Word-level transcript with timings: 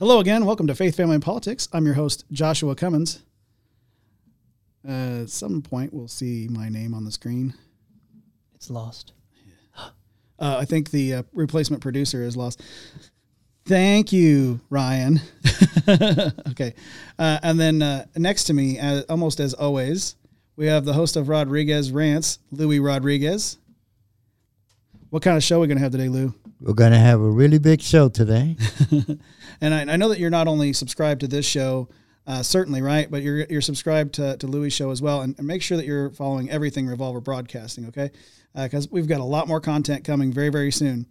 Hello 0.00 0.18
again. 0.18 0.44
Welcome 0.44 0.66
to 0.66 0.74
Faith, 0.74 0.96
Family, 0.96 1.14
and 1.14 1.22
Politics. 1.22 1.68
I'm 1.72 1.86
your 1.86 1.94
host, 1.94 2.24
Joshua 2.32 2.74
Cummins. 2.74 3.22
Uh, 4.86 5.22
at 5.22 5.30
some 5.30 5.62
point, 5.62 5.94
we'll 5.94 6.08
see 6.08 6.48
my 6.50 6.68
name 6.68 6.94
on 6.94 7.04
the 7.04 7.12
screen. 7.12 7.54
It's 8.56 8.68
lost. 8.68 9.12
Uh, 10.36 10.56
I 10.58 10.64
think 10.64 10.90
the 10.90 11.14
uh, 11.14 11.22
replacement 11.32 11.80
producer 11.80 12.24
is 12.24 12.36
lost. 12.36 12.60
Thank 13.66 14.12
you, 14.12 14.58
Ryan. 14.68 15.20
okay. 16.50 16.74
Uh, 17.16 17.38
and 17.44 17.58
then 17.58 17.80
uh, 17.80 18.06
next 18.16 18.44
to 18.44 18.52
me, 18.52 18.80
uh, 18.80 19.04
almost 19.08 19.38
as 19.38 19.54
always, 19.54 20.16
we 20.56 20.66
have 20.66 20.84
the 20.84 20.92
host 20.92 21.14
of 21.14 21.28
Rodriguez 21.28 21.92
Rants, 21.92 22.40
Louis 22.50 22.80
Rodriguez. 22.80 23.58
What 25.10 25.22
kind 25.22 25.36
of 25.36 25.44
show 25.44 25.58
are 25.58 25.60
we 25.60 25.66
going 25.66 25.78
to 25.78 25.82
have 25.82 25.92
today, 25.92 26.08
Lou? 26.08 26.34
We're 26.60 26.72
going 26.72 26.92
to 26.92 26.98
have 26.98 27.20
a 27.20 27.30
really 27.30 27.58
big 27.58 27.80
show 27.80 28.08
today. 28.08 28.56
And 29.60 29.72
I, 29.72 29.94
I 29.94 29.96
know 29.96 30.08
that 30.08 30.18
you're 30.18 30.30
not 30.30 30.48
only 30.48 30.72
subscribed 30.72 31.20
to 31.20 31.28
this 31.28 31.46
show, 31.46 31.88
uh, 32.26 32.42
certainly, 32.42 32.82
right? 32.82 33.10
But 33.10 33.22
you're, 33.22 33.46
you're 33.48 33.60
subscribed 33.60 34.14
to, 34.14 34.36
to 34.36 34.46
Louis' 34.46 34.70
show 34.70 34.90
as 34.90 35.00
well. 35.00 35.22
And, 35.22 35.36
and 35.38 35.46
make 35.46 35.62
sure 35.62 35.76
that 35.76 35.86
you're 35.86 36.10
following 36.10 36.50
everything 36.50 36.86
Revolver 36.86 37.20
Broadcasting, 37.20 37.86
okay? 37.86 38.10
Because 38.54 38.90
we've 38.90 39.08
got 39.08 39.20
a 39.20 39.24
lot 39.24 39.48
more 39.48 39.60
content 39.60 40.04
coming 40.04 40.32
very, 40.32 40.48
very 40.48 40.70
soon. 40.70 41.06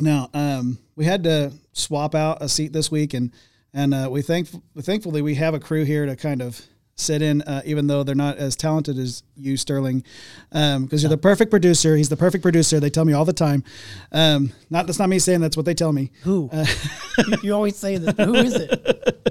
Now, 0.00 0.28
um, 0.34 0.78
we 0.94 1.04
had 1.06 1.24
to 1.24 1.52
swap 1.72 2.14
out 2.14 2.42
a 2.42 2.48
seat 2.48 2.72
this 2.72 2.90
week, 2.90 3.14
and 3.14 3.32
and 3.72 3.92
uh, 3.94 4.08
we 4.10 4.22
thank 4.22 4.48
thankfully 4.78 5.22
we 5.22 5.34
have 5.36 5.54
a 5.54 5.60
crew 5.60 5.84
here 5.84 6.06
to 6.06 6.16
kind 6.16 6.42
of 6.42 6.60
sit 6.96 7.22
in, 7.22 7.42
uh, 7.42 7.62
even 7.64 7.86
though 7.86 8.02
they're 8.02 8.14
not 8.14 8.38
as 8.38 8.56
talented 8.56 8.98
as 8.98 9.22
you, 9.36 9.56
Sterling, 9.56 10.02
because 10.50 11.02
you're 11.02 11.10
the 11.10 11.18
perfect 11.18 11.50
producer. 11.50 11.96
He's 11.96 12.08
the 12.08 12.16
perfect 12.16 12.42
producer. 12.42 12.80
They 12.80 12.90
tell 12.90 13.04
me 13.04 13.12
all 13.12 13.24
the 13.24 13.32
time. 13.32 13.64
Um, 14.12 14.52
not 14.70 14.86
that's 14.86 14.98
not 14.98 15.08
me 15.08 15.18
saying 15.18 15.40
that's 15.40 15.56
what 15.56 15.66
they 15.66 15.74
tell 15.74 15.92
me. 15.92 16.10
Who? 16.22 16.50
you, 17.18 17.36
you 17.42 17.54
always 17.54 17.76
say 17.76 17.98
that. 17.98 18.18
Who 18.20 18.34
is 18.34 18.54
it? 18.54 19.12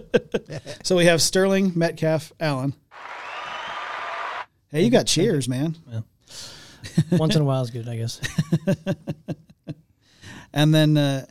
So 0.83 0.95
we 0.95 1.05
have 1.05 1.21
Sterling, 1.21 1.73
Metcalf, 1.75 2.31
Allen. 2.39 2.75
Hey, 4.69 4.83
you 4.83 4.91
got 4.91 5.07
cheers, 5.07 5.49
man. 5.49 5.75
Once 7.11 7.35
in 7.35 7.41
a 7.41 7.45
while 7.45 7.63
is 7.63 7.71
good, 7.71 7.89
I 7.89 7.97
guess. 7.97 8.21
And 10.55 10.73
then 10.73 10.95
uh, 10.95 11.25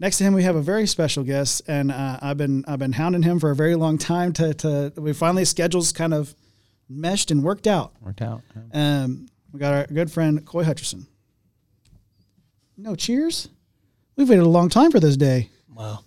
next 0.00 0.18
to 0.18 0.24
him, 0.24 0.34
we 0.34 0.42
have 0.42 0.56
a 0.56 0.62
very 0.62 0.86
special 0.88 1.22
guest, 1.22 1.62
and 1.68 1.92
uh, 1.92 2.18
I've 2.20 2.36
been 2.36 2.64
I've 2.66 2.80
been 2.80 2.92
hounding 2.92 3.22
him 3.22 3.38
for 3.38 3.50
a 3.52 3.54
very 3.56 3.76
long 3.76 3.98
time. 3.98 4.32
To 4.34 4.52
to 4.54 4.92
we 4.96 5.12
finally 5.12 5.44
schedules 5.44 5.92
kind 5.92 6.12
of 6.12 6.34
meshed 6.88 7.30
and 7.30 7.44
worked 7.44 7.68
out. 7.68 7.92
Worked 8.00 8.22
out. 8.22 8.40
Um, 8.72 9.28
we 9.52 9.60
got 9.60 9.74
our 9.74 9.86
good 9.86 10.10
friend 10.10 10.44
Coy 10.44 10.64
Hutcherson. 10.64 11.06
No 12.76 12.96
cheers. 12.96 13.48
We've 14.16 14.28
waited 14.28 14.44
a 14.44 14.48
long 14.48 14.68
time 14.70 14.90
for 14.90 14.98
this 15.00 15.16
day. 15.16 15.50
Wow. 15.74 16.00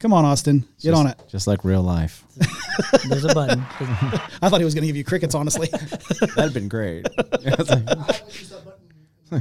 Come 0.00 0.12
on, 0.12 0.24
Austin, 0.24 0.60
get 0.80 0.90
Just- 0.90 1.00
on 1.00 1.06
it. 1.06 1.22
Just 1.28 1.46
like 1.46 1.64
real 1.64 1.82
life. 1.82 2.24
There's 3.08 3.24
a 3.24 3.32
button. 3.32 3.60
I 4.42 4.48
thought 4.50 4.58
he 4.60 4.64
was 4.64 4.74
going 4.74 4.82
to 4.82 4.86
give 4.88 4.96
you 4.96 5.04
crickets. 5.04 5.34
Honestly, 5.34 5.68
That'd 6.36 6.52
been 6.52 6.68
great. 6.68 7.06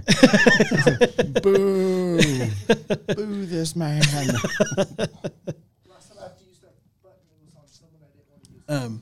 It's 0.07 1.39
Boo! 1.41 2.17
Boo 3.15 3.45
this 3.45 3.75
man. 3.75 4.01
um, 8.67 9.01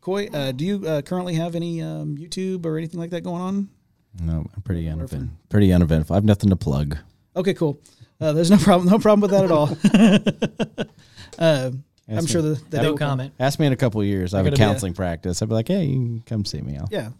Coy, 0.00 0.28
uh, 0.32 0.52
do 0.52 0.64
you 0.64 0.86
uh, 0.86 1.02
currently 1.02 1.34
have 1.34 1.54
any 1.54 1.80
um, 1.82 2.16
YouTube 2.16 2.66
or 2.66 2.76
anything 2.78 2.98
like 2.98 3.10
that 3.10 3.22
going 3.22 3.40
on? 3.40 3.68
No, 4.20 4.44
I'm 4.54 4.62
pretty 4.62 4.88
uneventful. 4.88 5.28
Pretty 5.48 5.72
uneventful. 5.72 6.14
I 6.14 6.16
have 6.16 6.24
nothing 6.24 6.50
to 6.50 6.56
plug. 6.56 6.98
Okay, 7.36 7.54
cool. 7.54 7.80
Uh, 8.20 8.32
there's 8.32 8.50
no 8.50 8.56
problem. 8.58 8.88
No 8.88 8.98
problem 8.98 9.20
with 9.22 9.30
that 9.30 9.44
at 9.44 9.50
all. 9.50 10.88
uh, 11.38 11.70
I'm 12.08 12.18
Ask 12.18 12.28
sure 12.28 12.42
me- 12.42 12.54
the, 12.54 12.60
the 12.70 12.82
no 12.82 12.90
will 12.92 12.98
come. 12.98 13.08
comment. 13.10 13.32
Ask 13.40 13.58
me 13.58 13.66
in 13.66 13.72
a 13.72 13.76
couple 13.76 14.00
of 14.00 14.06
years. 14.06 14.34
I 14.34 14.38
have 14.38 14.46
a 14.46 14.50
gonna 14.50 14.62
a- 14.62 14.66
counseling 14.68 14.92
practice. 14.94 15.40
I'd 15.40 15.48
be 15.48 15.54
like, 15.54 15.68
hey, 15.68 15.84
you 15.84 15.94
can 15.96 16.22
come 16.26 16.44
see 16.44 16.60
me. 16.60 16.76
I'll, 16.76 16.88
Yeah, 16.90 17.10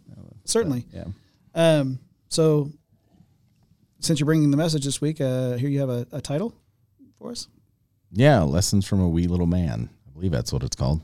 certainly. 0.45 0.85
yeah. 0.93 1.05
Um, 1.55 1.99
so, 2.29 2.71
since 4.03 4.21
you're 4.21 4.27
bringing 4.27 4.51
the 4.51 4.57
message 4.57 4.85
this 4.85 5.01
week, 5.01 5.21
uh, 5.21 5.53
here 5.53 5.69
you 5.69 5.81
have 5.81 5.89
a, 5.89 6.07
a 6.13 6.21
title 6.21 6.55
for 7.19 7.31
us. 7.31 7.49
Yeah, 8.11 8.43
lessons 8.43 8.87
from 8.87 9.01
a 9.01 9.09
wee 9.09 9.27
little 9.27 9.47
man. 9.47 9.89
I 10.07 10.11
believe 10.13 10.33
that's 10.33 10.53
what 10.53 10.63
it's 10.63 10.77
called. 10.77 11.01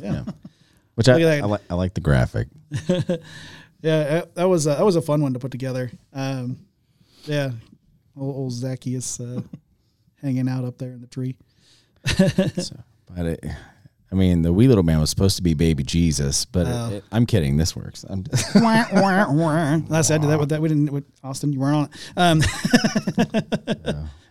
Yeah, 0.00 0.24
Which 0.94 1.08
I, 1.08 1.14
Look 1.14 1.22
at 1.22 1.26
that. 1.26 1.42
I, 1.42 1.46
like. 1.46 1.60
I 1.70 1.74
like 1.74 1.94
the 1.94 2.00
graphic. 2.00 2.48
yeah. 2.88 3.18
That, 3.82 4.34
that 4.34 4.48
was 4.48 4.66
a, 4.66 4.70
that 4.70 4.84
was 4.84 4.96
a 4.96 5.02
fun 5.02 5.20
one 5.20 5.34
to 5.34 5.38
put 5.38 5.50
together. 5.50 5.90
Um, 6.12 6.58
yeah, 7.24 7.50
old, 8.16 8.36
old 8.36 8.52
Zacchaeus 8.52 9.20
uh, 9.20 9.42
hanging 10.22 10.48
out 10.48 10.64
up 10.64 10.78
there 10.78 10.92
in 10.92 11.00
the 11.02 11.06
tree. 11.06 11.36
So, 12.06 12.76
but 13.14 13.26
it, 13.26 13.44
I 14.12 14.14
mean, 14.14 14.42
the 14.42 14.52
wee 14.52 14.68
little 14.68 14.84
man 14.84 15.00
was 15.00 15.10
supposed 15.10 15.36
to 15.36 15.42
be 15.42 15.54
baby 15.54 15.82
Jesus, 15.82 16.44
but 16.44 16.66
Oh. 16.68 16.88
it, 16.90 16.92
it, 16.98 17.04
I'm 17.10 17.26
kidding. 17.26 17.56
This 17.56 17.74
works. 17.74 18.04
I'm, 18.08 18.24
Last 19.88 20.10
I 20.10 20.18
did 20.18 20.30
that 20.30 20.38
with 20.38 20.50
that. 20.50 20.60
We 20.62 20.68
didn't 20.68 20.92
with 20.92 21.04
Austin. 21.24 21.52
You 21.52 21.58
weren't 21.60 21.76
on 21.76 21.84
it. 21.84 21.92
Um, 22.16 22.42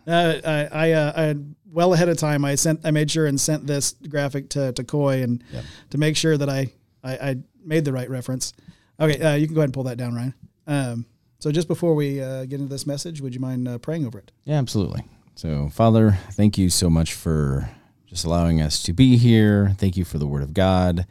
uh, 0.08 0.34
I 0.46 0.70
I, 0.72 0.92
uh, 0.92 1.14
I 1.16 1.36
well 1.72 1.94
ahead 1.94 2.10
of 2.10 2.18
time. 2.18 2.46
I 2.46 2.56
sent. 2.56 2.82
I 2.86 2.92
made 2.92 3.12
sure 3.12 3.26
and 3.26 3.40
sent 3.40 3.68
this 3.68 3.94
graphic 4.08 4.50
to 4.52 4.72
to 4.74 4.84
Coy 4.84 5.24
and 5.24 5.44
to 5.90 5.98
make 5.98 6.16
sure 6.16 6.38
that 6.38 6.50
I, 6.50 6.72
I 7.04 7.14
I 7.30 7.36
made 7.64 7.86
the 7.86 7.94
right 7.94 8.10
reference. 8.10 8.54
Okay, 9.00 9.22
uh, 9.22 9.36
you 9.36 9.46
can 9.48 9.56
go 9.56 9.62
ahead 9.62 9.68
and 9.70 9.74
pull 9.74 9.84
that 9.84 9.98
down, 9.98 10.16
Ryan. 10.16 10.34
Um, 10.68 11.06
so 11.40 11.52
just 11.52 11.68
before 11.68 11.96
we 11.96 12.22
uh, 12.22 12.46
get 12.46 12.60
into 12.62 12.70
this 12.70 12.88
message, 12.88 13.20
would 13.22 13.34
you 13.34 13.42
mind 13.42 13.68
uh, 13.68 13.78
praying 13.78 14.06
over 14.06 14.20
it? 14.20 14.32
Yeah, 14.46 14.56
absolutely. 14.58 15.04
So, 15.36 15.68
Father, 15.68 16.18
thank 16.32 16.58
you 16.58 16.70
so 16.70 16.90
much 16.90 17.14
for 17.14 17.70
just 18.16 18.24
allowing 18.24 18.62
us 18.62 18.82
to 18.82 18.94
be 18.94 19.18
here. 19.18 19.76
Thank 19.78 19.98
you 19.98 20.06
for 20.06 20.18
the 20.18 20.26
Word 20.26 20.42
of 20.42 20.54
God. 20.54 21.06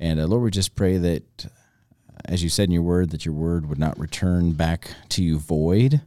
And 0.00 0.18
uh, 0.18 0.24
Lord, 0.24 0.42
we 0.42 0.50
just 0.50 0.74
pray 0.74 0.96
that, 0.96 1.46
as 2.24 2.42
you 2.42 2.48
said 2.48 2.70
in 2.70 2.70
your 2.70 2.80
word, 2.80 3.10
that 3.10 3.26
your 3.26 3.34
word 3.34 3.68
would 3.68 3.78
not 3.78 3.98
return 3.98 4.52
back 4.52 4.92
to 5.10 5.22
you 5.22 5.38
void 5.38 6.00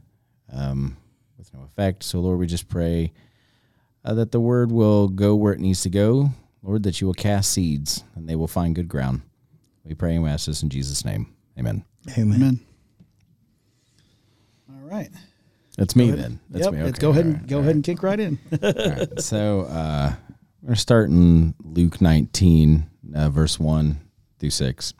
um, 0.52 0.96
with 1.38 1.54
no 1.54 1.62
effect. 1.62 2.02
So, 2.02 2.18
Lord, 2.18 2.40
we 2.40 2.48
just 2.48 2.68
pray 2.68 3.12
uh, 4.04 4.14
that 4.14 4.32
the 4.32 4.40
word 4.40 4.72
will 4.72 5.06
go 5.06 5.36
where 5.36 5.52
it 5.52 5.60
needs 5.60 5.82
to 5.82 5.90
go. 5.90 6.30
Lord, 6.60 6.82
that 6.82 7.00
you 7.00 7.06
will 7.06 7.14
cast 7.14 7.52
seeds 7.52 8.02
and 8.16 8.28
they 8.28 8.34
will 8.34 8.48
find 8.48 8.74
good 8.74 8.88
ground. 8.88 9.22
We 9.84 9.94
pray 9.94 10.16
and 10.16 10.24
we 10.24 10.30
ask 10.30 10.46
this 10.46 10.60
in 10.60 10.70
Jesus' 10.70 11.04
name. 11.04 11.32
Amen. 11.56 11.84
Amen. 12.18 12.34
Amen. 12.34 12.60
All 14.72 14.88
right. 14.88 15.10
That's 15.76 15.94
me 15.94 16.08
ahead. 16.08 16.18
then. 16.18 16.40
That's 16.50 16.64
yep. 16.64 16.74
me. 16.74 16.82
Okay, 16.82 16.98
go 16.98 17.10
ahead 17.10 17.24
and 17.26 17.34
right, 17.34 17.46
go 17.46 17.56
all 17.56 17.62
ahead 17.62 17.74
and 17.74 17.84
kick 17.84 18.02
right 18.02 18.18
in. 18.18 18.38
Right, 18.62 19.20
so 19.20 19.62
uh, 19.62 20.14
we're 20.62 20.74
starting 20.74 21.54
Luke 21.62 22.00
19, 22.00 22.86
uh, 23.14 23.28
verse 23.30 23.60
1 23.60 24.00
through 24.38 24.50
6. 24.50 24.94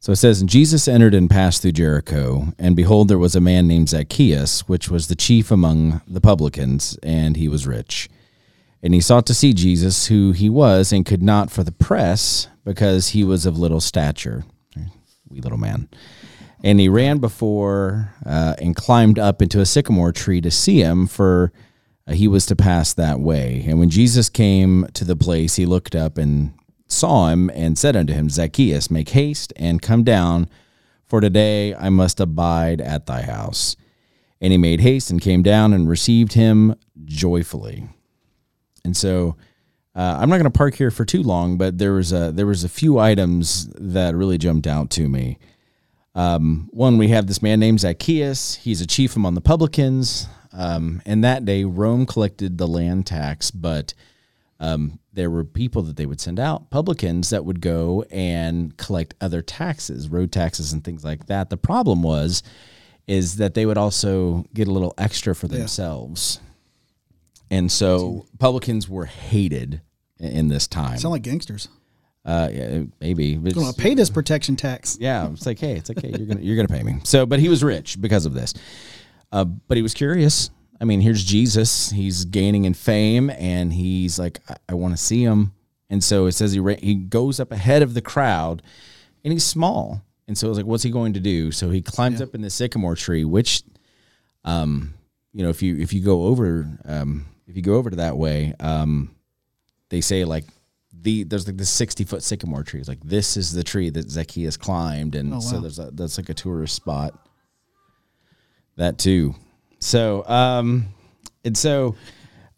So 0.00 0.12
it 0.12 0.16
says, 0.16 0.40
And 0.40 0.50
Jesus 0.50 0.86
entered 0.86 1.14
and 1.14 1.30
passed 1.30 1.62
through 1.62 1.72
Jericho, 1.72 2.52
and 2.58 2.76
behold, 2.76 3.08
there 3.08 3.18
was 3.18 3.34
a 3.34 3.40
man 3.40 3.66
named 3.66 3.88
Zacchaeus, 3.88 4.68
which 4.68 4.88
was 4.88 5.08
the 5.08 5.16
chief 5.16 5.50
among 5.50 6.00
the 6.06 6.20
publicans, 6.20 6.98
and 7.02 7.36
he 7.36 7.48
was 7.48 7.66
rich. 7.66 8.08
And 8.82 8.94
he 8.94 9.00
sought 9.00 9.26
to 9.26 9.34
see 9.34 9.52
Jesus, 9.52 10.06
who 10.06 10.32
he 10.32 10.48
was, 10.48 10.92
and 10.92 11.06
could 11.06 11.22
not 11.22 11.50
for 11.50 11.64
the 11.64 11.72
press, 11.72 12.48
because 12.64 13.08
he 13.08 13.24
was 13.24 13.46
of 13.46 13.58
little 13.58 13.80
stature. 13.80 14.44
Wee 15.28 15.40
little 15.40 15.58
man. 15.58 15.88
And 16.66 16.80
he 16.80 16.88
ran 16.88 17.18
before 17.18 18.12
uh, 18.26 18.56
and 18.58 18.74
climbed 18.74 19.20
up 19.20 19.40
into 19.40 19.60
a 19.60 19.64
sycamore 19.64 20.10
tree 20.10 20.40
to 20.40 20.50
see 20.50 20.80
him, 20.80 21.06
for 21.06 21.52
uh, 22.08 22.14
he 22.14 22.26
was 22.26 22.44
to 22.46 22.56
pass 22.56 22.92
that 22.92 23.20
way. 23.20 23.64
And 23.68 23.78
when 23.78 23.88
Jesus 23.88 24.28
came 24.28 24.88
to 24.94 25.04
the 25.04 25.14
place, 25.14 25.54
he 25.54 25.64
looked 25.64 25.94
up 25.94 26.18
and 26.18 26.54
saw 26.88 27.28
him 27.28 27.50
and 27.50 27.78
said 27.78 27.94
unto 27.94 28.12
him, 28.12 28.28
Zacchaeus, 28.28 28.90
make 28.90 29.10
haste 29.10 29.52
and 29.54 29.80
come 29.80 30.02
down, 30.02 30.48
for 31.04 31.20
today 31.20 31.72
I 31.72 31.88
must 31.88 32.18
abide 32.18 32.80
at 32.80 33.06
thy 33.06 33.22
house. 33.22 33.76
And 34.40 34.50
he 34.50 34.58
made 34.58 34.80
haste 34.80 35.08
and 35.08 35.20
came 35.20 35.44
down 35.44 35.72
and 35.72 35.88
received 35.88 36.32
him 36.32 36.74
joyfully. 37.04 37.88
And 38.84 38.96
so 38.96 39.36
uh, 39.94 40.18
I'm 40.18 40.28
not 40.28 40.38
going 40.38 40.50
to 40.50 40.58
park 40.58 40.74
here 40.74 40.90
for 40.90 41.04
too 41.04 41.22
long, 41.22 41.58
but 41.58 41.78
there 41.78 41.92
was 41.92 42.12
a 42.12 42.32
there 42.32 42.44
was 42.44 42.64
a 42.64 42.68
few 42.68 42.98
items 42.98 43.68
that 43.78 44.16
really 44.16 44.36
jumped 44.36 44.66
out 44.66 44.90
to 44.90 45.08
me. 45.08 45.38
Um, 46.16 46.68
one, 46.72 46.96
we 46.96 47.08
have 47.08 47.26
this 47.26 47.42
man 47.42 47.60
named 47.60 47.80
Zacchaeus. 47.80 48.54
He's 48.56 48.80
a 48.80 48.86
chief 48.86 49.14
among 49.16 49.34
the 49.34 49.40
publicans. 49.42 50.26
Um, 50.52 51.02
and 51.04 51.22
that 51.22 51.44
day, 51.44 51.64
Rome 51.64 52.06
collected 52.06 52.56
the 52.56 52.66
land 52.66 53.06
tax, 53.06 53.50
but 53.50 53.92
um, 54.58 54.98
there 55.12 55.30
were 55.30 55.44
people 55.44 55.82
that 55.82 55.96
they 55.96 56.06
would 56.06 56.20
send 56.20 56.40
out, 56.40 56.70
publicans 56.70 57.28
that 57.28 57.44
would 57.44 57.60
go 57.60 58.06
and 58.10 58.74
collect 58.78 59.12
other 59.20 59.42
taxes, 59.42 60.08
road 60.08 60.32
taxes, 60.32 60.72
and 60.72 60.82
things 60.82 61.04
like 61.04 61.26
that. 61.26 61.50
The 61.50 61.58
problem 61.58 62.02
was, 62.02 62.42
is 63.06 63.36
that 63.36 63.52
they 63.52 63.66
would 63.66 63.76
also 63.76 64.46
get 64.54 64.66
a 64.66 64.72
little 64.72 64.94
extra 64.96 65.34
for 65.34 65.46
themselves, 65.46 66.40
and 67.50 67.70
so 67.70 68.24
publicans 68.38 68.88
were 68.88 69.04
hated 69.04 69.82
in- 70.18 70.32
in 70.32 70.48
this 70.48 70.66
time. 70.66 70.98
Sound 70.98 71.12
like 71.12 71.22
gangsters. 71.22 71.68
Uh, 72.26 72.50
yeah, 72.52 72.82
maybe. 73.00 73.36
gonna 73.36 73.72
pay 73.72 73.94
this 73.94 74.10
protection 74.10 74.56
tax. 74.56 74.98
yeah, 75.00 75.30
it's 75.30 75.46
like, 75.46 75.58
hey, 75.58 75.76
it's 75.76 75.90
okay. 75.90 76.08
You're 76.08 76.26
gonna 76.26 76.40
you're 76.40 76.56
gonna 76.56 76.68
pay 76.68 76.82
me. 76.82 77.00
So, 77.04 77.24
but 77.24 77.38
he 77.38 77.48
was 77.48 77.62
rich 77.62 78.00
because 78.00 78.26
of 78.26 78.34
this. 78.34 78.52
Uh, 79.32 79.44
but 79.44 79.76
he 79.76 79.82
was 79.82 79.94
curious 79.94 80.50
I 80.80 80.84
mean, 80.84 81.00
here's 81.00 81.24
Jesus. 81.24 81.90
He's 81.90 82.24
gaining 82.24 82.64
in 82.64 82.74
fame, 82.74 83.30
and 83.30 83.72
he's 83.72 84.18
like, 84.18 84.40
I, 84.48 84.56
I 84.70 84.74
want 84.74 84.96
to 84.96 85.02
see 85.02 85.22
him. 85.22 85.52
And 85.88 86.02
so 86.02 86.26
it 86.26 86.32
says 86.32 86.52
he 86.52 86.60
ra- 86.60 86.74
he 86.78 86.94
goes 86.94 87.40
up 87.40 87.52
ahead 87.52 87.82
of 87.82 87.94
the 87.94 88.02
crowd, 88.02 88.62
and 89.24 89.32
he's 89.32 89.44
small. 89.44 90.02
And 90.28 90.36
so 90.36 90.48
it's 90.48 90.56
like, 90.56 90.66
what's 90.66 90.82
he 90.82 90.90
going 90.90 91.12
to 91.12 91.20
do? 91.20 91.52
So 91.52 91.70
he 91.70 91.80
climbs 91.80 92.20
up 92.20 92.34
in 92.34 92.42
the 92.42 92.50
sycamore 92.50 92.96
tree, 92.96 93.24
which, 93.24 93.62
um, 94.44 94.94
you 95.32 95.44
know, 95.44 95.50
if 95.50 95.62
you 95.62 95.76
if 95.76 95.92
you 95.92 96.02
go 96.02 96.24
over, 96.24 96.68
um, 96.84 97.26
if 97.46 97.56
you 97.56 97.62
go 97.62 97.74
over 97.74 97.90
to 97.90 97.96
that 97.96 98.16
way, 98.16 98.54
um, 98.58 99.14
they 99.88 100.00
say 100.00 100.24
like 100.24 100.44
the 101.02 101.24
there's 101.24 101.46
like 101.46 101.56
the 101.56 101.64
sixty 101.66 102.04
foot 102.04 102.22
sycamore 102.22 102.62
tree. 102.62 102.80
It's 102.80 102.88
like 102.88 103.02
this 103.04 103.36
is 103.36 103.52
the 103.52 103.64
tree 103.64 103.90
that 103.90 104.10
Zacchaeus 104.10 104.56
climbed, 104.56 105.14
and 105.14 105.34
Oh, 105.34 105.40
so 105.40 105.60
there's 105.60 105.78
a, 105.78 105.90
that's 105.92 106.18
like 106.18 106.28
a 106.28 106.34
tourist 106.34 106.74
spot. 106.74 107.14
That 108.76 108.98
too. 108.98 109.34
So, 109.78 110.26
um, 110.28 110.86
and 111.44 111.56
so 111.56 111.96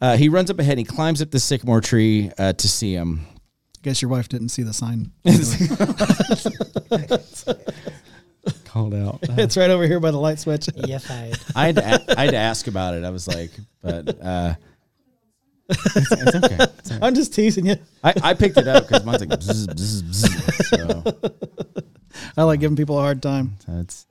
uh, 0.01 0.17
he 0.17 0.29
runs 0.29 0.51
up 0.51 0.59
ahead. 0.59 0.73
and 0.79 0.81
He 0.81 0.85
climbs 0.85 1.23
up 1.23 1.31
the 1.31 1.41
sycamore 1.41 1.81
tree 1.81 2.31
uh, 2.39 2.53
to 2.55 2.69
see 2.69 2.93
him. 2.95 3.21
Guess 3.83 4.03
your 4.03 4.11
wife 4.11 4.29
didn't 4.29 4.49
see 4.49 4.63
the 4.65 4.73
sign. 4.73 5.13
Called 8.65 8.95
out. 8.95 9.19
it's 9.23 9.57
right 9.57 9.71
over 9.71 9.87
here 9.87 10.01
by 10.01 10.11
the 10.11 10.19
light 10.19 10.39
switch. 10.39 10.69
yes, 10.75 11.09
I. 11.11 11.33
I 11.55 11.67
had 11.67 11.77
to, 11.77 11.83
a- 11.85 12.19
I 12.19 12.25
had 12.25 12.31
to 12.31 12.37
ask 12.37 12.67
about 12.67 12.95
it. 12.95 13.05
I 13.05 13.11
was 13.11 13.29
like, 13.29 13.51
but 13.83 14.19
uh, 14.23 14.55
it's, 15.69 16.13
it's 16.13 16.35
okay. 16.35 16.59
It's. 16.79 16.93
I'm 17.03 17.15
just 17.15 17.35
teasing 17.35 17.67
you. 17.67 17.77
I, 18.03 18.15
I 18.23 18.35
picked 18.35 18.57
it 18.57 18.69
up 18.69 18.87
because 18.87 19.05
mine's 19.05 19.21
like 19.21 19.29
bzz, 19.31 19.67
bzz, 19.67 20.03
bzz. 20.03 21.13
So, 21.23 21.33
I 22.37 22.43
like 22.43 22.61
giving 22.61 22.77
people 22.77 22.99
a 22.99 23.03
hard 23.03 23.23
time. 23.23 23.57
it's 23.69 24.07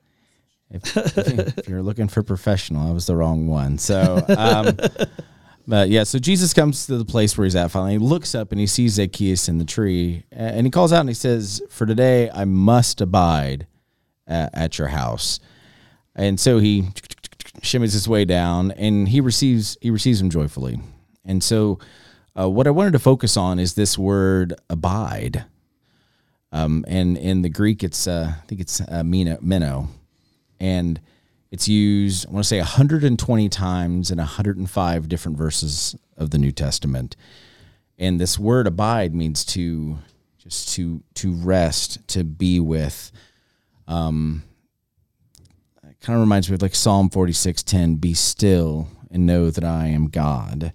if, 0.70 0.96
if 1.58 1.68
you're 1.68 1.82
looking 1.82 2.08
for 2.08 2.22
professional, 2.22 2.88
I 2.88 2.92
was 2.92 3.06
the 3.06 3.16
wrong 3.16 3.46
one. 3.48 3.78
So, 3.78 4.22
um, 4.36 4.76
but 5.66 5.88
yeah, 5.88 6.04
so 6.04 6.18
Jesus 6.18 6.52
comes 6.52 6.86
to 6.86 6.96
the 6.96 7.04
place 7.04 7.36
where 7.36 7.44
he's 7.44 7.56
at. 7.56 7.70
Finally, 7.70 7.92
he 7.92 7.98
looks 7.98 8.34
up 8.34 8.52
and 8.52 8.60
he 8.60 8.66
sees 8.66 8.94
Zacchaeus 8.94 9.48
in 9.48 9.58
the 9.58 9.64
tree, 9.64 10.24
and 10.30 10.66
he 10.66 10.70
calls 10.70 10.92
out 10.92 11.00
and 11.00 11.08
he 11.08 11.14
says, 11.14 11.62
"For 11.70 11.86
today, 11.86 12.30
I 12.30 12.44
must 12.44 13.00
abide 13.00 13.66
uh, 14.26 14.48
at 14.52 14.78
your 14.78 14.88
house." 14.88 15.40
And 16.14 16.38
so 16.38 16.58
he 16.58 16.88
shimmies 17.60 17.92
his 17.92 18.08
way 18.08 18.24
down, 18.24 18.72
and 18.72 19.08
he 19.08 19.20
receives 19.20 19.78
he 19.80 19.90
receives 19.90 20.20
him 20.20 20.30
joyfully. 20.30 20.80
And 21.28 21.44
so, 21.44 21.78
uh, 22.36 22.48
what 22.48 22.66
I 22.66 22.70
wanted 22.70 22.92
to 22.94 22.98
focus 22.98 23.36
on 23.36 23.58
is 23.58 23.74
this 23.74 23.96
word 23.98 24.54
"abide." 24.68 25.44
Um, 26.50 26.84
and 26.88 27.18
in 27.18 27.42
the 27.42 27.50
Greek, 27.50 27.84
it's 27.84 28.08
uh, 28.08 28.32
I 28.36 28.46
think 28.46 28.60
it's 28.62 28.80
uh, 28.80 29.04
meno, 29.04 29.36
meno, 29.42 29.88
and 30.58 31.00
it's 31.50 31.68
used 31.68 32.26
I 32.26 32.30
want 32.30 32.44
to 32.44 32.48
say 32.48 32.58
120 32.58 33.48
times 33.50 34.10
in 34.10 34.18
105 34.18 35.08
different 35.08 35.36
verses 35.36 35.94
of 36.16 36.30
the 36.30 36.38
New 36.38 36.52
Testament. 36.52 37.14
And 37.98 38.18
this 38.18 38.38
word 38.38 38.66
"abide" 38.66 39.14
means 39.14 39.44
to 39.46 39.98
just 40.38 40.70
to 40.76 41.02
to 41.14 41.34
rest, 41.34 42.08
to 42.08 42.24
be 42.24 42.58
with. 42.58 43.12
Um, 43.86 44.44
it 45.82 46.00
kind 46.00 46.16
of 46.16 46.20
reminds 46.20 46.48
me 46.48 46.54
of 46.54 46.62
like 46.62 46.74
Psalm 46.74 47.10
46:10, 47.10 47.96
"Be 47.96 48.14
still 48.14 48.88
and 49.10 49.26
know 49.26 49.50
that 49.50 49.64
I 49.64 49.88
am 49.88 50.08
God." 50.08 50.72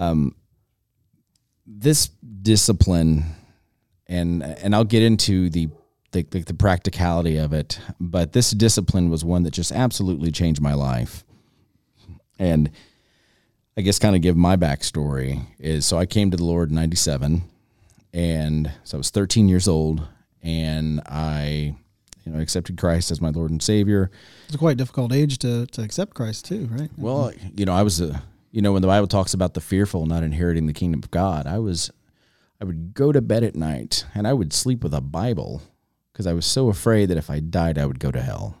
Um, 0.00 0.34
this 1.66 2.08
discipline 2.42 3.24
and 4.08 4.42
and 4.42 4.74
I'll 4.74 4.84
get 4.84 5.02
into 5.02 5.48
the 5.48 5.68
the, 6.12 6.22
the 6.22 6.40
the 6.40 6.54
practicality 6.54 7.36
of 7.36 7.52
it, 7.52 7.78
but 8.00 8.32
this 8.32 8.50
discipline 8.50 9.08
was 9.08 9.24
one 9.24 9.44
that 9.44 9.52
just 9.52 9.70
absolutely 9.70 10.32
changed 10.32 10.60
my 10.60 10.74
life. 10.74 11.24
And 12.38 12.70
I 13.76 13.82
guess 13.82 13.98
kind 13.98 14.16
of 14.16 14.22
give 14.22 14.36
my 14.36 14.56
backstory 14.56 15.46
is 15.58 15.86
so 15.86 15.98
I 15.98 16.06
came 16.06 16.30
to 16.32 16.36
the 16.36 16.44
Lord 16.44 16.70
in 16.70 16.74
'97, 16.74 17.42
and 18.12 18.72
so 18.82 18.96
I 18.96 18.98
was 18.98 19.10
13 19.10 19.48
years 19.48 19.68
old, 19.68 20.06
and 20.42 21.00
I, 21.06 21.76
you 22.24 22.32
know, 22.32 22.40
accepted 22.40 22.76
Christ 22.76 23.12
as 23.12 23.20
my 23.20 23.30
Lord 23.30 23.52
and 23.52 23.62
Savior. 23.62 24.10
It's 24.46 24.56
a 24.56 24.58
quite 24.58 24.76
difficult 24.76 25.12
age 25.12 25.38
to, 25.38 25.66
to 25.66 25.82
accept 25.82 26.14
Christ 26.14 26.46
too, 26.46 26.68
right? 26.72 26.90
Well, 26.96 27.32
you 27.54 27.64
know, 27.64 27.72
I 27.72 27.82
was 27.82 28.00
a, 28.00 28.22
you 28.50 28.60
know, 28.62 28.72
when 28.72 28.82
the 28.82 28.88
Bible 28.88 29.06
talks 29.06 29.34
about 29.34 29.54
the 29.54 29.60
fearful 29.60 30.06
not 30.06 30.22
inheriting 30.22 30.66
the 30.66 30.72
kingdom 30.72 31.00
of 31.02 31.10
God, 31.10 31.46
I 31.46 31.58
was, 31.58 31.90
I 32.60 32.64
would 32.64 32.94
go 32.94 33.12
to 33.12 33.20
bed 33.20 33.44
at 33.44 33.54
night 33.54 34.04
and 34.14 34.26
I 34.26 34.32
would 34.32 34.52
sleep 34.52 34.82
with 34.82 34.94
a 34.94 35.00
Bible 35.00 35.62
because 36.12 36.26
I 36.26 36.32
was 36.32 36.46
so 36.46 36.68
afraid 36.68 37.06
that 37.10 37.16
if 37.18 37.30
I 37.30 37.40
died, 37.40 37.78
I 37.78 37.86
would 37.86 38.00
go 38.00 38.10
to 38.10 38.20
hell. 38.20 38.56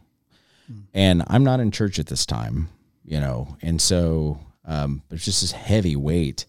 And 0.94 1.24
I'm 1.26 1.42
not 1.42 1.58
in 1.58 1.72
church 1.72 1.98
at 1.98 2.06
this 2.06 2.24
time, 2.24 2.68
you 3.04 3.18
know, 3.18 3.56
and 3.60 3.80
so 3.82 4.38
um, 4.64 5.02
there's 5.08 5.24
just 5.24 5.40
this 5.40 5.50
heavy 5.50 5.96
weight. 5.96 6.46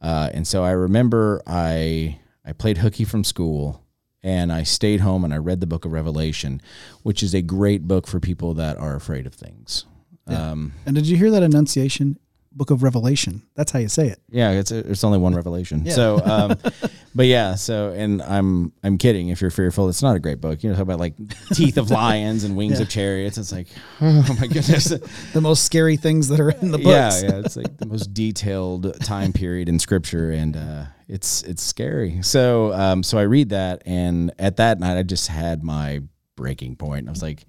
Uh, 0.00 0.30
and 0.32 0.46
so 0.46 0.64
I 0.64 0.70
remember 0.70 1.42
I 1.46 2.18
I 2.46 2.52
played 2.52 2.78
hooky 2.78 3.04
from 3.04 3.24
school 3.24 3.82
and 4.22 4.50
I 4.50 4.62
stayed 4.62 5.00
home 5.00 5.22
and 5.22 5.34
I 5.34 5.36
read 5.36 5.60
the 5.60 5.66
book 5.66 5.84
of 5.84 5.92
Revelation, 5.92 6.62
which 7.02 7.22
is 7.22 7.34
a 7.34 7.42
great 7.42 7.86
book 7.86 8.06
for 8.06 8.20
people 8.20 8.54
that 8.54 8.78
are 8.78 8.94
afraid 8.96 9.26
of 9.26 9.34
things. 9.34 9.84
Um, 10.26 10.72
And 10.86 10.94
did 10.96 11.06
you 11.06 11.16
hear 11.18 11.30
that 11.30 11.42
enunciation? 11.42 12.18
Book 12.56 12.70
of 12.70 12.82
Revelation. 12.82 13.42
That's 13.54 13.70
how 13.70 13.78
you 13.78 13.88
say 13.88 14.08
it. 14.08 14.18
Yeah, 14.30 14.52
it's 14.52 14.72
it's 14.72 15.04
only 15.04 15.18
one 15.18 15.34
revelation. 15.34 15.84
Yeah. 15.84 15.92
So, 15.92 16.20
um, 16.24 16.58
but 17.14 17.26
yeah, 17.26 17.54
so 17.54 17.90
and 17.90 18.22
I'm 18.22 18.72
I'm 18.82 18.96
kidding. 18.96 19.28
If 19.28 19.40
you're 19.42 19.50
fearful, 19.50 19.88
it's 19.90 20.02
not 20.02 20.16
a 20.16 20.18
great 20.18 20.40
book. 20.40 20.64
You 20.64 20.70
know, 20.70 20.76
talk 20.76 20.82
about 20.84 20.98
like 20.98 21.14
teeth 21.52 21.76
of 21.76 21.90
lions 22.02 22.44
and 22.44 22.56
wings 22.56 22.78
Yeah. 22.78 22.82
of 22.84 22.88
chariots. 22.88 23.36
It's 23.36 23.52
like, 23.52 23.68
oh 24.00 24.36
my 24.40 24.46
goodness. 24.46 24.86
The 25.34 25.40
most 25.40 25.64
scary 25.64 25.96
things 25.98 26.28
that 26.28 26.40
are 26.40 26.50
in 26.50 26.70
the 26.72 26.78
book. 26.78 26.86
yeah, 26.86 27.20
yeah. 27.20 27.36
It's 27.44 27.56
like 27.56 27.76
the 27.76 27.86
most 27.86 28.14
detailed 28.14 28.98
time 29.00 29.32
period 29.34 29.68
in 29.68 29.78
scripture, 29.78 30.30
and 30.30 30.56
uh, 30.56 30.84
it's 31.08 31.42
it's 31.42 31.62
scary. 31.62 32.22
So, 32.22 32.72
um, 32.72 33.02
so 33.02 33.18
I 33.18 33.22
read 33.22 33.50
that, 33.50 33.82
and 33.84 34.32
at 34.38 34.56
that 34.56 34.80
night, 34.80 34.96
I 34.98 35.02
just 35.02 35.28
had 35.28 35.62
my 35.62 36.00
breaking 36.36 36.76
point. 36.76 37.06
I 37.06 37.10
was 37.10 37.22
like, 37.22 37.44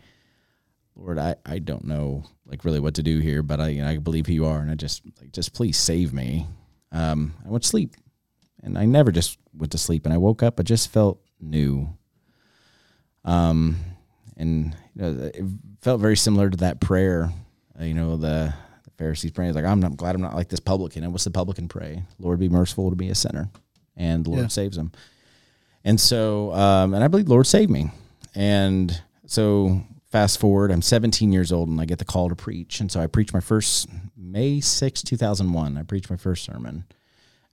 Lord, 0.99 1.19
I, 1.19 1.35
I 1.45 1.59
don't 1.59 1.85
know 1.85 2.23
like 2.45 2.65
really 2.65 2.79
what 2.79 2.95
to 2.95 3.03
do 3.03 3.19
here, 3.19 3.43
but 3.43 3.61
I 3.61 3.67
you 3.69 3.81
know, 3.83 3.87
I 3.89 3.97
believe 3.97 4.25
who 4.25 4.33
you 4.33 4.45
are, 4.45 4.59
and 4.59 4.71
I 4.71 4.75
just 4.75 5.03
like 5.21 5.31
just 5.31 5.53
please 5.53 5.77
save 5.77 6.11
me. 6.13 6.47
Um, 6.91 7.33
I 7.45 7.49
went 7.49 7.63
to 7.63 7.69
sleep, 7.69 7.95
and 8.63 8.77
I 8.77 8.85
never 8.85 9.11
just 9.11 9.37
went 9.53 9.71
to 9.73 9.77
sleep, 9.77 10.05
and 10.05 10.13
I 10.13 10.17
woke 10.17 10.41
up, 10.43 10.59
I 10.59 10.63
just 10.63 10.89
felt 10.91 11.19
new. 11.39 11.89
Um, 13.25 13.77
and 14.37 14.75
you 14.95 15.01
know, 15.01 15.31
it 15.33 15.43
felt 15.81 16.01
very 16.01 16.17
similar 16.17 16.49
to 16.49 16.57
that 16.57 16.79
prayer. 16.79 17.31
Uh, 17.79 17.83
you 17.83 17.93
know, 17.93 18.17
the, 18.17 18.53
the 18.83 18.91
Pharisees 18.97 19.31
praying 19.31 19.53
like, 19.53 19.65
"I'm 19.65 19.79
not 19.79 19.97
glad 19.97 20.15
I'm 20.15 20.21
not 20.21 20.35
like 20.35 20.49
this 20.49 20.59
publican." 20.59 21.03
And 21.03 21.11
what's 21.11 21.25
the 21.25 21.31
publican 21.31 21.67
pray? 21.67 22.03
Lord, 22.19 22.39
be 22.39 22.49
merciful 22.49 22.89
to 22.89 22.95
me 22.95 23.09
a 23.09 23.15
sinner, 23.15 23.49
and 23.95 24.25
the 24.25 24.29
Lord 24.29 24.43
Yeah. 24.43 24.47
saves 24.47 24.77
him. 24.77 24.91
And 25.83 25.99
so, 25.99 26.53
um, 26.53 26.93
and 26.93 27.03
I 27.03 27.07
believe 27.07 27.25
the 27.27 27.31
Lord 27.33 27.47
saved 27.47 27.71
me. 27.71 27.91
And 28.35 28.99
so, 29.25 29.81
fast 30.09 30.39
forward, 30.39 30.71
I'm 30.71 30.81
17 30.81 31.31
years 31.31 31.51
old, 31.51 31.69
and 31.69 31.79
I 31.81 31.85
get 31.85 31.99
the 31.99 32.05
call 32.05 32.29
to 32.29 32.35
preach. 32.35 32.79
And 32.79 32.91
so, 32.91 32.99
I 32.99 33.07
preached 33.07 33.33
my 33.33 33.39
first 33.39 33.87
May 34.15 34.59
6, 34.59 35.03
2001. 35.03 35.77
I 35.77 35.83
preached 35.83 36.09
my 36.09 36.17
first 36.17 36.43
sermon, 36.43 36.85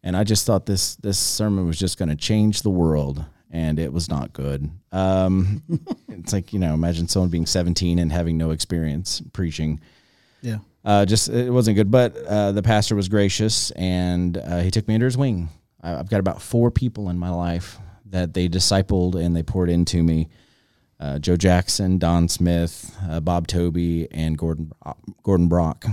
and 0.03 0.17
I 0.17 0.25
just 0.25 0.47
thought 0.47 0.67
this 0.67 0.97
this 0.97 1.19
sermon 1.19 1.67
was 1.67 1.79
just 1.79 1.99
going 1.99 2.09
to 2.11 2.17
change 2.17 2.63
the 2.63 2.71
world, 2.71 3.25
and 3.51 3.79
it 3.79 3.93
was 3.93 4.09
not 4.09 4.33
good. 4.33 4.71
Um, 4.93 5.63
it's 6.09 6.33
like 6.33 6.53
you 6.53 6.59
know, 6.59 6.75
imagine 6.75 7.09
someone 7.09 7.31
being 7.31 7.47
17 7.47 7.99
and 7.99 8.11
having 8.13 8.37
no 8.39 8.51
experience 8.51 9.21
preaching 9.33 9.81
Yeah. 10.43 10.59
uh, 10.85 11.05
just 11.07 11.29
it 11.29 11.51
wasn't 11.51 11.77
good. 11.77 11.91
But 11.91 12.17
uh, 12.17 12.53
the 12.53 12.63
pastor 12.63 12.95
was 12.95 13.09
gracious 13.09 13.71
and 13.73 14.37
uh, 14.37 14.61
he 14.61 14.71
took 14.71 14.87
me 14.89 14.95
under 14.95 15.07
his 15.07 15.17
wing. 15.17 15.49
I, 15.83 15.95
I've 15.97 16.09
got 16.11 16.21
about 16.21 16.41
four 16.43 16.71
people 16.71 17.09
in 17.11 17.19
my 17.19 17.31
life 17.31 17.79
that 18.11 18.35
they 18.35 18.49
discipled 18.49 19.15
and 19.17 19.35
they 19.35 19.43
poured 19.43 19.71
into 19.71 20.03
me. 20.03 20.29
Uh, 21.05 21.19
Joe 21.19 21.37
Jackson, 21.37 21.99
Don 21.99 22.29
Smith, 22.31 22.97
uh, 23.11 23.21
Bob 23.21 23.47
Toby, 23.47 24.09
and 24.11 24.39
Gordon 24.39 24.73
Gordon 25.23 25.49
Brock. 25.49 25.85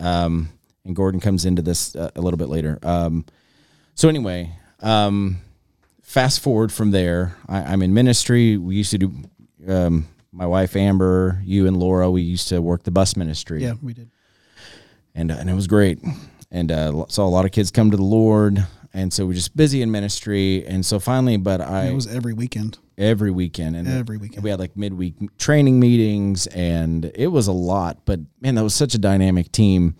Um, 0.00 0.48
and 0.86 0.96
Gordon 0.96 1.20
comes 1.20 1.44
into 1.44 1.60
this 1.60 1.94
uh, 1.94 2.10
a 2.16 2.20
little 2.22 2.38
bit 2.38 2.48
later. 2.48 2.78
Um, 2.82 3.26
so 3.94 4.08
anyway, 4.08 4.56
um, 4.80 5.36
fast 6.00 6.40
forward 6.40 6.72
from 6.72 6.92
there, 6.92 7.36
I, 7.46 7.58
I'm 7.58 7.82
in 7.82 7.92
ministry. 7.92 8.56
We 8.56 8.76
used 8.76 8.90
to 8.92 8.98
do. 8.98 9.12
Um, 9.68 10.08
my 10.32 10.46
wife 10.46 10.74
Amber, 10.76 11.42
you 11.44 11.66
and 11.66 11.76
Laura, 11.76 12.10
we 12.10 12.22
used 12.22 12.48
to 12.48 12.62
work 12.62 12.84
the 12.84 12.90
bus 12.90 13.16
ministry 13.16 13.62
Yeah, 13.62 13.74
we 13.82 13.92
did. 13.92 14.10
and 15.14 15.30
and 15.30 15.50
it 15.50 15.54
was 15.54 15.66
great. 15.66 15.98
And 16.50 16.72
uh, 16.72 17.04
saw 17.08 17.26
a 17.26 17.28
lot 17.28 17.44
of 17.44 17.52
kids 17.52 17.70
come 17.70 17.90
to 17.90 17.96
the 17.98 18.02
Lord, 18.02 18.66
and 18.94 19.12
so 19.12 19.26
we're 19.26 19.34
just 19.34 19.54
busy 19.56 19.82
in 19.82 19.90
ministry. 19.90 20.64
And 20.66 20.86
so 20.86 20.98
finally, 20.98 21.36
but 21.36 21.60
I 21.60 21.86
it 21.88 21.94
was 21.94 22.06
every 22.06 22.32
weekend. 22.32 22.78
every 22.96 23.30
weekend 23.30 23.74
and 23.76 23.86
Every 23.88 24.16
weekend. 24.16 24.42
we 24.44 24.50
had 24.50 24.58
like 24.60 24.76
midweek 24.76 25.14
training 25.36 25.78
meetings, 25.80 26.46
and 26.46 27.10
it 27.14 27.26
was 27.26 27.46
a 27.48 27.52
lot. 27.52 27.98
But 28.06 28.20
man, 28.40 28.54
that 28.54 28.62
was 28.62 28.74
such 28.74 28.94
a 28.94 28.98
dynamic 28.98 29.52
team. 29.52 29.96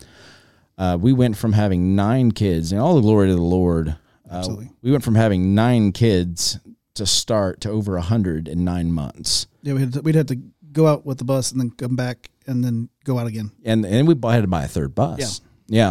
Uh, 0.79 0.97
we 1.01 1.13
went 1.13 1.37
from 1.37 1.53
having 1.53 1.95
nine 1.95 2.31
kids, 2.33 2.73
and 2.73 2.81
all 2.81 2.95
the 2.95 3.01
glory 3.03 3.29
to 3.29 3.35
the 3.35 3.43
Lord. 3.43 3.89
Uh, 4.31 4.37
Absolutely. 4.39 4.71
we 4.83 4.91
went 4.91 5.05
from 5.05 5.15
having 5.17 5.55
nine 5.55 5.93
kids 5.93 6.59
to 6.95 7.05
start 7.05 7.61
to 7.61 7.71
over 7.71 7.97
a 7.97 8.03
hundred 8.03 8.49
in 8.49 8.65
nine 8.65 8.91
months. 8.93 9.47
Yeah, 9.63 9.75
we 9.75 9.81
had 9.81 9.93
to, 9.95 10.01
we'd 10.03 10.15
have 10.15 10.27
to 10.27 10.39
go 10.73 10.87
out 10.87 11.05
with 11.05 11.19
the 11.19 11.25
bus 11.25 11.53
and 11.53 11.61
then 11.61 11.71
come 11.71 11.95
back 11.97 12.31
and 12.47 12.65
then 12.65 12.89
go 13.05 13.19
out 13.19 13.27
again. 13.27 13.51
and 13.65 13.85
and 13.85 14.07
we 14.09 14.15
had 14.33 14.43
to 14.43 14.47
buy 14.49 14.65
a 14.65 14.69
third 14.69 14.95
bus. 14.95 15.19
Yeah. 15.19 15.27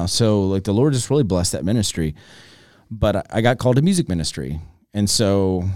Yeah. 0.02 0.06
So 0.08 0.44
like 0.44 0.64
the 0.66 0.74
Lord 0.74 0.94
just 0.94 1.10
really 1.10 1.24
blessed 1.24 1.52
that 1.54 1.64
ministry. 1.66 2.16
But 3.00 3.26
I- 3.34 3.42
got 3.42 3.58
called 3.58 3.78
to 3.78 3.82
music 3.82 4.08
ministry, 4.10 4.62
and 4.94 5.10
so 5.10 5.70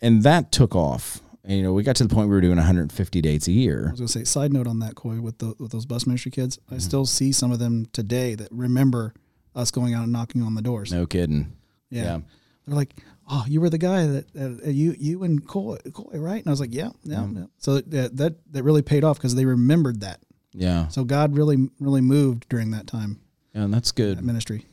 and 0.00 0.22
that 0.22 0.52
took 0.52 0.74
off. 0.74 1.22
And, 1.42 1.56
you 1.56 1.62
know, 1.62 1.72
we 1.72 1.82
got 1.82 1.96
to 1.96 2.04
the 2.04 2.14
point 2.14 2.28
where 2.28 2.36
we 2.36 2.36
were 2.36 2.40
doing 2.42 2.58
150 2.58 3.20
dates 3.22 3.48
a 3.48 3.52
year. 3.52 3.86
I 3.88 3.90
was 3.92 4.00
gonna 4.00 4.08
say 4.08 4.24
side 4.24 4.52
note 4.52 4.66
on 4.66 4.80
that, 4.80 4.94
Coy, 4.94 5.20
with 5.20 5.38
the 5.38 5.54
with 5.58 5.72
those 5.72 5.86
bus 5.86 6.06
ministry 6.06 6.30
kids. 6.30 6.58
Mm-hmm. 6.58 6.74
I 6.74 6.78
still 6.78 7.06
see 7.06 7.32
some 7.32 7.50
of 7.50 7.58
them 7.58 7.86
today 7.92 8.34
that 8.34 8.48
remember 8.52 9.14
us 9.54 9.70
going 9.70 9.94
out 9.94 10.04
and 10.04 10.12
knocking 10.12 10.42
on 10.42 10.54
the 10.54 10.62
doors. 10.62 10.92
No 10.92 11.06
kidding. 11.06 11.52
Yeah. 11.90 12.02
Yeah. 12.02 12.18
They're 12.66 12.76
like, 12.76 12.94
"Oh, 13.28 13.44
you 13.48 13.60
were 13.60 13.70
the 13.70 13.78
guy 13.78 14.06
that 14.06 14.26
uh, 14.38 14.68
you 14.68 14.94
you 14.98 15.22
and 15.24 15.44
Coy, 15.46 15.78
Coy, 15.92 16.18
right?" 16.18 16.38
And 16.38 16.46
I 16.46 16.50
was 16.50 16.60
like, 16.60 16.74
"Yeah, 16.74 16.90
yeah." 17.04 17.26
yeah. 17.34 17.44
So 17.58 17.80
that 17.80 18.16
that 18.18 18.34
that 18.52 18.62
really 18.62 18.82
paid 18.82 19.02
off 19.02 19.16
because 19.16 19.34
they 19.34 19.46
remembered 19.46 20.00
that. 20.00 20.20
Yeah. 20.52 20.88
So 20.88 21.04
God 21.04 21.34
really 21.34 21.70
really 21.80 22.02
moved 22.02 22.48
during 22.50 22.70
that 22.72 22.86
time 22.86 23.18
Yeah, 23.54 23.62
and 23.62 23.72
that's 23.74 23.92
good. 23.92 24.18
that 24.18 24.24
ministry. 24.24 24.66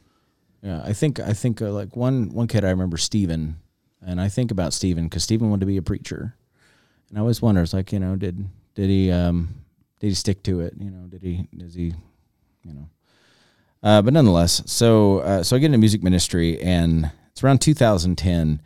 Yeah, 0.67 0.81
I 0.83 0.91
think 0.91 1.21
I 1.21 1.31
think 1.31 1.61
uh, 1.61 1.71
like 1.71 1.95
one 1.95 2.27
one 2.33 2.47
kid 2.47 2.65
I 2.65 2.71
remember 2.71 2.97
Stephen, 2.97 3.55
and 4.05 4.19
I 4.19 4.27
think 4.27 4.51
about 4.51 4.73
Stephen 4.73 5.05
because 5.05 5.23
Stephen 5.23 5.49
wanted 5.49 5.61
to 5.61 5.65
be 5.65 5.77
a 5.77 5.81
preacher, 5.81 6.35
and 7.07 7.17
I 7.17 7.21
always 7.21 7.41
wonder, 7.41 7.61
it's 7.61 7.71
like 7.71 7.93
you 7.93 7.99
know, 7.99 8.17
did 8.17 8.45
did 8.75 8.89
he 8.89 9.09
um 9.09 9.47
did 10.01 10.07
he 10.07 10.13
stick 10.13 10.43
to 10.43 10.59
it? 10.59 10.73
You 10.77 10.91
know, 10.91 11.07
did 11.07 11.23
he 11.23 11.47
does 11.55 11.73
he, 11.73 11.93
you 12.65 12.73
know, 12.73 12.89
uh, 13.81 14.01
but 14.01 14.13
nonetheless, 14.13 14.61
so 14.65 15.19
uh, 15.19 15.41
so 15.41 15.55
I 15.55 15.59
get 15.59 15.67
into 15.67 15.77
music 15.77 16.03
ministry, 16.03 16.59
and 16.61 17.11
it's 17.31 17.41
around 17.41 17.61
2010, 17.61 18.61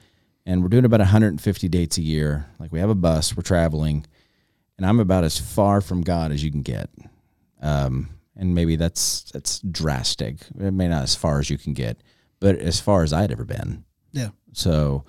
and 0.48 0.63
we're 0.63 0.70
doing 0.70 0.86
about 0.86 1.01
150 1.01 1.70
dates 1.70 2.00
a 2.00 2.01
year. 2.01 2.48
Like 2.58 2.72
we 2.72 2.79
have 2.79 2.89
a 2.89 2.96
bus, 2.96 3.38
we're 3.38 3.43
traveling, 3.43 4.08
and 4.75 4.88
I'm 4.88 5.00
about 5.00 5.24
as 5.24 5.38
far 5.38 5.81
from 5.81 6.01
God 6.01 6.31
as 6.31 6.43
you 6.43 6.50
can 6.50 6.63
get. 6.63 6.89
Um, 7.62 8.10
and 8.41 8.55
maybe 8.55 8.75
that's 8.75 9.31
that's 9.31 9.60
drastic. 9.60 10.38
It 10.60 10.71
may 10.71 10.88
not 10.88 11.03
as 11.03 11.15
far 11.15 11.39
as 11.39 11.50
you 11.50 11.60
can 11.60 11.74
get, 11.74 12.01
but 12.39 12.57
as 12.57 12.81
far 12.81 13.03
as 13.03 13.13
I'd 13.13 13.31
ever 13.31 13.45
been. 13.45 13.86
Yeah. 14.12 14.29
So, 14.51 15.05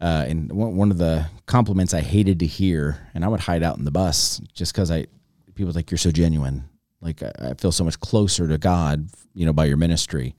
uh, 0.00 0.24
and 0.26 0.50
one 0.50 0.90
of 0.90 0.96
the 0.96 1.26
compliments 1.44 1.92
I 1.92 2.00
hated 2.00 2.40
to 2.40 2.46
hear, 2.46 3.06
and 3.12 3.22
I 3.22 3.28
would 3.28 3.40
hide 3.40 3.62
out 3.62 3.76
in 3.76 3.84
the 3.84 3.90
bus 3.90 4.40
just 4.54 4.72
because 4.72 4.90
I, 4.90 5.06
people 5.54 5.72
like, 5.74 5.90
"You're 5.90 5.98
so 5.98 6.10
genuine." 6.10 6.64
Like 7.02 7.22
I, 7.22 7.32
I 7.50 7.54
feel 7.54 7.70
so 7.70 7.84
much 7.84 8.00
closer 8.00 8.48
to 8.48 8.56
God, 8.56 9.10
you 9.34 9.44
know, 9.44 9.52
by 9.52 9.66
your 9.66 9.76
ministry. 9.76 10.34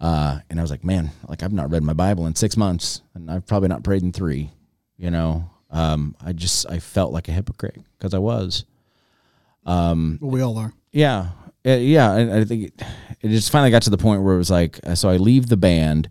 Uh, 0.00 0.40
and 0.50 0.58
I 0.58 0.62
was 0.62 0.70
like, 0.70 0.82
man, 0.82 1.10
like 1.28 1.44
I've 1.44 1.52
not 1.52 1.70
read 1.70 1.84
my 1.84 1.92
Bible 1.92 2.26
in 2.26 2.34
six 2.34 2.56
months, 2.56 3.02
and 3.14 3.30
I've 3.30 3.46
probably 3.46 3.68
not 3.68 3.84
prayed 3.84 4.02
in 4.02 4.12
three. 4.12 4.50
You 4.96 5.12
know, 5.12 5.48
um, 5.70 6.16
I 6.20 6.32
just 6.32 6.68
I 6.68 6.80
felt 6.80 7.12
like 7.12 7.28
a 7.28 7.32
hypocrite 7.32 7.78
because 7.96 8.14
I 8.14 8.18
was. 8.18 8.64
Well, 10.20 10.32
we 10.32 10.40
all 10.40 10.58
are. 10.58 10.74
Yeah, 10.92 11.28
Uh, 11.66 11.70
yeah. 11.72 12.14
And 12.16 12.32
I 12.32 12.44
think 12.44 12.64
it, 12.68 12.82
it 13.20 13.28
just 13.28 13.50
finally 13.50 13.70
got 13.70 13.82
to 13.82 13.90
the 13.90 13.98
point 13.98 14.22
where 14.22 14.34
it 14.34 14.38
was 14.38 14.50
like, 14.50 14.80
uh, 14.84 14.94
so 14.94 15.08
I 15.08 15.16
leave 15.16 15.48
the 15.48 15.56
band, 15.56 16.08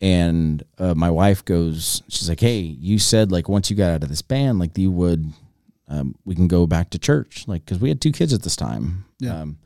and 0.00 0.62
uh, 0.78 0.94
my 0.94 1.10
wife 1.10 1.44
goes, 1.44 2.02
she's 2.08 2.28
like, 2.28 2.40
"Hey, 2.40 2.58
you 2.58 2.98
said 2.98 3.32
like 3.32 3.48
once 3.48 3.70
you 3.70 3.76
got 3.76 3.90
out 3.92 4.02
of 4.02 4.08
this 4.08 4.22
band, 4.22 4.58
like 4.58 4.76
you 4.76 4.90
would, 4.90 5.32
um, 5.88 6.14
we 6.24 6.34
can 6.34 6.48
go 6.48 6.66
back 6.66 6.90
to 6.90 6.98
church, 6.98 7.44
like 7.48 7.64
because 7.64 7.78
we 7.80 7.88
had 7.88 8.00
two 8.00 8.12
kids 8.12 8.34
at 8.34 8.42
this 8.42 8.56
time." 8.56 9.04
Yeah. 9.18 9.40
Um, 9.40 9.58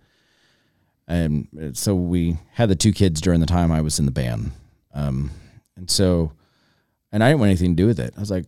and 1.09 1.49
uh, 1.61 1.73
so 1.73 1.97
we 1.97 2.37
had 2.53 2.69
the 2.69 2.77
two 2.77 2.93
kids 2.93 3.21
during 3.21 3.41
the 3.41 3.47
time 3.47 3.73
I 3.73 3.81
was 3.81 3.99
in 3.99 4.05
the 4.05 4.13
band, 4.13 4.53
um, 4.95 5.31
and 5.77 5.91
so, 5.91 6.33
and 7.11 7.25
I 7.25 7.31
didn't 7.31 7.41
want 7.41 7.51
anything 7.51 7.75
to 7.75 7.83
do 7.83 7.87
with 7.89 7.99
it. 7.99 8.15
I 8.17 8.21
was 8.21 8.31
like, 8.31 8.47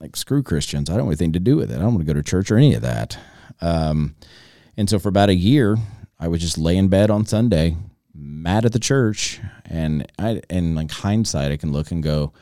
like 0.00 0.16
screw 0.16 0.42
Christians. 0.42 0.88
I 0.88 0.94
don't 0.96 1.04
want 1.06 1.20
anything 1.20 1.32
to 1.32 1.40
do 1.40 1.56
with 1.56 1.70
it. 1.70 1.74
I 1.74 1.80
don't 1.80 1.94
want 1.96 2.06
to 2.06 2.14
go 2.14 2.14
to 2.14 2.22
church 2.22 2.50
or 2.50 2.56
any 2.56 2.72
of 2.74 2.80
that. 2.82 3.18
Um, 3.60 4.14
and 4.76 4.88
so 4.88 4.98
for 4.98 5.08
about 5.08 5.28
a 5.28 5.34
year, 5.34 5.76
I 6.18 6.28
would 6.28 6.40
just 6.40 6.58
lay 6.58 6.76
in 6.76 6.88
bed 6.88 7.10
on 7.10 7.26
Sunday, 7.26 7.76
mad 8.14 8.64
at 8.64 8.72
the 8.72 8.78
church, 8.78 9.40
and 9.64 10.06
I 10.18 10.40
and 10.50 10.74
like 10.74 10.90
hindsight, 10.90 11.52
I 11.52 11.56
can 11.56 11.72
look 11.72 11.90
and 11.90 12.02
go, 12.02 12.32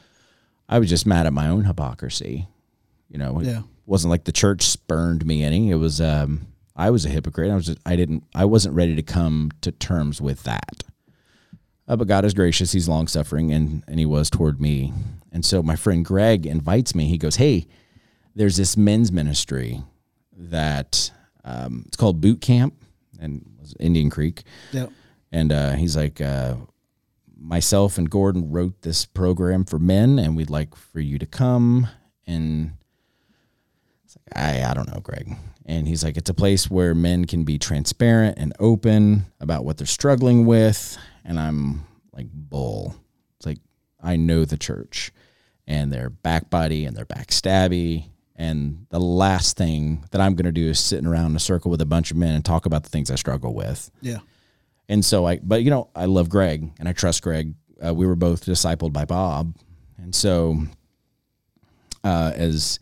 I 0.69 0.79
was 0.79 0.89
just 0.89 1.07
mad 1.07 1.27
at 1.27 1.33
my 1.33 1.49
own 1.49 1.65
hypocrisy. 1.65 2.49
You 3.09 3.19
know, 3.19 3.41
it 3.41 3.47
Yeah. 3.47 3.63
wasn't 3.87 4.11
like 4.11 4.25
the 4.25 4.33
church 4.33 4.63
spurned 4.63 5.27
me 5.27 5.43
any. 5.43 5.71
It 5.71 5.75
was 5.77 6.01
um, 6.01 6.47
I 6.77 6.91
was 6.91 7.05
a 7.05 7.09
hypocrite. 7.11 7.51
I 7.51 7.55
was 7.55 7.67
just, 7.67 7.79
I 7.85 7.97
didn't 7.97 8.25
I 8.35 8.45
wasn't 8.45 8.75
ready 8.75 8.95
to 8.97 9.03
come 9.03 9.51
to 9.63 9.73
terms 9.73 10.21
with 10.21 10.43
that. 10.45 10.85
Uh, 11.89 11.97
but 11.97 12.07
God 12.09 12.25
is 12.25 12.33
gracious. 12.33 12.73
He's 12.73 12.89
long 12.89 13.09
suffering, 13.09 13.53
and 13.53 13.83
and 13.87 13.99
He 13.99 14.07
was 14.07 14.31
toward 14.31 14.61
me. 14.61 14.93
And 15.33 15.45
so 15.45 15.63
my 15.63 15.77
friend 15.77 16.05
Greg 16.05 16.47
invites 16.47 16.95
me. 16.95 17.07
He 17.07 17.19
goes, 17.19 17.37
"Hey, 17.37 17.67
there's 18.35 18.57
this 18.57 18.77
men's 18.77 19.11
ministry 19.13 19.83
that 20.37 21.11
um, 21.45 21.85
it's 21.87 21.97
called 21.97 22.21
Boot 22.21 22.41
Camp, 22.41 22.75
and 23.21 23.45
was 23.61 23.75
Indian 23.81 24.11
Creek. 24.11 24.43
Yeah. 24.73 24.87
And 25.31 25.53
uh, 25.53 25.73
he's 25.73 25.97
like, 25.97 26.21
uh, 26.21 26.57
myself 27.37 27.99
and 27.99 28.11
Gordon 28.11 28.51
wrote 28.51 28.83
this 28.83 29.07
program 29.07 29.65
for 29.65 29.79
men, 29.79 30.19
and 30.19 30.37
we'd 30.37 30.51
like 30.51 30.75
for 30.75 31.01
you 31.01 31.19
to 31.19 31.27
come. 31.27 31.89
And 32.27 32.73
it's 34.05 34.17
like, 34.17 34.39
I, 34.39 34.71
I 34.71 34.75
don't 34.75 34.93
know, 34.93 35.01
Greg. 35.01 35.35
And 35.65 35.87
he's 35.87 36.05
like, 36.05 36.17
it's 36.17 36.31
a 36.31 36.35
place 36.35 36.71
where 36.71 36.95
men 36.95 37.25
can 37.25 37.45
be 37.45 37.59
transparent 37.59 38.37
and 38.39 38.53
open 38.59 39.27
about 39.41 39.65
what 39.65 39.79
they're 39.79 39.87
struggling 39.87 40.45
with. 40.45 40.99
And 41.25 41.39
I'm 41.39 41.87
like, 42.13 42.27
bull. 42.33 42.97
It's 43.37 43.47
like, 43.47 43.59
I 44.03 44.17
know 44.17 44.45
the 44.45 44.57
church, 44.59 45.13
and 45.67 45.93
they're 45.93 46.11
backbitey 46.11 46.87
and 46.87 46.97
they're 46.97 47.07
backstabby. 47.07 48.07
And 48.37 48.87
the 48.91 49.01
last 49.01 49.57
thing 49.57 50.05
that 50.11 50.21
I'm 50.21 50.35
going 50.35 50.47
to 50.47 50.53
do 50.53 50.69
is 50.69 50.81
sitting 50.81 51.07
around 51.07 51.27
in 51.27 51.37
a 51.37 51.41
circle 51.41 51.71
with 51.71 51.81
a 51.81 51.87
bunch 51.87 52.11
of 52.11 52.17
men 52.17 52.35
and 52.35 52.45
talk 52.45 52.67
about 52.67 52.83
the 52.83 52.89
things 52.89 53.11
I 53.11 53.17
struggle 53.17 53.55
with. 53.55 53.91
Yeah. 54.01 54.19
And 54.89 55.05
so 55.05 55.27
I, 55.27 55.39
but 55.43 55.63
you 55.63 55.71
know, 55.71 55.91
I 55.95 56.07
love 56.07 56.29
Greg 56.29 56.73
and 56.79 56.89
I 56.89 56.93
trust 56.93 57.23
Greg. 57.23 57.55
Uh, 57.85 57.95
we 57.95 58.07
were 58.07 58.17
both 58.17 58.45
discipled 58.45 58.93
by 58.93 59.05
Bob, 59.05 59.57
and 59.97 60.15
so 60.15 60.59
uh, 62.05 62.33
as 62.35 62.79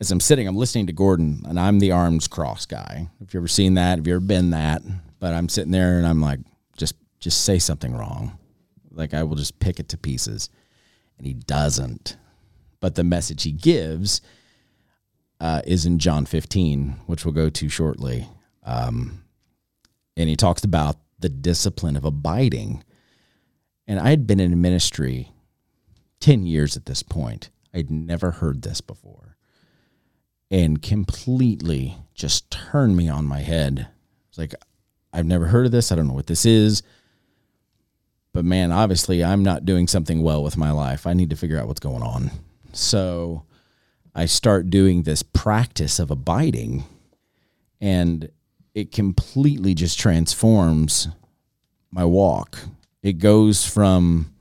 as 0.00 0.10
I'm 0.10 0.20
sitting, 0.20 0.48
I'm 0.48 0.56
listening 0.56 0.86
to 0.86 0.92
Gordon, 0.92 1.42
and 1.46 1.60
I'm 1.60 1.78
the 1.78 1.92
arms 1.92 2.26
cross 2.26 2.64
guy. 2.64 3.08
If 3.20 3.34
you 3.34 3.40
ever 3.40 3.48
seen 3.48 3.74
that, 3.74 3.98
if 3.98 4.06
you 4.06 4.14
ever 4.14 4.20
been 4.20 4.50
that, 4.50 4.80
but 5.18 5.34
I'm 5.34 5.48
sitting 5.48 5.72
there 5.72 5.98
and 5.98 6.06
I'm 6.06 6.22
like, 6.22 6.40
just 6.76 6.94
just 7.18 7.44
say 7.44 7.58
something 7.58 7.94
wrong, 7.94 8.38
like 8.90 9.12
I 9.12 9.24
will 9.24 9.36
just 9.36 9.58
pick 9.58 9.78
it 9.78 9.88
to 9.90 9.98
pieces, 9.98 10.48
and 11.18 11.26
he 11.26 11.34
doesn't. 11.34 12.16
But 12.80 12.94
the 12.94 13.04
message 13.04 13.42
he 13.42 13.52
gives 13.52 14.22
uh, 15.40 15.62
is 15.64 15.86
in 15.86 15.98
John 15.98 16.26
15, 16.26 17.00
which 17.06 17.24
we'll 17.24 17.34
go 17.34 17.48
to 17.50 17.68
shortly. 17.68 18.28
Um, 18.62 19.24
and 20.16 20.28
he 20.28 20.36
talks 20.36 20.64
about 20.64 20.96
the 21.18 21.28
discipline 21.28 21.96
of 21.96 22.04
abiding. 22.04 22.84
And 23.86 23.98
I 23.98 24.10
had 24.10 24.26
been 24.26 24.40
in 24.40 24.60
ministry 24.60 25.32
10 26.20 26.44
years 26.44 26.76
at 26.76 26.86
this 26.86 27.02
point. 27.02 27.50
I'd 27.72 27.90
never 27.90 28.32
heard 28.32 28.62
this 28.62 28.80
before. 28.80 29.36
And 30.50 30.82
completely 30.82 31.96
just 32.14 32.50
turned 32.50 32.96
me 32.96 33.08
on 33.08 33.24
my 33.24 33.40
head. 33.40 33.88
It's 34.28 34.38
like, 34.38 34.54
I've 35.12 35.26
never 35.26 35.46
heard 35.46 35.66
of 35.66 35.72
this. 35.72 35.90
I 35.90 35.94
don't 35.94 36.08
know 36.08 36.14
what 36.14 36.26
this 36.26 36.44
is. 36.44 36.82
But 38.32 38.44
man, 38.44 38.70
obviously, 38.70 39.24
I'm 39.24 39.42
not 39.42 39.64
doing 39.64 39.88
something 39.88 40.22
well 40.22 40.42
with 40.42 40.56
my 40.56 40.70
life. 40.70 41.06
I 41.06 41.14
need 41.14 41.30
to 41.30 41.36
figure 41.36 41.58
out 41.58 41.66
what's 41.66 41.80
going 41.80 42.02
on. 42.02 42.30
So 42.72 43.44
I 44.14 44.26
start 44.26 44.70
doing 44.70 45.02
this 45.02 45.22
practice 45.22 45.98
of 45.98 46.10
abiding, 46.10 46.84
and 47.80 48.28
it 48.74 48.92
completely 48.92 49.74
just 49.74 49.98
transforms 49.98 51.08
my 51.90 52.04
walk. 52.04 52.58
It 53.02 53.14
goes 53.14 53.64
from 53.66 54.32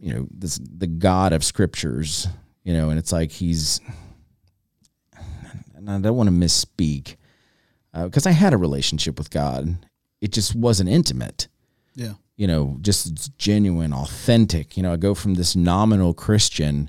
you 0.00 0.12
know 0.14 0.26
this 0.30 0.58
the 0.58 0.86
God 0.86 1.32
of 1.32 1.44
scriptures, 1.44 2.26
you 2.64 2.74
know, 2.74 2.90
and 2.90 2.98
it's 2.98 3.12
like 3.12 3.30
he's 3.32 3.80
and 5.74 5.90
I 5.90 5.98
don't 6.00 6.16
want 6.16 6.28
to 6.28 6.34
misspeak 6.34 7.16
uh, 7.92 8.04
because 8.04 8.26
I 8.26 8.32
had 8.32 8.52
a 8.52 8.58
relationship 8.58 9.18
with 9.18 9.30
God. 9.30 9.86
It 10.20 10.32
just 10.32 10.54
wasn't 10.54 10.88
intimate 10.88 11.48
Yeah. 11.94 12.14
you 12.36 12.46
know, 12.46 12.78
just 12.80 13.36
genuine, 13.38 13.92
authentic. 13.92 14.76
You 14.76 14.82
know, 14.82 14.92
I 14.92 14.96
go 14.96 15.14
from 15.14 15.34
this 15.34 15.54
nominal 15.54 16.14
Christian 16.14 16.88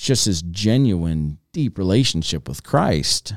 just 0.00 0.26
this 0.26 0.42
genuine, 0.42 1.38
deep 1.52 1.78
relationship 1.78 2.48
with 2.48 2.62
Christ. 2.62 3.34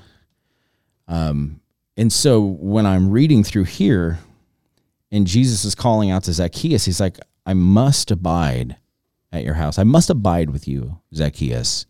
Um, 1.07 1.61
and 1.95 2.11
so 2.11 2.41
when 2.41 2.85
I'm 2.85 3.09
reading 3.09 3.43
through 3.43 3.65
here, 3.65 4.19
and 5.11 5.25
Jesus 5.25 5.65
is 5.65 5.75
calling 5.75 6.11
out 6.11 6.23
to 6.23 6.33
Zacchaeus, 6.33 6.85
he's 6.85 6.99
like, 6.99 7.17
I 7.45 7.53
must 7.53 8.11
abide 8.11 8.75
at 9.31 9.43
your 9.43 9.53
house. 9.53 9.79
I 9.79 9.83
must 9.83 10.09
abide 10.09 10.49
with 10.49 10.67
you, 10.67 10.99
Zacchaeus. 11.13 11.85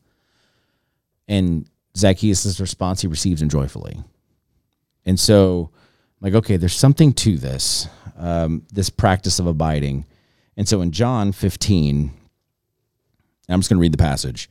And 1.27 1.69
Zacchaeus' 1.97 2.59
response, 2.59 3.01
he 3.01 3.07
receives 3.07 3.41
him 3.41 3.49
joyfully. 3.49 4.03
And 5.05 5.19
so, 5.19 5.71
like, 6.21 6.35
okay, 6.35 6.57
there's 6.57 6.75
something 6.75 7.13
to 7.13 7.37
this, 7.37 7.87
um, 8.17 8.65
this 8.71 8.89
practice 8.89 9.39
of 9.39 9.47
abiding. 9.47 10.05
And 10.55 10.67
so 10.67 10.81
in 10.81 10.91
John 10.91 11.31
15, 11.31 12.11
I'm 13.49 13.59
just 13.59 13.69
going 13.69 13.77
to 13.77 13.81
read 13.81 13.93
the 13.93 13.97
passage. 13.97 14.49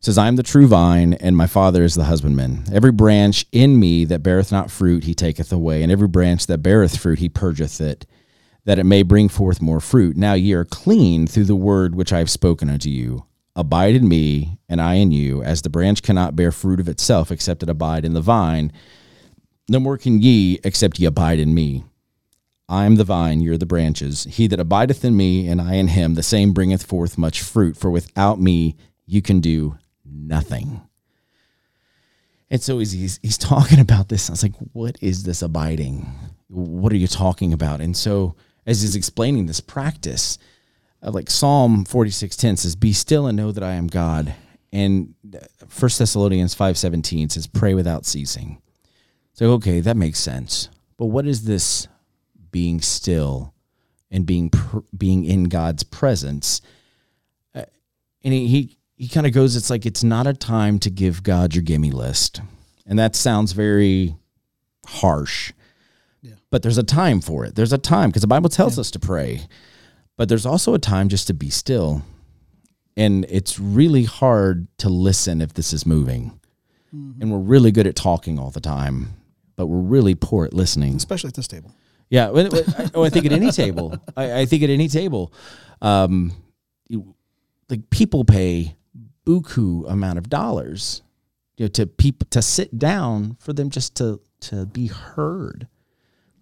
Says, 0.00 0.16
I 0.16 0.28
am 0.28 0.36
the 0.36 0.42
true 0.42 0.66
vine, 0.66 1.12
and 1.14 1.36
my 1.36 1.46
Father 1.46 1.82
is 1.82 1.94
the 1.94 2.04
husbandman. 2.04 2.64
Every 2.72 2.90
branch 2.90 3.44
in 3.52 3.78
me 3.78 4.06
that 4.06 4.22
beareth 4.22 4.50
not 4.50 4.70
fruit, 4.70 5.04
he 5.04 5.14
taketh 5.14 5.52
away, 5.52 5.82
and 5.82 5.92
every 5.92 6.08
branch 6.08 6.46
that 6.46 6.62
beareth 6.62 6.96
fruit, 6.96 7.18
he 7.18 7.28
purgeth 7.28 7.82
it, 7.82 8.06
that 8.64 8.78
it 8.78 8.84
may 8.84 9.02
bring 9.02 9.28
forth 9.28 9.60
more 9.60 9.80
fruit. 9.80 10.16
Now 10.16 10.32
ye 10.32 10.54
are 10.54 10.64
clean 10.64 11.26
through 11.26 11.44
the 11.44 11.56
word 11.56 11.94
which 11.94 12.14
I 12.14 12.18
have 12.18 12.30
spoken 12.30 12.70
unto 12.70 12.88
you. 12.88 13.26
Abide 13.54 13.94
in 13.94 14.08
me, 14.08 14.58
and 14.70 14.80
I 14.80 14.94
in 14.94 15.10
you, 15.10 15.42
as 15.42 15.60
the 15.60 15.68
branch 15.68 16.02
cannot 16.02 16.34
bear 16.34 16.50
fruit 16.50 16.80
of 16.80 16.88
itself 16.88 17.30
except 17.30 17.62
it 17.62 17.68
abide 17.68 18.06
in 18.06 18.14
the 18.14 18.22
vine. 18.22 18.72
No 19.68 19.80
more 19.80 19.98
can 19.98 20.22
ye 20.22 20.60
except 20.64 20.98
ye 20.98 21.04
abide 21.04 21.38
in 21.38 21.52
me. 21.52 21.84
I 22.70 22.86
am 22.86 22.96
the 22.96 23.04
vine, 23.04 23.40
you're 23.42 23.58
the 23.58 23.66
branches. 23.66 24.24
He 24.24 24.46
that 24.46 24.60
abideth 24.60 25.04
in 25.04 25.14
me, 25.14 25.46
and 25.48 25.60
I 25.60 25.74
in 25.74 25.88
him, 25.88 26.14
the 26.14 26.22
same 26.22 26.52
bringeth 26.52 26.84
forth 26.84 27.18
much 27.18 27.42
fruit. 27.42 27.76
For 27.76 27.90
without 27.90 28.40
me, 28.40 28.76
you 29.04 29.20
can 29.20 29.40
do 29.40 29.76
nothing. 30.12 30.82
And 32.50 32.60
so 32.60 32.78
he's, 32.78 32.92
he's, 32.92 33.20
he's 33.22 33.38
talking 33.52 33.80
about 33.80 34.08
this. 34.08 34.28
I 34.28 34.32
was 34.32 34.42
like, 34.42 34.56
what 34.72 34.96
is 35.00 35.22
this 35.22 35.42
abiding? 35.42 36.06
What 36.48 36.92
are 36.92 36.96
you 36.96 37.06
talking 37.06 37.52
about? 37.52 37.80
And 37.80 37.96
so 37.96 38.34
as 38.66 38.82
he's 38.82 38.96
explaining 38.96 39.46
this 39.46 39.60
practice, 39.60 40.38
uh, 41.02 41.10
like 41.10 41.30
Psalm 41.30 41.84
46:10 41.84 42.58
says, 42.58 42.76
"Be 42.76 42.92
still 42.92 43.26
and 43.26 43.36
know 43.36 43.52
that 43.52 43.64
I 43.64 43.72
am 43.72 43.86
God." 43.86 44.34
And 44.72 45.14
First 45.68 45.98
Thessalonians 45.98 46.54
5:17 46.54 47.30
says, 47.30 47.46
"Pray 47.46 47.74
without 47.74 48.06
ceasing." 48.06 48.60
So 49.32 49.52
okay, 49.52 49.80
that 49.80 49.96
makes 49.96 50.20
sense. 50.20 50.68
But 50.96 51.06
what 51.06 51.26
is 51.26 51.44
this 51.44 51.88
being 52.50 52.80
still 52.80 53.54
and 54.10 54.26
being 54.26 54.52
being 54.96 55.24
in 55.24 55.44
God's 55.44 55.82
presence? 55.82 56.60
Uh, 57.54 57.64
and 58.22 58.34
he, 58.34 58.76
he 59.00 59.08
kind 59.08 59.26
of 59.26 59.32
goes, 59.32 59.56
it's 59.56 59.70
like 59.70 59.86
it's 59.86 60.04
not 60.04 60.26
a 60.26 60.34
time 60.34 60.78
to 60.80 60.90
give 60.90 61.22
God 61.22 61.54
your 61.54 61.62
gimme 61.62 61.90
list, 61.90 62.42
and 62.86 62.98
that 62.98 63.16
sounds 63.16 63.52
very 63.52 64.14
harsh. 64.86 65.54
Yeah. 66.20 66.34
But 66.50 66.62
there's 66.62 66.76
a 66.76 66.82
time 66.82 67.22
for 67.22 67.46
it. 67.46 67.54
There's 67.54 67.72
a 67.72 67.78
time 67.78 68.10
because 68.10 68.20
the 68.20 68.28
Bible 68.28 68.50
tells 68.50 68.78
us 68.78 68.90
to 68.90 68.98
pray, 68.98 69.46
but 70.18 70.28
there's 70.28 70.44
also 70.44 70.74
a 70.74 70.78
time 70.78 71.08
just 71.08 71.26
to 71.28 71.32
be 71.32 71.48
still. 71.48 72.02
And 72.94 73.24
it's 73.30 73.58
really 73.58 74.04
hard 74.04 74.68
to 74.78 74.90
listen 74.90 75.40
if 75.40 75.54
this 75.54 75.72
is 75.72 75.86
moving. 75.86 76.38
And 76.92 77.32
we're 77.32 77.38
really 77.38 77.70
good 77.70 77.86
at 77.86 77.96
talking 77.96 78.38
all 78.38 78.50
the 78.50 78.60
time, 78.60 79.14
but 79.56 79.68
we're 79.68 79.78
really 79.78 80.14
poor 80.14 80.44
at 80.44 80.52
listening. 80.52 80.96
especially 80.96 81.28
at 81.28 81.34
this 81.34 81.48
table. 81.48 81.72
Yeah. 82.10 82.28
well, 82.28 82.50
well, 82.52 82.64
I, 82.76 82.90
oh, 82.94 83.04
I 83.04 83.08
think 83.08 83.24
at 83.24 83.32
any 83.32 83.50
table. 83.50 83.96
I, 84.14 84.40
I 84.40 84.44
think 84.44 84.62
at 84.62 84.68
any 84.68 84.88
table, 84.88 85.32
um, 85.80 86.32
like 87.70 87.88
people 87.88 88.24
pay 88.24 88.76
buku 89.26 89.90
amount 89.90 90.18
of 90.18 90.28
dollars, 90.28 91.02
you 91.56 91.64
know, 91.64 91.68
to 91.68 91.86
people 91.86 92.26
to 92.30 92.42
sit 92.42 92.78
down 92.78 93.36
for 93.40 93.52
them 93.52 93.70
just 93.70 93.94
to 93.96 94.20
to 94.40 94.66
be 94.66 94.86
heard. 94.86 95.68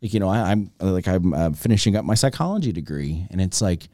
Like 0.02 0.14
you 0.14 0.20
know, 0.20 0.28
I, 0.28 0.52
I'm 0.52 0.70
like 0.80 1.08
I'm 1.08 1.34
uh, 1.34 1.50
finishing 1.50 1.96
up 1.96 2.04
my 2.04 2.14
psychology 2.14 2.72
degree, 2.72 3.26
and 3.30 3.40
it's 3.40 3.60
like 3.60 3.88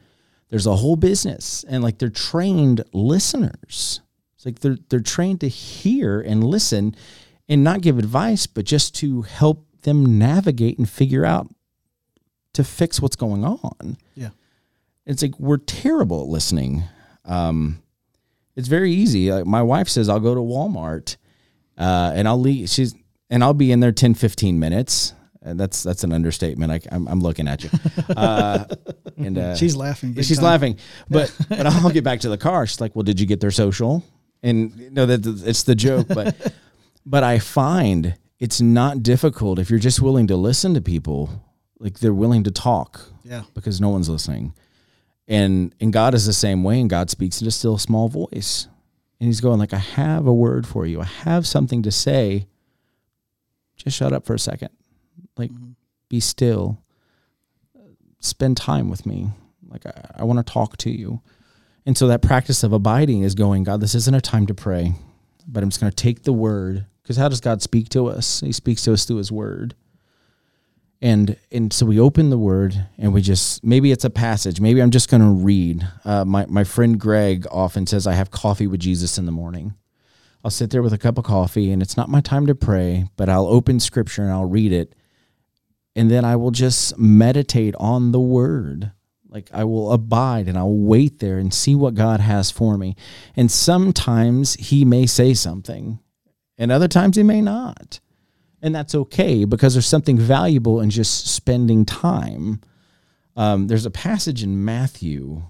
there's 0.49 0.67
a 0.67 0.75
whole 0.75 0.95
business, 0.95 1.65
and 1.67 1.83
like 1.83 1.97
they're 1.97 2.09
trained 2.09 2.83
listeners. 2.93 4.01
It's 4.35 4.45
like 4.45 4.59
they're 4.59 4.77
they're 4.89 4.99
trained 4.99 5.41
to 5.41 5.47
hear 5.47 6.21
and 6.21 6.43
listen, 6.43 6.95
and 7.49 7.63
not 7.63 7.81
give 7.81 7.97
advice, 7.97 8.45
but 8.47 8.65
just 8.65 8.95
to 8.95 9.23
help 9.23 9.65
them 9.81 10.17
navigate 10.19 10.77
and 10.77 10.89
figure 10.89 11.25
out 11.25 11.47
to 12.53 12.63
fix 12.63 13.01
what's 13.01 13.15
going 13.15 13.43
on. 13.43 13.97
Yeah. 14.15 14.29
It's 15.05 15.21
like 15.21 15.39
we're 15.39 15.57
terrible 15.57 16.21
at 16.21 16.27
listening. 16.27 16.83
Um, 17.23 17.81
it's 18.55 18.67
very 18.67 18.91
easy. 18.91 19.31
Like 19.31 19.45
my 19.45 19.61
wife 19.61 19.87
says, 19.89 20.09
I'll 20.09 20.19
go 20.19 20.33
to 20.35 20.41
Walmart 20.41 21.17
uh, 21.77 22.11
and 22.15 22.27
I'll 22.27 22.39
leave. 22.39 22.69
She's 22.69 22.95
and 23.29 23.43
I'll 23.43 23.53
be 23.53 23.71
in 23.71 23.79
there 23.79 23.91
10, 23.91 24.13
15 24.13 24.59
minutes. 24.59 25.13
And 25.41 25.59
that's 25.59 25.83
that's 25.83 26.03
an 26.03 26.11
understatement. 26.11 26.71
I, 26.71 26.79
I'm, 26.91 27.07
I'm 27.07 27.19
looking 27.21 27.47
at 27.47 27.63
you. 27.63 27.69
Uh, 28.17 28.65
and 29.17 29.37
uh, 29.37 29.55
She's 29.55 29.75
laughing. 29.75 30.15
she's 30.15 30.37
time. 30.37 30.43
laughing, 30.45 30.77
but 31.07 31.35
but 31.49 31.67
I'll 31.67 31.91
get 31.91 32.03
back 32.03 32.21
to 32.21 32.29
the 32.29 32.37
car. 32.37 32.65
She's 32.65 32.81
like, 32.81 32.95
"Well, 32.95 33.03
did 33.03 33.19
you 33.19 33.27
get 33.27 33.41
their 33.41 33.51
social?" 33.51 34.03
And 34.41 34.71
you 34.75 34.89
know 34.89 35.05
that 35.05 35.23
it's 35.47 35.61
the 35.63 35.75
joke, 35.75 36.07
but 36.07 36.35
but 37.05 37.23
I 37.23 37.37
find 37.37 38.15
it's 38.39 38.59
not 38.59 39.03
difficult 39.03 39.59
if 39.59 39.69
you're 39.69 39.77
just 39.79 40.01
willing 40.01 40.25
to 40.27 40.35
listen 40.35 40.73
to 40.73 40.81
people. 40.81 41.29
Like 41.77 41.99
they're 41.99 42.13
willing 42.13 42.43
to 42.45 42.51
talk 42.51 43.01
Yeah. 43.23 43.43
because 43.53 43.79
no 43.79 43.89
one's 43.89 44.09
listening, 44.09 44.53
and 45.27 45.73
and 45.79 45.91
God 45.91 46.13
is 46.13 46.25
the 46.25 46.33
same 46.33 46.63
way. 46.63 46.79
And 46.79 46.89
God 46.89 47.09
speaks 47.09 47.41
in 47.41 47.47
a 47.47 47.51
still 47.51 47.77
small 47.77 48.09
voice, 48.09 48.67
and 49.19 49.27
He's 49.27 49.41
going 49.41 49.59
like, 49.59 49.73
"I 49.73 49.79
have 49.79 50.27
a 50.27 50.33
word 50.33 50.67
for 50.67 50.85
you. 50.85 51.01
I 51.01 51.05
have 51.05 51.47
something 51.47 51.81
to 51.83 51.91
say. 51.91 52.47
Just 53.75 53.97
shut 53.97 54.13
up 54.13 54.25
for 54.25 54.33
a 54.33 54.39
second. 54.39 54.69
Like, 55.37 55.51
mm-hmm. 55.51 55.71
be 56.09 56.19
still. 56.19 56.81
Spend 58.19 58.57
time 58.57 58.89
with 58.89 59.05
me. 59.05 59.29
Like, 59.67 59.85
I, 59.85 60.21
I 60.21 60.23
want 60.23 60.45
to 60.45 60.53
talk 60.53 60.77
to 60.77 60.89
you." 60.89 61.21
And 61.85 61.97
so 61.97 62.07
that 62.07 62.21
practice 62.21 62.63
of 62.63 62.73
abiding 62.73 63.21
is 63.21 63.35
going, 63.35 63.63
God, 63.63 63.79
this 63.79 63.93
isn't 63.93 64.15
a 64.15 64.21
time 64.21 64.47
to 64.47 64.55
pray, 64.55 64.93
but 65.47 65.61
I'm 65.61 65.69
just 65.69 65.79
going 65.79 65.91
to 65.91 65.95
take 65.95 66.23
the 66.23 66.33
word. 66.33 66.87
Because 67.03 67.17
how 67.17 67.29
does 67.29 67.41
God 67.41 67.61
speak 67.61 67.89
to 67.89 68.07
us? 68.07 68.39
He 68.39 68.51
speaks 68.51 68.83
to 68.83 68.93
us 68.93 69.05
through 69.05 69.17
his 69.17 69.31
word. 69.31 69.75
And 71.05 71.37
and 71.51 71.71
so 71.71 71.85
we 71.85 71.99
open 71.99 72.31
the 72.31 72.37
word 72.39 72.87
and 72.97 73.13
we 73.13 73.21
just 73.21 73.63
maybe 73.63 73.91
it's 73.91 74.05
a 74.05 74.09
passage. 74.09 74.59
Maybe 74.59 74.81
I'm 74.81 74.89
just 74.89 75.07
going 75.07 75.21
to 75.21 75.29
read. 75.29 75.87
Uh, 76.03 76.25
my 76.25 76.47
my 76.47 76.63
friend 76.63 76.99
Greg 76.99 77.45
often 77.51 77.85
says 77.85 78.07
I 78.07 78.13
have 78.13 78.31
coffee 78.31 78.65
with 78.65 78.79
Jesus 78.79 79.19
in 79.19 79.27
the 79.27 79.31
morning. 79.31 79.75
I'll 80.43 80.49
sit 80.49 80.71
there 80.71 80.81
with 80.81 80.93
a 80.93 80.97
cup 80.97 81.19
of 81.19 81.23
coffee 81.23 81.71
and 81.71 81.83
it's 81.83 81.95
not 81.95 82.09
my 82.09 82.21
time 82.21 82.47
to 82.47 82.55
pray, 82.55 83.07
but 83.17 83.29
I'll 83.29 83.45
open 83.45 83.79
scripture 83.79 84.23
and 84.23 84.31
I'll 84.31 84.49
read 84.49 84.73
it, 84.73 84.95
and 85.95 86.09
then 86.09 86.25
I 86.25 86.37
will 86.37 86.49
just 86.49 86.97
meditate 86.97 87.75
on 87.75 88.11
the 88.11 88.19
word. 88.19 88.91
Like 89.29 89.51
I 89.53 89.63
will 89.63 89.91
abide 89.91 90.47
and 90.47 90.57
I'll 90.57 90.75
wait 90.75 91.19
there 91.19 91.37
and 91.37 91.53
see 91.53 91.75
what 91.75 91.93
God 91.93 92.19
has 92.19 92.49
for 92.49 92.79
me. 92.79 92.95
And 93.35 93.51
sometimes 93.51 94.55
He 94.55 94.83
may 94.83 95.05
say 95.05 95.35
something, 95.35 95.99
and 96.57 96.71
other 96.71 96.87
times 96.87 97.15
He 97.15 97.21
may 97.21 97.41
not. 97.41 97.99
And 98.65 98.73
that's 98.73 98.95
okay 98.95 99.45
because 99.45 99.73
there's 99.75 99.85
something 99.85 100.17
valuable 100.17 100.81
in 100.81 100.89
just 100.89 101.27
spending 101.27 101.85
time. 101.85 102.61
Um, 103.37 103.67
there's 103.67 103.85
a 103.85 103.91
passage 103.91 104.41
in 104.41 104.65
Matthew, 104.65 105.43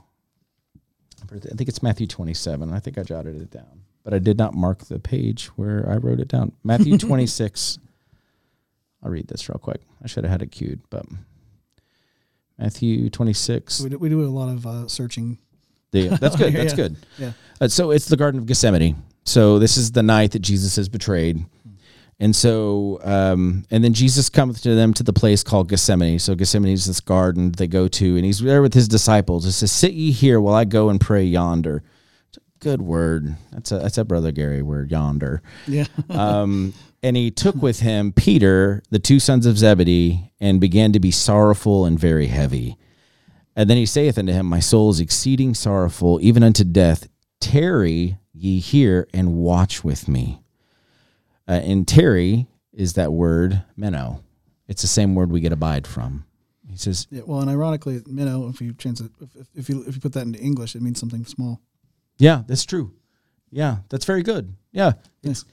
I 1.32 1.38
think 1.40 1.70
it's 1.70 1.82
Matthew 1.82 2.08
27. 2.08 2.74
I 2.74 2.80
think 2.80 2.98
I 2.98 3.04
jotted 3.04 3.42
it 3.42 3.52
down, 3.52 3.84
but 4.04 4.14
I 4.14 4.20
did 4.20 4.38
not 4.38 4.54
mark 4.54 4.80
the 4.86 5.00
page 5.00 5.46
where 5.56 5.90
I 5.90 5.96
wrote 5.96 6.20
it 6.20 6.28
down. 6.28 6.52
Matthew 6.64 6.98
26. 7.00 7.80
I'll 9.02 9.12
read 9.12 9.28
this 9.30 9.48
real 9.48 9.60
quick. 9.60 9.80
I 10.04 10.08
should 10.08 10.26
have 10.26 10.32
had 10.32 10.42
it 10.42 10.52
queued, 10.52 10.82
but 10.90 11.06
Matthew 12.58 13.10
26. 13.10 13.82
We 13.82 13.90
do, 13.92 13.98
we 13.98 14.10
do 14.10 14.26
a 14.26 14.28
lot 14.28 14.50
of 14.50 14.68
uh, 14.68 14.88
searching. 14.88 15.38
Yeah, 15.92 16.18
that's 16.18 16.36
good. 16.36 16.54
That's 16.54 16.74
Yeah. 16.74 16.76
good. 16.76 16.96
Yeah. 17.18 17.32
Uh, 17.62 17.68
so 17.70 17.92
it's 17.92 18.08
the 18.08 18.18
Garden 18.18 18.42
of 18.42 18.46
Gethsemane. 18.48 19.02
So 19.24 19.60
this 19.60 19.78
is 19.78 19.94
the 19.94 20.04
night 20.04 20.32
that 20.32 20.40
Jesus 20.40 20.78
is 20.78 20.90
betrayed. 20.90 21.46
And 22.20 22.34
so, 22.34 23.00
um, 23.04 23.66
and 23.70 23.84
then 23.84 23.94
Jesus 23.94 24.30
cometh 24.30 24.62
to 24.62 24.74
them 24.74 24.94
to 24.94 25.04
the 25.04 25.12
place 25.12 25.44
called 25.44 25.68
Gethsemane. 25.68 26.20
So 26.20 26.34
Gethsemane 26.34 26.72
is 26.72 26.86
this 26.86 27.02
garden 27.02 27.52
they 27.52 27.68
go 27.68 27.88
to, 27.90 28.16
and 28.16 28.24
he's 28.24 28.40
there 28.40 28.62
with 28.62 28.74
his 28.74 28.88
disciples. 28.88 29.46
It 29.46 29.52
says, 29.52 29.72
"Sit 29.72 29.94
ye 29.94 30.12
here 30.12 30.40
while 30.40 30.56
I 30.56 30.64
go 30.64 30.90
and 30.90 31.00
pray 31.00 31.26
yonder." 31.26 31.84
It's 32.30 32.38
a 32.38 32.60
good 32.60 32.82
word. 32.82 33.36
That's 33.52 33.72
a 33.74 33.80
that's 33.80 33.98
a 33.98 34.06
brother 34.06 34.32
Gary 34.32 34.62
word 34.62 34.92
yonder. 34.92 35.42
Yeah. 35.68 35.86
Um, 36.10 36.74
and 37.04 37.16
he 37.16 37.30
took 37.30 37.62
with 37.62 37.82
him 37.82 38.14
Peter, 38.14 38.82
the 38.90 38.98
two 38.98 39.20
sons 39.20 39.46
of 39.46 39.60
Zebedee, 39.60 40.32
and 40.40 40.60
began 40.60 40.92
to 40.94 41.00
be 41.00 41.12
sorrowful 41.12 41.86
and 41.86 42.00
very 42.00 42.28
heavy. 42.28 42.78
And 43.56 43.70
then 43.70 43.78
he 43.78 43.86
saith 43.86 44.18
unto 44.18 44.34
him, 44.34 44.48
My 44.48 44.60
soul 44.60 44.90
is 44.90 45.00
exceeding 45.00 45.54
sorrowful, 45.54 46.20
even 46.22 46.44
unto 46.44 46.64
death. 46.64 47.08
Tarry 47.40 48.18
ye 48.34 48.60
here 48.60 49.08
and 49.14 49.36
watch 49.36 49.84
with 49.84 50.08
me. 50.08 50.42
Uh, 51.48 51.62
and 51.64 51.88
tarry 51.88 52.48
is 52.74 52.94
that 52.94 53.12
word 53.12 53.64
meno. 53.78 54.24
It's 54.68 54.82
the 54.82 54.88
same 54.88 55.16
word 55.16 55.32
we 55.32 55.42
get 55.42 55.52
abide 55.52 55.86
from. 55.86 56.26
He 56.70 56.78
says, 56.78 57.08
yeah. 57.12 57.22
Well, 57.26 57.42
and 57.42 57.50
ironically, 57.50 58.02
minnow, 58.08 58.50
if 58.50 58.60
you 58.60 58.72
it, 58.72 59.00
if, 59.22 59.48
if, 59.56 59.70
you 59.70 59.84
if 59.88 59.96
you 59.96 60.02
put 60.02 60.14
that 60.14 60.24
into 60.24 60.40
English, 60.40 60.76
it 60.76 60.82
means 60.82 61.00
something 61.00 61.24
small. 61.26 61.62
Yeah, 62.18 62.44
that's 62.48 62.66
true. 62.66 62.94
Yeah, 63.52 63.78
that's 63.90 64.06
very 64.06 64.24
good. 64.24 64.56
Yeah, 64.72 64.94
it's 65.24 65.46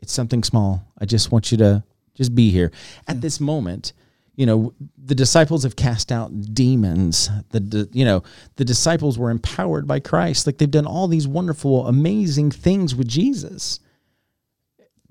it's 0.00 0.12
something 0.12 0.42
small. 0.42 0.86
I 0.98 1.04
just 1.04 1.32
want 1.32 1.50
you 1.50 1.58
to 1.58 1.84
just 2.14 2.34
be 2.34 2.50
here 2.50 2.70
at 3.08 3.20
this 3.20 3.40
moment. 3.40 3.92
You 4.36 4.46
know, 4.46 4.74
the 4.96 5.14
disciples 5.14 5.64
have 5.64 5.76
cast 5.76 6.10
out 6.10 6.54
demons. 6.54 7.28
The, 7.50 7.60
the 7.60 7.88
you 7.92 8.04
know 8.04 8.22
the 8.56 8.64
disciples 8.64 9.18
were 9.18 9.30
empowered 9.30 9.86
by 9.86 10.00
Christ. 10.00 10.46
Like 10.46 10.58
they've 10.58 10.70
done 10.70 10.86
all 10.86 11.08
these 11.08 11.28
wonderful, 11.28 11.86
amazing 11.86 12.52
things 12.52 12.94
with 12.94 13.08
Jesus. 13.08 13.80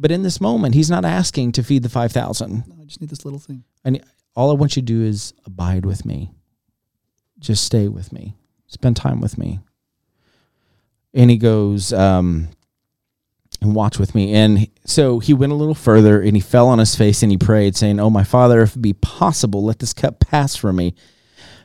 But 0.01 0.11
in 0.11 0.23
this 0.23 0.41
moment, 0.41 0.73
he's 0.75 0.89
not 0.89 1.05
asking 1.05 1.51
to 1.53 1.63
feed 1.63 1.83
the 1.83 1.89
five 1.89 2.11
thousand. 2.11 2.63
No, 2.67 2.75
I 2.81 2.85
just 2.85 2.99
need 3.01 3.09
this 3.11 3.23
little 3.23 3.39
thing. 3.39 3.63
And 3.85 4.03
all 4.35 4.49
I 4.49 4.55
want 4.55 4.75
you 4.75 4.81
to 4.81 4.85
do 4.85 5.03
is 5.03 5.33
abide 5.45 5.85
with 5.85 6.05
me. 6.05 6.31
Just 7.39 7.63
stay 7.63 7.87
with 7.87 8.11
me. 8.11 8.35
Spend 8.67 8.95
time 8.97 9.21
with 9.21 9.37
me. 9.37 9.59
and 11.13 11.29
he 11.29 11.37
goes, 11.37 11.91
um, 11.93 12.47
and 13.61 13.75
watch 13.75 13.99
with 13.99 14.15
me. 14.15 14.33
And 14.33 14.67
so 14.85 15.19
he 15.19 15.33
went 15.33 15.51
a 15.51 15.55
little 15.55 15.75
further 15.75 16.21
and 16.21 16.35
he 16.35 16.41
fell 16.41 16.67
on 16.69 16.79
his 16.79 16.95
face 16.95 17.21
and 17.21 17.31
he 17.31 17.37
prayed, 17.37 17.75
saying, 17.75 17.99
Oh, 17.99 18.09
my 18.09 18.23
father, 18.23 18.61
if 18.61 18.75
it 18.75 18.81
be 18.81 18.93
possible, 18.93 19.63
let 19.63 19.79
this 19.79 19.93
cup 19.93 20.19
pass 20.19 20.55
from 20.55 20.77
me. 20.77 20.95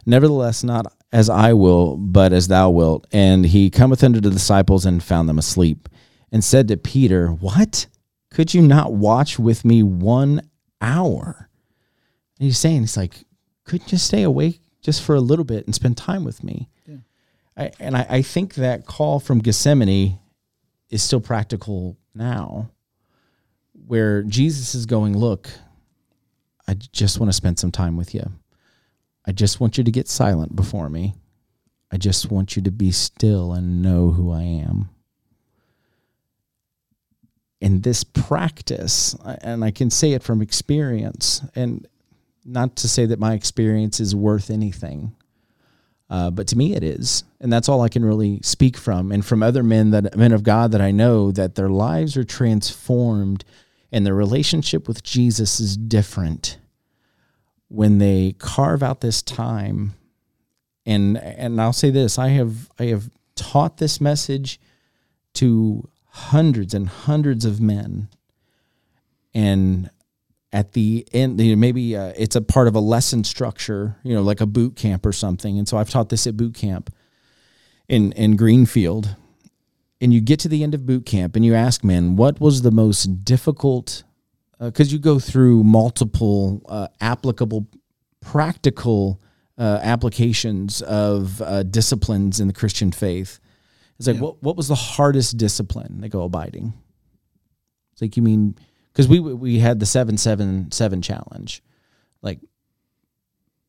Nevertheless, 0.04 0.62
not 0.64 0.92
as 1.12 1.30
I 1.30 1.52
will, 1.54 1.96
but 1.96 2.32
as 2.32 2.48
thou 2.48 2.70
wilt. 2.70 3.06
And 3.12 3.46
he 3.46 3.70
cometh 3.70 4.04
unto 4.04 4.20
the 4.20 4.30
disciples 4.30 4.84
and 4.84 5.02
found 5.02 5.28
them 5.28 5.38
asleep, 5.38 5.88
and 6.32 6.44
said 6.44 6.68
to 6.68 6.76
Peter, 6.76 7.28
What? 7.28 7.86
Could 8.36 8.52
you 8.52 8.60
not 8.60 8.92
watch 8.92 9.38
with 9.38 9.64
me 9.64 9.82
one 9.82 10.42
hour? 10.82 11.48
And 12.38 12.44
he's 12.44 12.58
saying, 12.58 12.82
He's 12.82 12.94
like, 12.94 13.24
Couldn't 13.64 13.90
you 13.90 13.96
stay 13.96 14.24
awake 14.24 14.60
just 14.82 15.02
for 15.02 15.14
a 15.14 15.22
little 15.22 15.46
bit 15.46 15.64
and 15.64 15.74
spend 15.74 15.96
time 15.96 16.22
with 16.22 16.44
me? 16.44 16.68
Yeah. 16.86 16.96
I, 17.56 17.70
and 17.80 17.96
I, 17.96 18.06
I 18.10 18.20
think 18.20 18.56
that 18.56 18.84
call 18.84 19.20
from 19.20 19.38
Gethsemane 19.38 20.18
is 20.90 21.02
still 21.02 21.22
practical 21.22 21.96
now, 22.14 22.72
where 23.72 24.22
Jesus 24.22 24.74
is 24.74 24.84
going, 24.84 25.16
Look, 25.16 25.48
I 26.68 26.74
just 26.74 27.18
want 27.18 27.30
to 27.30 27.36
spend 27.36 27.58
some 27.58 27.72
time 27.72 27.96
with 27.96 28.14
you. 28.14 28.32
I 29.24 29.32
just 29.32 29.60
want 29.60 29.78
you 29.78 29.84
to 29.84 29.90
get 29.90 30.08
silent 30.08 30.54
before 30.54 30.90
me. 30.90 31.14
I 31.90 31.96
just 31.96 32.30
want 32.30 32.54
you 32.54 32.60
to 32.64 32.70
be 32.70 32.90
still 32.90 33.54
and 33.54 33.80
know 33.80 34.10
who 34.10 34.30
I 34.30 34.42
am. 34.42 34.90
In 37.60 37.80
this 37.80 38.04
practice, 38.04 39.14
and 39.24 39.64
I 39.64 39.70
can 39.70 39.90
say 39.90 40.12
it 40.12 40.22
from 40.22 40.42
experience, 40.42 41.42
and 41.54 41.86
not 42.44 42.76
to 42.76 42.88
say 42.88 43.06
that 43.06 43.18
my 43.18 43.32
experience 43.32 43.98
is 43.98 44.14
worth 44.14 44.50
anything, 44.50 45.16
uh, 46.10 46.30
but 46.30 46.46
to 46.48 46.58
me 46.58 46.74
it 46.74 46.84
is, 46.84 47.24
and 47.40 47.52
that's 47.52 47.68
all 47.68 47.80
I 47.80 47.88
can 47.88 48.04
really 48.04 48.40
speak 48.42 48.76
from, 48.76 49.10
and 49.10 49.24
from 49.24 49.42
other 49.42 49.62
men 49.62 49.90
that 49.90 50.16
men 50.16 50.32
of 50.32 50.42
God 50.42 50.70
that 50.72 50.82
I 50.82 50.90
know 50.90 51.32
that 51.32 51.54
their 51.54 51.70
lives 51.70 52.16
are 52.16 52.24
transformed, 52.24 53.44
and 53.90 54.04
their 54.04 54.14
relationship 54.14 54.86
with 54.86 55.02
Jesus 55.02 55.58
is 55.58 55.76
different 55.76 56.58
when 57.68 57.98
they 57.98 58.34
carve 58.38 58.82
out 58.82 59.00
this 59.00 59.22
time 59.22 59.94
and 60.86 61.18
and 61.18 61.60
I'll 61.60 61.72
say 61.72 61.90
this 61.90 62.18
I 62.18 62.28
have 62.28 62.70
I 62.78 62.84
have 62.84 63.10
taught 63.34 63.78
this 63.78 64.00
message 64.00 64.60
to 65.34 65.86
hundreds 66.16 66.72
and 66.72 66.88
hundreds 66.88 67.44
of 67.44 67.60
men. 67.60 68.08
And 69.34 69.90
at 70.52 70.72
the 70.72 71.06
end 71.12 71.40
you 71.40 71.54
know, 71.54 71.60
maybe 71.60 71.94
uh, 71.94 72.14
it's 72.16 72.36
a 72.36 72.40
part 72.40 72.68
of 72.68 72.74
a 72.74 72.80
lesson 72.80 73.22
structure 73.22 73.96
you 74.02 74.14
know 74.14 74.22
like 74.22 74.40
a 74.40 74.46
boot 74.46 74.76
camp 74.76 75.04
or 75.04 75.12
something. 75.12 75.58
And 75.58 75.68
so 75.68 75.76
I've 75.76 75.90
taught 75.90 76.08
this 76.08 76.26
at 76.26 76.36
boot 76.36 76.54
camp 76.54 76.92
in 77.88 78.12
in 78.12 78.36
Greenfield. 78.36 79.16
And 79.98 80.12
you 80.12 80.20
get 80.20 80.40
to 80.40 80.48
the 80.48 80.62
end 80.62 80.74
of 80.74 80.84
boot 80.84 81.06
camp 81.06 81.36
and 81.36 81.44
you 81.44 81.54
ask 81.54 81.82
men 81.82 82.16
what 82.16 82.38
was 82.38 82.62
the 82.62 82.70
most 82.70 83.24
difficult 83.24 84.04
because 84.58 84.90
uh, 84.90 84.92
you 84.92 84.98
go 84.98 85.18
through 85.18 85.64
multiple 85.64 86.62
uh, 86.68 86.88
applicable, 87.00 87.66
practical 88.20 89.20
uh, 89.58 89.80
applications 89.82 90.82
of 90.82 91.40
uh, 91.42 91.62
disciplines 91.62 92.40
in 92.40 92.46
the 92.46 92.52
Christian 92.52 92.92
faith. 92.92 93.40
It's 93.98 94.06
like, 94.06 94.16
yeah. 94.16 94.22
what 94.22 94.42
what 94.42 94.56
was 94.56 94.68
the 94.68 94.74
hardest 94.74 95.36
discipline? 95.36 96.00
They 96.00 96.08
go 96.08 96.22
abiding. 96.22 96.72
It's 97.92 98.02
like 98.02 98.16
you 98.16 98.22
mean 98.22 98.56
because 98.92 99.08
we 99.08 99.20
we 99.20 99.58
had 99.58 99.80
the 99.80 99.86
seven 99.86 100.18
seven 100.18 100.70
seven 100.70 101.00
challenge, 101.02 101.62
like 102.22 102.40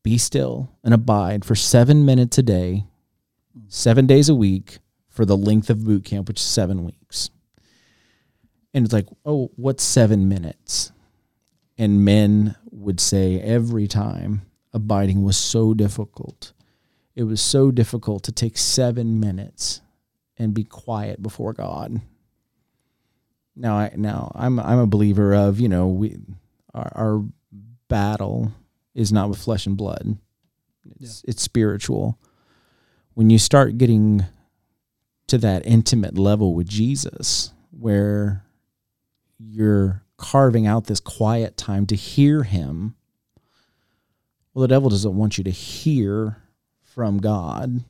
be 0.02 0.18
still 0.18 0.70
and 0.84 0.92
abide 0.92 1.44
for 1.44 1.54
seven 1.54 2.04
minutes 2.04 2.38
a 2.38 2.42
day, 2.42 2.84
seven 3.68 4.06
days 4.06 4.28
a 4.28 4.34
week 4.34 4.78
for 5.08 5.24
the 5.24 5.36
length 5.36 5.70
of 5.70 5.84
boot 5.84 6.04
camp, 6.04 6.28
which 6.28 6.40
is 6.40 6.46
seven 6.46 6.84
weeks. 6.84 7.30
And 8.74 8.84
it's 8.84 8.92
like, 8.92 9.08
oh, 9.24 9.50
what's 9.56 9.82
seven 9.82 10.28
minutes? 10.28 10.92
And 11.78 12.04
men 12.04 12.54
would 12.70 13.00
say 13.00 13.40
every 13.40 13.88
time 13.88 14.42
abiding 14.72 15.22
was 15.24 15.36
so 15.36 15.74
difficult. 15.74 16.52
It 17.16 17.24
was 17.24 17.40
so 17.40 17.70
difficult 17.70 18.22
to 18.24 18.32
take 18.32 18.58
seven 18.58 19.18
minutes 19.18 19.80
and 20.38 20.54
be 20.54 20.64
quiet 20.64 21.22
before 21.22 21.52
God. 21.52 22.00
Now, 23.56 23.76
I 23.76 23.92
now 23.96 24.32
I'm 24.34 24.58
I'm 24.60 24.78
a 24.78 24.86
believer 24.86 25.34
of 25.34 25.58
you 25.60 25.68
know 25.68 25.88
we 25.88 26.16
our, 26.74 26.92
our 26.94 27.24
battle 27.88 28.52
is 28.94 29.12
not 29.12 29.28
with 29.28 29.38
flesh 29.38 29.66
and 29.66 29.76
blood. 29.76 30.16
It's 31.00 31.22
yeah. 31.24 31.30
it's 31.30 31.42
spiritual. 31.42 32.18
When 33.14 33.30
you 33.30 33.38
start 33.38 33.78
getting 33.78 34.24
to 35.26 35.38
that 35.38 35.66
intimate 35.66 36.16
level 36.16 36.54
with 36.54 36.68
Jesus, 36.68 37.52
where 37.70 38.44
you're 39.38 40.02
carving 40.16 40.66
out 40.66 40.86
this 40.86 41.00
quiet 41.00 41.56
time 41.56 41.86
to 41.86 41.96
hear 41.96 42.42
him. 42.42 42.94
Well, 44.52 44.62
the 44.62 44.68
devil 44.68 44.90
doesn't 44.90 45.16
want 45.16 45.38
you 45.38 45.44
to 45.44 45.50
hear 45.50 46.42
from 46.82 47.18
God. 47.18 47.84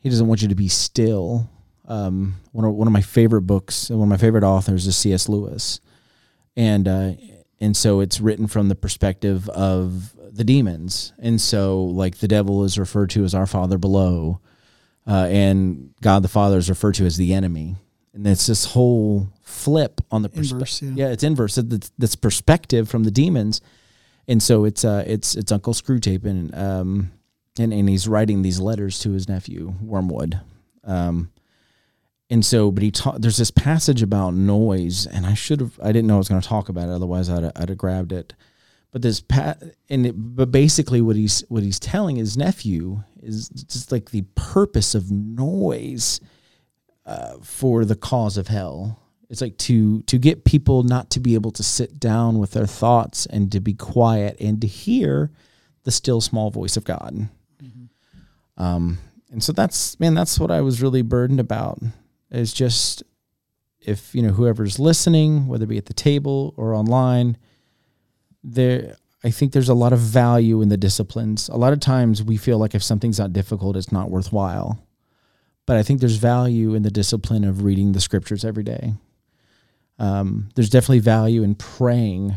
He 0.00 0.08
doesn't 0.08 0.26
want 0.26 0.42
you 0.42 0.48
to 0.48 0.54
be 0.54 0.68
still. 0.68 1.48
Um, 1.86 2.36
one 2.52 2.64
of 2.64 2.74
one 2.74 2.86
of 2.86 2.92
my 2.92 3.02
favorite 3.02 3.42
books, 3.42 3.90
and 3.90 3.98
one 3.98 4.06
of 4.06 4.10
my 4.10 4.16
favorite 4.16 4.44
authors 4.44 4.86
is 4.86 4.96
C.S. 4.96 5.28
Lewis, 5.28 5.80
and 6.56 6.86
uh, 6.88 7.12
and 7.60 7.76
so 7.76 8.00
it's 8.00 8.20
written 8.20 8.46
from 8.46 8.68
the 8.68 8.74
perspective 8.74 9.48
of 9.50 10.14
the 10.32 10.44
demons, 10.44 11.12
and 11.18 11.40
so 11.40 11.82
like 11.82 12.18
the 12.18 12.28
devil 12.28 12.64
is 12.64 12.78
referred 12.78 13.10
to 13.10 13.24
as 13.24 13.34
our 13.34 13.46
father 13.46 13.78
below, 13.78 14.40
uh, 15.06 15.26
and 15.30 15.92
God 16.00 16.22
the 16.22 16.28
Father 16.28 16.58
is 16.58 16.70
referred 16.70 16.94
to 16.96 17.06
as 17.06 17.16
the 17.16 17.34
enemy 17.34 17.76
and 18.12 18.26
it's 18.26 18.46
this 18.46 18.66
whole 18.66 19.28
flip 19.42 20.00
on 20.10 20.22
the 20.22 20.28
perspective. 20.28 20.96
Yeah. 20.96 21.06
yeah. 21.06 21.12
it's 21.12 21.22
inverse. 21.22 21.58
It's 21.58 21.90
this 21.98 22.16
perspective 22.16 22.88
from 22.88 23.04
the 23.04 23.10
demons, 23.10 23.60
and 24.26 24.42
so 24.42 24.64
it's 24.64 24.84
uh 24.84 25.04
it's 25.06 25.34
it's 25.36 25.52
Uncle 25.52 25.74
Screwtape 25.74 26.24
and 26.24 26.54
um 26.54 27.12
and 27.60 27.72
and 27.72 27.88
he's 27.88 28.08
writing 28.08 28.42
these 28.42 28.60
letters 28.60 28.98
to 29.00 29.12
his 29.12 29.28
nephew 29.28 29.74
Wormwood, 29.82 30.40
um, 30.84 31.30
and 32.28 32.44
so 32.44 32.70
but 32.70 32.82
he 32.82 32.90
ta- 32.90 33.18
there's 33.18 33.36
this 33.36 33.50
passage 33.50 34.02
about 34.02 34.34
noise, 34.34 35.06
and 35.06 35.26
I 35.26 35.34
should 35.34 35.60
have 35.60 35.78
I 35.82 35.92
didn't 35.92 36.06
know 36.06 36.14
I 36.14 36.18
was 36.18 36.28
going 36.28 36.40
to 36.40 36.48
talk 36.48 36.68
about 36.68 36.88
it, 36.88 36.92
otherwise 36.92 37.28
I'd 37.28 37.44
I'd 37.56 37.68
have 37.68 37.78
grabbed 37.78 38.12
it. 38.12 38.34
But 38.92 39.02
this 39.02 39.20
pat 39.20 39.62
and 39.88 40.06
it, 40.06 40.14
but 40.16 40.50
basically 40.50 41.00
what 41.00 41.16
he's 41.16 41.44
what 41.48 41.62
he's 41.62 41.78
telling 41.78 42.16
his 42.16 42.36
nephew 42.36 43.04
is 43.22 43.48
just 43.48 43.92
like 43.92 44.10
the 44.10 44.24
purpose 44.34 44.94
of 44.94 45.10
noise 45.10 46.20
uh, 47.06 47.34
for 47.42 47.84
the 47.84 47.96
cause 47.96 48.36
of 48.36 48.48
hell. 48.48 48.98
It's 49.28 49.40
like 49.40 49.56
to 49.58 50.02
to 50.02 50.18
get 50.18 50.44
people 50.44 50.82
not 50.82 51.10
to 51.10 51.20
be 51.20 51.34
able 51.34 51.52
to 51.52 51.62
sit 51.62 52.00
down 52.00 52.38
with 52.38 52.50
their 52.50 52.66
thoughts 52.66 53.26
and 53.26 53.52
to 53.52 53.60
be 53.60 53.74
quiet 53.74 54.36
and 54.40 54.60
to 54.60 54.66
hear 54.66 55.30
the 55.84 55.92
still 55.92 56.20
small 56.20 56.50
voice 56.50 56.76
of 56.76 56.84
God. 56.84 57.28
Um, 58.60 58.98
and 59.30 59.42
so 59.42 59.52
that's 59.52 59.98
man, 60.00 60.14
that's 60.14 60.38
what 60.38 60.50
I 60.50 60.60
was 60.60 60.82
really 60.82 61.02
burdened 61.02 61.40
about. 61.40 61.80
Is 62.30 62.52
just 62.52 63.02
if 63.80 64.14
you 64.14 64.22
know 64.22 64.32
whoever's 64.32 64.78
listening, 64.78 65.46
whether 65.46 65.64
it 65.64 65.68
be 65.68 65.78
at 65.78 65.86
the 65.86 65.94
table 65.94 66.54
or 66.56 66.74
online, 66.74 67.36
there 68.44 68.96
I 69.24 69.30
think 69.30 69.52
there's 69.52 69.68
a 69.68 69.74
lot 69.74 69.92
of 69.92 69.98
value 69.98 70.62
in 70.62 70.68
the 70.68 70.76
disciplines. 70.76 71.48
A 71.48 71.56
lot 71.56 71.72
of 71.72 71.80
times 71.80 72.22
we 72.22 72.36
feel 72.36 72.58
like 72.58 72.74
if 72.74 72.82
something's 72.82 73.18
not 73.18 73.32
difficult, 73.32 73.76
it's 73.76 73.92
not 73.92 74.10
worthwhile 74.10 74.78
but 75.70 75.76
I 75.76 75.84
think 75.84 76.00
there's 76.00 76.16
value 76.16 76.74
in 76.74 76.82
the 76.82 76.90
discipline 76.90 77.44
of 77.44 77.62
reading 77.62 77.92
the 77.92 78.00
scriptures 78.00 78.44
every 78.44 78.64
day. 78.64 78.94
Um, 80.00 80.48
there's 80.56 80.68
definitely 80.68 80.98
value 80.98 81.44
in 81.44 81.54
praying 81.54 82.34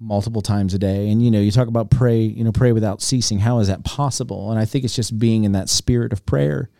multiple 0.00 0.42
times 0.42 0.74
a 0.74 0.78
day. 0.78 1.10
And 1.10 1.22
you 1.22 1.30
know, 1.30 1.40
you 1.40 1.50
talk 1.50 1.68
about 1.68 1.90
pray, 1.90 2.20
you 2.20 2.44
know, 2.44 2.52
pray 2.52 2.72
without 2.72 3.02
ceasing. 3.02 3.40
How 3.40 3.58
is 3.58 3.68
that 3.68 3.84
possible? 3.84 4.50
And 4.50 4.58
I 4.58 4.64
think 4.64 4.84
it's 4.84 4.96
just 4.96 5.18
being 5.18 5.44
in 5.44 5.52
that 5.52 5.68
spirit 5.68 6.12
of 6.12 6.24
prayer. 6.26 6.70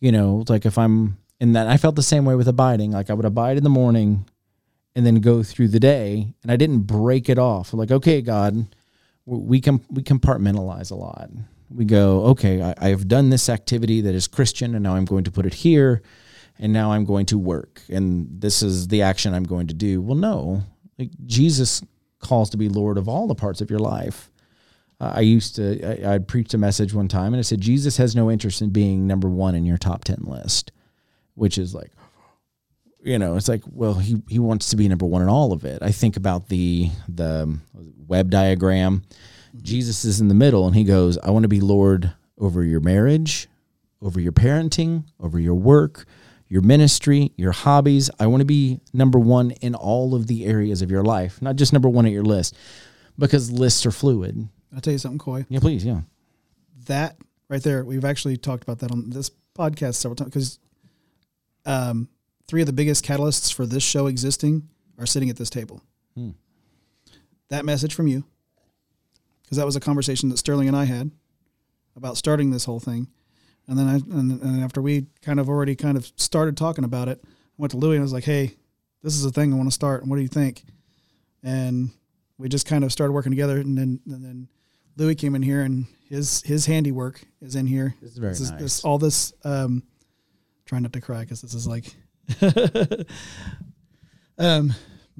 You 0.00 0.12
know, 0.12 0.44
like 0.48 0.66
if 0.66 0.78
I'm 0.78 1.18
in 1.40 1.52
that, 1.52 1.66
I 1.66 1.76
felt 1.76 1.96
the 1.96 2.02
same 2.02 2.24
way 2.24 2.34
with 2.34 2.48
abiding. 2.48 2.90
Like 2.92 3.10
I 3.10 3.14
would 3.14 3.24
abide 3.24 3.56
in 3.56 3.64
the 3.64 3.70
morning 3.70 4.26
and 4.94 5.06
then 5.06 5.16
go 5.16 5.42
through 5.42 5.68
the 5.68 5.80
day, 5.80 6.34
and 6.42 6.52
I 6.52 6.56
didn't 6.56 6.82
break 6.82 7.28
it 7.30 7.38
off. 7.38 7.72
Like, 7.72 7.90
okay, 7.90 8.20
God, 8.20 8.66
we 9.24 9.60
can 9.60 9.80
we 9.90 10.02
compartmentalize 10.02 10.90
a 10.90 10.96
lot 10.96 11.30
we 11.74 11.84
go, 11.84 12.24
okay, 12.26 12.62
I, 12.62 12.74
I 12.78 12.88
have 12.88 13.08
done 13.08 13.30
this 13.30 13.48
activity 13.48 14.00
that 14.02 14.14
is 14.14 14.26
Christian, 14.26 14.74
and 14.74 14.82
now 14.82 14.94
I'm 14.94 15.04
going 15.04 15.24
to 15.24 15.30
put 15.30 15.46
it 15.46 15.54
here, 15.54 16.02
and 16.58 16.72
now 16.72 16.92
I'm 16.92 17.04
going 17.04 17.26
to 17.26 17.38
work, 17.38 17.82
and 17.88 18.28
this 18.40 18.62
is 18.62 18.88
the 18.88 19.02
action 19.02 19.34
I'm 19.34 19.44
going 19.44 19.68
to 19.68 19.74
do. 19.74 20.00
Well, 20.00 20.16
no, 20.16 20.62
like 20.98 21.10
Jesus 21.26 21.82
calls 22.22 22.50
to 22.50 22.56
be 22.56 22.68
Lord 22.68 22.98
of 22.98 23.08
all 23.08 23.26
the 23.26 23.34
parts 23.34 23.60
of 23.60 23.70
your 23.70 23.78
life. 23.78 24.30
Uh, 25.00 25.12
I 25.16 25.20
used 25.20 25.56
to, 25.56 26.06
I, 26.06 26.14
I'd 26.14 26.28
preached 26.28 26.54
a 26.54 26.58
message 26.58 26.94
one 26.94 27.08
time, 27.08 27.34
and 27.34 27.38
I 27.38 27.42
said, 27.42 27.60
Jesus 27.60 27.96
has 27.96 28.16
no 28.16 28.30
interest 28.30 28.62
in 28.62 28.70
being 28.70 29.06
number 29.06 29.28
one 29.28 29.54
in 29.54 29.66
your 29.66 29.78
top 29.78 30.04
10 30.04 30.22
list, 30.22 30.72
which 31.34 31.58
is 31.58 31.74
like, 31.74 31.90
you 33.04 33.18
know, 33.18 33.36
it's 33.36 33.48
like, 33.48 33.62
well, 33.66 33.94
he, 33.94 34.22
he 34.28 34.38
wants 34.38 34.70
to 34.70 34.76
be 34.76 34.88
number 34.88 35.06
one 35.06 35.22
in 35.22 35.28
all 35.28 35.52
of 35.52 35.64
it. 35.64 35.82
I 35.82 35.90
think 35.90 36.16
about 36.16 36.48
the 36.48 36.88
the 37.08 37.58
web 38.06 38.30
diagram 38.30 39.02
Jesus 39.60 40.04
is 40.04 40.20
in 40.20 40.28
the 40.28 40.34
middle 40.34 40.66
and 40.66 40.74
he 40.74 40.84
goes, 40.84 41.18
I 41.18 41.30
want 41.30 41.42
to 41.42 41.48
be 41.48 41.60
Lord 41.60 42.12
over 42.38 42.64
your 42.64 42.80
marriage, 42.80 43.48
over 44.00 44.20
your 44.20 44.32
parenting, 44.32 45.04
over 45.20 45.38
your 45.38 45.54
work, 45.54 46.06
your 46.52 46.60
ministry, 46.60 47.32
your 47.38 47.52
hobbies. 47.52 48.10
I 48.20 48.26
want 48.26 48.42
to 48.42 48.44
be 48.44 48.78
number 48.92 49.18
one 49.18 49.52
in 49.62 49.74
all 49.74 50.14
of 50.14 50.26
the 50.26 50.44
areas 50.44 50.82
of 50.82 50.90
your 50.90 51.02
life, 51.02 51.40
not 51.40 51.56
just 51.56 51.72
number 51.72 51.88
one 51.88 52.04
at 52.04 52.12
your 52.12 52.24
list, 52.24 52.54
because 53.18 53.50
lists 53.50 53.86
are 53.86 53.90
fluid. 53.90 54.50
I'll 54.74 54.82
tell 54.82 54.92
you 54.92 54.98
something, 54.98 55.18
Coy. 55.18 55.46
Yeah, 55.48 55.60
please, 55.60 55.82
yeah. 55.82 56.02
That 56.88 57.16
right 57.48 57.62
there, 57.62 57.82
we've 57.86 58.04
actually 58.04 58.36
talked 58.36 58.64
about 58.64 58.80
that 58.80 58.92
on 58.92 59.08
this 59.08 59.30
podcast 59.56 59.94
several 59.94 60.14
times 60.14 60.28
because 60.28 60.58
um, 61.64 62.10
three 62.46 62.60
of 62.60 62.66
the 62.66 62.74
biggest 62.74 63.02
catalysts 63.02 63.50
for 63.50 63.64
this 63.64 63.82
show 63.82 64.06
existing 64.06 64.68
are 64.98 65.06
sitting 65.06 65.30
at 65.30 65.38
this 65.38 65.48
table. 65.48 65.82
Hmm. 66.14 66.32
That 67.48 67.64
message 67.64 67.94
from 67.94 68.08
you, 68.08 68.24
because 69.42 69.56
that 69.56 69.64
was 69.64 69.76
a 69.76 69.80
conversation 69.80 70.28
that 70.28 70.36
Sterling 70.36 70.68
and 70.68 70.76
I 70.76 70.84
had 70.84 71.12
about 71.96 72.18
starting 72.18 72.50
this 72.50 72.66
whole 72.66 72.80
thing. 72.80 73.08
And 73.68 73.78
then 73.78 73.86
I, 73.88 73.94
and, 73.94 74.42
and 74.42 74.62
after 74.64 74.82
we 74.82 75.06
kind 75.22 75.38
of 75.40 75.48
already 75.48 75.76
kind 75.76 75.96
of 75.96 76.10
started 76.16 76.56
talking 76.56 76.84
about 76.84 77.08
it, 77.08 77.20
I 77.24 77.28
went 77.56 77.70
to 77.72 77.76
Louis 77.76 77.96
and 77.96 78.02
I 78.02 78.04
was 78.04 78.12
like, 78.12 78.24
"Hey, 78.24 78.56
this 79.02 79.14
is 79.14 79.24
a 79.24 79.30
thing 79.30 79.52
I 79.52 79.56
want 79.56 79.68
to 79.68 79.74
start. 79.74 80.02
And 80.02 80.10
what 80.10 80.16
do 80.16 80.22
you 80.22 80.28
think?" 80.28 80.64
And 81.42 81.90
we 82.38 82.48
just 82.48 82.66
kind 82.66 82.82
of 82.84 82.92
started 82.92 83.12
working 83.12 83.32
together. 83.32 83.58
And 83.58 83.78
then, 83.78 84.00
and 84.06 84.24
then 84.24 84.48
Louis 84.96 85.14
came 85.14 85.34
in 85.34 85.42
here, 85.42 85.62
and 85.62 85.86
his 86.08 86.42
his 86.42 86.66
handiwork 86.66 87.22
is 87.40 87.54
in 87.54 87.66
here. 87.66 87.94
This 88.02 88.12
is 88.12 88.18
very 88.18 88.32
This 88.32 88.50
nice. 88.50 88.60
this, 88.60 88.84
all 88.84 88.98
this. 88.98 89.32
Um, 89.44 89.84
trying 90.64 90.82
not 90.82 90.92
to 90.92 91.00
cry 91.00 91.20
because 91.20 91.42
this 91.42 91.54
is 91.54 91.66
like, 91.66 91.94
um, 94.38 94.72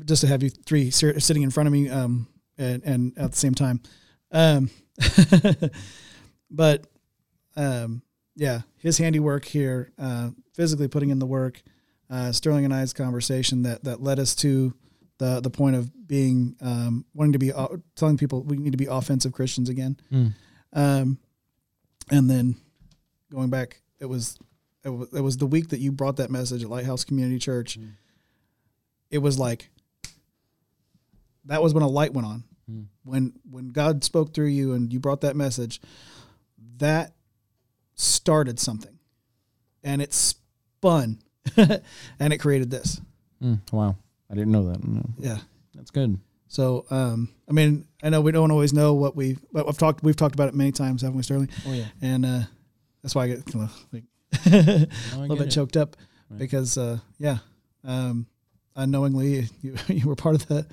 just 0.05 0.23
to 0.23 0.27
have 0.27 0.43
you 0.43 0.51
three 0.51 0.91
sitting 0.91 1.43
in 1.43 1.51
front 1.51 1.67
of 1.67 1.73
me, 1.73 1.89
um, 1.89 2.27
and 2.59 2.83
and 2.85 3.19
at 3.19 3.33
the 3.33 3.37
same 3.37 3.55
time, 3.55 3.81
um, 4.31 4.71
but, 6.51 6.87
um, 7.57 8.03
yeah, 8.35 8.63
his 8.79 8.99
handiwork 8.99 9.45
here, 9.45 9.93
uh, 9.99 10.31
physically 10.55 10.89
putting 10.89 11.11
in 11.11 11.19
the 11.19 11.27
work, 11.27 11.63
uh, 12.11 12.33
Sterling 12.33 12.65
and 12.65 12.75
I's 12.75 12.93
conversation 12.93 13.63
that 13.63 13.85
that 13.85 14.03
led 14.03 14.19
us 14.19 14.35
to 14.37 14.75
the 15.19 15.41
the 15.41 15.51
point 15.51 15.77
of 15.77 15.91
being 16.07 16.57
um, 16.61 17.05
wanting 17.15 17.33
to 17.33 17.39
be 17.39 17.53
uh, 17.53 17.69
telling 17.95 18.17
people 18.17 18.43
we 18.43 18.57
need 18.57 18.73
to 18.73 18.79
be 18.79 18.87
offensive 18.87 19.33
Christians 19.33 19.69
again. 19.69 19.97
Mm. 20.13 20.35
Um, 20.73 21.19
and 22.11 22.29
then 22.29 22.57
going 23.31 23.51
back, 23.51 23.81
it 24.01 24.07
was, 24.07 24.39
it 24.85 24.89
was 24.89 25.09
it 25.13 25.21
was 25.21 25.37
the 25.37 25.47
week 25.47 25.69
that 25.69 25.81
you 25.81 25.93
brought 25.93 26.17
that 26.17 26.31
message 26.31 26.63
at 26.63 26.71
Lighthouse 26.71 27.05
Community 27.05 27.39
Church. 27.39 27.79
It 29.11 29.19
was 29.19 29.39
like 29.39 29.71
that 31.45 31.63
was 31.63 31.75
when 31.75 31.83
a 31.83 31.89
light 31.89 32.13
went 32.13 32.27
on. 32.27 32.45
Mm. 32.71 32.87
When 33.05 33.33
when 33.51 33.69
God 33.69 34.05
spoke 34.05 34.35
through 34.35 34.47
you 34.47 34.73
and 34.73 34.93
you 34.93 35.01
brought 35.01 35.21
that 35.23 35.37
message, 35.37 35.81
that 36.79 37.13
started 38.03 38.59
something, 38.59 38.99
and 39.83 40.03
it 40.03 40.13
spun, 40.13 41.19
and 41.57 42.33
it 42.33 42.39
created 42.39 42.71
this. 42.71 43.01
Mm, 43.43 43.61
wow. 43.73 43.97
I 44.31 44.35
didn't 44.35 44.53
know 44.53 44.71
that. 44.71 44.83
No, 44.85 45.03
Yeah. 45.19 45.39
That's 45.75 45.91
good. 45.91 46.19
So, 46.49 46.85
um, 46.91 47.31
I 47.49 47.53
mean, 47.53 47.87
I 48.03 48.11
know 48.11 48.21
we 48.21 48.31
don't 48.31 48.51
always 48.51 48.73
know 48.75 48.93
what 48.95 49.17
we, 49.17 49.39
but 49.53 49.67
I've 49.67 49.79
talked, 49.79 50.03
we've 50.03 50.17
talked 50.17 50.35
about 50.35 50.49
it 50.49 50.55
many 50.55 50.71
times, 50.71 51.01
haven't 51.03 51.17
we, 51.17 51.23
Sterling? 51.23 51.49
Oh, 51.67 51.73
yeah. 51.73 51.87
And 52.03 52.27
uh, 52.27 52.41
that's 53.03 53.15
why 53.15 53.25
I 53.25 53.29
get 53.29 53.55
like 53.93 54.05
a 54.47 54.87
little 55.17 55.37
bit 55.37 55.47
it. 55.49 55.51
choked 55.51 55.77
up 55.79 55.97
Right. 56.29 56.39
because, 56.39 56.77
uh, 56.79 56.99
yeah, 57.19 57.39
um, 57.85 58.27
unknowingly 58.77 59.49
you, 59.63 59.77
you 59.89 60.07
were 60.07 60.15
part 60.17 60.35
of 60.35 60.47
the 60.49 60.67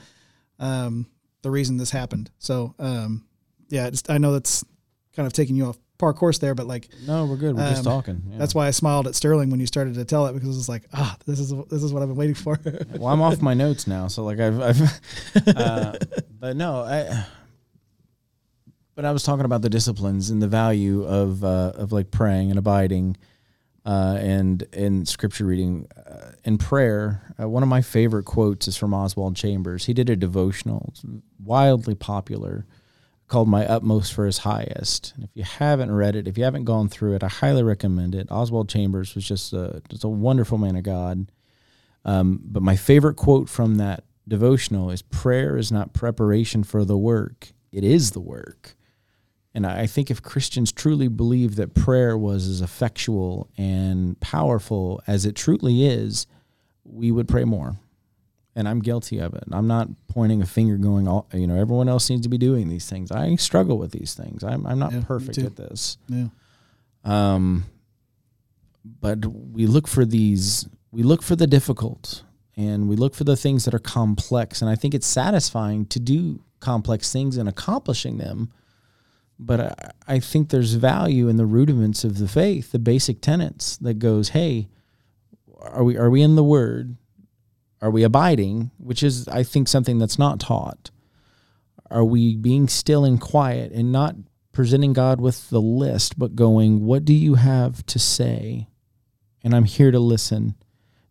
um, 0.60 1.08
the 1.44 1.50
reason 1.52 1.78
this 1.78 1.92
happened. 1.92 2.30
So, 2.40 2.76
um, 2.80 3.26
yeah, 3.70 3.90
just, 3.90 4.10
I 4.12 4.18
know 4.18 4.34
that's 4.34 4.64
kind 5.16 5.26
of 5.28 5.32
taking 5.34 5.56
you 5.56 5.66
off 5.68 5.78
par 6.00 6.14
course 6.14 6.40
there, 6.40 6.56
but 6.56 6.66
like 6.66 6.90
No, 7.06 7.26
we're 7.26 7.36
good. 7.38 7.56
We're 7.56 7.70
just 7.70 7.86
Um, 7.86 7.94
talking. 7.94 8.24
Yeah. 8.32 8.40
that's 8.40 8.56
why 8.56 8.66
I 8.66 8.72
smiled 8.72 9.06
at 9.06 9.14
Sterling 9.14 9.52
when 9.52 9.60
you 9.60 9.68
started 9.68 9.94
to 9.96 10.06
tell 10.06 10.26
it 10.26 10.34
because 10.34 10.48
it 10.48 10.58
was 10.58 10.70
like, 10.70 10.88
ah, 10.94 11.16
this 11.28 11.40
is 11.40 11.54
this 11.70 11.84
is 11.84 11.94
what 11.94 12.02
I've 12.02 12.10
been 12.10 12.18
waiting 12.18 12.34
for. 12.36 12.60
well, 12.98 13.08
I'm 13.14 13.22
off 13.22 13.40
my 13.42 13.54
notes 13.54 13.86
now, 13.86 14.08
so 14.08 14.24
like 14.24 14.40
I've, 14.40 14.60
I've 14.60 14.82
uh, 15.56 15.94
but 16.40 16.56
no, 16.56 16.80
I. 16.82 17.26
But 18.96 19.06
I 19.06 19.12
was 19.14 19.24
talking 19.24 19.46
about 19.46 19.62
the 19.62 19.70
disciplines 19.70 20.30
and 20.30 20.42
the 20.42 20.48
value 20.48 21.04
of 21.06 21.44
uh, 21.44 21.72
of 21.76 21.94
like 21.94 22.12
praying 22.12 22.50
and 22.50 22.60
abiding, 22.60 23.16
uh, 23.86 24.18
and 24.20 24.62
in 24.74 25.06
scripture 25.06 25.46
reading, 25.46 25.88
uh, 25.96 26.32
and 26.44 26.60
prayer. 26.60 27.34
Uh, 27.42 27.48
one 27.48 27.64
of 27.64 27.70
my 27.70 27.82
favorite 27.82 28.26
quotes 28.26 28.68
is 28.68 28.76
from 28.76 28.94
Oswald 28.94 29.38
Chambers. 29.38 29.86
He 29.86 29.94
did 29.94 30.10
a 30.10 30.18
devotional, 30.18 30.94
wildly 31.42 31.96
popular, 31.96 32.66
called 33.30 33.48
"My 33.48 33.66
Utmost 33.66 34.14
for 34.14 34.26
His 34.26 34.40
Highest." 34.40 35.14
And 35.16 35.24
if 35.24 35.30
you 35.34 35.44
haven't 35.44 35.92
read 35.92 36.16
it, 36.16 36.28
if 36.28 36.38
you 36.38 36.44
haven't 36.44 36.66
gone 36.66 36.90
through 36.90 37.16
it, 37.16 37.24
I 37.24 37.30
highly 37.30 37.64
recommend 37.64 38.16
it. 38.16 38.28
Oswald 38.30 38.68
Chambers 38.68 39.16
was 39.16 39.26
just 39.26 39.54
a 39.54 39.82
just 39.90 40.04
a 40.04 40.10
wonderful 40.10 40.58
man 40.58 40.76
of 40.76 40.84
God. 40.84 41.32
Um, 42.06 42.42
but 42.44 42.64
my 42.64 42.76
favorite 42.76 43.16
quote 43.16 43.50
from 43.50 43.76
that 43.76 44.04
devotional 44.28 44.90
is 44.92 45.02
prayer 45.02 45.58
is 45.58 45.72
not 45.72 45.94
preparation 45.94 46.64
for 46.64 46.84
the 46.86 46.98
work, 46.98 47.54
it 47.72 47.84
is 47.84 48.12
the 48.12 48.22
work. 48.22 48.76
And 49.54 49.66
I 49.66 49.88
think 49.88 50.12
if 50.12 50.22
Christians 50.22 50.72
truly 50.72 51.08
believe 51.08 51.56
that 51.56 51.74
prayer 51.74 52.18
was 52.18 52.48
as 52.48 52.62
effectual 52.62 53.50
and 53.58 54.20
powerful 54.20 55.02
as 55.08 55.26
it 55.26 55.36
truly 55.36 55.86
is, 55.86 56.28
we 56.84 57.12
would 57.12 57.28
pray 57.28 57.46
more. 57.46 57.78
And 58.60 58.68
I'm 58.68 58.80
guilty 58.82 59.20
of 59.20 59.34
it. 59.36 59.46
I'm 59.54 59.68
not 59.68 59.88
pointing 60.10 60.42
a 60.42 60.46
finger 60.46 60.76
going, 60.78 61.08
all, 61.08 61.28
you 61.34 61.48
know, 61.48 61.56
everyone 61.56 61.88
else 61.88 62.04
seems 62.04 62.24
to 62.24 62.30
be 62.30 62.38
doing 62.38 62.68
these 62.68 62.90
things. 62.90 63.10
I 63.10 63.36
struggle 63.38 63.78
with 63.78 63.92
these 63.92 64.14
things. 64.16 64.44
I'm, 64.44 64.66
I'm 64.68 64.78
not 64.78 64.92
Yeah, 64.92 65.04
perfect 65.08 65.38
at 65.38 65.56
this. 65.56 65.98
yeah. 66.10 66.28
Um, 67.06 67.64
but 68.84 69.26
we 69.26 69.66
look 69.66 69.88
for 69.88 70.04
these, 70.04 70.68
we 70.92 71.04
look 71.04 71.22
for 71.24 71.36
the 71.38 71.48
difficult 71.48 72.24
and 72.58 72.90
we 72.90 72.96
look 72.98 73.16
for 73.16 73.24
the 73.24 73.38
things 73.38 73.64
that 73.64 73.74
are 73.74 73.80
complex. 73.80 74.62
And 74.62 74.70
I 74.70 74.76
think 74.76 74.94
it's 74.94 75.08
satisfying 75.08 75.86
to 75.88 76.00
do 76.00 76.42
complex 76.60 77.14
things 77.14 77.38
and 77.38 77.48
accomplishing 77.48 78.18
them. 78.18 78.52
But 79.40 79.60
I, 79.62 80.16
I 80.16 80.20
think 80.20 80.50
there's 80.50 80.74
value 80.74 81.30
in 81.30 81.38
the 81.38 81.46
rudiments 81.46 82.04
of 82.04 82.18
the 82.18 82.28
faith, 82.28 82.74
the 82.74 82.80
basic 82.80 83.22
tenets 83.22 83.78
that 83.78 84.00
goes, 84.00 84.30
hey, 84.30 84.68
are 85.62 85.84
we 85.84 85.98
are 85.98 86.10
we 86.10 86.22
in 86.22 86.36
the 86.36 86.44
word? 86.44 86.98
Are 87.82 87.92
we 87.92 88.04
abiding? 88.04 88.72
Which 88.78 89.04
is 89.04 89.28
I 89.28 89.44
think 89.44 89.68
something 89.68 89.98
that's 90.00 90.20
not 90.20 90.40
taught. 90.40 90.92
Are 91.90 92.06
we 92.06 92.36
being 92.36 92.68
still 92.68 93.04
and 93.06 93.20
quiet 93.20 93.72
and 93.72 93.92
not 93.92 94.16
presenting 94.52 94.94
God 94.94 95.22
with 95.22 95.50
the 95.50 95.62
list, 95.62 96.20
but 96.20 96.36
going, 96.36 96.86
What 96.86 97.06
do 97.06 97.14
you 97.14 97.36
have 97.36 97.86
to 97.88 98.00
say? 98.00 98.68
And 99.44 99.56
I'm 99.56 99.64
here 99.64 99.92
to 99.92 100.00
listen. 100.00 100.56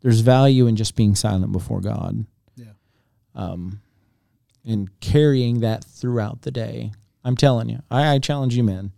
There's 0.00 0.20
value 0.20 0.66
in 0.66 0.76
just 0.76 0.94
being 0.94 1.14
silent 1.14 1.50
before 1.52 1.80
God. 1.80 2.26
Yeah. 2.56 2.72
Um, 3.34 3.80
and 4.64 4.88
carrying 5.00 5.60
that 5.60 5.82
throughout 5.82 6.42
the 6.42 6.50
day. 6.50 6.92
I'm 7.24 7.36
telling 7.36 7.68
you, 7.68 7.80
I, 7.90 8.14
I 8.14 8.18
challenge 8.18 8.54
you, 8.54 8.62
men. 8.62 8.92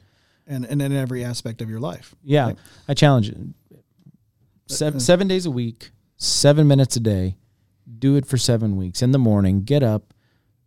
And 0.46 0.64
and 0.64 0.83
in 0.83 0.92
every 0.92 1.24
aspect 1.24 1.62
of 1.62 1.70
your 1.70 1.78
life. 1.80 2.14
Yeah, 2.24 2.46
Right. 2.46 2.59
I 2.88 2.94
challenge 2.94 3.28
you. 3.28 3.54
Seven, 4.66 5.00
seven 5.00 5.26
days 5.28 5.46
a 5.46 5.50
week, 5.50 5.90
seven 6.16 6.66
minutes 6.68 6.96
a 6.96 7.00
day. 7.00 7.37
Do 7.98 8.16
it 8.16 8.26
for 8.26 8.37
seven 8.37 8.76
weeks 8.76 9.03
in 9.03 9.12
the 9.12 9.18
morning. 9.18 9.62
Get 9.62 9.83
up 9.83 10.14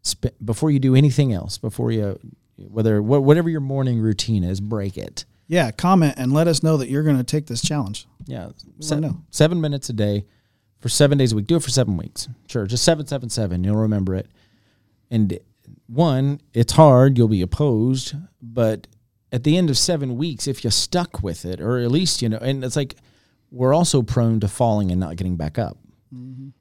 sp- 0.03 0.35
before 0.43 0.71
you 0.71 0.79
do 0.79 0.95
anything 0.95 1.33
else. 1.33 1.57
Before 1.57 1.91
you, 1.91 2.19
whether 2.57 3.01
wha- 3.01 3.19
whatever 3.19 3.49
your 3.49 3.61
morning 3.61 3.99
routine 3.99 4.43
is, 4.43 4.59
break 4.61 4.97
it. 4.97 5.25
Yeah, 5.47 5.71
comment 5.71 6.15
and 6.17 6.33
let 6.33 6.47
us 6.47 6.63
know 6.63 6.77
that 6.77 6.89
you're 6.89 7.03
going 7.03 7.17
to 7.17 7.23
take 7.23 7.47
this 7.47 7.61
challenge. 7.61 8.07
Yeah, 8.25 8.49
se- 8.79 8.99
know. 8.99 9.21
seven 9.29 9.61
minutes 9.61 9.89
a 9.89 9.93
day 9.93 10.25
for 10.79 10.89
seven 10.89 11.17
days 11.17 11.31
a 11.31 11.35
week. 11.35 11.47
Do 11.47 11.55
it 11.57 11.63
for 11.63 11.69
seven 11.69 11.97
weeks. 11.97 12.27
Sure, 12.47 12.65
just 12.65 12.83
seven, 12.83 13.05
seven, 13.07 13.29
seven. 13.29 13.63
You'll 13.63 13.75
remember 13.75 14.15
it. 14.15 14.27
And 15.11 15.37
one, 15.87 16.41
it's 16.53 16.73
hard. 16.73 17.17
You'll 17.17 17.27
be 17.27 17.41
opposed, 17.41 18.15
but 18.41 18.87
at 19.31 19.43
the 19.43 19.57
end 19.57 19.69
of 19.69 19.77
seven 19.77 20.17
weeks, 20.17 20.47
if 20.47 20.63
you're 20.63 20.71
stuck 20.71 21.21
with 21.21 21.45
it, 21.45 21.59
or 21.61 21.79
at 21.79 21.91
least 21.91 22.21
you 22.21 22.29
know, 22.29 22.37
and 22.37 22.63
it's 22.63 22.75
like 22.75 22.95
we're 23.51 23.73
also 23.73 24.01
prone 24.01 24.39
to 24.39 24.47
falling 24.47 24.91
and 24.91 24.99
not 24.99 25.15
getting 25.15 25.35
back 25.35 25.57
up. 25.59 25.77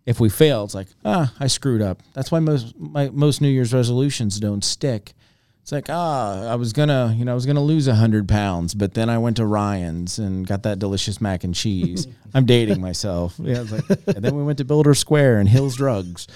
If 0.07 0.21
we 0.21 0.29
fail, 0.29 0.65
it's 0.65 0.75
like 0.75 0.89
ah, 1.05 1.33
I 1.39 1.47
screwed 1.47 1.83
up. 1.83 2.03
That's 2.13 2.31
why 2.31 2.41
most 2.41 2.79
my 2.79 3.11
most 3.11 3.41
New 3.41 3.49
Year's 3.49 3.73
resolutions 3.73 4.41
don't 4.41 4.65
stick. 4.65 5.15
It's 5.63 5.71
like 5.71 5.87
ah, 5.89 6.51
I 6.51 6.57
was 6.57 6.73
gonna, 6.73 7.15
you 7.17 7.25
know, 7.25 7.31
I 7.31 7.35
was 7.37 7.47
gonna 7.47 7.63
lose 7.63 7.87
a 7.87 7.95
hundred 7.95 8.27
pounds, 8.27 8.75
but 8.75 8.95
then 8.95 9.09
I 9.09 9.19
went 9.19 9.37
to 9.37 9.47
Ryan's 9.47 10.19
and 10.19 10.45
got 10.45 10.65
that 10.65 10.81
delicious 10.81 11.21
mac 11.21 11.45
and 11.45 11.55
cheese. 11.55 12.09
I'm 12.35 12.47
dating 12.47 12.81
myself. 12.81 13.37
Yeah, 13.39 13.65
like, 13.71 13.89
and 14.09 14.25
then 14.25 14.35
we 14.35 14.43
went 14.43 14.59
to 14.59 14.65
Builder 14.65 14.93
Square 14.95 15.39
and 15.39 15.49
Hills 15.49 15.77
Drugs, 15.77 16.27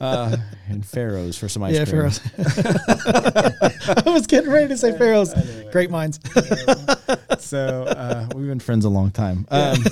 uh, 0.00 0.36
and 0.68 0.84
Pharaoh's 0.84 1.38
for 1.38 1.48
some 1.48 1.62
ice 1.62 1.76
cream. 1.76 1.86
yeah, 1.86 2.10
cream. 2.10 2.10
Pharaohs. 2.10 3.96
I 4.06 4.10
was 4.10 4.26
getting 4.26 4.50
ready 4.50 4.66
to 4.66 4.76
say 4.76 4.98
Pharaohs. 4.98 5.32
Great 5.70 5.92
minds. 5.92 6.18
so 7.38 7.84
uh, 7.84 8.26
we've 8.34 8.48
been 8.48 8.58
friends 8.58 8.84
a 8.84 8.90
long 8.90 9.12
time. 9.12 9.46
Um, 9.52 9.84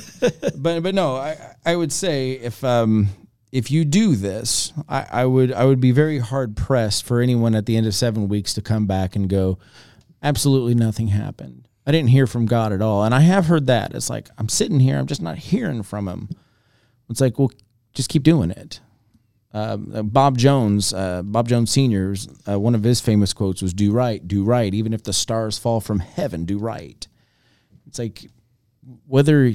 but 0.57 0.83
but 0.83 0.93
no, 0.93 1.15
I 1.15 1.55
I 1.65 1.77
would 1.77 1.93
say 1.93 2.33
if 2.33 2.65
um 2.65 3.11
if 3.53 3.71
you 3.71 3.85
do 3.85 4.17
this, 4.17 4.73
I, 4.89 5.07
I 5.13 5.27
would 5.27 5.53
I 5.53 5.67
would 5.67 5.81
be 5.81 5.93
very 5.93 6.19
hard 6.19 6.57
pressed 6.57 7.05
for 7.05 7.21
anyone 7.21 7.55
at 7.55 7.67
the 7.67 7.77
end 7.77 7.87
of 7.87 7.95
seven 7.95 8.27
weeks 8.27 8.55
to 8.55 8.63
come 8.63 8.87
back 8.87 9.15
and 9.15 9.29
go, 9.29 9.59
absolutely 10.23 10.75
nothing 10.75 11.09
happened. 11.09 11.69
I 11.87 11.93
didn't 11.93 12.11
hear 12.11 12.27
from 12.27 12.47
God 12.47 12.73
at 12.73 12.81
all. 12.81 13.05
And 13.05 13.15
I 13.15 13.21
have 13.21 13.47
heard 13.47 13.67
that. 13.67 13.95
It's 13.95 14.09
like 14.09 14.31
I'm 14.39 14.49
sitting 14.49 14.81
here, 14.81 14.99
I'm 14.99 15.07
just 15.07 15.21
not 15.23 15.37
hearing 15.37 15.83
from 15.83 16.09
him. 16.09 16.31
It's 17.11 17.21
like, 17.21 17.39
well, 17.39 17.53
just 17.93 18.09
keep 18.09 18.23
doing 18.23 18.51
it. 18.51 18.81
Uh, 19.53 19.77
Bob 19.77 20.39
Jones, 20.39 20.95
uh, 20.95 21.21
Bob 21.23 21.47
Jones 21.47 21.71
Senior's 21.71 22.27
uh, 22.49 22.59
one 22.59 22.75
of 22.75 22.85
his 22.85 23.03
famous 23.03 23.35
quotes 23.35 23.61
was 23.61 23.75
"Do 23.75 23.93
right, 23.93 24.27
do 24.27 24.45
right, 24.45 24.73
even 24.73 24.95
if 24.95 25.03
the 25.03 25.13
stars 25.13 25.59
fall 25.59 25.79
from 25.79 25.99
heaven, 25.99 26.47
do 26.47 26.59
right." 26.59 27.07
It's 27.87 27.99
like 27.99 28.31
whether 29.07 29.53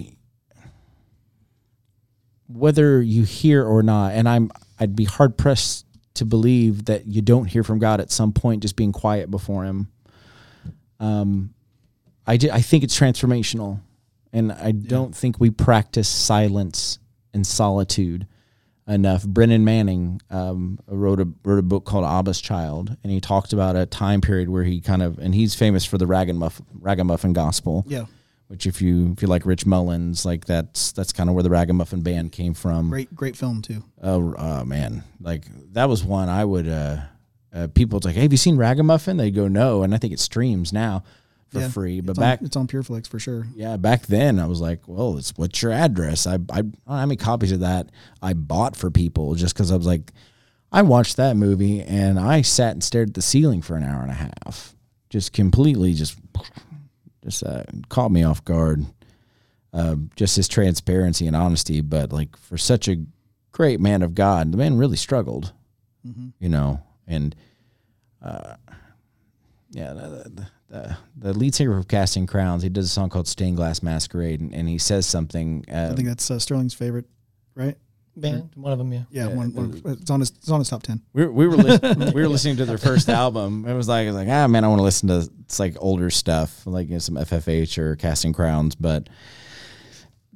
whether 2.48 3.02
you 3.02 3.24
hear 3.24 3.64
or 3.64 3.84
not, 3.84 4.14
and 4.14 4.28
I'm 4.28 4.52
I'd 4.80 4.96
be 4.96 5.06
hard 5.06 5.38
pressed 5.38 5.86
to 6.16 6.26
believe 6.26 6.86
that 6.86 7.06
you 7.06 7.22
don't 7.22 7.46
hear 7.46 7.64
from 7.64 7.80
God 7.80 8.00
at 8.02 8.12
some 8.12 8.32
point, 8.34 8.62
just 8.62 8.76
being 8.76 8.92
quiet 8.92 9.30
before 9.30 9.64
Him. 9.66 9.88
Um, 11.00 11.54
I 12.26 12.38
ju- 12.38 12.50
I 12.52 12.62
think 12.62 12.84
it's 12.84 12.98
transformational, 13.00 13.80
and 14.34 14.52
I 14.52 14.72
don't 14.72 15.16
think 15.16 15.40
we 15.40 15.50
practice 15.50 16.10
silence 16.10 17.00
and 17.34 17.46
solitude 17.46 18.28
enough. 18.88 19.26
Brennan 19.26 19.64
Manning 19.64 20.22
um, 20.30 20.80
wrote 20.88 21.20
a 21.20 21.28
wrote 21.44 21.60
a 21.60 21.64
book 21.64 21.86
called 21.86 22.06
Abba's 22.06 22.42
Child, 22.42 22.96
and 23.04 23.12
he 23.12 23.20
talked 23.22 23.54
about 23.54 23.76
a 23.76 23.86
time 23.86 24.22
period 24.22 24.50
where 24.50 24.64
he 24.64 24.82
kind 24.82 25.04
of 25.04 25.20
and 25.20 25.36
he's 25.36 25.54
famous 25.56 25.86
for 25.86 25.98
the 25.98 26.08
ragamuffin, 26.08 26.66
ragamuffin 26.80 27.34
gospel. 27.34 27.84
Yeah. 27.88 28.06
Which, 28.48 28.66
if 28.66 28.82
you 28.82 29.12
if 29.12 29.22
you 29.22 29.28
like 29.28 29.46
Rich 29.46 29.66
Mullins, 29.66 30.26
like 30.26 30.46
that's 30.46 30.94
that's 30.94 31.12
kind 31.12 31.30
of 31.30 31.34
where 31.36 31.44
the 31.44 31.50
Ragamuffin 31.50 32.02
band 32.02 32.32
came 32.32 32.54
from. 32.54 32.90
Great, 32.90 33.14
great 33.14 33.36
film 33.36 33.62
too. 33.62 33.84
Oh, 34.02 34.34
oh 34.38 34.64
man, 34.64 35.04
like 35.20 35.44
that 35.74 35.90
was 35.90 36.04
one 36.04 36.30
I 36.30 36.46
would. 36.46 36.68
uh, 36.68 37.02
uh 37.54 37.68
People's 37.74 38.06
like, 38.06 38.16
hey, 38.16 38.22
have 38.22 38.32
you 38.32 38.38
seen 38.38 38.56
Ragamuffin? 38.58 39.18
They 39.18 39.32
go, 39.32 39.48
no, 39.50 39.84
and 39.84 39.94
I 39.94 39.98
think 39.98 40.14
it 40.14 40.20
streams 40.20 40.72
now 40.72 41.04
for 41.50 41.60
Yeah. 41.60 41.70
free. 41.70 42.00
But 42.02 42.12
It's 42.12 42.20
back, 42.20 42.40
on, 42.40 42.46
it's 42.46 42.56
on 42.56 42.68
PureFlix 42.68 43.08
for 43.08 43.20
sure. 43.20 43.48
yeah, 43.56 43.76
back 43.78 44.06
then 44.08 44.40
I 44.40 44.46
was 44.46 44.62
like, 44.62 44.88
well, 44.88 45.18
it's 45.18 45.34
what's 45.36 45.62
your 45.62 45.74
address? 45.74 46.26
I 46.26 46.36
I, 46.36 46.38
I 46.50 46.62
don't 46.62 46.74
know 46.88 46.94
how 46.94 47.06
many 47.06 47.18
copies 47.18 47.52
of 47.52 47.60
that 47.62 47.90
I 48.22 48.32
bought 48.34 48.78
for 48.78 48.90
people 48.92 49.36
just 49.36 49.56
because 49.56 49.72
I 49.72 49.76
was 49.76 49.86
like, 49.88 50.14
I 50.72 50.84
watched 50.84 51.18
that 51.18 51.36
movie 51.36 51.82
and 51.82 52.18
I 52.18 52.44
sat 52.44 52.72
and 52.74 52.84
stared 52.84 53.10
at 53.10 53.14
the 53.16 53.22
ceiling 53.22 53.62
for 53.62 53.76
an 53.76 53.84
hour 53.84 54.02
and 54.04 54.12
a 54.12 54.14
half, 54.46 54.74
just 55.10 55.32
completely 55.34 55.94
just 55.94 56.18
just 57.28 57.44
uh, 57.44 57.64
caught 57.90 58.10
me 58.10 58.24
off 58.24 58.44
guard. 58.46 58.86
Uh, 59.74 59.96
just 60.16 60.38
his 60.38 60.48
transparency 60.48 61.28
and 61.28 61.36
honesty, 61.36 61.82
but 61.82 62.12
like 62.14 62.36
for 62.38 62.58
such 62.58 62.88
a 62.88 62.96
great 63.52 63.82
man 63.82 64.02
of 64.02 64.16
God, 64.16 64.52
the 64.52 64.58
man 64.58 64.78
really 64.78 64.96
struggled, 64.96 65.52
you 66.40 66.48
know, 66.50 66.82
and 67.06 67.36
uh, 68.24 68.56
yeah, 69.72 69.94
the, 69.94 70.02
the, 70.30 70.48
the, 70.70 70.98
the 71.18 71.34
lead 71.34 71.54
singer 71.54 71.78
of 71.78 71.88
Casting 71.90 72.26
Crowns, 72.26 72.64
he 72.64 72.70
does 72.70 72.86
a 72.86 72.90
song 72.90 73.10
called 73.10 73.28
Stained 73.28 73.58
Glass 73.58 73.84
Masquerade, 73.84 74.40
and, 74.40 74.54
and 74.54 74.70
he 74.70 74.78
says 74.78 75.06
something. 75.06 75.66
Uh, 75.72 75.90
I 75.92 75.96
think 75.96 76.08
that's 76.08 76.32
uh, 76.32 76.40
Sterling's 76.40 76.74
favorite, 76.74 77.06
right? 77.54 77.78
Band, 78.22 78.50
one 78.56 78.72
of 78.72 78.78
them, 78.80 78.92
yeah. 78.92 79.04
Yeah, 79.12 79.28
Yeah, 79.28 79.36
one, 79.36 79.54
one, 79.54 79.82
it's 79.86 80.10
on 80.10 80.20
his 80.20 80.30
it's 80.32 80.50
on 80.50 80.60
his 80.60 80.70
top 80.70 80.84
ten. 80.84 81.02
we 81.14 81.26
were, 81.26 81.32
we 81.32 81.48
were 81.48 81.56
lis- 81.56 82.14
we 82.14 82.22
were 82.22 82.28
listening 82.28 82.58
to 82.58 82.66
their 82.66 82.78
first 82.78 83.10
album. 83.10 83.66
It 83.68 83.74
was 83.74 83.88
like 83.88 84.06
it 84.06 84.08
was 84.08 84.16
like 84.16 84.28
ah 84.30 84.48
man, 84.48 84.64
I 84.64 84.68
want 84.68 84.80
to 84.80 84.84
listen 84.84 85.08
to 85.10 85.30
it's 85.42 85.60
like 85.60 85.76
older 85.80 86.10
stuff, 86.10 86.66
like 86.66 86.88
you 86.88 86.94
know, 86.94 87.00
some 87.00 87.16
FFH 87.16 87.78
or 87.78 87.96
Casting 87.96 88.34
Crowns, 88.34 88.76
but 88.76 89.08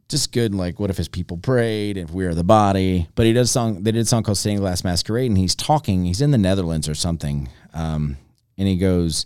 just 0.10 0.32
good. 0.32 0.54
Like 0.54 0.80
what 0.80 0.90
if 0.90 0.98
his 0.98 1.08
people 1.08 1.38
prayed? 1.38 1.98
If 1.98 2.12
we 2.12 2.26
are 2.26 2.34
the 2.34 2.44
body, 2.44 3.08
but 3.16 3.26
he 3.26 3.34
does 3.34 3.50
song. 3.50 3.82
They 3.84 3.92
did 3.92 4.02
a 4.02 4.06
song 4.06 4.24
called 4.24 4.38
Stained 4.38 4.60
Glass 4.60 4.84
Masquerade, 4.84 5.32
and 5.32 5.38
he's 5.38 5.56
talking. 5.56 6.06
He's 6.06 6.22
in 6.22 6.32
the 6.32 6.38
Netherlands 6.38 6.88
or 6.88 6.96
something, 6.96 7.50
um, 7.74 8.18
and 8.58 8.68
he 8.68 8.78
goes, 8.78 9.26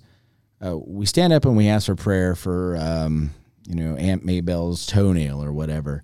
uh, 0.65 0.78
"We 0.78 1.06
stand 1.08 1.34
up 1.34 1.44
and 1.46 1.58
we 1.58 1.68
ask 1.68 1.88
for 1.88 1.96
prayer 1.96 2.36
for 2.36 2.78
um, 2.78 3.32
you 3.68 3.76
know 3.76 3.96
Aunt 3.98 4.26
Maybell's 4.26 4.86
toenail 4.86 5.44
or 5.44 5.52
whatever." 5.52 6.04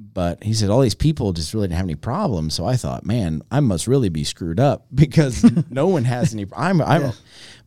But 0.00 0.42
he 0.42 0.54
said 0.54 0.70
all 0.70 0.80
these 0.80 0.94
people 0.94 1.32
just 1.32 1.52
really 1.52 1.68
didn't 1.68 1.76
have 1.76 1.86
any 1.86 1.94
problems. 1.94 2.54
So 2.54 2.64
I 2.64 2.76
thought, 2.76 3.04
man, 3.04 3.42
I 3.50 3.60
must 3.60 3.86
really 3.86 4.08
be 4.08 4.24
screwed 4.24 4.58
up 4.58 4.86
because 4.94 5.44
no 5.70 5.86
one 5.88 6.04
has 6.04 6.32
any. 6.32 6.46
I'm, 6.56 6.80
I'm, 6.80 7.12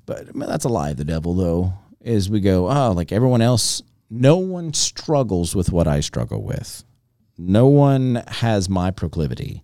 but 0.06 0.36
man, 0.36 0.50
that's 0.50 0.66
a 0.66 0.70
lie. 0.70 0.92
of 0.92 0.98
The 0.98 1.06
devil, 1.06 1.36
though, 1.36 1.74
is 2.02 2.30
we 2.30 2.40
go, 2.42 2.70
oh, 2.70 2.92
like 2.92 3.12
everyone 3.12 3.42
else, 3.42 3.82
no 4.10 4.38
one 4.38 4.74
struggles 4.74 5.56
with 5.56 5.72
what 5.72 5.88
I 5.88 6.00
struggle 6.00 6.44
with. 6.44 6.84
No 7.38 7.68
one 7.68 8.24
has 8.28 8.70
my 8.70 8.92
proclivity. 8.92 9.64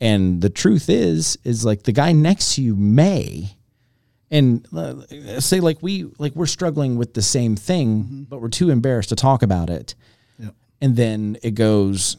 And 0.00 0.40
the 0.40 0.50
truth 0.50 0.88
is, 0.88 1.38
is 1.44 1.64
like 1.64 1.84
the 1.84 1.92
guy 1.92 2.12
next 2.12 2.56
to 2.56 2.62
you 2.62 2.74
may, 2.74 3.56
and 4.32 4.66
uh, 4.74 5.40
say 5.40 5.60
like 5.60 5.78
we 5.80 6.06
like 6.18 6.34
we're 6.34 6.46
struggling 6.46 6.96
with 6.96 7.14
the 7.14 7.22
same 7.22 7.54
thing, 7.54 8.26
but 8.28 8.40
we're 8.40 8.48
too 8.48 8.70
embarrassed 8.70 9.10
to 9.10 9.16
talk 9.16 9.42
about 9.42 9.70
it. 9.70 9.94
And 10.82 10.96
then 10.96 11.36
it 11.42 11.52
goes 11.54 12.16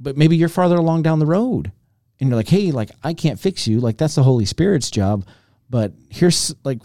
but 0.00 0.16
maybe 0.16 0.36
you're 0.36 0.48
farther 0.48 0.76
along 0.76 1.02
down 1.02 1.18
the 1.20 1.26
road 1.26 1.70
and 2.18 2.28
you're 2.28 2.36
like 2.36 2.48
hey 2.48 2.70
like 2.72 2.90
i 3.04 3.12
can't 3.14 3.38
fix 3.38 3.66
you 3.68 3.78
like 3.80 3.96
that's 3.98 4.14
the 4.16 4.22
holy 4.24 4.44
spirit's 4.46 4.90
job 4.90 5.24
but 5.68 5.92
here's 6.08 6.54
like 6.64 6.80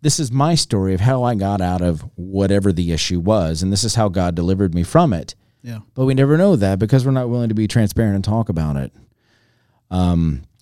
this 0.00 0.18
is 0.18 0.32
my 0.32 0.54
story 0.54 0.94
of 0.94 1.00
how 1.00 1.22
i 1.22 1.34
got 1.34 1.60
out 1.60 1.82
of 1.82 2.00
whatever 2.16 2.72
the 2.72 2.92
issue 2.92 3.20
was 3.20 3.62
and 3.62 3.70
this 3.72 3.84
is 3.84 3.94
how 3.96 4.08
god 4.08 4.34
delivered 4.34 4.74
me 4.74 4.82
from 4.82 5.12
it 5.12 5.34
Yeah. 5.62 5.80
but 5.94 6.04
we 6.06 6.14
never 6.14 6.36
know 6.38 6.56
that 6.56 6.78
because 6.78 7.04
we're 7.04 7.12
not 7.20 7.28
willing 7.28 7.48
to 7.50 7.54
be 7.54 7.66
transparent 7.68 8.14
and 8.14 8.24
talk 8.24 8.48
about 8.48 8.76
it 8.76 8.92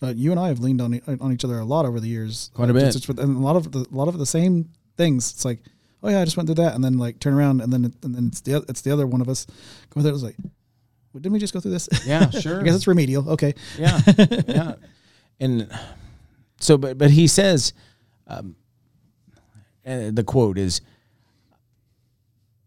Uh, 0.02 0.14
you 0.16 0.30
and 0.30 0.40
I 0.40 0.48
have 0.48 0.60
leaned 0.60 0.80
on 0.80 0.98
on 1.20 1.32
each 1.32 1.44
other 1.44 1.58
a 1.58 1.64
lot 1.64 1.84
over 1.84 2.00
the 2.00 2.08
years. 2.08 2.50
Quite 2.54 2.70
a 2.70 2.72
Uh, 2.72 2.90
bit. 2.90 3.08
and 3.18 3.36
a 3.36 3.40
lot 3.40 3.54
of 3.56 3.70
the, 3.70 3.80
a 3.80 3.94
lot 3.94 4.08
of 4.08 4.18
the 4.18 4.26
same 4.26 4.70
things. 4.96 5.30
It's 5.32 5.44
like, 5.44 5.60
oh 6.02 6.08
yeah, 6.08 6.20
I 6.20 6.24
just 6.24 6.36
went 6.36 6.46
through 6.48 6.56
that, 6.56 6.74
and 6.74 6.82
then 6.82 6.98
like 6.98 7.20
turn 7.20 7.34
around, 7.34 7.60
and 7.60 7.72
then 7.72 7.84
it, 7.86 7.94
and 8.02 8.14
then 8.14 8.26
it's 8.28 8.40
the 8.40 8.64
it's 8.68 8.80
the 8.80 8.90
other 8.90 9.06
one 9.06 9.20
of 9.20 9.28
us 9.28 9.46
going 9.90 10.02
through. 10.04 10.10
it. 10.10 10.12
was 10.12 10.22
like, 10.22 10.36
well, 11.12 11.20
didn't 11.20 11.32
we 11.32 11.38
just 11.38 11.52
go 11.52 11.60
through 11.60 11.72
this? 11.72 11.88
yeah 12.06 12.30
sure 12.40 12.60
I 12.60 12.62
guess 12.64 12.74
it's 12.76 12.86
remedial. 12.86 13.28
Okay. 13.30 13.54
yeah, 13.78 14.00
yeah. 14.46 14.74
And 15.42 15.70
so, 16.60 16.76
but 16.76 16.98
but 16.98 17.10
he 17.10 17.26
says, 17.26 17.72
um, 18.26 18.56
the 19.84 20.22
quote 20.26 20.58
is, 20.58 20.82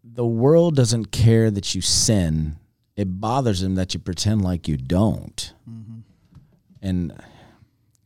"The 0.02 0.26
world 0.26 0.74
doesn't 0.74 1.12
care 1.12 1.52
that 1.52 1.76
you 1.76 1.80
sin; 1.80 2.56
it 2.96 3.20
bothers 3.20 3.60
them 3.60 3.76
that 3.76 3.94
you 3.94 4.00
pretend 4.00 4.42
like 4.42 4.66
you 4.66 4.76
don't." 4.76 5.52
And 6.82 7.12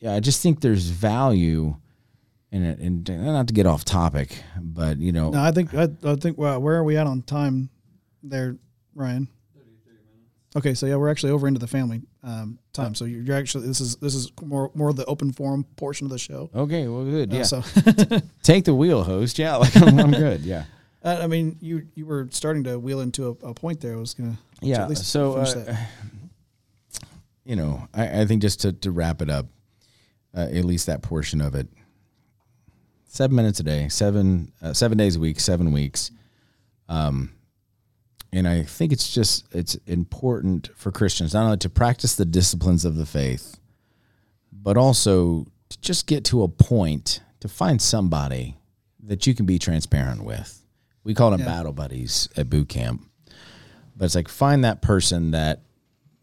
yeah, 0.01 0.13
I 0.15 0.21
just 0.21 0.43
think 0.43 0.61
there's 0.61 0.89
value 0.89 1.77
in 2.51 2.65
it. 2.65 2.79
And 2.79 3.09
not 3.09 3.49
to 3.49 3.55
get 3.55 3.67
off 3.67 3.85
topic, 3.85 4.43
but 4.61 4.99
you 4.99 5.13
know, 5.13 5.31
No, 5.31 5.43
I 5.43 5.53
think 5.53 5.75
I, 5.75 5.89
I 6.05 6.15
think 6.17 6.39
well, 6.39 6.61
where 6.61 6.77
are 6.77 6.85
we 6.85 6.97
at 6.97 7.07
on 7.07 7.23
time, 7.23 7.71
there, 8.23 8.57
Ryan? 8.95 9.29
Okay, 10.57 10.73
so 10.73 10.87
yeah, 10.87 10.97
we're 10.97 11.11
actually 11.11 11.33
over 11.33 11.47
into 11.47 11.61
the 11.61 11.67
family 11.67 12.01
um, 12.23 12.59
time. 12.73 12.95
So 12.95 13.05
you're, 13.05 13.21
you're 13.21 13.37
actually 13.37 13.67
this 13.67 13.81
is 13.81 13.97
this 13.97 14.15
is 14.15 14.33
more 14.43 14.71
more 14.75 14.93
the 14.95 15.05
open 15.05 15.31
forum 15.31 15.65
portion 15.77 16.07
of 16.07 16.11
the 16.11 16.19
show. 16.19 16.51
okay, 16.55 16.89
well, 16.89 17.05
good, 17.05 17.33
Uh, 17.33 17.37
yeah. 17.37 17.43
so 17.43 17.63
Take 18.43 18.65
the 18.65 18.75
wheel, 18.75 19.05
host. 19.05 19.39
Yeah, 19.39 19.57
like 19.57 19.77
I'm, 19.77 19.99
I'm 20.01 20.11
good. 20.11 20.41
Yeah. 20.41 20.65
uh, 21.05 21.19
I 21.21 21.27
mean, 21.27 21.59
you 21.61 21.87
you 21.95 22.07
were 22.07 22.29
starting 22.31 22.65
to 22.65 22.79
wheel 22.79 23.01
into 23.01 23.27
a, 23.43 23.49
a 23.49 23.55
point 23.55 23.81
there. 23.83 23.93
I 23.95 23.97
was 23.99 24.15
gonna 24.15 24.39
yeah 24.63 24.83
at 24.83 24.89
least 24.89 25.05
so 25.05 25.35
finish 25.35 25.51
uh, 25.51 25.65
that. 25.65 25.89
you 27.45 27.55
know 27.55 27.87
I, 27.95 28.23
I 28.23 28.27
think 28.27 28.43
just 28.43 28.61
to, 28.63 28.73
to 28.73 28.91
wrap 28.91 29.23
it 29.23 29.31
up 29.31 29.47
uh, 30.35 30.49
at 30.51 30.65
least 30.65 30.87
that 30.87 31.03
portion 31.03 31.41
of 31.41 31.55
it 31.55 31.69
seven 33.09 33.35
minutes 33.37 33.59
a 33.59 33.63
day 33.63 33.89
seven 33.89 34.53
uh, 34.63 34.73
seven 34.73 34.97
days 34.97 35.17
a 35.17 35.21
week 35.21 35.41
seven 35.41 35.73
weeks 35.73 36.11
um 36.89 37.33
and 38.33 38.47
i 38.47 38.63
think 38.63 38.93
it's 38.93 39.13
just 39.13 39.47
it's 39.55 39.75
important 39.87 40.69
for 40.77 40.93
christians 40.93 41.35
not 41.35 41.45
only 41.45 41.57
to 41.57 41.69
practice 41.71 42.15
the 42.17 42.25
disciplines 42.25 42.85
of 42.85 42.97
the 42.97 43.07
faith 43.07 43.59
but 44.53 44.77
also 44.77 45.47
to 45.69 45.81
just 45.81 46.07
get 46.07 46.25
to 46.25 46.43
a 46.43 46.49
point 46.49 47.21
to 47.41 47.49
find 47.49 47.81
somebody 47.81 48.57
that 49.03 49.27
you 49.27 49.35
can 49.35 49.47
be 49.47 49.59
transparent 49.59 50.23
with 50.23 50.63
we 51.05 51.15
call 51.15 51.31
them 51.31 51.41
Yeah. 51.41 51.47
battle 51.47 51.73
buddies 51.73 52.29
at 52.37 52.49
boot 52.51 52.69
camp 52.69 53.03
but 53.97 54.05
it's 54.05 54.15
like 54.15 54.29
find 54.29 54.63
that 54.65 54.81
person 54.83 55.33
that 55.33 55.63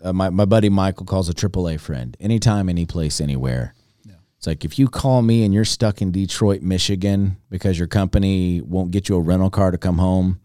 uh, 0.04 0.14
my, 0.14 0.30
my 0.30 0.46
buddy 0.46 0.70
Michael 0.70 1.06
calls 1.06 1.30
a 1.30 1.34
AAA 1.34 1.80
friend. 1.80 2.16
Anytime, 2.20 2.70
any 2.70 2.86
place, 2.86 3.20
anywhere. 3.20 3.74
It's 4.38 4.48
like 4.48 4.66
if 4.66 4.78
you 4.78 4.88
call 4.88 5.22
me 5.22 5.44
and 5.44 5.54
you're 5.54 5.66
stuck 5.66 6.02
in 6.02 6.12
Detroit, 6.12 6.62
Michigan 6.62 7.38
because 7.50 7.78
your 7.78 7.88
company 7.88 8.62
won't 8.62 8.92
get 8.92 9.10
you 9.10 9.16
a 9.16 9.22
rental 9.22 9.50
car 9.50 9.72
to 9.72 9.78
come 9.78 9.98
home, 9.98 10.40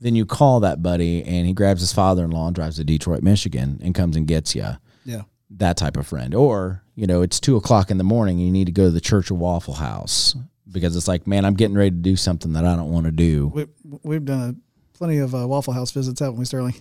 then 0.00 0.14
you 0.14 0.24
call 0.26 0.60
that 0.60 0.82
buddy 0.82 1.22
and 1.24 1.46
he 1.46 1.52
grabs 1.52 1.80
his 1.80 1.92
father-in-law 1.92 2.46
and 2.46 2.54
drives 2.54 2.76
to 2.76 2.84
Detroit, 2.84 3.22
Michigan 3.22 3.80
and 3.82 3.94
comes 3.94 4.16
and 4.16 4.26
gets 4.26 4.54
you. 4.54 4.66
yeah. 5.04 5.22
That 5.50 5.76
type 5.76 5.96
of 5.96 6.06
friend. 6.06 6.34
Or, 6.34 6.82
you 6.96 7.06
know, 7.06 7.22
it's 7.22 7.38
two 7.38 7.56
o'clock 7.56 7.90
in 7.90 7.98
the 7.98 8.04
morning 8.04 8.38
and 8.38 8.46
you 8.46 8.52
need 8.52 8.66
to 8.66 8.72
go 8.72 8.84
to 8.84 8.90
the 8.90 9.00
Church 9.00 9.30
of 9.30 9.38
Waffle 9.38 9.74
House 9.74 10.34
because 10.70 10.96
it's 10.96 11.06
like, 11.06 11.26
man, 11.26 11.44
I'm 11.44 11.54
getting 11.54 11.76
ready 11.76 11.90
to 11.90 11.96
do 11.96 12.16
something 12.16 12.52
that 12.54 12.64
I 12.64 12.74
don't 12.74 12.90
want 12.90 13.06
to 13.06 13.12
do. 13.12 13.48
We, 13.54 13.66
we've 14.02 14.24
done 14.24 14.60
plenty 14.92 15.18
of 15.18 15.34
uh, 15.34 15.46
Waffle 15.46 15.72
House 15.72 15.92
visits, 15.92 16.20
haven't 16.20 16.38
we, 16.38 16.44
Sterling? 16.44 16.74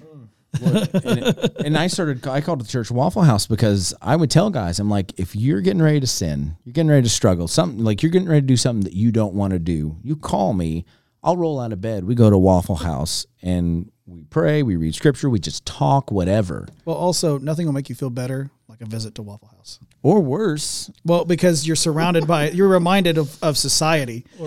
And, 0.62 1.52
and 1.66 1.78
I 1.78 1.88
started. 1.88 2.26
I 2.28 2.42
called 2.42 2.62
the 2.62 2.68
church 2.68 2.92
Waffle 2.92 3.24
House 3.24 3.48
because 3.48 3.94
I 4.02 4.16
would 4.16 4.32
tell 4.32 4.50
guys, 4.50 4.80
I'm 4.80 4.90
like, 4.90 5.18
if 5.20 5.36
you're 5.36 5.62
getting 5.62 5.82
ready 5.82 6.00
to 6.00 6.08
sin, 6.08 6.58
you're 6.64 6.74
getting 6.74 6.90
ready 6.90 7.04
to 7.04 7.10
struggle, 7.10 7.48
something 7.48 7.84
like 7.84 8.04
you're 8.04 8.12
getting 8.12 8.28
ready 8.30 8.42
to 8.42 8.48
do 8.48 8.58
something 8.58 8.84
that 8.84 8.94
you 8.94 9.12
don't 9.12 9.34
want 9.34 9.54
to 9.54 9.60
do, 9.60 9.98
you 10.04 10.16
call 10.16 10.54
me. 10.54 10.86
I'll 11.24 11.38
roll 11.38 11.60
out 11.60 11.74
of 11.74 11.82
bed. 11.82 12.04
We 12.04 12.14
go 12.14 12.30
to 12.30 12.38
Waffle 12.38 12.76
House 12.76 13.26
and 13.42 13.92
we 14.06 14.24
pray, 14.26 14.62
we 14.62 14.76
read 14.76 14.94
scripture, 14.94 15.28
we 15.28 15.40
just 15.40 15.66
talk, 15.66 16.12
whatever. 16.12 16.68
Well, 16.86 16.96
also, 16.96 17.40
nothing 17.40 17.66
will 17.66 17.74
make 17.74 17.90
you 17.90 17.96
feel 17.96 18.12
better 18.12 18.52
like 18.68 18.82
a 18.82 18.86
visit 18.86 19.16
to 19.16 19.24
Waffle 19.24 19.48
House. 19.48 19.80
Or 20.06 20.22
worse, 20.22 20.92
Well, 21.04 21.26
because 21.26 21.66
you're 21.66 21.76
surrounded 21.76 22.28
by, 22.28 22.52
you're 22.52 22.68
reminded 22.68 23.18
of, 23.18 23.44
of 23.44 23.58
society. 23.58 24.24
I 24.40 24.44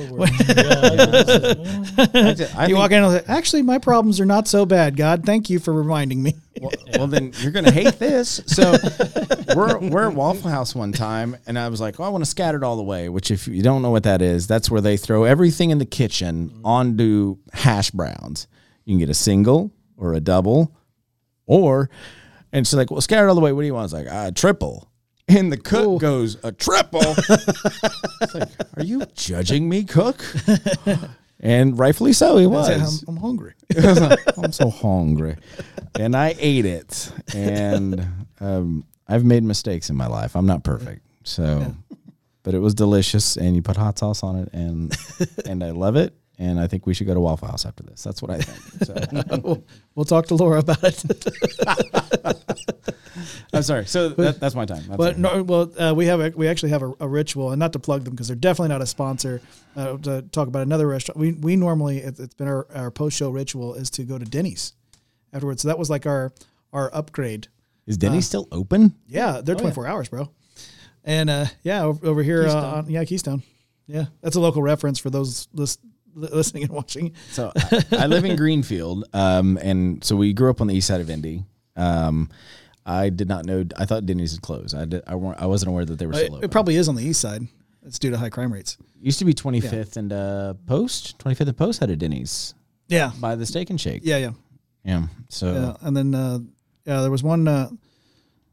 You 2.69 2.77
walk 2.77 2.93
in 2.93 3.03
and 3.03 3.13
say, 3.13 3.25
actually, 3.27 3.63
my 3.63 3.79
problems 3.79 4.21
are 4.21 4.25
not 4.25 4.47
so 4.47 4.65
bad. 4.65 4.97
God, 4.97 5.27
thank 5.27 5.51
you 5.51 5.59
for 5.59 5.73
reminding 5.73 6.23
me. 6.23 6.37
well, 6.61 6.71
well, 6.97 7.09
then 7.09 7.33
you're 7.41 7.51
gonna 7.51 7.73
hate 7.73 7.99
this. 7.99 8.41
So 8.47 8.77
we're 9.57 9.79
we're 9.79 10.09
at 10.09 10.15
Waffle 10.15 10.49
House 10.49 10.77
one 10.77 10.93
time, 10.93 11.37
and 11.49 11.59
I 11.59 11.69
was 11.69 11.81
like, 11.81 11.99
"Oh, 11.99 12.05
I 12.05 12.09
want 12.09 12.23
to 12.23 12.31
scatter 12.31 12.59
it 12.59 12.63
all 12.63 12.77
the 12.77 12.85
way." 12.85 13.09
Which, 13.09 13.33
if 13.33 13.49
you 13.49 13.63
don't 13.63 13.83
know 13.83 13.91
what 13.91 14.05
that 14.05 14.23
is, 14.23 14.47
that's 14.47 14.71
where 14.71 14.81
they 14.81 14.97
throw 14.97 15.25
everything 15.25 15.71
in 15.71 15.79
the 15.79 15.87
kitchen 15.87 16.61
onto 16.65 17.39
hash 17.53 17.91
browns. 17.91 18.47
You 18.85 18.93
can 18.93 19.01
get 19.01 19.11
a 19.11 19.15
single 19.15 19.73
or 19.97 20.15
a 20.15 20.21
double, 20.21 20.77
or 21.47 21.91
and 22.53 22.65
she's 22.65 22.75
like, 22.75 22.93
"Well, 22.93 23.01
scatter 23.01 23.27
it 23.27 23.29
all 23.29 23.35
the 23.35 23.41
way. 23.41 23.53
What 23.53 23.63
do 23.63 23.67
you 23.67 23.75
want?" 23.75 23.93
I 23.93 23.99
was 23.99 24.05
like, 24.05 24.07
"A 24.09 24.31
triple." 24.31 24.88
And 25.29 25.53
the 25.53 25.57
cook 25.59 26.01
goes, 26.01 26.37
"A 26.43 26.53
triple." 26.53 27.01
It's 28.21 28.35
like, 28.35 28.49
Are 28.77 28.83
you 28.83 29.05
judging 29.15 29.69
me, 29.69 29.85
cook? 29.85 30.25
And 31.41 31.79
rightfully 31.79 32.13
so, 32.15 32.37
he 32.37 32.47
was. 32.47 33.05
I'm, 33.05 33.15
I'm 33.15 33.21
hungry. 33.21 33.55
I'm 34.37 34.51
so 34.51 34.71
hungry. 34.71 35.37
And 35.95 36.17
I 36.17 36.35
ate 36.37 36.67
it. 36.67 37.13
And 37.33 38.05
um, 38.41 38.85
I've 39.07 39.25
made 39.25 39.45
mistakes 39.45 39.89
in 39.89 39.95
my 39.95 40.09
life. 40.09 40.35
I'm 40.35 40.47
not 40.47 40.65
perfect. 40.65 41.07
So, 41.23 41.77
but 42.43 42.55
it 42.55 42.59
was 42.59 42.75
delicious. 42.75 43.37
And 43.37 43.55
you 43.55 43.63
put 43.63 43.77
hot 43.77 44.01
sauce 44.01 44.25
on 44.25 44.35
it. 44.35 44.49
And, 44.53 44.93
and 45.47 45.63
I 45.63 45.71
love 45.71 45.95
it. 45.95 46.13
And 46.41 46.61
I 46.61 46.69
think 46.69 46.87
we 46.87 46.95
should 46.95 47.09
go 47.09 47.15
to 47.15 47.21
Waffle 47.21 47.49
House 47.49 47.67
after 47.67 47.83
this. 47.83 48.03
That's 48.05 48.23
what 48.23 48.31
I 48.31 48.39
think. 48.39 48.85
So, 48.85 49.41
we'll, 49.43 49.65
we'll 49.97 50.05
talk 50.05 50.27
to 50.29 50.37
Laura 50.37 50.61
about 50.61 50.79
it. 50.85 51.05
I'm 53.53 53.63
sorry. 53.63 53.87
So 53.87 54.11
that, 54.11 54.39
that's 54.39 54.55
my 54.55 54.65
time. 54.65 54.85
That's 54.87 54.97
But 54.97 55.19
no, 55.19 55.43
well, 55.43 55.73
uh, 55.79 55.95
we 55.97 56.07
have 56.07 56.21
a, 56.21 56.33
we 56.37 56.47
actually 56.47 56.71
have 56.71 56.83
a, 56.83 56.93
a 57.01 57.09
ritual, 57.09 57.51
and 57.51 57.59
not 57.59 57.73
to 57.73 57.81
plug 57.81 58.05
them 58.05 58.15
because 58.15 58.29
they're 58.29 58.37
definitely 58.37 58.69
not 58.69 58.83
a 58.83 58.87
sponsor. 58.87 59.41
Uh, 59.77 59.97
to 59.99 60.23
talk 60.33 60.49
about 60.49 60.63
another 60.63 60.87
restaurant, 60.87 61.19
we 61.19 61.33
we 61.33 61.57
normally 61.57 61.99
it, 61.99 62.19
it's 62.19 62.35
been 62.35 62.49
our, 62.49 62.67
our 62.75 62.91
post 62.91 63.17
show 63.17 63.31
ritual 63.31 63.75
is 63.75 63.91
to 63.91 64.05
go 64.05 64.19
to 64.19 64.25
Denny's 64.25 64.75
afterwards. 65.33 65.63
So 65.63 65.69
that 65.69 65.79
was 65.79 65.91
like 65.91 66.07
our 66.07 66.33
our 66.73 66.95
upgrade. 66.95 67.49
Is 67.87 67.97
Denny 67.97 68.21
still 68.21 68.47
open? 68.53 68.95
Yeah, 69.09 69.41
they're 69.43 69.55
24 69.55 69.87
hours, 69.87 70.09
bro. 70.09 70.31
And 71.05 71.31
uh, 71.31 71.47
yeah, 71.63 71.85
over, 71.85 72.07
over 72.07 72.23
here, 72.23 72.47
uh, 72.47 72.73
on, 72.77 72.91
yeah, 72.91 73.03
Keystone. 73.05 73.43
Yeah, 73.87 74.07
that's 74.21 74.37
a 74.37 74.41
local 74.41 74.61
reference 74.61 74.99
for 74.99 75.09
those 75.09 75.49
lis- 75.55 75.79
li- 75.83 75.88
listening 76.19 76.65
and 76.65 76.73
watching. 76.73 77.13
So 77.31 77.53
I, 77.57 77.85
I 77.93 78.07
live 78.07 78.25
in 78.25 78.37
Greenfield, 78.43 79.05
um, 79.13 79.59
and 79.63 80.03
so 80.05 80.17
we 80.17 80.33
grew 80.33 80.51
up 80.51 80.61
on 80.61 80.67
the 80.67 80.75
east 80.75 80.87
side 80.89 81.01
of 81.01 81.09
Indy. 81.11 81.45
Um, 81.77 82.29
I 82.85 83.11
did 83.11 83.29
not 83.29 83.45
know. 83.45 83.65
I 83.77 83.85
thought 83.85 84.07
Denny's 84.07 84.33
had 84.33 84.43
closed. 84.43 84.75
I 84.75 84.85
did, 84.87 85.03
I, 85.07 85.15
weren't, 85.15 85.41
I 85.41 85.47
wasn't 85.47 85.71
aware 85.71 85.85
that 85.85 85.99
they 85.99 86.07
were 86.07 86.15
still 86.15 86.35
open. 86.37 86.45
it 86.45 86.51
probably 86.51 86.77
is 86.77 86.89
on 86.89 86.95
the 86.95 87.05
east 87.05 87.21
side. 87.21 87.43
It's 87.85 87.99
due 87.99 88.11
to 88.11 88.19
high 88.19 88.31
crime 88.31 88.53
rates. 88.53 88.77
used 89.01 89.19
to 89.21 89.25
be 89.25 89.33
25th 89.35 89.97
and 89.97 90.13
uh, 90.13 90.55
Post. 90.67 91.19
25th 91.19 91.49
and 91.49 91.57
Post 91.57 91.81
had 91.81 91.91
a 91.91 91.97
Denny's 91.97 92.55
Yeah, 92.89 93.13
by 93.21 93.35
the 93.37 93.47
Steak 93.47 93.71
and 93.71 93.81
Shake. 93.81 94.03
yeah, 94.05 94.17
yeah. 94.19 94.31
Yeah. 94.85 95.07
So 95.29 95.53
Yeah, 95.53 95.87
and 95.87 95.97
then 95.97 96.15
uh, 96.15 96.39
yeah, 96.85 97.03
there 97.03 97.11
was 97.11 97.23
one. 97.23 97.47
Uh, 97.47 97.69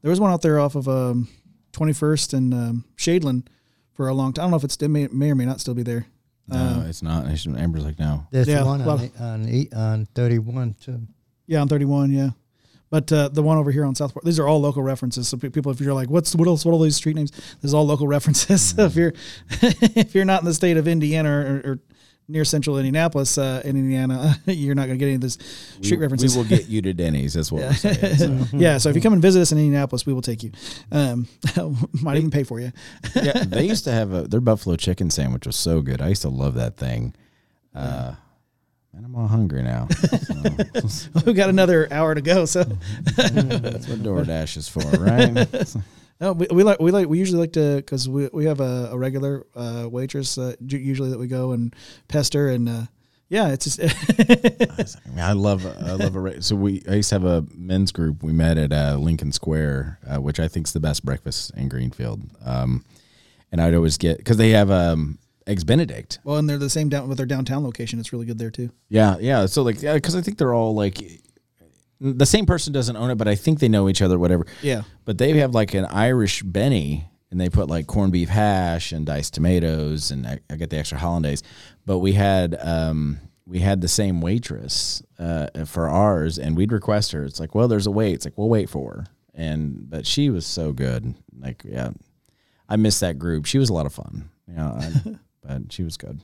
there 0.02 0.10
was 0.10 0.20
one 0.20 0.30
out 0.30 0.42
there 0.42 0.60
off 0.60 0.74
of 0.74 0.86
um, 0.88 1.28
21st 1.72 2.34
and 2.34 2.54
um, 2.54 2.84
Shadeland 2.96 3.46
for 3.94 4.08
a 4.08 4.14
long 4.14 4.32
time. 4.32 4.42
I 4.42 4.44
don't 4.44 4.50
know 4.52 4.56
if 4.58 4.64
it 4.64 4.70
still 4.72 4.88
may, 4.88 5.08
may 5.08 5.30
or 5.30 5.34
may 5.34 5.46
not 5.46 5.60
still 5.60 5.74
be 5.74 5.82
there. 5.82 6.06
No, 6.48 6.84
it's 6.88 7.02
not. 7.02 7.24
It's- 7.26 7.46
Amber's 7.46 7.84
like, 7.84 7.98
no. 7.98 8.26
There's 8.30 8.48
Yeah, 8.48 8.62
one 8.64 8.84
well- 8.84 9.00
on, 9.18 9.42
the- 9.42 9.68
on, 9.72 9.78
on 9.78 10.06
31 10.14 10.74
too. 10.80 11.00
Yeah, 11.46 11.60
on 11.60 11.68
31. 11.68 12.10
Yeah, 12.12 12.30
but 12.90 13.10
uh, 13.12 13.28
the 13.28 13.42
one 13.42 13.56
over 13.58 13.70
here 13.70 13.84
on 13.84 13.94
Southport. 13.94 14.24
These 14.24 14.38
are 14.40 14.48
all 14.48 14.60
local 14.60 14.82
references. 14.82 15.28
So 15.28 15.36
people, 15.36 15.70
if 15.72 15.80
you're 15.80 15.94
like, 15.94 16.08
what's 16.10 16.34
what 16.34 16.48
else? 16.48 16.64
What 16.64 16.70
are 16.72 16.74
all 16.74 16.80
these 16.80 16.96
street 16.96 17.16
names? 17.16 17.30
This 17.30 17.64
is 17.64 17.74
all 17.74 17.86
local 17.86 18.06
references. 18.16 18.62
So 18.62 18.84
if 18.84 18.96
you're 18.96 19.12
if 19.62 20.14
you're 20.14 20.24
not 20.24 20.40
in 20.42 20.46
the 20.46 20.54
state 20.54 20.76
of 20.76 20.86
Indiana 20.88 21.30
or, 21.30 21.70
or 21.72 21.78
near 22.28 22.44
central 22.44 22.78
Indianapolis, 22.78 23.38
uh, 23.38 23.62
in 23.64 23.76
Indiana, 23.76 24.36
you're 24.46 24.74
not 24.74 24.86
going 24.86 24.98
to 24.98 24.98
get 24.98 25.06
any 25.06 25.14
of 25.14 25.20
this 25.20 25.34
street 25.80 25.92
we, 25.92 25.96
references. 25.98 26.34
We 26.34 26.42
will 26.42 26.48
get 26.48 26.68
you 26.68 26.82
to 26.82 26.92
Denny's. 26.92 27.34
That's 27.34 27.52
what 27.52 27.62
we're 27.62 27.72
saying. 27.74 28.44
So. 28.44 28.46
yeah, 28.56 28.78
so 28.78 28.88
if 28.88 28.96
you 28.96 29.02
come 29.02 29.12
and 29.12 29.22
visit 29.22 29.40
us 29.40 29.52
in 29.52 29.58
Indianapolis, 29.58 30.06
we 30.06 30.12
will 30.12 30.22
take 30.22 30.42
you. 30.42 30.52
Um, 30.90 31.28
might 32.02 32.16
even 32.16 32.30
pay 32.30 32.42
for 32.42 32.60
you. 32.60 32.72
yeah, 33.14 33.44
they 33.44 33.64
used 33.64 33.84
to 33.84 33.92
have 33.92 34.12
a 34.12 34.22
their 34.22 34.40
buffalo 34.40 34.76
chicken 34.76 35.10
sandwich 35.10 35.46
was 35.46 35.56
so 35.56 35.80
good. 35.80 36.00
I 36.00 36.08
used 36.08 36.22
to 36.22 36.28
love 36.28 36.54
that 36.54 36.76
thing. 36.76 37.14
Uh, 37.74 38.14
man, 38.92 39.04
I'm 39.04 39.14
all 39.14 39.28
hungry 39.28 39.62
now. 39.62 39.88
So, 40.88 41.10
We've 41.26 41.36
got 41.36 41.50
another 41.50 41.88
hour 41.92 42.14
to 42.14 42.22
go, 42.22 42.44
so 42.46 42.64
that's 42.64 43.88
what 43.88 44.02
DoorDash 44.02 44.56
is 44.56 44.68
for, 44.68 44.80
right? 44.80 45.76
No, 46.20 46.32
we, 46.32 46.46
we 46.50 46.62
like 46.62 46.80
we 46.80 46.90
like 46.90 47.08
we 47.08 47.18
usually 47.18 47.40
like 47.40 47.52
to 47.52 47.76
because 47.76 48.08
we 48.08 48.28
we 48.32 48.46
have 48.46 48.60
a, 48.60 48.90
a 48.92 48.98
regular 48.98 49.46
uh, 49.54 49.86
waitress 49.90 50.38
uh, 50.38 50.54
usually 50.60 51.10
that 51.10 51.18
we 51.18 51.26
go 51.26 51.52
and 51.52 51.74
pester 52.08 52.48
and 52.48 52.68
uh, 52.68 52.82
yeah, 53.28 53.48
it's 53.48 53.64
just 53.64 53.80
I 55.06 55.10
mean, 55.10 55.18
I 55.18 55.32
love 55.32 55.66
I 55.66 55.92
love 55.92 56.14
a 56.14 56.42
so 56.42 56.54
we 56.54 56.82
I 56.88 56.94
used 56.94 57.08
to 57.08 57.16
have 57.16 57.24
a 57.24 57.44
men's 57.54 57.90
group. 57.90 58.22
We 58.22 58.32
met 58.32 58.56
at 58.56 58.72
uh, 58.72 58.96
Lincoln 58.98 59.32
Square, 59.32 59.98
uh, 60.06 60.20
which 60.20 60.38
I 60.38 60.46
think 60.46 60.68
is 60.68 60.72
the 60.72 60.80
best 60.80 61.04
breakfast 61.04 61.50
in 61.56 61.68
Greenfield. 61.68 62.22
Um, 62.44 62.84
and 63.50 63.60
I'd 63.60 63.74
always 63.74 63.98
get 63.98 64.18
because 64.18 64.36
they 64.36 64.50
have 64.50 64.70
um, 64.70 65.18
eggs 65.46 65.64
Benedict. 65.64 66.20
well, 66.22 66.36
and 66.36 66.48
they're 66.48 66.58
the 66.58 66.70
same 66.70 66.88
down 66.88 67.08
with 67.08 67.18
their 67.18 67.26
downtown 67.26 67.64
location. 67.64 67.98
It's 67.98 68.12
really 68.12 68.26
good 68.26 68.38
there 68.38 68.50
too. 68.50 68.70
Yeah, 68.88 69.16
yeah. 69.18 69.46
So 69.46 69.62
like, 69.62 69.82
yeah, 69.82 69.94
because 69.94 70.14
I 70.14 70.20
think 70.20 70.38
they're 70.38 70.54
all 70.54 70.74
like 70.74 71.02
the 72.00 72.26
same 72.26 72.46
person 72.46 72.72
doesn't 72.72 72.96
own 72.96 73.10
it, 73.10 73.14
but 73.16 73.28
I 73.28 73.34
think 73.34 73.58
they 73.60 73.68
know 73.68 73.88
each 73.88 74.02
other, 74.02 74.18
whatever. 74.18 74.46
Yeah, 74.62 74.82
But 75.04 75.18
they 75.18 75.32
have 75.38 75.54
like 75.54 75.74
an 75.74 75.84
Irish 75.86 76.42
Benny, 76.42 77.08
and 77.30 77.40
they 77.40 77.48
put 77.48 77.68
like 77.68 77.86
corned 77.86 78.12
beef 78.12 78.28
hash 78.28 78.92
and 78.92 79.06
diced 79.06 79.34
tomatoes, 79.34 80.10
and 80.10 80.26
I, 80.26 80.40
I 80.50 80.56
get 80.56 80.70
the 80.70 80.78
extra 80.78 80.98
hollandaise. 80.98 81.42
But 81.84 81.98
we 81.98 82.12
had 82.12 82.56
um, 82.60 83.18
we 83.46 83.60
had 83.60 83.80
the 83.80 83.88
same 83.88 84.20
waitress 84.20 85.02
uh, 85.18 85.48
for 85.64 85.88
ours, 85.88 86.38
and 86.38 86.56
we'd 86.56 86.72
request 86.72 87.12
her. 87.12 87.24
It's 87.24 87.40
like, 87.40 87.54
well, 87.54 87.68
there's 87.68 87.86
a 87.86 87.90
wait. 87.90 88.14
It's 88.14 88.24
like 88.24 88.36
we'll 88.36 88.48
wait 88.48 88.68
for 88.68 88.92
her, 88.92 89.06
and 89.34 89.88
but 89.88 90.06
she 90.06 90.30
was 90.30 90.46
so 90.46 90.72
good. 90.72 91.14
Like, 91.38 91.62
yeah, 91.64 91.90
I 92.68 92.76
miss 92.76 93.00
that 93.00 93.18
group. 93.18 93.46
She 93.46 93.58
was 93.58 93.70
a 93.70 93.74
lot 93.74 93.86
of 93.86 93.94
fun. 93.94 94.30
You 94.48 94.54
know, 94.56 94.80
but 95.42 95.72
she 95.72 95.82
was 95.82 95.96
good. 95.96 96.20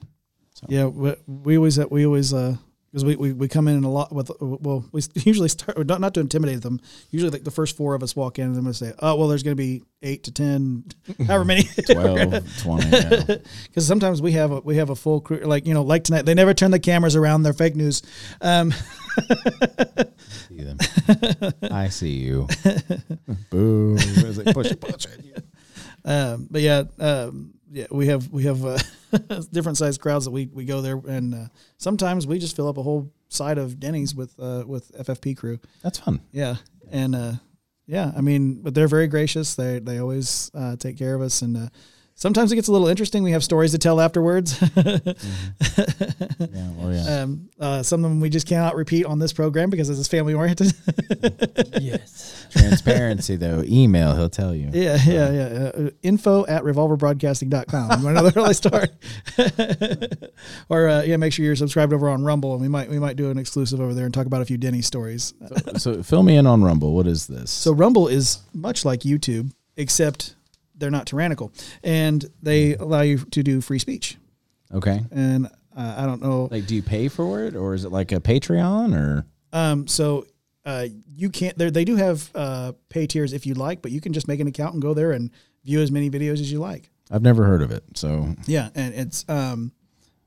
So. 0.54 0.66
yeah. 0.68 0.86
We, 0.86 1.14
we 1.26 1.56
always 1.56 1.78
we 1.90 2.06
always 2.06 2.32
uh 2.34 2.56
because 2.92 3.06
we, 3.06 3.16
we, 3.16 3.32
we 3.32 3.48
come 3.48 3.68
in 3.68 3.84
a 3.84 3.90
lot 3.90 4.12
with 4.12 4.30
well 4.40 4.84
we 4.92 5.00
usually 5.14 5.48
start 5.48 5.86
not 5.86 6.00
not 6.00 6.12
to 6.14 6.20
intimidate 6.20 6.60
them. 6.60 6.80
Usually 7.10 7.30
like 7.30 7.44
the 7.44 7.50
first 7.50 7.76
four 7.76 7.94
of 7.94 8.02
us 8.02 8.14
walk 8.14 8.38
in 8.38 8.46
and 8.46 8.56
I'm 8.56 8.64
gonna 8.64 8.74
say 8.74 8.92
oh 8.98 9.16
well 9.16 9.28
there's 9.28 9.42
gonna 9.42 9.56
be 9.56 9.82
eight 10.02 10.24
to 10.24 10.32
ten 10.32 10.84
however 11.26 11.44
many 11.44 11.62
12, 11.90 12.62
20. 12.62 12.88
Yeah. 12.90 13.36
because 13.66 13.86
sometimes 13.86 14.20
we 14.20 14.32
have 14.32 14.50
a 14.50 14.60
we 14.60 14.76
have 14.76 14.90
a 14.90 14.96
full 14.96 15.20
crew 15.22 15.38
like 15.38 15.66
you 15.66 15.72
know 15.72 15.82
like 15.82 16.04
tonight 16.04 16.26
they 16.26 16.34
never 16.34 16.52
turn 16.52 16.70
the 16.70 16.78
cameras 16.78 17.16
around 17.16 17.44
they're 17.44 17.54
fake 17.54 17.76
news 17.76 18.02
um 18.42 18.72
see 20.48 20.62
them. 20.62 20.78
I 21.70 21.88
see 21.88 22.12
you. 22.18 22.48
Boo. 23.50 23.96
It's 23.98 24.38
like, 24.38 24.54
push 24.54 24.72
push 24.78 25.06
um 26.04 26.48
but 26.50 26.60
yeah 26.60 26.82
um 26.98 27.54
yeah 27.72 27.86
we 27.90 28.06
have 28.06 28.30
we 28.30 28.44
have 28.44 28.64
uh, 28.64 28.78
different 29.52 29.78
sized 29.78 30.00
crowds 30.00 30.24
that 30.26 30.30
we 30.30 30.46
we 30.52 30.64
go 30.64 30.80
there 30.80 31.00
and 31.08 31.34
uh, 31.34 31.46
sometimes 31.78 32.26
we 32.26 32.38
just 32.38 32.54
fill 32.56 32.68
up 32.68 32.76
a 32.78 32.82
whole 32.82 33.10
side 33.28 33.58
of 33.58 33.80
Denny's 33.80 34.14
with 34.14 34.34
uh 34.38 34.64
with 34.66 34.92
FFP 34.92 35.36
crew 35.36 35.58
That's 35.82 35.98
fun. 35.98 36.20
yeah 36.32 36.56
and 36.90 37.14
uh 37.14 37.32
yeah 37.86 38.12
I 38.16 38.20
mean 38.20 38.60
but 38.62 38.74
they're 38.74 38.88
very 38.88 39.06
gracious 39.08 39.54
they 39.54 39.78
they 39.78 39.98
always 39.98 40.50
uh, 40.54 40.76
take 40.76 40.96
care 40.98 41.14
of 41.14 41.22
us 41.22 41.42
and 41.42 41.56
uh, 41.56 41.68
sometimes 42.14 42.52
it 42.52 42.56
gets 42.56 42.68
a 42.68 42.72
little 42.72 42.88
interesting 42.88 43.22
we 43.22 43.32
have 43.32 43.44
stories 43.44 43.72
to 43.72 43.78
tell 43.78 44.00
afterwards 44.00 44.60
Yeah, 44.76 46.70
well, 46.76 46.92
yeah. 46.92 47.20
um 47.22 47.48
uh 47.60 47.82
some 47.82 48.04
of 48.04 48.10
them 48.10 48.20
we 48.20 48.30
just 48.30 48.46
cannot 48.46 48.74
repeat 48.76 49.04
on 49.06 49.18
this 49.18 49.32
program 49.32 49.70
because 49.70 49.88
it's 49.90 50.08
family 50.08 50.34
oriented 50.34 50.72
yes. 51.80 52.46
Transparency, 52.52 53.36
though. 53.36 53.62
Email, 53.66 54.14
he'll 54.14 54.28
tell 54.28 54.54
you. 54.54 54.70
Yeah, 54.72 54.98
yeah, 55.06 55.30
yeah. 55.32 55.70
Uh, 55.74 55.90
info 56.02 56.44
at 56.46 56.62
revolverbroadcasting.com. 56.62 58.00
You 58.00 58.04
want 58.04 58.18
another 58.18 58.32
early 58.38 58.54
start? 58.54 58.90
or 60.68 60.88
uh, 60.88 61.02
yeah, 61.02 61.16
make 61.16 61.32
sure 61.32 61.44
you're 61.44 61.56
subscribed 61.56 61.92
over 61.92 62.08
on 62.08 62.24
Rumble, 62.24 62.52
and 62.52 62.60
we 62.60 62.68
might 62.68 62.90
we 62.90 62.98
might 62.98 63.16
do 63.16 63.30
an 63.30 63.38
exclusive 63.38 63.80
over 63.80 63.94
there 63.94 64.04
and 64.04 64.12
talk 64.12 64.26
about 64.26 64.42
a 64.42 64.44
few 64.44 64.58
Denny 64.58 64.82
stories. 64.82 65.34
So 65.78 66.02
fill 66.02 66.22
me 66.22 66.36
in 66.36 66.46
on 66.46 66.62
Rumble. 66.62 66.94
What 66.94 67.06
is 67.06 67.26
this? 67.26 67.50
So 67.50 67.72
Rumble 67.72 68.08
is 68.08 68.40
much 68.52 68.84
like 68.84 69.00
YouTube, 69.00 69.52
except 69.76 70.34
they're 70.74 70.90
not 70.90 71.06
tyrannical, 71.06 71.52
and 71.82 72.24
they 72.42 72.74
allow 72.76 73.02
you 73.02 73.18
to 73.18 73.42
do 73.42 73.60
free 73.60 73.78
speech. 73.78 74.16
okay. 74.72 75.00
And 75.10 75.46
uh, 75.76 75.94
I 75.98 76.06
don't 76.06 76.22
know. 76.22 76.48
Like, 76.50 76.66
do 76.66 76.74
you 76.74 76.82
pay 76.82 77.08
for 77.08 77.44
it, 77.44 77.56
or 77.56 77.74
is 77.74 77.84
it 77.84 77.92
like 77.92 78.12
a 78.12 78.20
Patreon, 78.20 78.94
or 78.94 79.26
Um, 79.52 79.86
so 79.86 80.26
uh, 80.64 80.86
you 81.16 81.30
can't. 81.30 81.56
They 81.56 81.70
they 81.70 81.84
do 81.84 81.96
have 81.96 82.30
uh, 82.34 82.72
pay 82.88 83.06
tiers 83.06 83.32
if 83.32 83.46
you 83.46 83.54
like, 83.54 83.82
but 83.82 83.90
you 83.90 84.00
can 84.00 84.12
just 84.12 84.28
make 84.28 84.40
an 84.40 84.46
account 84.46 84.74
and 84.74 84.82
go 84.82 84.94
there 84.94 85.12
and 85.12 85.30
view 85.64 85.80
as 85.80 85.90
many 85.90 86.10
videos 86.10 86.34
as 86.34 86.52
you 86.52 86.58
like. 86.58 86.90
I've 87.10 87.22
never 87.22 87.44
heard 87.44 87.62
of 87.62 87.70
it. 87.70 87.84
So 87.94 88.34
Yeah, 88.46 88.70
and 88.74 88.94
it's 88.94 89.24
um, 89.28 89.72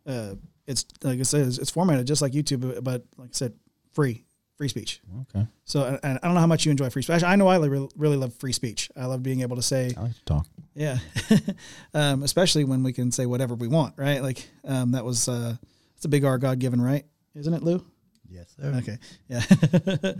uh, 0.05 0.35
it's 0.67 0.85
like 1.03 1.19
I 1.19 1.23
said, 1.23 1.47
it's, 1.47 1.57
it's 1.57 1.71
formatted 1.71 2.07
just 2.07 2.21
like 2.21 2.33
YouTube, 2.33 2.83
but 2.83 3.03
like 3.17 3.29
I 3.29 3.33
said, 3.33 3.53
free, 3.93 4.25
free 4.57 4.67
speech. 4.67 5.01
Okay. 5.21 5.45
So 5.65 5.83
and, 5.83 5.99
and 6.03 6.19
I 6.21 6.27
don't 6.27 6.35
know 6.35 6.39
how 6.39 6.47
much 6.47 6.65
you 6.65 6.71
enjoy 6.71 6.89
free 6.89 7.01
speech. 7.01 7.15
Actually, 7.15 7.31
I 7.31 7.35
know 7.35 7.47
I 7.47 7.57
really, 7.57 7.89
really 7.97 8.17
love 8.17 8.33
free 8.33 8.53
speech. 8.53 8.89
I 8.95 9.05
love 9.05 9.23
being 9.23 9.41
able 9.41 9.55
to 9.55 9.61
say, 9.61 9.93
I 9.97 10.01
like 10.01 10.13
to 10.13 10.25
talk. 10.25 10.47
yeah, 10.73 10.97
um, 11.93 12.23
especially 12.23 12.63
when 12.63 12.83
we 12.83 12.93
can 12.93 13.11
say 13.11 13.25
whatever 13.25 13.55
we 13.55 13.67
want, 13.67 13.95
right? 13.97 14.21
Like 14.21 14.47
um, 14.63 14.91
that 14.91 15.03
was 15.03 15.27
uh, 15.27 15.55
it's 15.95 16.05
a 16.05 16.09
big 16.09 16.23
R 16.23 16.37
God 16.37 16.59
given 16.59 16.81
right, 16.81 17.05
isn't 17.35 17.53
it, 17.53 17.63
Lou? 17.63 17.83
Yes, 18.29 18.55
sir. 18.59 18.73
Okay, 18.77 18.97
yeah, 19.27 20.13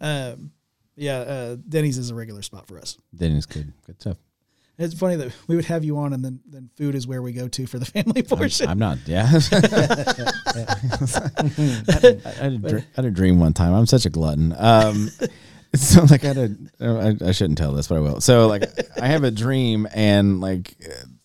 um, 0.00 0.50
yeah. 0.96 1.18
Uh, 1.18 1.56
Denny's 1.68 1.98
is 1.98 2.10
a 2.10 2.14
regular 2.14 2.42
spot 2.42 2.66
for 2.66 2.78
us. 2.78 2.98
Denny's 3.14 3.46
good. 3.46 3.72
Good 3.86 4.00
stuff. 4.00 4.16
It's 4.80 4.94
funny 4.94 5.16
that 5.16 5.32
we 5.48 5.56
would 5.56 5.64
have 5.64 5.84
you 5.84 5.98
on, 5.98 6.12
and 6.12 6.24
then 6.24 6.38
then 6.46 6.70
food 6.76 6.94
is 6.94 7.04
where 7.04 7.20
we 7.20 7.32
go 7.32 7.48
to 7.48 7.66
for 7.66 7.80
the 7.80 7.84
family 7.86 8.20
I'm, 8.20 8.38
portion. 8.38 8.68
I'm 8.68 8.78
not. 8.78 8.98
Yeah. 9.06 9.24
I, 9.26 9.58
had, 11.92 12.22
I, 12.24 12.30
had 12.30 12.52
a 12.52 12.58
dr- 12.58 12.84
I 12.84 12.96
had 12.96 13.04
a 13.04 13.10
dream 13.10 13.40
one 13.40 13.52
time. 13.54 13.74
I'm 13.74 13.86
such 13.86 14.06
a 14.06 14.10
glutton. 14.10 14.54
Um, 14.56 15.10
so 15.74 16.04
like 16.04 16.22
I 16.24 16.28
had 16.28 16.38
a. 16.38 16.56
I, 16.80 17.28
I 17.28 17.32
shouldn't 17.32 17.58
tell 17.58 17.72
this, 17.72 17.88
but 17.88 17.96
I 17.96 18.00
will. 18.00 18.20
So 18.20 18.46
like 18.46 18.64
I 19.00 19.08
have 19.08 19.24
a 19.24 19.32
dream, 19.32 19.88
and 19.92 20.40
like 20.40 20.76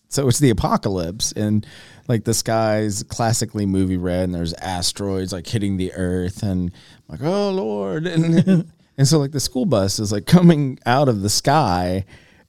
so 0.08 0.26
it's 0.26 0.40
the 0.40 0.50
apocalypse, 0.50 1.30
and 1.32 1.64
like 2.08 2.24
the 2.24 2.34
sky's 2.34 3.04
classically 3.04 3.66
movie 3.66 3.96
red, 3.96 4.24
and 4.24 4.34
there's 4.34 4.54
asteroids 4.54 5.32
like 5.32 5.46
hitting 5.46 5.76
the 5.76 5.92
earth, 5.94 6.42
and 6.42 6.72
I'm 7.08 7.18
like 7.18 7.22
oh 7.22 7.50
lord, 7.50 8.08
and 8.08 8.68
and 8.98 9.06
so 9.06 9.20
like 9.20 9.30
the 9.30 9.38
school 9.38 9.64
bus 9.64 10.00
is 10.00 10.10
like 10.10 10.26
coming 10.26 10.80
out 10.86 11.08
of 11.08 11.22
the 11.22 11.30
sky. 11.30 12.04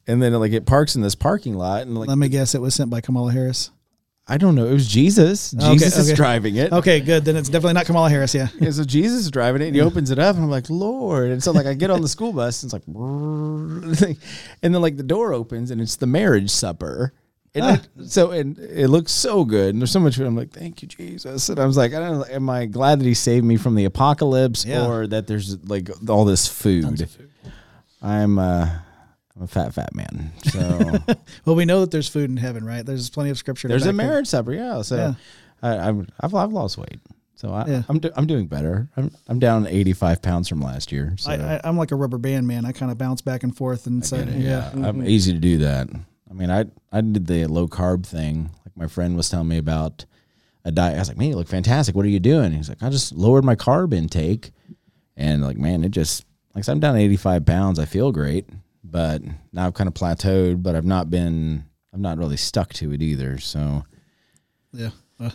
And 0.07 0.21
then 0.21 0.33
like 0.33 0.51
it 0.53 0.65
parks 0.65 0.95
in 0.95 1.01
this 1.01 1.15
parking 1.15 1.55
lot, 1.55 1.81
and 1.83 1.97
like 1.97 2.07
Let 2.09 2.17
me 2.17 2.29
guess, 2.29 2.53
it 2.55 2.61
was 2.61 2.75
sent 2.75 2.89
by 2.89 3.01
Kamala 3.01 3.31
Harris. 3.31 3.71
I 4.27 4.37
don't 4.37 4.55
know. 4.55 4.65
It 4.65 4.73
was 4.73 4.87
Jesus. 4.87 5.53
Okay, 5.53 5.73
Jesus 5.73 5.97
is 5.97 6.09
okay. 6.09 6.15
driving 6.15 6.55
it. 6.55 6.71
Okay, 6.73 6.99
good. 6.99 7.25
Then 7.25 7.35
it's 7.35 7.47
definitely 7.47 7.73
not 7.73 7.85
Kamala 7.85 8.09
Harris. 8.09 8.33
Yeah. 8.33 8.47
Yeah, 8.59 8.71
so 8.71 8.83
Jesus 8.83 9.19
is 9.21 9.29
driving 9.31 9.61
it 9.61 9.67
and 9.67 9.75
he 9.75 9.81
opens 9.81 10.09
it 10.09 10.17
up 10.17 10.35
and 10.35 10.43
I'm 10.43 10.49
like, 10.49 10.67
Lord. 10.67 11.29
And 11.29 11.43
so 11.43 11.51
like 11.51 11.67
I 11.67 11.75
get 11.75 11.91
on 11.91 12.01
the 12.01 12.07
school 12.07 12.33
bus 12.33 12.63
and 12.63 12.73
it's 12.73 12.73
like, 12.73 12.87
and 14.63 14.73
then 14.73 14.81
like 14.81 14.97
the 14.97 15.03
door 15.03 15.31
opens 15.33 15.69
and 15.69 15.79
it's 15.79 15.95
the 15.97 16.07
marriage 16.07 16.49
supper. 16.49 17.13
And 17.53 17.63
Ah. 17.65 17.81
I- 18.01 18.05
so 18.07 18.31
and 18.31 18.57
it 18.57 18.87
looks 18.87 19.11
so 19.11 19.45
good 19.45 19.69
and 19.75 19.79
there's 19.81 19.91
so 19.91 19.99
much 19.99 20.15
food. 20.17 20.25
I'm 20.25 20.35
like, 20.35 20.49
thank 20.51 20.81
you, 20.81 20.87
Jesus. 20.87 21.47
And 21.49 21.59
I 21.59 21.65
was 21.67 21.77
like, 21.77 21.93
I 21.93 21.99
don't 21.99 22.17
know, 22.19 22.25
am 22.27 22.49
I 22.49 22.65
glad 22.65 22.99
that 22.99 23.05
he 23.05 23.13
saved 23.13 23.45
me 23.45 23.57
from 23.57 23.75
the 23.75 23.85
apocalypse 23.85 24.65
Yeah. 24.65 24.87
or 24.87 25.05
that 25.05 25.27
there's 25.27 25.63
like 25.69 25.87
all 26.09 26.25
this 26.25 26.47
food? 26.47 27.07
I'm 28.01 28.39
uh 28.39 28.69
I'm 29.35 29.43
a 29.43 29.47
fat, 29.47 29.73
fat 29.73 29.93
man. 29.93 30.31
So 30.43 30.97
Well, 31.45 31.55
we 31.55 31.65
know 31.65 31.81
that 31.81 31.91
there's 31.91 32.07
food 32.07 32.29
in 32.29 32.37
heaven, 32.37 32.65
right? 32.65 32.85
There's 32.85 33.09
plenty 33.09 33.29
of 33.29 33.37
scripture. 33.37 33.67
There's 33.67 33.85
a 33.85 33.93
marriage 33.93 34.27
supper, 34.27 34.53
yeah. 34.53 34.81
So 34.81 34.95
Yeah. 34.95 35.13
I, 35.61 35.89
I'm 35.89 36.07
I've, 36.19 36.35
I've 36.35 36.53
lost 36.53 36.77
weight, 36.77 36.99
so 37.35 37.51
I, 37.51 37.65
Yeah. 37.65 37.83
I'm 37.89 37.99
do, 37.99 38.11
I'm 38.15 38.27
doing 38.27 38.47
better. 38.47 38.89
I'm 38.95 39.11
I'm 39.27 39.39
down 39.39 39.67
85 39.67 40.21
pounds 40.21 40.47
from 40.47 40.61
last 40.61 40.91
year. 40.91 41.15
So 41.17 41.31
I, 41.31 41.59
I'm 41.63 41.77
like 41.77 41.91
a 41.91 41.95
rubber 41.95 42.17
band 42.17 42.47
man. 42.47 42.65
I 42.65 42.71
kind 42.71 42.91
of 42.91 42.97
bounce 42.97 43.21
back 43.21 43.43
and 43.43 43.55
forth, 43.55 43.87
and 43.87 44.05
so 44.05 44.17
it, 44.17 44.29
yeah. 44.29 44.49
yeah, 44.49 44.69
I'm 44.73 44.97
mm-hmm. 44.97 45.07
easy 45.07 45.33
to 45.33 45.39
do 45.39 45.57
that. 45.59 45.89
I 46.29 46.33
mean, 46.33 46.49
I 46.49 46.65
I 46.91 47.01
did 47.01 47.27
the 47.27 47.45
low 47.47 47.67
carb 47.67 48.05
thing. 48.05 48.51
Like 48.65 48.77
my 48.77 48.87
friend 48.87 49.15
was 49.15 49.29
telling 49.29 49.47
me 49.47 49.57
about 49.57 50.05
a 50.63 50.71
diet. 50.71 50.95
I 50.95 50.99
was 50.99 51.07
like, 51.07 51.17
man, 51.17 51.29
you 51.29 51.35
look 51.35 51.47
fantastic. 51.47 51.95
What 51.95 52.05
are 52.05 52.09
you 52.09 52.19
doing? 52.19 52.51
He's 52.51 52.69
like, 52.69 52.81
I 52.81 52.89
just 52.89 53.13
lowered 53.13 53.45
my 53.45 53.55
carb 53.55 53.93
intake, 53.93 54.51
and 55.15 55.43
like, 55.43 55.57
man, 55.57 55.83
it 55.83 55.91
just 55.91 56.25
like 56.53 56.63
so 56.63 56.73
I'm 56.73 56.79
down 56.79 56.95
85 56.95 57.45
pounds. 57.45 57.79
I 57.79 57.85
feel 57.85 58.11
great, 58.11 58.49
but 58.91 59.21
now 59.51 59.67
I've 59.67 59.73
kind 59.73 59.87
of 59.87 59.93
plateaued. 59.93 60.63
But 60.63 60.75
I've 60.75 60.85
not 60.85 61.09
been, 61.09 61.65
I've 61.93 61.99
not 61.99 62.17
really 62.17 62.37
stuck 62.37 62.73
to 62.73 62.91
it 62.91 63.01
either. 63.01 63.37
So 63.37 63.83
Yeah. 64.73 64.91
Uh, 65.19 65.31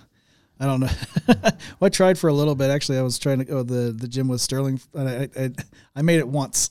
I 0.59 0.67
don't 0.67 0.81
know. 0.81 0.91
well, 1.27 1.55
I 1.83 1.89
tried 1.89 2.19
for 2.19 2.29
a 2.29 2.35
little 2.35 2.55
bit. 2.55 2.71
Actually, 2.71 2.99
I 2.99 3.03
was 3.03 3.19
trying 3.19 3.39
to 3.39 3.47
go 3.47 3.65
to 3.65 3.65
the, 3.65 3.93
the 3.93 4.07
gym 4.07 4.29
with 4.29 4.43
Sterling. 4.43 4.79
And 4.93 5.09
I, 5.09 5.29
I, 5.37 5.51
I 5.97 6.03
made 6.03 6.19
it 6.19 6.29
once. 6.29 6.69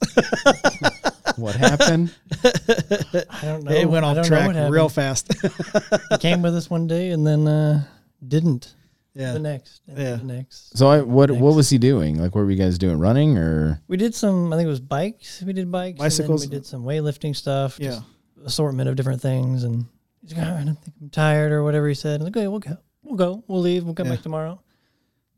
what 1.38 1.56
happened? 1.56 2.14
I 2.44 3.40
don't 3.42 3.64
know. 3.64 3.72
it 3.72 3.90
went 3.90 4.06
off 4.06 4.28
track 4.28 4.56
real 4.72 4.90
fast. 4.90 5.34
He 6.12 6.18
came 6.20 6.44
with 6.44 6.56
us 6.56 6.70
one 6.70 6.86
day 6.86 7.10
and 7.10 7.26
then 7.26 7.48
uh, 7.48 7.84
didn't 8.26 8.76
yeah. 9.14 9.34
the 9.34 9.40
next. 9.40 9.82
and 9.88 9.98
Yeah. 9.98 10.16
The 10.16 10.24
next. 10.24 10.78
So 10.78 10.88
I, 10.88 11.02
what 11.02 11.32
what 11.32 11.56
was 11.56 11.70
he 11.70 11.78
doing? 11.78 12.20
Like, 12.22 12.36
what 12.36 12.44
were 12.46 12.52
you 12.52 12.58
guys 12.58 12.78
doing? 12.78 13.00
Running 13.00 13.38
or 13.38 13.82
We 13.88 13.98
did 13.98 14.14
some. 14.16 14.52
I 14.54 14.58
think 14.58 14.66
it 14.68 14.70
was 14.70 14.80
bikes. 14.80 15.42
We 15.42 15.54
did 15.54 15.72
bikes. 15.72 15.98
Bicycles. 16.00 16.44
And 16.44 16.52
then 16.52 16.56
we 16.58 16.62
did 16.62 16.66
some 16.68 16.84
weightlifting 16.84 17.36
stuff. 17.36 17.78
Yeah. 17.80 17.90
just 17.90 18.04
assortment 18.46 18.88
of 18.90 18.96
different 18.96 19.22
things. 19.22 19.64
And 19.64 19.86
he's 20.22 20.36
like, 20.36 20.48
"Oh, 20.48 20.54
I 20.56 20.64
don't 20.64 20.76
think 20.82 20.96
I'm 21.02 21.10
tired 21.10 21.52
or 21.52 21.64
whatever 21.64 21.88
he 21.88 21.94
said. 21.94 22.22
I'm 22.22 22.26
like, 22.26 22.38
okay, 22.38 22.48
we'll 22.48 22.60
go. 22.60 22.78
We'll 23.04 23.16
go. 23.18 23.44
We'll 23.48 23.62
leave. 23.62 23.84
We'll 23.84 23.96
come 23.96 24.08
Yeah. 24.08 24.14
back 24.14 24.24
tomorrow. 24.24 24.62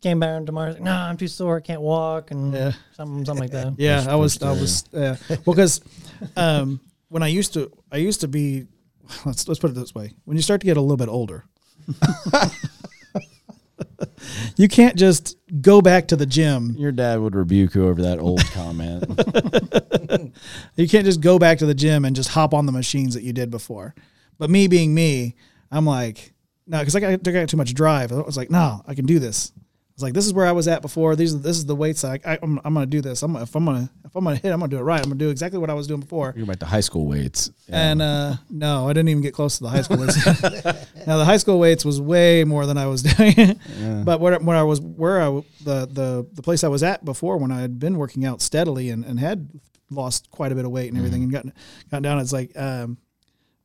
Came 0.02 0.20
back 0.20 0.30
on 0.36 0.46
tomorrow. 0.48 0.72
Like, 0.72 0.82
no, 0.82 0.92
I'm 0.94 1.16
too 1.18 1.28
sore. 1.28 1.58
I 1.58 1.62
can't 1.62 1.82
walk 1.82 2.32
and 2.32 2.54
Yeah. 2.54 2.72
something, 2.94 3.24
something 3.26 3.42
like 3.44 3.52
that. 3.52 3.74
Yeah, 3.78 4.06
I 4.10 4.16
was, 4.16 4.42
I 4.42 4.52
was, 4.52 4.84
yeah. 4.92 5.16
Well, 5.30 5.54
because 5.56 5.80
um, 6.36 6.80
when 7.10 7.22
I 7.24 7.28
used 7.28 7.54
to, 7.54 7.72
I 7.92 7.98
used 7.98 8.22
to 8.22 8.28
be. 8.28 8.66
Let's 9.26 9.46
let's 9.48 9.60
put 9.60 9.70
it 9.72 9.74
this 9.76 9.94
way: 9.94 10.14
when 10.24 10.38
you 10.38 10.44
start 10.44 10.62
to 10.62 10.66
get 10.66 10.78
a 10.78 10.82
little 10.82 10.96
bit 10.96 11.10
older, 11.10 11.44
you 14.58 14.68
can't 14.68 14.96
just 14.96 15.38
go 15.62 15.82
back 15.82 16.08
to 16.10 16.16
the 16.16 16.26
gym. 16.26 16.76
your 16.78 16.92
dad 16.92 17.20
would 17.20 17.36
rebuke 17.36 17.76
you 17.76 17.88
over 17.88 18.02
that 18.02 18.20
old 18.20 18.44
comment? 18.54 19.06
You 20.76 20.88
can't 20.88 21.06
just 21.06 21.22
go 21.22 21.40
back 21.40 21.60
to 21.60 21.66
the 21.66 21.74
gym 21.74 22.06
and 22.06 22.16
just 22.16 22.30
hop 22.30 22.54
on 22.54 22.66
the 22.66 22.72
machines 22.72 23.14
that 23.14 23.24
you 23.24 23.34
did 23.34 23.50
before. 23.52 23.94
But 24.38 24.50
me 24.50 24.68
being 24.68 24.94
me, 24.94 25.36
I'm 25.72 25.86
like, 25.86 26.34
no, 26.68 26.80
because 26.80 26.96
I 26.96 27.00
got, 27.00 27.28
I 27.28 27.32
got 27.32 27.50
too 27.50 27.58
much 27.58 27.74
drive. 27.74 28.12
I 28.12 28.16
was 28.16 28.38
like, 28.38 28.50
no, 28.50 28.82
I 28.88 28.94
can 28.96 29.06
do 29.06 29.20
this. 29.20 29.52
I 29.92 29.94
was 29.96 30.04
like, 30.04 30.14
this 30.14 30.26
is 30.26 30.34
where 30.34 30.46
I 30.46 30.54
was 30.54 30.70
at 30.70 30.82
before. 30.82 31.16
These, 31.18 31.36
are- 31.36 31.40
this 31.40 31.58
is 31.58 31.66
the 31.66 31.76
weights. 31.76 32.06
I, 32.06 32.18
I, 32.26 32.40
I'm, 32.42 32.60
I'm 32.64 32.74
gonna 32.74 32.86
do 32.86 33.02
this. 33.02 33.22
I'm, 33.24 33.36
if 33.36 33.54
I'm 33.56 33.66
gonna, 33.66 33.90
if 34.06 34.16
I'm 34.16 34.24
gonna 34.24 34.38
hit, 34.38 34.52
I'm 34.52 34.60
gonna 34.60 34.70
do 34.70 34.78
it 34.78 34.84
right. 34.84 35.00
I'm 35.00 35.10
gonna 35.10 35.16
do 35.16 35.30
exactly 35.30 35.60
what 35.60 35.70
I 35.70 35.74
was 35.74 35.86
doing 35.86 36.00
before. 36.00 36.34
You're 36.36 36.46
about 36.46 36.60
the 36.60 36.66
high 36.66 36.80
school 36.80 37.06
weights. 37.08 37.52
Yeah. 37.68 37.92
And 37.92 38.02
uh, 38.02 38.34
no, 38.50 38.88
I 38.88 38.94
didn't 38.94 39.10
even 39.10 39.22
get 39.22 39.34
close 39.34 39.58
to 39.58 39.64
the 39.64 39.70
high 39.70 39.82
school 39.82 39.98
weights. 39.98 40.26
now 41.06 41.18
the 41.18 41.26
high 41.26 41.38
school 41.38 41.60
weights 41.60 41.84
was 41.84 42.00
way 42.00 42.44
more 42.46 42.66
than 42.66 42.78
I 42.78 42.88
was 42.88 43.04
doing. 43.18 43.60
But 44.06 44.22
where, 44.22 44.40
when 44.40 44.56
I 44.56 44.64
was 44.64 44.80
where 44.80 45.22
I 45.22 45.26
the 45.64 45.86
the 45.92 46.28
the 46.34 46.42
place 46.42 46.64
I 46.64 46.70
was 46.70 46.84
at 46.84 47.04
before 47.06 47.38
when 47.38 47.52
I 47.52 47.60
had 47.62 47.78
been 47.78 47.98
working 47.98 48.26
out 48.26 48.42
steadily 48.42 48.90
and, 48.90 49.04
and 49.04 49.20
had 49.20 49.50
lost 49.90 50.32
quite 50.32 50.52
a 50.54 50.56
bit 50.56 50.64
of 50.64 50.72
weight 50.72 50.88
and 50.88 50.98
everything 50.98 51.24
and 51.24 51.32
gotten 51.32 51.54
gotten 51.90 52.04
down, 52.04 52.20
it's 52.20 52.32
like 52.34 52.58
um, 52.58 52.98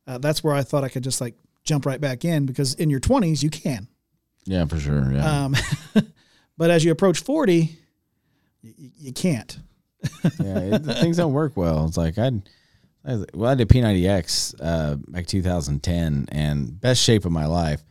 uh, 0.05 0.17
that's 0.17 0.43
where 0.43 0.53
I 0.53 0.63
thought 0.63 0.83
I 0.83 0.89
could 0.89 1.03
just 1.03 1.21
like 1.21 1.35
jump 1.63 1.85
right 1.85 1.99
back 2.01 2.25
in 2.25 2.45
because 2.45 2.73
in 2.75 2.89
your 2.89 2.99
twenties 2.99 3.41
you 3.43 3.49
can. 3.49 3.87
Yeah, 4.47 4.65
for 4.65 4.79
sure. 4.79 5.11
Yeah. 5.11 5.45
Um, 5.45 5.55
but 6.57 6.69
as 6.71 6.83
you 6.83 6.91
approach 6.91 7.19
forty, 7.19 7.77
you, 8.61 8.91
you 8.97 9.13
can't. 9.13 9.57
yeah, 10.39 10.59
it, 10.59 10.79
things 10.99 11.17
don't 11.17 11.33
work 11.33 11.55
well. 11.55 11.85
It's 11.85 11.97
like 11.97 12.17
I'd, 12.17 12.47
I 13.05 13.15
was- 13.15 13.25
well, 13.33 13.51
I 13.51 13.55
did 13.55 13.67
P90X 13.69 14.55
uh, 14.61 14.95
back 15.07 15.25
2010 15.27 16.27
and 16.31 16.79
best 16.79 17.01
shape 17.01 17.25
of 17.25 17.31
my 17.31 17.45
life. 17.47 17.83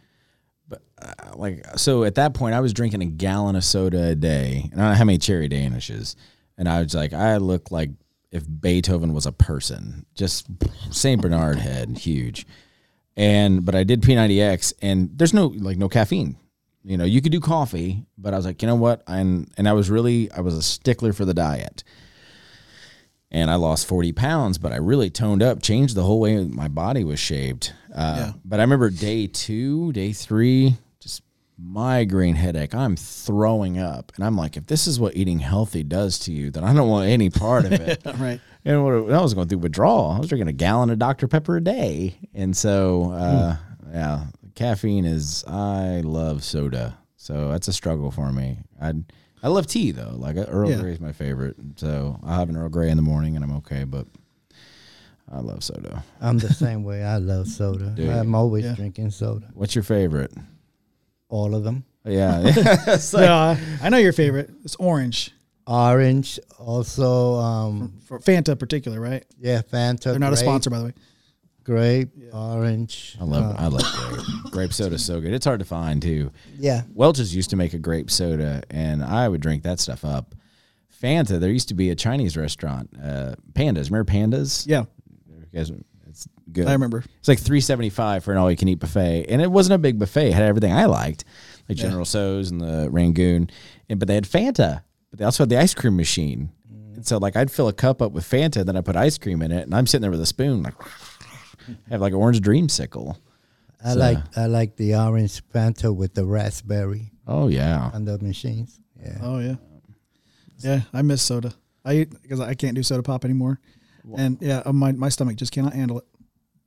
But 0.69 0.83
uh, 1.01 1.37
like, 1.37 1.65
so 1.77 2.05
at 2.05 2.15
that 2.15 2.35
point, 2.35 2.55
I 2.55 2.61
was 2.61 2.73
drinking 2.73 3.03
a 3.03 3.07
gallon 3.07 3.57
of 3.57 3.65
soda 3.65 4.09
a 4.11 4.15
day, 4.15 4.69
and 4.73 4.81
I 4.81 4.85
don't 4.85 4.93
know 4.93 4.99
how 4.99 5.05
many 5.05 5.19
cherry 5.19 5.49
danishes, 5.49 6.15
and 6.57 6.69
I 6.69 6.81
was 6.83 6.95
like, 6.95 7.13
I 7.13 7.37
look 7.39 7.71
like 7.71 7.91
if 8.31 8.45
Beethoven 8.61 9.13
was 9.13 9.27
a 9.27 9.33
person, 9.33 10.07
just 10.15 10.47
Saint 10.91 11.21
Bernard 11.23 11.59
head, 11.59 11.99
huge. 11.99 12.47
And 13.17 13.65
but 13.65 13.75
I 13.75 13.83
did 13.85 14.03
P90X, 14.03 14.75
and 14.83 15.11
there's 15.17 15.35
no 15.35 15.47
like 15.47 15.77
no 15.79 15.89
caffeine. 15.89 16.37
You 16.89 16.97
know, 16.97 17.05
you 17.05 17.21
could 17.21 17.33
do 17.33 17.41
coffee, 17.41 18.07
but 18.17 18.33
I 18.33 18.37
was 18.37 18.47
like, 18.47 18.63
you 18.63 18.69
know 18.69 18.77
what? 18.77 19.03
And 19.09 19.51
and 19.59 19.69
I 19.69 19.73
was 19.73 19.91
really 19.91 20.31
I 20.31 20.41
was 20.41 20.55
a 20.55 20.63
stickler 20.63 21.13
for 21.13 21.25
the 21.25 21.35
diet 21.35 21.83
and 23.31 23.51
I 23.51 23.57
lost 23.57 23.87
40 23.89 24.13
pounds, 24.13 24.57
but 24.59 24.73
I 24.73 24.77
really 24.77 25.11
toned 25.11 25.43
up, 25.43 25.61
changed 25.61 25.95
the 25.97 26.05
whole 26.05 26.21
way 26.21 26.45
my 26.45 26.69
body 26.69 27.03
was 27.05 27.19
shaped. 27.19 27.75
Uh, 27.95 28.15
Yeah. 28.19 28.33
But 28.45 28.61
I 28.61 28.63
remember 28.63 28.89
day 28.91 29.27
two, 29.27 29.93
day 29.93 30.13
three, 30.13 30.77
just 31.01 31.23
migraine 31.59 32.37
headache. 32.37 32.75
I'm 32.75 32.95
throwing 32.97 33.79
up. 33.79 34.13
And 34.15 34.25
I'm 34.25 34.37
like, 34.37 34.57
if 34.57 34.67
this 34.67 34.87
is 34.87 35.01
what 35.01 35.17
eating 35.17 35.41
healthy 35.41 35.83
does 35.83 36.21
to 36.21 36.33
you, 36.33 36.51
then 36.51 36.63
I 36.63 36.73
don't 36.73 36.89
want 36.89 37.09
any 37.09 37.31
part 37.31 37.65
of 37.65 37.73
it. 37.73 38.03
Right. 38.19 38.41
And 38.65 38.85
what 38.85 38.95
I 39.13 39.21
was 39.23 39.35
going 39.35 39.49
through 39.49 39.59
withdrawal. 39.59 40.11
I 40.11 40.19
was 40.19 40.29
drinking 40.29 40.49
a 40.49 40.53
gallon 40.53 40.91
of 40.91 40.99
Dr. 40.99 41.29
Pepper 41.29 41.57
a 41.57 41.61
day. 41.61 42.17
And 42.35 42.57
so, 42.57 43.13
uh, 43.13 43.57
yeah, 43.93 44.25
caffeine 44.57 45.05
is, 45.05 45.45
I 45.47 46.01
love 46.05 46.43
soda. 46.43 46.99
So 47.17 47.49
that's 47.51 47.69
a 47.69 47.73
struggle 47.73 48.11
for 48.11 48.33
me. 48.33 48.59
I 48.83 48.93
I 49.43 49.49
love 49.49 49.67
tea 49.69 49.93
though. 49.93 50.15
Like 50.17 50.37
Earl 50.37 50.71
Yeah. 50.71 50.81
Grey 50.81 50.93
is 50.93 51.01
my 51.01 51.13
favorite. 51.13 51.57
So 51.77 52.19
I 52.25 52.35
have 52.37 52.49
an 52.49 52.57
Earl 52.57 52.69
Grey 52.69 52.91
in 52.91 52.97
the 52.97 53.03
morning 53.03 53.37
and 53.37 53.45
I'm 53.45 53.53
okay. 53.59 53.85
But 53.85 54.07
I 55.31 55.41
love 55.41 55.63
soda. 55.63 56.03
I'm 56.21 56.39
the 56.39 56.53
same 56.53 56.83
way. 56.85 57.03
I 57.05 57.17
love 57.19 57.47
soda. 57.49 57.91
Do? 57.97 58.11
I'm 58.11 58.35
always 58.35 58.65
Yeah. 58.65 58.75
drinking 58.75 59.11
soda. 59.11 59.49
What's 59.55 59.75
your 59.75 59.85
favorite? 59.85 60.33
All 61.29 61.55
of 61.55 61.65
them. 61.65 61.85
Yeah. 62.05 62.41
It's 62.95 63.13
like- 63.13 63.27
No, 63.27 63.35
I, 63.35 63.61
I 63.83 63.89
know 63.89 63.99
your 63.99 64.13
favorite. 64.13 64.51
It's 64.65 64.77
orange 64.77 65.33
Orange, 65.69 66.39
also, 66.61 67.35
um, 67.35 67.95
for 68.07 68.21
Fanta 68.21 68.57
particular, 68.57 69.01
right? 69.01 69.25
yeah, 69.41 69.63
Fanta. 69.63 70.05
They're 70.13 70.19
not 70.21 70.33
a 70.33 70.37
sponsor, 70.37 70.71
by 70.71 70.79
the 70.79 70.85
way. 70.85 70.93
Grape, 71.67 72.11
orange. 72.33 73.17
I 73.21 73.25
love 73.25 73.45
uh, 73.57 73.59
I 73.59 73.67
love 73.67 73.83
grape. 73.83 74.53
grape 74.53 74.73
soda's 74.73 75.05
so 75.05 75.21
good. 75.21 75.33
It's 75.35 75.45
hard 75.45 75.59
to 75.59 75.65
find 75.67 76.01
too. 76.01 76.31
yeah. 76.57 76.83
Welch's 76.95 77.35
used 77.35 77.51
to 77.51 77.57
make 77.57 77.75
a 77.75 77.79
grape 77.79 78.09
soda, 78.09 78.63
and 78.71 79.03
I 79.03 79.29
would 79.29 79.41
drink 79.41 79.65
that 79.65 79.81
stuff 79.81 80.05
up. 80.05 80.37
Fanta, 81.03 81.41
there 81.41 81.51
used 81.51 81.67
to 81.69 81.75
be 81.75 81.91
a 81.91 81.97
Chinese 81.97 82.37
restaurant, 82.37 82.89
uh, 83.03 83.35
Pandas. 83.53 83.91
Remember 83.91 84.05
Pandas? 84.05 84.65
Yeah, 84.67 84.85
You 85.29 85.47
guys- 85.53 85.73
it's 86.09 86.29
good. 86.53 86.69
I 86.69 86.73
remember. 86.73 87.03
It's 87.19 87.27
like 87.27 87.41
three 87.41 87.61
seventy 87.61 87.91
five 87.91 88.23
for 88.23 88.31
an 88.31 88.39
all 88.39 88.49
you 88.49 88.57
can 88.57 88.69
eat 88.69 88.79
buffet, 88.79 89.27
and 89.29 89.43
it 89.43 89.51
wasn't 89.51 89.75
a 89.75 89.79
big 89.79 89.99
buffet. 89.99 90.29
It 90.29 90.35
had 90.35 90.45
everything 90.45 90.73
I 90.73 90.85
liked, 90.87 91.25
like 91.69 91.79
General 91.79 92.05
Tso's 92.05 92.49
and 92.53 92.61
the 92.61 92.89
Rangoon, 92.93 93.51
and 93.89 93.99
but 93.99 94.07
they 94.07 94.15
had 94.15 94.25
Fanta, 94.25 94.83
but 95.11 95.19
they 95.19 95.25
also 95.25 95.43
had 95.43 95.49
the 95.49 95.59
ice 95.59 95.75
cream 95.75 95.97
machine. 95.97 96.51
And 96.95 97.05
so 97.05 97.19
like 97.19 97.35
I'd 97.37 97.51
fill 97.51 97.67
a 97.67 97.73
cup 97.75 98.01
up 98.01 98.13
with 98.13 98.25
Fanta, 98.25 98.65
then 98.65 98.77
I 98.77 98.81
put 98.83 98.95
ice 98.95 99.19
cream 99.19 99.43
in 99.43 99.51
it, 99.51 99.65
and 99.65 99.75
I'm 99.75 99.89
sitting 99.89 100.03
there 100.03 100.13
with 100.13 100.21
a 100.21 100.27
spoon, 100.27 100.63
like 100.63 100.75
have 101.91 102.01
like 102.01 102.13
an 102.13 102.19
orange 102.19 102.41
dreamsicle. 102.41 103.17
I 103.85 103.93
So- 103.93 103.99
like 103.99 104.19
I 104.37 104.47
like 104.47 104.77
the 104.77 104.95
orange 104.97 105.43
Fanta 105.53 105.95
with 105.95 106.15
the 106.15 106.25
raspberry 106.25 107.13
Oh 107.27 107.49
yeah, 107.49 107.91
on 107.93 108.05
the 108.05 108.19
machines. 108.19 108.79
Yeah. 109.03 109.19
Oh 109.23 109.39
yeah, 109.39 109.57
yeah. 110.61 110.81
I 110.93 111.03
miss 111.03 111.23
soda. 111.23 111.55
I 111.85 112.05
because 112.23 112.41
I 112.41 112.55
can't 112.55 112.75
do 112.75 112.83
soda 112.83 113.03
pop 113.03 113.25
anymore, 113.25 113.61
and 114.17 114.39
yeah, 114.41 114.63
uh, 114.65 114.73
my 114.73 114.93
my 114.93 115.09
stomach 115.09 115.37
just 115.37 115.53
cannot 115.53 115.73
handle 115.75 115.99
it. 115.99 116.05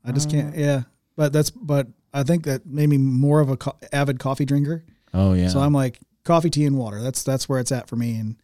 I 0.06 0.12
just 0.12 0.30
can't. 0.30 0.56
Yeah, 0.56 0.84
but 1.16 1.34
that's 1.34 1.50
but 1.50 1.88
I 2.14 2.24
think 2.24 2.46
that 2.46 2.66
made 2.66 2.88
me 2.90 2.98
more 2.98 3.40
of 3.42 3.50
a 3.50 3.58
co- 3.58 3.78
avid 3.92 4.20
coffee 4.20 4.46
drinker. 4.46 4.84
oh 5.14 5.34
yeah. 5.34 5.50
So 5.50 5.60
I'm 5.60 5.74
like 5.74 6.00
coffee, 6.24 6.50
tea, 6.50 6.66
and 6.66 6.78
water. 6.78 7.02
That's 7.02 7.24
that's 7.24 7.50
where 7.50 7.60
it's 7.60 7.72
at 7.72 7.90
for 7.90 7.96
me. 7.96 8.16
And 8.18 8.36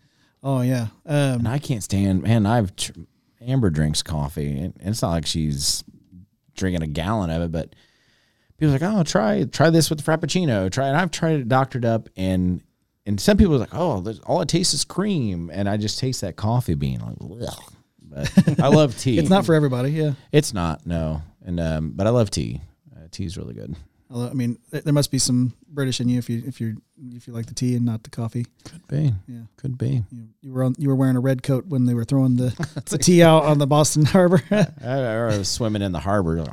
oh 0.44 0.62
yeah, 0.62 0.88
um, 1.06 1.40
and 1.40 1.48
I 1.48 1.60
can't 1.60 1.84
stand. 1.84 2.24
Man, 2.24 2.46
I've 2.46 2.76
tr- 2.76 2.92
Amber 3.42 3.70
drinks 3.70 4.02
coffee, 4.04 4.58
and 4.60 4.74
it's 4.82 5.02
not 5.02 5.12
like 5.12 5.26
she's 5.26 5.84
drinking 6.56 6.82
a 6.84 6.88
gallon 6.88 7.30
of 7.30 7.42
it, 7.42 7.52
but 7.52 7.76
people 8.58 8.74
are 8.76 8.80
like, 8.80 8.84
"Oh, 8.98 9.04
try 9.04 9.44
try 9.44 9.70
this 9.70 9.90
with 9.90 10.04
the 10.04 10.12
frappuccino." 10.12 10.72
Try, 10.72 10.88
and 10.88 10.98
I've 10.98 11.12
tried 11.12 11.40
it, 11.42 11.48
doctored 11.50 11.86
up, 11.86 12.10
and 12.18 12.62
and 13.06 13.20
some 13.22 13.38
people 13.38 13.56
are 13.56 13.60
like, 13.60 13.74
"Oh, 13.74 14.02
there's, 14.02 14.20
all 14.22 14.42
it 14.42 14.50
tastes 14.50 14.74
is 14.74 14.84
cream," 14.84 15.50
and 15.54 15.70
I 15.70 15.78
just 15.78 16.00
taste 16.00 16.22
that 16.22 16.36
coffee 16.36 16.74
bean. 16.76 17.00
Like, 17.00 17.48
Ugh. 17.50 17.64
but 18.02 18.60
I 18.60 18.68
love 18.70 18.98
tea. 19.00 19.18
it's 19.20 19.30
not 19.30 19.46
for 19.46 19.54
everybody. 19.56 19.92
Yeah, 19.92 20.14
It's 20.32 20.54
not 20.54 20.86
no, 20.86 21.22
and 21.46 21.60
um, 21.60 21.92
but 21.96 22.08
I 22.08 22.10
love 22.12 22.30
tea. 22.32 22.62
Uh, 22.96 23.08
tea's 23.12 23.38
really 23.38 23.54
good. 23.54 23.76
Although, 24.12 24.30
I 24.30 24.34
mean, 24.34 24.60
th- 24.72 24.84
there 24.84 24.94
must 24.94 25.10
be 25.12 25.18
some 25.18 25.54
British 25.68 26.00
in 26.00 26.08
you 26.10 26.20
if 26.20 26.30
you 26.30 26.44
if 26.46 26.62
you 26.62 26.78
if 27.16 27.28
you 27.28 27.34
like 27.34 27.48
the 27.48 27.56
tea 27.56 27.76
and 27.76 27.86
not 27.86 28.04
the 28.04 28.10
coffee. 28.12 28.46
Could 28.64 28.88
be. 28.88 29.14
Yeah. 29.28 29.42
Could 29.58 29.78
be. 29.80 30.04
You, 30.12 30.28
you 30.42 30.54
were 30.54 30.64
on 30.64 30.76
you 30.78 30.90
were 30.90 30.96
wearing 30.96 31.16
a 31.16 31.20
red 31.20 31.42
coat 31.42 31.66
when 31.68 31.86
they 31.86 31.96
were 31.96 32.06
throwing 32.06 32.36
the, 32.38 32.54
the 32.90 33.00
tea 33.00 33.24
out 33.24 33.44
on 33.46 33.58
the 33.58 33.66
Boston 33.68 34.06
Harbor. 34.16 34.44
I, 34.52 34.66
I 34.88 35.26
was 35.38 35.50
swimming 35.50 35.82
in 35.82 35.92
the 35.92 36.00
harbor. 36.00 36.46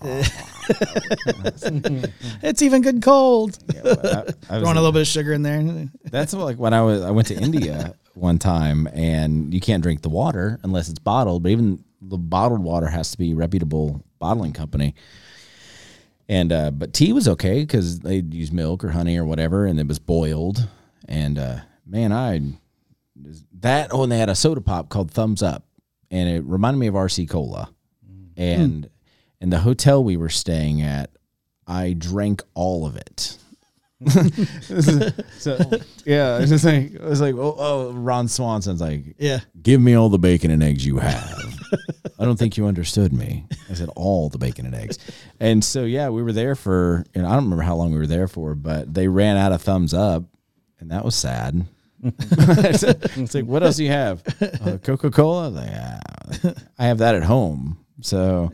it's 2.42 2.62
even 2.62 2.82
good 2.82 3.02
cold. 3.02 3.58
Yeah, 3.74 3.82
I- 3.84 4.24
I 4.56 4.60
Throwing 4.60 4.76
a 4.76 4.80
little 4.80 4.92
bit 4.92 5.02
of 5.02 5.06
sugar 5.08 5.32
in 5.32 5.42
there. 5.42 5.88
That's 6.10 6.32
like 6.32 6.56
when 6.56 6.72
I 6.74 6.82
was 6.82 7.02
I 7.02 7.10
went 7.10 7.28
to 7.28 7.34
India 7.34 7.94
one 8.14 8.38
time, 8.38 8.88
and 8.92 9.52
you 9.52 9.60
can't 9.60 9.82
drink 9.82 10.02
the 10.02 10.08
water 10.08 10.58
unless 10.62 10.88
it's 10.88 10.98
bottled. 10.98 11.42
But 11.42 11.50
even 11.52 11.84
the 12.00 12.18
bottled 12.18 12.62
water 12.62 12.86
has 12.88 13.10
to 13.12 13.18
be 13.18 13.34
reputable 13.34 14.02
bottling 14.18 14.52
company. 14.52 14.94
And 16.28 16.52
uh, 16.52 16.70
but 16.70 16.92
tea 16.94 17.12
was 17.12 17.28
okay 17.28 17.60
because 17.60 18.00
they'd 18.00 18.32
use 18.32 18.52
milk 18.52 18.84
or 18.84 18.90
honey 18.90 19.18
or 19.18 19.24
whatever, 19.24 19.66
and 19.66 19.78
it 19.80 19.86
was 19.88 19.98
boiled. 19.98 20.68
And 21.08 21.38
uh, 21.38 21.56
man, 21.86 22.12
I 22.12 22.40
that 23.60 23.90
oh, 23.92 24.02
and 24.04 24.12
they 24.12 24.18
had 24.18 24.28
a 24.28 24.34
soda 24.34 24.60
pop 24.60 24.88
called 24.88 25.10
Thums 25.10 25.42
Up, 25.42 25.64
and 26.10 26.28
it 26.28 26.44
reminded 26.44 26.78
me 26.78 26.86
of 26.86 26.94
RC 26.94 27.28
Cola. 27.28 27.70
And 28.36 28.88
in 29.40 29.50
the 29.50 29.58
hotel 29.60 30.02
we 30.02 30.16
were 30.16 30.30
staying 30.30 30.80
at, 30.80 31.10
I 31.66 31.92
drank 31.92 32.42
all 32.54 32.86
of 32.86 32.96
it. 32.96 33.36
so 35.38 35.58
yeah, 36.04 36.38
it's 36.38 36.50
just 36.50 36.64
like 36.64 36.92
it 36.94 37.00
was 37.02 37.20
like 37.20 37.34
oh, 37.34 37.54
oh 37.56 37.92
Ron 37.92 38.26
Swanson's 38.26 38.80
like 38.80 39.14
Yeah. 39.18 39.40
give 39.62 39.80
me 39.80 39.94
all 39.94 40.08
the 40.08 40.18
bacon 40.18 40.50
and 40.50 40.62
eggs 40.62 40.84
you 40.84 40.98
have. 40.98 41.51
I 42.18 42.24
don't 42.24 42.38
think 42.38 42.56
you 42.56 42.66
understood 42.66 43.12
me. 43.12 43.46
I 43.70 43.74
said 43.74 43.88
all 43.96 44.28
the 44.28 44.38
bacon 44.38 44.66
and 44.66 44.74
eggs. 44.74 44.98
And 45.40 45.64
so 45.64 45.84
yeah, 45.84 46.08
we 46.08 46.22
were 46.22 46.32
there 46.32 46.54
for 46.54 47.04
and 47.14 47.26
I 47.26 47.30
don't 47.34 47.44
remember 47.44 47.62
how 47.62 47.76
long 47.76 47.92
we 47.92 47.98
were 47.98 48.06
there 48.06 48.28
for, 48.28 48.54
but 48.54 48.92
they 48.92 49.08
ran 49.08 49.36
out 49.36 49.52
of 49.52 49.62
Thums 49.62 49.94
Up 49.94 50.24
and 50.80 50.90
that 50.90 51.04
was 51.04 51.14
sad. 51.14 51.66
it's, 52.02 53.34
like 53.34 53.44
what 53.44 53.62
else 53.62 53.76
do 53.76 53.84
you 53.84 53.90
have? 53.90 54.22
Uh, 54.40 54.76
Coca-Cola? 54.78 55.48
Like, 55.48 55.66
yeah, 55.66 56.00
I 56.78 56.86
have 56.86 56.98
that 56.98 57.14
at 57.14 57.22
home. 57.22 57.78
So 58.00 58.50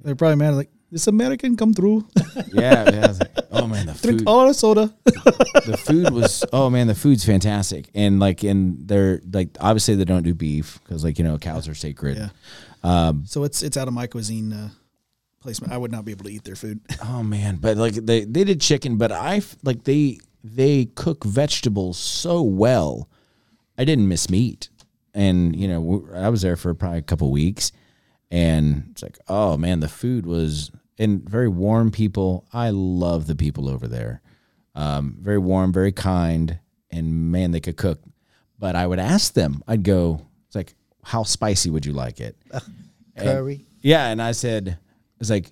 They're 0.00 0.16
probably 0.16 0.36
mad 0.36 0.54
like 0.54 0.70
this 0.92 1.06
American 1.08 1.56
come 1.56 1.72
through. 1.74 2.06
yeah, 2.52 2.88
yeah 2.90 3.04
I 3.04 3.08
was 3.08 3.18
like, 3.18 3.32
oh 3.50 3.66
man, 3.66 3.86
the 3.86 3.94
Drink 3.94 4.20
food 4.20 4.28
all 4.28 4.46
the 4.46 4.54
soda. 4.54 4.94
the 5.04 5.76
food 5.76 6.10
was 6.12 6.44
oh 6.52 6.68
man 6.70 6.86
the 6.86 6.94
food's 6.94 7.24
fantastic 7.24 7.88
and 7.94 8.20
like 8.20 8.42
and 8.44 8.86
they're 8.86 9.20
like 9.32 9.48
obviously 9.60 9.94
they 9.94 10.04
don't 10.04 10.22
do 10.22 10.34
beef 10.34 10.78
because 10.84 11.02
like 11.04 11.18
you 11.18 11.24
know 11.24 11.38
cows 11.38 11.66
are 11.68 11.74
sacred 11.74 12.18
Yeah. 12.18 12.28
um 13.08 13.24
So 13.26 13.44
it's 13.44 13.62
it's 13.62 13.76
out 13.76 13.88
of 13.88 13.94
my 13.94 14.06
cuisine 14.06 14.52
uh, 14.52 14.68
placement. 15.40 15.72
I 15.72 15.78
would 15.78 15.90
not 15.92 16.04
be 16.04 16.12
able 16.12 16.24
to 16.24 16.30
eat 16.32 16.44
their 16.44 16.56
food. 16.56 16.80
oh 17.04 17.22
man 17.22 17.56
but 17.56 17.76
like 17.76 17.94
they 17.94 18.24
they 18.24 18.44
did 18.44 18.60
chicken 18.60 18.96
but 18.98 19.10
I 19.12 19.40
like 19.62 19.84
they 19.84 20.18
they 20.44 20.86
cook 20.96 21.24
vegetables 21.24 21.96
so 21.98 22.42
well 22.42 23.08
i 23.78 23.84
didn't 23.84 24.08
miss 24.08 24.28
meat 24.28 24.68
and 25.14 25.54
you 25.54 25.68
know 25.68 26.04
I 26.14 26.28
was 26.30 26.42
there 26.42 26.56
for 26.56 26.74
probably 26.74 26.98
a 26.98 27.02
couple 27.02 27.30
weeks 27.30 27.70
and 28.30 28.88
it's 28.90 29.02
like 29.04 29.18
oh 29.28 29.56
man 29.56 29.78
the 29.80 29.88
food 29.88 30.26
was 30.26 30.72
and 30.98 31.28
very 31.28 31.48
warm 31.48 31.90
people 31.90 32.46
i 32.52 32.70
love 32.70 33.26
the 33.26 33.34
people 33.36 33.68
over 33.68 33.86
there 33.88 34.20
um, 34.74 35.16
very 35.20 35.38
warm 35.38 35.72
very 35.72 35.92
kind 35.92 36.58
and 36.90 37.30
man 37.32 37.50
they 37.50 37.60
could 37.60 37.76
cook 37.76 38.00
but 38.58 38.74
i 38.76 38.86
would 38.86 38.98
ask 38.98 39.34
them 39.34 39.62
i'd 39.68 39.82
go 39.82 40.20
it's 40.46 40.54
like 40.56 40.74
how 41.04 41.22
spicy 41.22 41.70
would 41.70 41.84
you 41.86 41.92
like 41.92 42.20
it 42.20 42.36
And- 42.52 42.62
Curry. 43.26 43.66
yeah, 43.82 44.08
and 44.08 44.22
I 44.22 44.32
said, 44.32 44.78
it's 45.20 45.28
like 45.30 45.50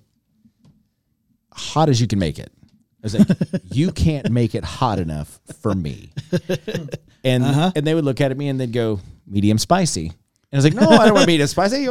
hot 1.53 1.89
as 1.89 2.01
you 2.01 2.07
can 2.07 2.19
make 2.19 2.39
it. 2.39 2.51
I 2.59 3.03
was 3.03 3.19
like, 3.19 3.29
you 3.73 3.93
can't 3.93 4.31
make 4.31 4.55
it 4.55 4.65
hot 4.65 4.99
enough 4.99 5.41
for 5.61 5.75
me. 5.75 6.13
And 7.23 7.45
and 7.45 7.87
they 7.87 7.95
would 7.95 8.07
look 8.07 8.23
at 8.23 8.35
me 8.35 8.49
and 8.49 8.59
they'd 8.59 8.73
go, 8.73 8.99
medium 9.27 9.59
spicy. 9.59 10.13
And 10.53 10.61
I 10.61 10.65
was 10.65 10.65
like, 10.65 10.75
no, 10.75 10.89
I 10.97 11.05
don't 11.07 11.15
want 11.15 11.27
medium 11.29 11.47
spicy. 11.47 11.87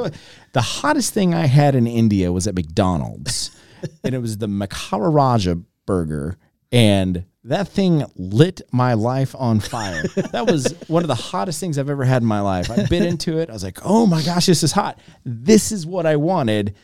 The 0.51 0.61
hottest 0.61 1.13
thing 1.13 1.33
I 1.33 1.45
had 1.45 1.75
in 1.75 1.87
India 1.87 2.31
was 2.31 2.45
at 2.47 2.55
McDonald's, 2.55 3.51
and 4.03 4.13
it 4.13 4.19
was 4.19 4.37
the 4.37 4.47
Maharaja 4.47 5.55
burger, 5.85 6.37
and 6.71 7.25
that 7.45 7.67
thing 7.69 8.03
lit 8.15 8.61
my 8.71 8.93
life 8.95 9.33
on 9.37 9.59
fire. 9.59 10.03
That 10.31 10.45
was 10.45 10.75
one 10.87 11.03
of 11.03 11.07
the 11.07 11.15
hottest 11.15 11.59
things 11.59 11.77
I've 11.77 11.89
ever 11.89 12.03
had 12.03 12.21
in 12.21 12.27
my 12.27 12.41
life. 12.41 12.69
I 12.69 12.85
bit 12.85 13.03
into 13.03 13.39
it. 13.39 13.49
I 13.49 13.53
was 13.53 13.63
like, 13.63 13.79
oh 13.83 14.05
my 14.05 14.21
gosh, 14.21 14.45
this 14.47 14.61
is 14.61 14.71
hot. 14.73 14.99
This 15.23 15.71
is 15.71 15.85
what 15.85 16.05
I 16.05 16.17
wanted. 16.17 16.75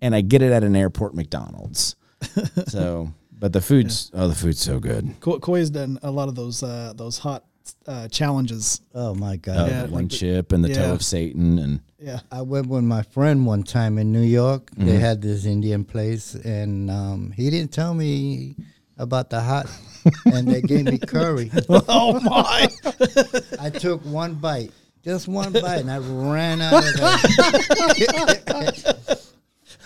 And 0.00 0.14
I 0.14 0.22
get 0.22 0.40
it 0.40 0.50
at 0.52 0.64
an 0.64 0.74
airport 0.74 1.14
McDonald's. 1.14 1.96
So, 2.68 3.12
but 3.32 3.52
the 3.52 3.60
food's, 3.60 4.10
oh, 4.14 4.28
the 4.28 4.34
food's 4.34 4.60
so 4.60 4.78
good. 4.78 5.14
Ko- 5.20 5.38
Coy's 5.40 5.70
done 5.70 5.98
a 6.02 6.10
lot 6.10 6.28
of 6.28 6.34
those 6.34 6.62
uh, 6.62 6.92
those 6.94 7.18
hot 7.18 7.44
uh, 7.86 8.08
challenges. 8.08 8.80
Oh 8.94 9.14
my 9.14 9.36
God. 9.36 9.70
Yeah, 9.70 9.82
one 9.82 9.92
like 9.92 10.08
the- 10.10 10.16
chip 10.16 10.52
and 10.52 10.64
the 10.64 10.72
toe 10.74 10.92
of 10.92 11.02
Satan. 11.04 11.58
And 11.58 11.80
Yeah. 11.98 12.20
I 12.30 12.42
went 12.42 12.68
with 12.68 12.84
my 12.84 13.02
friend 13.02 13.46
one 13.46 13.62
time 13.62 13.98
in 13.98 14.12
New 14.12 14.22
York. 14.22 14.70
They 14.76 14.84
Mm-hmm. 14.92 15.00
had 15.00 15.22
this 15.22 15.44
Indian 15.44 15.84
place, 15.84 16.34
and 16.34 16.90
um, 16.90 17.30
he 17.32 17.50
didn't 17.50 17.72
tell 17.72 17.94
me 17.94 18.56
about 18.98 19.30
the 19.30 19.40
hot, 19.40 19.66
and 20.26 20.46
they 20.48 20.60
gave 20.62 20.84
me 20.86 20.98
curry. 20.98 21.50
oh 21.68 22.20
my! 22.20 22.68
I 23.60 23.70
took 23.70 24.04
one 24.04 24.34
bite, 24.34 24.72
just 25.04 25.28
one 25.28 25.52
bite, 25.52 25.80
and 25.80 25.90
I 25.90 25.98
ran 25.98 26.60
out 26.60 26.84
of 26.86 26.94
there. 26.96 27.16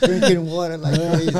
Drinking 0.02 0.46
water 0.46 0.76
like 0.76 0.98
crazy. 0.98 1.30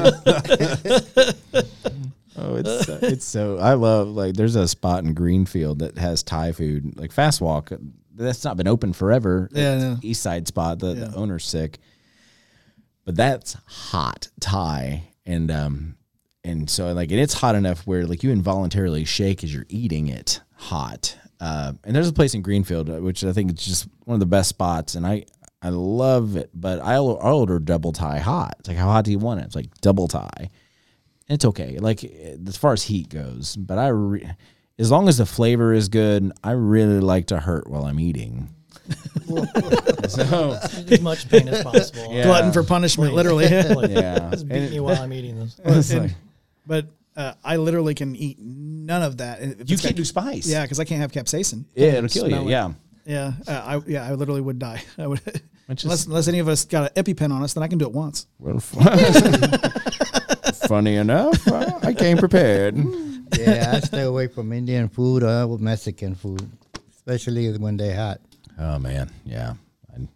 Oh, 2.37 2.57
it's 2.57 2.87
so, 2.87 2.99
it's 3.03 3.25
so 3.25 3.59
I 3.59 3.75
love 3.75 4.09
like 4.09 4.35
there's 4.35 4.57
a 4.57 4.67
spot 4.69 5.05
in 5.05 5.15
Greenfield 5.15 5.79
that 5.81 5.99
has 5.99 6.23
Thai 6.23 6.53
food 6.53 6.99
like 6.99 7.13
Fast 7.13 7.41
Walk 7.41 7.73
that's 8.17 8.45
not 8.45 8.57
been 8.57 8.69
open 8.69 8.93
forever. 8.93 9.49
Yeah, 9.53 9.97
I. 9.97 10.07
East 10.07 10.23
Side 10.23 10.47
spot. 10.47 10.79
The, 10.79 10.89
Yeah. 10.95 11.05
the 11.07 11.17
owner's 11.17 11.45
sick, 11.45 11.79
but 13.05 13.17
that's 13.17 13.57
hot 13.67 14.29
Thai 14.41 15.05
and 15.27 15.51
um 15.51 15.97
and 16.43 16.69
so 16.69 16.93
like 16.93 17.11
and 17.11 17.21
it's 17.21 17.35
hot 17.35 17.55
enough 17.55 17.87
where 17.87 18.07
like 18.07 18.23
you 18.23 18.31
involuntarily 18.31 19.05
shake 19.05 19.43
as 19.45 19.53
you're 19.55 19.67
eating 19.69 20.09
it 20.09 20.41
hot. 20.57 21.17
Uh, 21.41 21.73
and 21.83 21.95
there's 21.95 22.09
a 22.09 22.13
place 22.13 22.33
in 22.35 22.43
Greenfield 22.43 22.89
uh, 22.89 22.95
which 23.01 23.25
I 23.25 23.33
think 23.33 23.51
is 23.53 23.65
just 23.65 23.89
one 24.05 24.15
of 24.15 24.21
the 24.21 24.27
best 24.27 24.49
spots, 24.49 24.95
and 24.95 25.07
I 25.07 25.25
I 25.61 25.71
love 25.71 26.37
it. 26.37 26.51
But 26.55 26.81
I'll, 26.81 27.19
I'll 27.21 27.39
order 27.41 27.59
double 27.59 27.93
Thai 27.93 28.19
hot. 28.19 28.55
It's 28.61 28.69
like 28.69 28.79
how 28.79 28.87
hot 28.87 29.05
do 29.05 29.11
you 29.11 29.19
want 29.19 29.41
it? 29.41 29.45
It's 29.45 29.57
like 29.57 29.75
double 29.81 30.09
Thai 30.09 30.51
it's 31.29 31.45
okay. 31.45 31.79
Like 31.79 32.05
as 32.05 32.57
far 32.57 32.73
as 32.73 32.83
heat 32.85 33.09
goes, 33.09 33.57
but 33.57 33.79
I, 33.79 33.89
re- 33.89 34.31
as 34.79 34.91
long 34.91 35.09
as 35.09 35.19
the 35.19 35.27
flavor 35.27 35.73
is 35.73 35.89
good, 35.89 36.33
I 36.43 36.53
really 36.53 37.01
like 37.01 37.27
to 37.29 37.39
hurt 37.39 37.69
while 37.69 37.85
I'm 37.85 38.01
eating. 38.01 38.51
so 40.09 40.53
as 40.63 41.01
much 41.01 41.29
pain 41.31 41.49
as 41.49 41.63
possible. 41.63 42.13
Yeah. 42.13 42.25
Glutton 42.25 42.53
for 42.53 42.63
punishment, 42.65 43.11
Please. 43.13 43.17
literally. 43.17 43.47
Please. 43.49 43.91
yeah, 43.91 44.31
Just 44.31 44.49
beat 44.49 44.71
me 44.73 44.81
while 44.81 45.01
I'm 45.01 45.13
eating 45.13 45.39
this. 45.39 45.59
It's 45.65 45.91
And- 45.91 46.03
like, 46.03 46.11
but 46.67 46.87
uh, 47.17 47.35
I 47.45 47.57
literally 47.57 47.95
can 47.95 48.17
eat 48.17 48.39
none 48.41 49.03
of 49.03 49.19
that. 49.19 49.41
If 49.41 49.71
you 49.71 49.77
can't 49.79 49.95
got- 49.95 49.97
do 49.97 50.05
spice. 50.05 50.47
Yeah, 50.47 50.63
because 50.63 50.81
I 50.81 50.85
can't 50.85 51.01
have 51.01 51.13
capsaicin. 51.13 51.65
yeah, 51.75 51.93
it'll 51.93 52.09
kill 52.09 52.29
you. 52.29 52.37
It. 52.37 52.47
Yeah, 52.51 52.73
Yeah, 53.07 53.33
uh, 53.47 53.53
I 53.65 53.81
yeah, 53.91 54.07
I 54.09 54.13
literally 54.15 54.41
would 54.41 54.59
die. 54.59 54.83
I 54.99 55.07
would 55.07 55.21
is- 55.27 55.85
unless 55.85 56.07
unless 56.07 56.29
any 56.29 56.41
of 56.41 56.49
us 56.49 56.65
got 56.65 56.91
an 56.97 57.03
EpiPen 57.05 57.31
on 57.33 57.43
us, 57.43 57.55
then 57.55 57.63
I 57.63 57.69
can 57.69 57.79
do 57.79 57.87
it 57.87 57.93
once. 57.93 58.27
Well, 58.39 58.61
funny 60.69 60.97
enough, 60.97 61.47
uh, 61.49 61.79
I 61.83 61.93
came 61.95 62.17
prepared. 62.19 62.77
Yeah, 63.39 63.73
I 63.77 63.81
stay 63.81 64.03
away 64.03 64.29
from 64.29 64.53
Indian 64.53 64.89
food 64.89 65.23
or 65.23 65.59
Mexican 65.59 66.15
food, 66.15 66.47
especially 66.95 67.57
when 67.59 67.77
they're 67.77 67.97
hot. 67.97 68.21
Oh 68.59 68.79
man, 68.79 69.11
yeah. 69.25 69.55
I, 69.93 70.07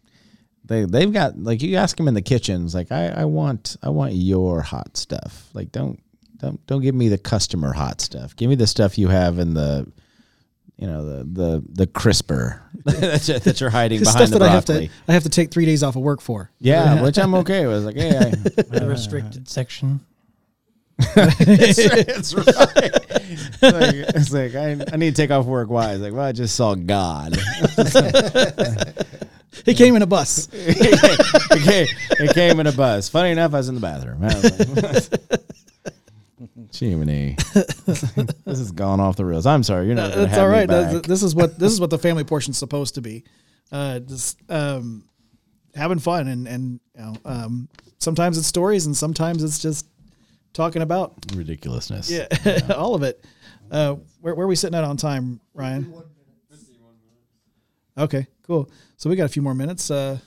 they 0.64 0.84
they've 0.84 1.12
got 1.12 1.38
like 1.38 1.62
you 1.62 1.76
ask 1.76 1.96
them 1.96 2.08
in 2.08 2.14
the 2.14 2.22
kitchens, 2.22 2.74
like 2.74 2.92
I, 2.92 3.08
I 3.08 3.24
want 3.24 3.76
I 3.82 3.88
want 3.88 4.14
your 4.14 4.60
hot 4.60 4.96
stuff. 4.96 5.48
Like 5.54 5.72
don't 5.72 6.00
don't 6.36 6.64
don't 6.66 6.82
give 6.82 6.94
me 6.94 7.08
the 7.08 7.18
customer 7.18 7.72
hot 7.72 8.00
stuff. 8.00 8.36
Give 8.36 8.48
me 8.48 8.54
the 8.56 8.66
stuff 8.66 8.98
you 8.98 9.08
have 9.08 9.38
in 9.38 9.54
the 9.54 9.90
you 10.76 10.86
know 10.86 11.04
the 11.04 11.24
the 11.24 11.64
the 11.72 11.86
crisper 11.88 12.62
that, 12.84 13.26
you- 13.26 13.38
that 13.40 13.60
you're 13.60 13.70
hiding 13.70 14.04
Stuff 14.04 14.14
behind 14.14 14.32
the 14.32 14.38
that 14.38 14.48
I 14.48 14.52
have 14.52 14.64
to 14.66 14.72
broccoli. 14.74 14.90
I 15.08 15.12
have 15.12 15.24
to 15.24 15.28
take 15.28 15.50
three 15.50 15.66
days 15.66 15.82
off 15.82 15.96
of 15.96 16.02
work 16.02 16.20
for. 16.20 16.52
Yeah, 16.60 17.02
which 17.02 17.18
I'm 17.18 17.34
okay 17.36 17.66
with. 17.66 17.84
Like, 17.84 17.96
hey, 17.96 18.16
I, 18.16 18.30
The 18.78 18.86
restricted 18.88 19.48
section. 19.48 20.00
it's 21.00 22.34
right. 22.34 22.44
It's 23.60 23.62
like, 23.62 23.94
it's 24.16 24.32
like 24.32 24.54
I, 24.54 24.84
I 24.92 24.96
need 24.96 25.14
to 25.14 25.22
take 25.22 25.30
off 25.30 25.46
work. 25.46 25.68
Why? 25.70 25.92
It's 25.92 26.02
like, 26.02 26.12
well, 26.12 26.24
I 26.24 26.32
just 26.32 26.54
saw 26.56 26.74
God. 26.74 27.36
He 29.64 29.74
came 29.74 29.96
in 29.96 30.02
a 30.02 30.06
bus. 30.06 30.48
it, 30.52 31.62
came, 31.64 31.86
it 32.20 32.34
came 32.34 32.60
in 32.60 32.68
a 32.68 32.72
bus. 32.72 33.08
Funny 33.08 33.30
enough, 33.30 33.52
I 33.54 33.56
was 33.56 33.68
in 33.68 33.74
the 33.74 33.80
bathroom. 33.80 34.22
Jiminy, 36.72 37.36
this 37.84 38.58
has 38.58 38.70
gone 38.70 39.00
off 39.00 39.16
the 39.16 39.24
rails. 39.24 39.46
I'm 39.46 39.64
sorry, 39.64 39.86
you're 39.86 39.96
not. 39.96 40.12
That's 40.14 40.38
all 40.38 40.48
right. 40.48 40.68
That's- 40.68 41.02
This 41.06 41.22
is 41.24 41.34
what 41.34 41.58
this 41.58 41.72
is 41.72 41.80
what 41.80 41.90
the 41.90 41.98
family 41.98 42.24
portion's 42.24 42.56
supposed 42.56 42.94
to 42.94 43.00
be. 43.00 43.24
Uh, 43.72 43.98
just 43.98 44.38
um, 44.48 45.04
having 45.74 45.98
fun 45.98 46.28
and 46.28 46.46
and 46.46 46.80
you 46.94 47.02
know, 47.02 47.14
um, 47.24 47.68
sometimes 47.98 48.38
it's 48.38 48.46
stories 48.46 48.86
and 48.86 48.96
sometimes 48.96 49.42
it's 49.42 49.58
just 49.58 49.86
talking 50.52 50.82
about 50.82 51.14
Ridiculousness. 51.34 52.10
yeah, 52.10 52.26
all 52.76 52.94
of 52.94 53.02
it. 53.02 53.24
Uh, 53.70 53.96
where 54.20 54.34
where 54.34 54.44
are 54.44 54.48
we 54.48 54.56
sitting 54.56 54.76
at 54.78 54.84
on 54.84 54.96
time, 54.96 55.40
Ryan? 55.54 55.92
Okay, 57.96 58.26
cool. 58.46 58.70
So 58.96 59.10
we 59.10 59.16
got 59.16 59.24
a 59.24 59.28
few 59.28 59.42
more 59.42 59.54
minutes. 59.54 59.90
Uh, 59.90 60.18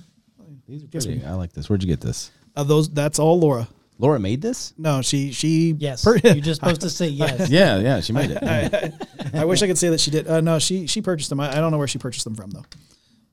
These 0.68 0.84
are 0.84 0.88
pretty. 0.88 1.24
I 1.26 1.34
like 1.34 1.54
this. 1.54 1.70
Where'd 1.70 1.82
you 1.84 1.88
get 1.88 2.02
this? 2.02 2.32
of 2.56 2.68
those, 2.68 2.90
that's 2.90 3.18
all 3.18 3.40
Laura. 3.40 3.68
Laura 3.98 4.20
made 4.20 4.42
this. 4.42 4.74
No, 4.78 5.02
she 5.02 5.32
she 5.32 5.76
Yes. 5.78 6.04
per- 6.04 6.18
You're 6.18 6.36
just 6.36 6.60
supposed 6.60 6.82
to 6.82 6.90
say 6.90 7.08
yes. 7.08 7.50
Yeah, 7.52 7.78
yeah, 7.80 8.02
she 8.02 8.12
made 8.14 8.32
it. 8.32 8.44
I 9.34 9.46
wish 9.46 9.62
I 9.62 9.68
could 9.68 9.78
say 9.78 9.90
that 9.90 10.00
she 10.02 10.12
did. 10.12 10.28
Uh, 10.28 10.42
no, 10.42 10.60
she 10.60 10.88
she 10.88 11.02
purchased 11.02 11.30
them. 11.30 11.40
I, 11.40 11.52
I 11.52 11.56
don't 11.62 11.72
know 11.72 11.78
where 11.78 11.88
she 11.88 12.00
purchased 12.00 12.26
them 12.26 12.36
from 12.36 12.50
though. 12.52 12.66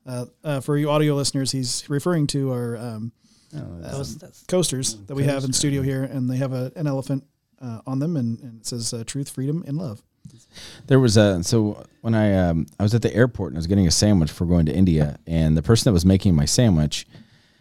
Uh, 0.07 0.25
uh, 0.45 0.61
for 0.61 0.77
you 0.77 0.89
audio 0.91 1.15
listeners, 1.15 1.51
he's 1.51 1.89
referring 1.91 2.27
to 2.29 2.53
our 2.53 2.77
um, 2.77 3.13
Those- 3.53 4.17
that's- 4.17 4.45
coasters 4.49 4.97
that 5.07 5.15
we 5.15 5.25
have 5.25 5.45
in 5.45 5.53
studio 5.53 5.83
here, 5.83 6.05
and 6.05 6.29
they 6.29 6.37
have 6.37 6.53
a, 6.53 6.73
an 6.77 6.87
elephant 6.87 7.25
uh, 7.61 7.81
on 7.87 7.99
them, 7.99 8.17
and, 8.17 8.39
and 8.41 8.61
it 8.61 8.67
says 8.67 8.93
uh, 8.93 9.05
"Truth, 9.07 9.31
Freedom, 9.31 9.65
and 9.67 9.77
Love." 9.79 10.03
There 10.87 11.01
was 11.01 11.17
a 11.17 11.43
so 11.43 11.85
when 12.03 12.15
I 12.15 12.35
um, 12.49 12.67
I 12.79 12.83
was 12.83 12.95
at 12.95 13.03
the 13.03 13.15
airport 13.15 13.51
and 13.53 13.57
I 13.57 13.61
was 13.61 13.67
getting 13.67 13.87
a 13.87 13.91
sandwich 13.91 14.31
for 14.31 14.45
going 14.45 14.67
to 14.67 14.75
India, 14.75 15.19
and 15.27 15.57
the 15.57 15.63
person 15.63 15.89
that 15.89 15.95
was 15.95 16.05
making 16.05 16.35
my 16.35 16.45
sandwich, 16.45 17.07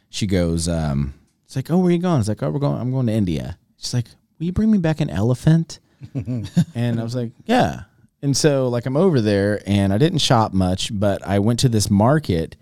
she 0.09 0.27
goes, 0.27 0.67
um, 0.67 1.13
"It's 1.45 1.55
like, 1.55 1.71
oh, 1.71 1.77
where 1.77 1.91
you 1.91 1.99
going?" 1.99 2.19
It's 2.19 2.27
like, 2.29 2.43
"Oh, 2.43 2.49
we're 2.51 2.59
going. 2.59 2.79
I'm 2.79 2.91
going 2.91 3.07
to 3.07 3.13
India." 3.13 3.57
She's 3.77 3.93
like, 3.93 4.07
"Will 4.39 4.47
you 4.47 4.51
bring 4.51 4.69
me 4.71 4.77
back 4.79 4.99
an 4.99 5.09
elephant?" 5.09 5.79
and 6.13 6.99
I 6.99 7.03
was 7.03 7.15
like, 7.15 7.31
"Yeah." 7.45 7.83
And 8.21 8.35
so 8.35 8.67
like 8.67 8.85
I'm 8.85 8.97
over 8.97 9.21
there, 9.21 9.61
and 9.65 9.93
I 9.93 9.97
didn't 9.97 10.19
shop 10.19 10.51
much, 10.53 10.89
but 10.97 11.25
I 11.25 11.39
went 11.39 11.59
to 11.59 11.69
this 11.69 11.89
market, 11.89 12.55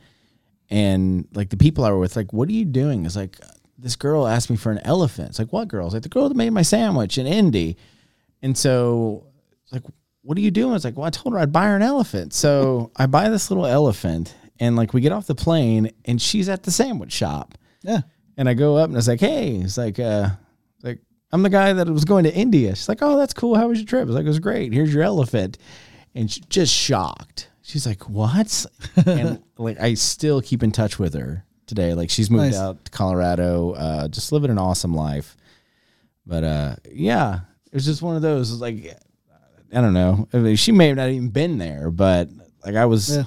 and 0.69 1.27
like 1.33 1.49
the 1.49 1.57
people 1.57 1.83
I 1.85 1.91
were 1.91 1.99
with, 1.99 2.15
like, 2.15 2.33
"What 2.33 2.49
are 2.49 2.53
you 2.53 2.65
doing?" 2.65 3.05
It's 3.05 3.15
like 3.15 3.37
this 3.77 3.95
girl 3.95 4.27
asked 4.27 4.49
me 4.49 4.57
for 4.57 4.71
an 4.71 4.79
elephant. 4.83 5.29
It's 5.29 5.39
like, 5.39 5.53
"What 5.53 5.67
girl?" 5.67 5.85
It's 5.87 5.93
like 5.93 6.03
the 6.03 6.09
girl 6.09 6.29
that 6.29 6.35
made 6.35 6.51
my 6.51 6.61
sandwich 6.61 7.17
in 7.17 7.27
Indy. 7.27 7.77
And 8.41 8.57
so 8.57 9.25
it's 9.63 9.73
like, 9.73 9.83
what 10.21 10.37
are 10.37 10.41
you 10.41 10.51
doing? 10.51 10.75
It's 10.75 10.85
like, 10.85 10.97
well, 10.97 11.05
I 11.05 11.11
told 11.11 11.33
her 11.33 11.39
I'd 11.39 11.51
buy 11.51 11.65
her 11.65 11.75
an 11.75 11.81
elephant. 11.81 12.33
So 12.33 12.91
I 12.95 13.05
buy 13.05 13.29
this 13.29 13.49
little 13.49 13.65
elephant, 13.65 14.35
and 14.59 14.75
like 14.75 14.93
we 14.93 15.01
get 15.01 15.11
off 15.11 15.27
the 15.27 15.35
plane, 15.35 15.91
and 16.05 16.21
she's 16.21 16.49
at 16.49 16.63
the 16.63 16.71
sandwich 16.71 17.11
shop. 17.11 17.57
Yeah, 17.83 18.01
And 18.37 18.49
I 18.49 18.55
go 18.55 18.77
up 18.77 18.89
and 18.89 18.97
it's 18.97 19.07
like, 19.07 19.19
hey, 19.19 19.57
it's 19.57 19.77
like, 19.77 19.99
uh, 19.99 20.29
like 20.81 20.99
I'm 21.31 21.43
the 21.43 21.49
guy 21.51 21.73
that 21.73 21.87
was 21.87 22.05
going 22.05 22.23
to 22.23 22.33
India. 22.33 22.75
She's 22.75 22.89
like, 22.89 23.03
oh, 23.03 23.17
that's 23.17 23.33
cool. 23.33 23.55
How 23.55 23.67
was 23.67 23.77
your 23.79 23.87
trip? 23.87 24.07
It's 24.07 24.15
like, 24.15 24.25
it 24.25 24.27
was 24.27 24.39
great. 24.39 24.73
Here's 24.73 24.93
your 24.93 25.03
elephant, 25.03 25.59
and 26.15 26.31
she's 26.31 26.45
just 26.45 26.73
shocked. 26.73 27.49
She's 27.65 27.87
like, 27.87 28.07
what? 28.07 28.63
and 29.07 29.41
like, 29.57 29.79
I 29.79 29.95
still 29.95 30.39
keep 30.39 30.61
in 30.61 30.71
touch 30.71 30.99
with 30.99 31.15
her 31.15 31.43
today. 31.65 31.95
Like, 31.95 32.11
she's 32.11 32.29
moved 32.29 32.51
Nice. 32.51 32.55
out 32.59 32.85
to 32.85 32.91
Colorado, 32.91 33.71
uh, 33.71 34.07
just 34.07 34.31
living 34.31 34.51
an 34.51 34.59
awesome 34.59 34.93
life. 34.93 35.35
But 36.27 36.43
uh, 36.43 36.75
yeah, 36.91 37.39
it 37.65 37.73
was 37.73 37.85
just 37.85 38.03
one 38.03 38.15
of 38.15 38.21
those. 38.21 38.51
Like, 38.61 38.95
I 39.73 39.81
don't 39.81 39.93
know. 39.93 40.27
I 40.31 40.37
mean, 40.37 40.55
she 40.57 40.71
may 40.71 40.89
have 40.89 40.97
not 40.97 41.09
even 41.09 41.29
been 41.29 41.57
there, 41.57 41.89
but 41.89 42.29
like 42.63 42.75
I 42.75 42.85
was. 42.85 43.15
Yeah. 43.15 43.23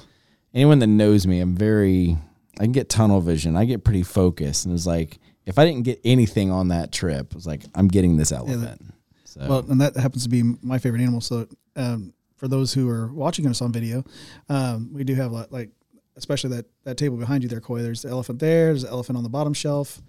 Anyone 0.53 0.79
that 0.79 0.87
knows 0.87 1.27
me, 1.27 1.41
I'm 1.41 1.55
very. 1.55 2.17
I 2.59 2.63
can 2.63 2.71
get 2.71 2.89
tunnel 2.89 3.19
vision. 3.21 3.55
I 3.57 3.65
get 3.65 3.83
pretty 3.83 4.03
focused, 4.03 4.65
and 4.65 4.73
it's 4.73 4.85
like 4.87 5.19
if 5.45 5.59
I 5.59 5.65
didn't 5.65 5.83
get 5.83 5.99
anything 6.05 6.49
on 6.49 6.69
that 6.69 6.91
trip, 6.91 7.27
it 7.31 7.35
was 7.35 7.45
like 7.45 7.63
I'm 7.75 7.87
getting 7.89 8.15
this 8.17 8.31
elephant. 8.31 8.81
so 9.25 9.45
well, 9.49 9.65
and 9.69 9.81
that 9.81 9.95
happens 9.97 10.23
to 10.23 10.29
be 10.29 10.43
my 10.61 10.77
favorite 10.79 11.01
animal. 11.01 11.21
So, 11.21 11.47
um, 11.75 12.13
for 12.39 12.47
those 12.47 12.73
who 12.73 12.89
are 12.89 13.13
watching 13.13 13.45
us 13.47 13.61
on 13.61 13.71
video, 13.71 14.03
um, 14.47 14.89
we 14.93 15.03
do 15.03 15.13
have 15.15 15.31
like, 15.31 15.51
like 15.51 15.69
especially 16.15 16.51
that 16.55 16.65
that 16.85 16.97
table 16.97 17.17
behind 17.17 17.43
you 17.43 17.49
there, 17.49 17.61
Coy. 17.61 17.81
There's 17.81 18.01
the 18.01 18.09
elephant 18.09 18.39
there. 18.39 18.67
There's 18.67 18.83
the 18.83 18.89
elephant 18.89 19.17
on 19.17 19.23
the 19.23 19.29
bottom 19.29 19.53
shelf. 19.53 20.01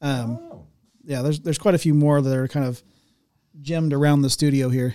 Um, 0.00 0.38
Yeah, 1.04 1.22
there's 1.22 1.40
there's 1.40 1.58
quite 1.58 1.74
a 1.74 1.78
few 1.78 1.94
more 1.94 2.20
that 2.20 2.36
are 2.36 2.46
kind 2.48 2.66
of 2.66 2.82
gemmed 3.60 3.92
around 3.92 4.22
the 4.22 4.30
studio 4.30 4.68
here. 4.68 4.94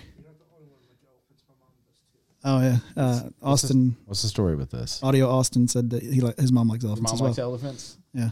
Oh 2.44 2.60
yeah, 2.60 2.76
uh, 2.96 3.20
Austin 3.42 3.96
what's 4.04 4.22
the 4.22 4.28
story 4.28 4.54
with 4.54 4.70
this? 4.70 5.02
Audio 5.02 5.28
Austin 5.28 5.66
said 5.66 5.90
that 5.90 6.02
he 6.02 6.20
li- 6.20 6.34
his 6.38 6.52
mom 6.52 6.68
likes 6.68 6.84
elephants 6.84 7.12
as 7.12 7.20
well. 7.20 7.34
elephants. 7.38 7.98
Yeah. 8.14 8.30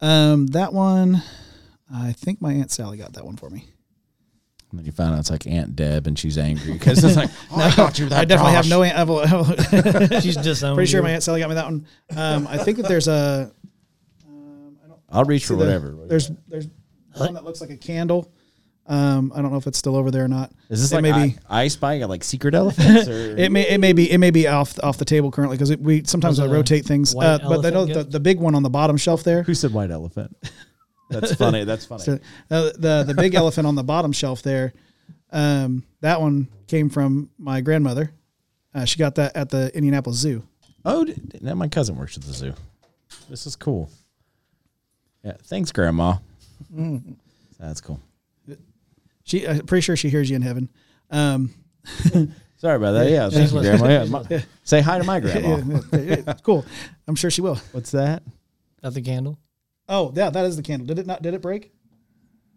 Um, 0.00 0.48
that 0.48 0.72
one, 0.72 1.22
I 1.92 2.12
think 2.12 2.40
my 2.40 2.52
aunt 2.52 2.72
Sally 2.72 2.98
got 2.98 3.12
that 3.12 3.24
one 3.24 3.36
for 3.36 3.48
me. 3.48 3.66
And 4.70 4.78
then 4.78 4.84
you 4.84 4.92
find 4.92 5.14
out 5.14 5.20
it's 5.20 5.30
like 5.30 5.46
Aunt 5.46 5.76
Deb, 5.76 6.06
and 6.06 6.18
she's 6.18 6.36
angry 6.36 6.74
because 6.74 7.02
it's 7.02 7.16
like 7.16 7.30
oh, 7.52 7.60
I 7.60 7.74
got 7.74 7.98
you 7.98 8.06
that. 8.10 8.18
I 8.20 8.24
definitely 8.26 8.52
have 8.52 8.68
no 8.68 8.82
aunt. 8.82 8.98
I've- 8.98 10.20
She's 10.20 10.36
disowned. 10.36 10.76
pretty 10.76 10.90
sure 10.90 11.00
you. 11.00 11.04
my 11.04 11.12
aunt 11.12 11.22
Sally 11.22 11.40
got 11.40 11.48
me 11.48 11.54
that 11.54 11.64
one. 11.64 11.86
Um, 12.14 12.46
I 12.46 12.58
think 12.58 12.76
that 12.76 12.86
there's 12.88 13.08
a 13.08 13.50
I'll 15.10 15.24
reach 15.24 15.46
for 15.46 15.54
the- 15.54 15.60
whatever. 15.60 15.96
There's 16.06 16.30
there's 16.48 16.68
one 17.16 17.34
that 17.34 17.44
looks 17.44 17.60
like 17.60 17.70
a 17.70 17.76
candle. 17.76 18.30
Um, 18.86 19.32
I 19.34 19.42
don't 19.42 19.50
know 19.50 19.58
if 19.58 19.66
it's 19.66 19.76
still 19.76 19.96
over 19.96 20.10
there 20.10 20.24
or 20.24 20.28
not. 20.28 20.50
Is 20.70 20.80
this 20.80 20.92
it 20.92 20.94
like 20.94 21.02
maybe 21.02 21.14
I, 21.14 21.26
be, 21.28 21.38
I 21.50 21.68
Spy 21.68 21.98
got 21.98 22.08
like 22.08 22.24
secret 22.24 22.54
elephants? 22.54 23.06
Or? 23.06 23.12
it 23.38 23.52
may 23.52 23.68
it 23.68 23.78
may 23.80 23.92
be 23.92 24.10
it 24.10 24.16
may 24.16 24.30
be 24.30 24.48
off 24.48 24.82
off 24.82 24.96
the 24.96 25.04
table 25.04 25.30
currently 25.30 25.58
because 25.58 25.76
we 25.76 26.04
sometimes 26.04 26.40
Was 26.40 26.48
I 26.48 26.52
rotate 26.52 26.86
things. 26.86 27.14
Uh, 27.14 27.38
but 27.38 27.64
I 27.66 27.70
know 27.70 27.84
the, 27.84 28.04
the 28.04 28.20
big 28.20 28.40
one 28.40 28.54
on 28.54 28.62
the 28.62 28.70
bottom 28.70 28.96
shelf 28.96 29.24
there. 29.24 29.42
Who 29.42 29.54
said 29.54 29.72
white 29.72 29.90
elephant? 29.90 30.36
That's 31.08 31.34
funny. 31.34 31.64
That's 31.64 31.86
funny. 31.86 32.02
So, 32.02 32.12
uh, 32.50 32.70
the 32.76 33.04
the 33.06 33.14
big 33.14 33.34
elephant 33.42 33.66
on 33.66 33.74
the 33.74 33.84
bottom 33.84 34.12
shelf 34.12 34.42
there, 34.42 34.72
um, 35.32 35.84
that 36.00 36.20
one 36.20 36.48
came 36.66 36.88
from 36.90 37.30
my 37.38 37.60
grandmother. 37.60 38.12
Uh, 38.74 38.84
she 38.84 38.98
got 38.98 39.14
that 39.16 39.34
at 39.36 39.48
the 39.48 39.74
Indianapolis 39.74 40.18
Zoo. 40.18 40.42
Oh, 40.84 41.04
d- 41.04 41.14
d- 41.14 41.38
now 41.40 41.54
my 41.54 41.68
cousin 41.68 41.96
works 41.96 42.16
at 42.16 42.22
the 42.22 42.32
zoo. 42.32 42.54
This 43.30 43.46
is 43.46 43.56
cool. 43.56 43.90
Yeah, 45.24 45.32
thanks, 45.44 45.72
Grandma. 45.72 46.16
That's 47.58 47.80
cool. 47.80 48.00
She, 49.24 49.46
I'm 49.46 49.66
pretty 49.66 49.82
sure 49.82 49.96
she 49.96 50.08
hears 50.08 50.30
you 50.30 50.36
in 50.36 50.42
heaven. 50.42 50.68
Um, 51.10 51.52
Sorry 52.56 52.76
about 52.76 52.92
that. 52.92 53.10
Yeah, 53.10 53.28
thank 53.30 53.50
you, 53.52 53.58
listening. 53.58 53.78
Grandma. 53.78 54.22
Yeah, 54.30 54.36
my- 54.38 54.44
say 54.64 54.80
hi 54.80 54.98
to 54.98 55.04
my 55.04 55.20
grandma. 55.20 55.56
yeah, 55.92 55.98
yeah, 56.00 56.16
yeah, 56.26 56.32
cool. 56.42 56.64
I'm 57.06 57.14
sure 57.14 57.30
she 57.30 57.40
will. 57.40 57.56
What's 57.72 57.90
that? 57.92 58.22
Got 58.82 58.94
the 58.94 59.02
candle. 59.02 59.38
Oh, 59.88 60.12
yeah, 60.14 60.30
that 60.30 60.44
is 60.44 60.56
the 60.56 60.62
candle. 60.62 60.86
Did 60.86 60.98
it 60.98 61.06
not? 61.06 61.22
Did 61.22 61.34
it 61.34 61.42
break? 61.42 61.72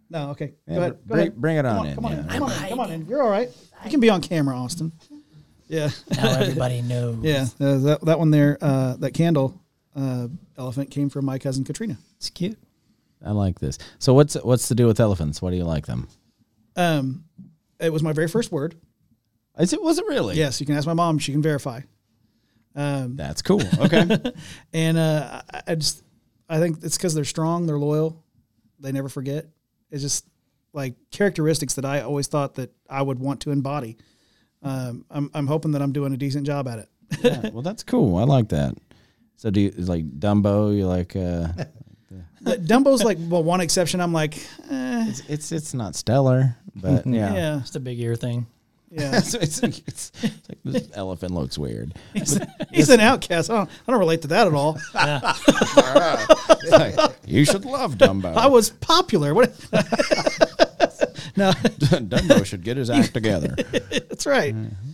No. 0.09 0.31
Okay. 0.31 0.53
Yeah, 0.67 0.75
go 0.75 0.81
ahead. 0.81 0.91
Go 0.93 0.99
bring, 1.07 1.19
ahead. 1.19 1.35
bring 1.41 1.57
it 1.57 1.65
on, 1.65 1.75
Come 1.75 1.85
on, 1.85 1.87
in. 1.87 1.95
come 1.95 2.05
on, 2.05 2.11
yeah. 2.11 2.17
in. 2.19 2.27
Come 2.27 2.43
on, 2.43 2.51
in. 2.51 2.69
Come 2.69 2.79
on 2.79 2.91
in. 2.91 3.05
You're 3.07 3.23
all 3.23 3.29
right. 3.29 3.49
You 3.85 3.89
can 3.89 3.99
be 4.01 4.09
on 4.09 4.21
camera, 4.21 4.55
Austin. 4.57 4.91
Yeah. 5.67 5.89
Now 6.11 6.31
everybody 6.39 6.81
knows. 6.81 7.17
Yeah. 7.21 7.45
Uh, 7.59 7.77
that 7.77 7.99
that 8.01 8.19
one 8.19 8.29
there, 8.31 8.57
uh, 8.61 8.97
that 8.97 9.13
candle 9.13 9.61
uh, 9.95 10.27
elephant 10.57 10.91
came 10.91 11.09
from 11.09 11.25
my 11.25 11.39
cousin 11.39 11.63
Katrina. 11.63 11.97
It's 12.17 12.29
cute. 12.29 12.57
I 13.25 13.31
like 13.31 13.59
this. 13.59 13.77
So 13.99 14.13
what's 14.13 14.35
what's 14.35 14.67
the 14.67 14.75
deal 14.75 14.87
with 14.87 14.99
elephants? 14.99 15.41
Why 15.41 15.51
do 15.51 15.55
you 15.55 15.63
like 15.63 15.85
them? 15.85 16.09
Um, 16.75 17.23
it 17.79 17.93
was 17.93 18.03
my 18.03 18.11
very 18.11 18.27
first 18.27 18.51
word. 18.51 18.75
Is 19.57 19.71
it 19.71 19.81
was 19.81 19.97
it 19.97 20.05
really? 20.07 20.35
Yes, 20.35 20.59
you 20.59 20.65
can 20.65 20.75
ask 20.75 20.85
my 20.85 20.93
mom. 20.93 21.19
She 21.19 21.31
can 21.31 21.41
verify. 21.41 21.81
Um, 22.75 23.15
That's 23.15 23.41
cool. 23.41 23.61
Okay. 23.79 24.17
and 24.73 24.97
uh, 24.97 25.41
I, 25.53 25.61
I 25.67 25.75
just 25.75 26.03
I 26.51 26.59
think 26.59 26.83
it's 26.83 26.97
because 26.97 27.13
they're 27.15 27.23
strong, 27.23 27.65
they're 27.65 27.79
loyal, 27.79 28.21
they 28.79 28.91
never 28.91 29.09
forget. 29.09 29.47
It's 29.89 30.01
just 30.03 30.25
like 30.73 30.95
characteristics 31.11 31.75
that 31.75 31.85
I 31.85 32.01
always 32.01 32.27
thought 32.27 32.55
that 32.55 32.71
I 32.89 33.01
would 33.01 33.19
want 33.19 33.41
to 33.41 33.51
embody. 33.51 33.97
Um, 34.61 35.05
I'm 35.09 35.31
I'm 35.33 35.47
hoping 35.47 35.71
that 35.71 35.81
I'm 35.81 35.91
doing 35.91 36.13
a 36.13 36.17
decent 36.17 36.45
job 36.45 36.67
at 36.67 36.79
it. 36.79 36.89
yeah, 37.23 37.49
well, 37.51 37.61
that's 37.61 37.83
cool. 37.83 38.17
I 38.17 38.23
like 38.23 38.49
that. 38.49 38.75
So 39.37 39.49
do 39.49 39.59
you 39.61 39.71
like 39.71 40.05
Dumbo? 40.19 40.75
You 40.75 40.87
like? 40.87 41.15
uh 41.15 41.47
The 42.41 42.57
Dumbo's 42.57 43.03
like 43.03 43.17
well 43.19 43.43
one 43.43 43.61
exception. 43.61 44.01
I'm 44.01 44.13
like, 44.13 44.35
eh, 44.69 45.05
It's 45.09 45.21
it's 45.29 45.51
it's 45.51 45.73
not 45.73 45.95
stellar, 45.95 46.57
but 46.75 47.05
yeah. 47.07 47.33
yeah, 47.33 47.59
Just 47.59 47.75
a 47.75 47.79
big 47.79 47.99
ear 47.99 48.15
thing. 48.15 48.45
Yeah. 48.91 49.19
So 49.21 49.39
it's, 49.39 49.63
it's, 49.63 49.81
it's 49.87 50.11
like 50.49 50.59
this 50.65 50.89
elephant 50.93 51.33
looks 51.33 51.57
weird. 51.57 51.93
He's, 52.13 52.37
he's 52.71 52.89
an 52.89 52.99
outcast. 52.99 53.49
I 53.49 53.55
don't, 53.55 53.69
I 53.87 53.91
don't 53.91 53.99
relate 53.99 54.21
to 54.23 54.27
that 54.29 54.47
at 54.47 54.53
all. 54.53 54.77
Yeah. 54.93 55.33
You 57.25 57.45
should 57.45 57.65
love 57.65 57.95
Dumbo. 57.95 58.35
I 58.35 58.47
was 58.47 58.69
popular. 58.71 59.33
What? 59.33 59.49
no, 61.35 61.51
Dumbo 61.51 62.45
should 62.45 62.63
get 62.63 62.77
his 62.77 62.89
act 62.89 63.13
together. 63.13 63.55
that's 64.09 64.25
right. 64.25 64.53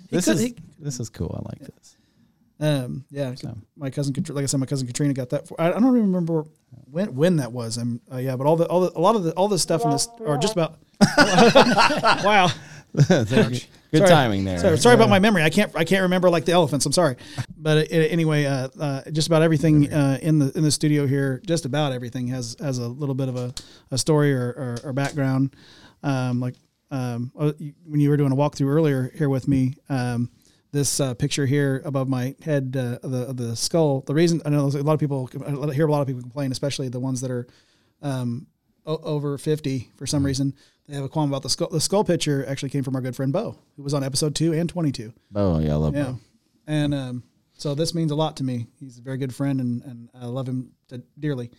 This 0.10 0.26
could- 0.26 0.36
is 0.36 0.42
he- 0.42 0.56
this 0.80 1.00
is 1.00 1.10
cool. 1.10 1.34
I 1.44 1.50
like 1.50 1.60
this. 1.74 1.98
Um, 2.60 3.06
yeah, 3.12 3.36
my 3.76 3.90
cousin, 3.92 4.14
Katr- 4.14 4.34
like 4.34 4.44
I 4.44 4.46
said, 4.48 4.60
my 4.60 4.66
cousin 4.66 4.88
Katrina 4.88 5.14
got 5.14 5.30
that. 5.30 5.48
For, 5.48 5.60
I, 5.62 5.68
I 5.68 5.72
don't 5.74 5.96
even 5.96 6.12
remember 6.12 6.46
when 6.90 7.14
when 7.16 7.36
that 7.38 7.52
was. 7.52 7.78
Um, 7.78 8.02
uh, 8.12 8.18
yeah, 8.18 8.36
but 8.36 8.48
all 8.48 8.56
the 8.56 8.66
all 8.66 8.82
the 8.82 8.98
a 8.98 9.02
lot 9.02 9.16
of 9.16 9.24
the 9.24 9.32
all 9.34 9.48
this 9.48 9.62
stuff 9.62 9.84
in 9.84 9.92
this 9.92 10.08
are 10.26 10.38
just 10.38 10.54
about. 10.54 10.78
wow. 12.24 12.50
Good 13.92 14.00
Sorry. 14.00 14.10
timing 14.10 14.44
there. 14.44 14.58
Sorry, 14.60 14.78
sorry 14.78 14.96
about 14.96 15.10
my 15.10 15.20
memory. 15.20 15.44
I 15.44 15.50
can't 15.50 15.74
I 15.76 15.86
can't 15.86 16.04
remember 16.04 16.30
like 16.30 16.46
the 16.46 16.52
elephants. 16.52 16.86
I'm 16.86 16.92
sorry, 16.92 17.16
but 17.58 17.78
uh, 17.78 17.96
anyway, 17.96 18.46
uh, 18.46 18.68
uh, 18.80 19.02
just 19.12 19.28
about 19.28 19.44
everything 19.44 19.92
uh, 19.94 20.18
in 20.22 20.40
the 20.40 20.52
in 20.58 20.64
the 20.64 20.72
studio 20.72 21.08
here, 21.08 21.42
just 21.46 21.66
about 21.66 21.94
everything 21.94 22.28
has 22.28 22.58
has 22.60 22.80
a 22.80 22.88
little 22.88 23.16
bit 23.16 23.30
of 23.30 23.38
a, 23.38 23.54
a 23.92 23.98
story 23.98 24.34
or, 24.34 24.48
or, 24.50 24.78
or 24.84 24.94
background. 24.94 25.56
Um, 26.04 26.42
like 26.42 26.56
um, 26.92 27.32
uh, 27.38 27.54
when 27.86 28.00
you 28.00 28.10
were 28.10 28.18
doing 28.18 28.32
a 28.32 28.36
walkthrough 28.36 28.70
earlier 28.70 29.12
here 29.16 29.30
with 29.30 29.48
me, 29.48 29.76
um, 29.90 30.30
this 30.72 31.00
uh, 31.00 31.14
picture 31.14 31.46
here 31.46 31.82
above 31.86 32.10
my 32.10 32.36
head 32.44 32.76
uh, 32.78 33.00
the 33.08 33.28
of 33.30 33.38
the 33.38 33.56
skull. 33.56 34.02
The 34.02 34.14
reason 34.14 34.42
I 34.46 34.50
know 34.50 34.68
a 34.68 34.84
lot 34.84 34.94
of 34.94 35.00
people 35.00 35.30
I 35.46 35.74
hear 35.74 35.88
a 35.88 35.92
lot 35.92 36.02
of 36.02 36.08
people 36.08 36.22
complain, 36.22 36.52
especially 36.52 36.90
the 36.90 37.00
ones 37.00 37.22
that 37.22 37.32
are 37.32 37.48
um, 38.02 38.48
o- 38.88 38.98
over 39.04 39.38
50 39.38 39.92
for 39.98 40.08
some 40.08 40.26
reason 40.26 40.54
they 40.88 40.96
have 40.96 41.04
a 41.04 41.10
qualm 41.10 41.30
about 41.30 41.44
the 41.44 41.50
skull 41.50 41.70
the 41.70 41.80
skull 41.82 42.04
picture 42.04 42.44
actually 42.48 42.70
came 42.70 42.84
from 42.84 42.96
our 42.96 43.02
good 43.02 43.16
friend 43.16 43.32
bo 43.34 43.56
who 43.76 43.84
was 43.84 43.94
on 43.94 44.04
episode 44.04 44.34
2 44.34 44.54
and 44.54 44.70
22 44.70 45.14
Oh 45.36 45.60
yeah, 45.60 45.74
I 45.74 45.76
love 45.76 45.96
yeah 45.96 46.04
Bo. 46.06 46.20
and 46.68 46.94
um, 46.96 47.24
so 47.54 47.76
this 47.76 47.94
means 47.94 48.10
a 48.12 48.16
lot 48.16 48.38
to 48.38 48.44
me 48.44 48.68
he's 48.80 48.98
a 48.98 49.02
very 49.02 49.18
good 49.18 49.36
friend 49.36 49.60
and, 49.62 49.84
and 49.84 50.10
i 50.20 50.26
love 50.26 50.48
him 50.48 50.72
to, 50.90 51.02
dearly 51.20 51.52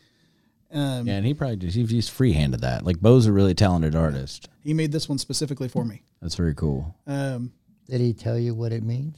um, 0.70 1.06
Yeah, 1.06 1.14
and 1.16 1.24
he 1.26 1.32
probably 1.34 1.56
just 1.56 1.76
he 1.76 1.84
just 1.84 2.10
freehanded 2.10 2.60
that. 2.60 2.84
Like 2.84 3.00
Bo's 3.00 3.24
a 3.26 3.32
really 3.32 3.54
talented 3.54 3.94
artist. 3.94 4.48
he 4.62 4.74
made 4.74 4.92
this 4.92 5.08
one 5.08 5.16
specifically 5.18 5.68
for 5.68 5.84
me 5.84 6.02
That's 6.20 6.34
very 6.34 6.54
cool. 6.54 6.94
um, 7.06 7.52
Did 7.88 8.00
he 8.02 8.12
tell 8.12 8.38
you 8.38 8.54
what 8.54 8.72
it 8.72 8.82
means? 8.82 9.16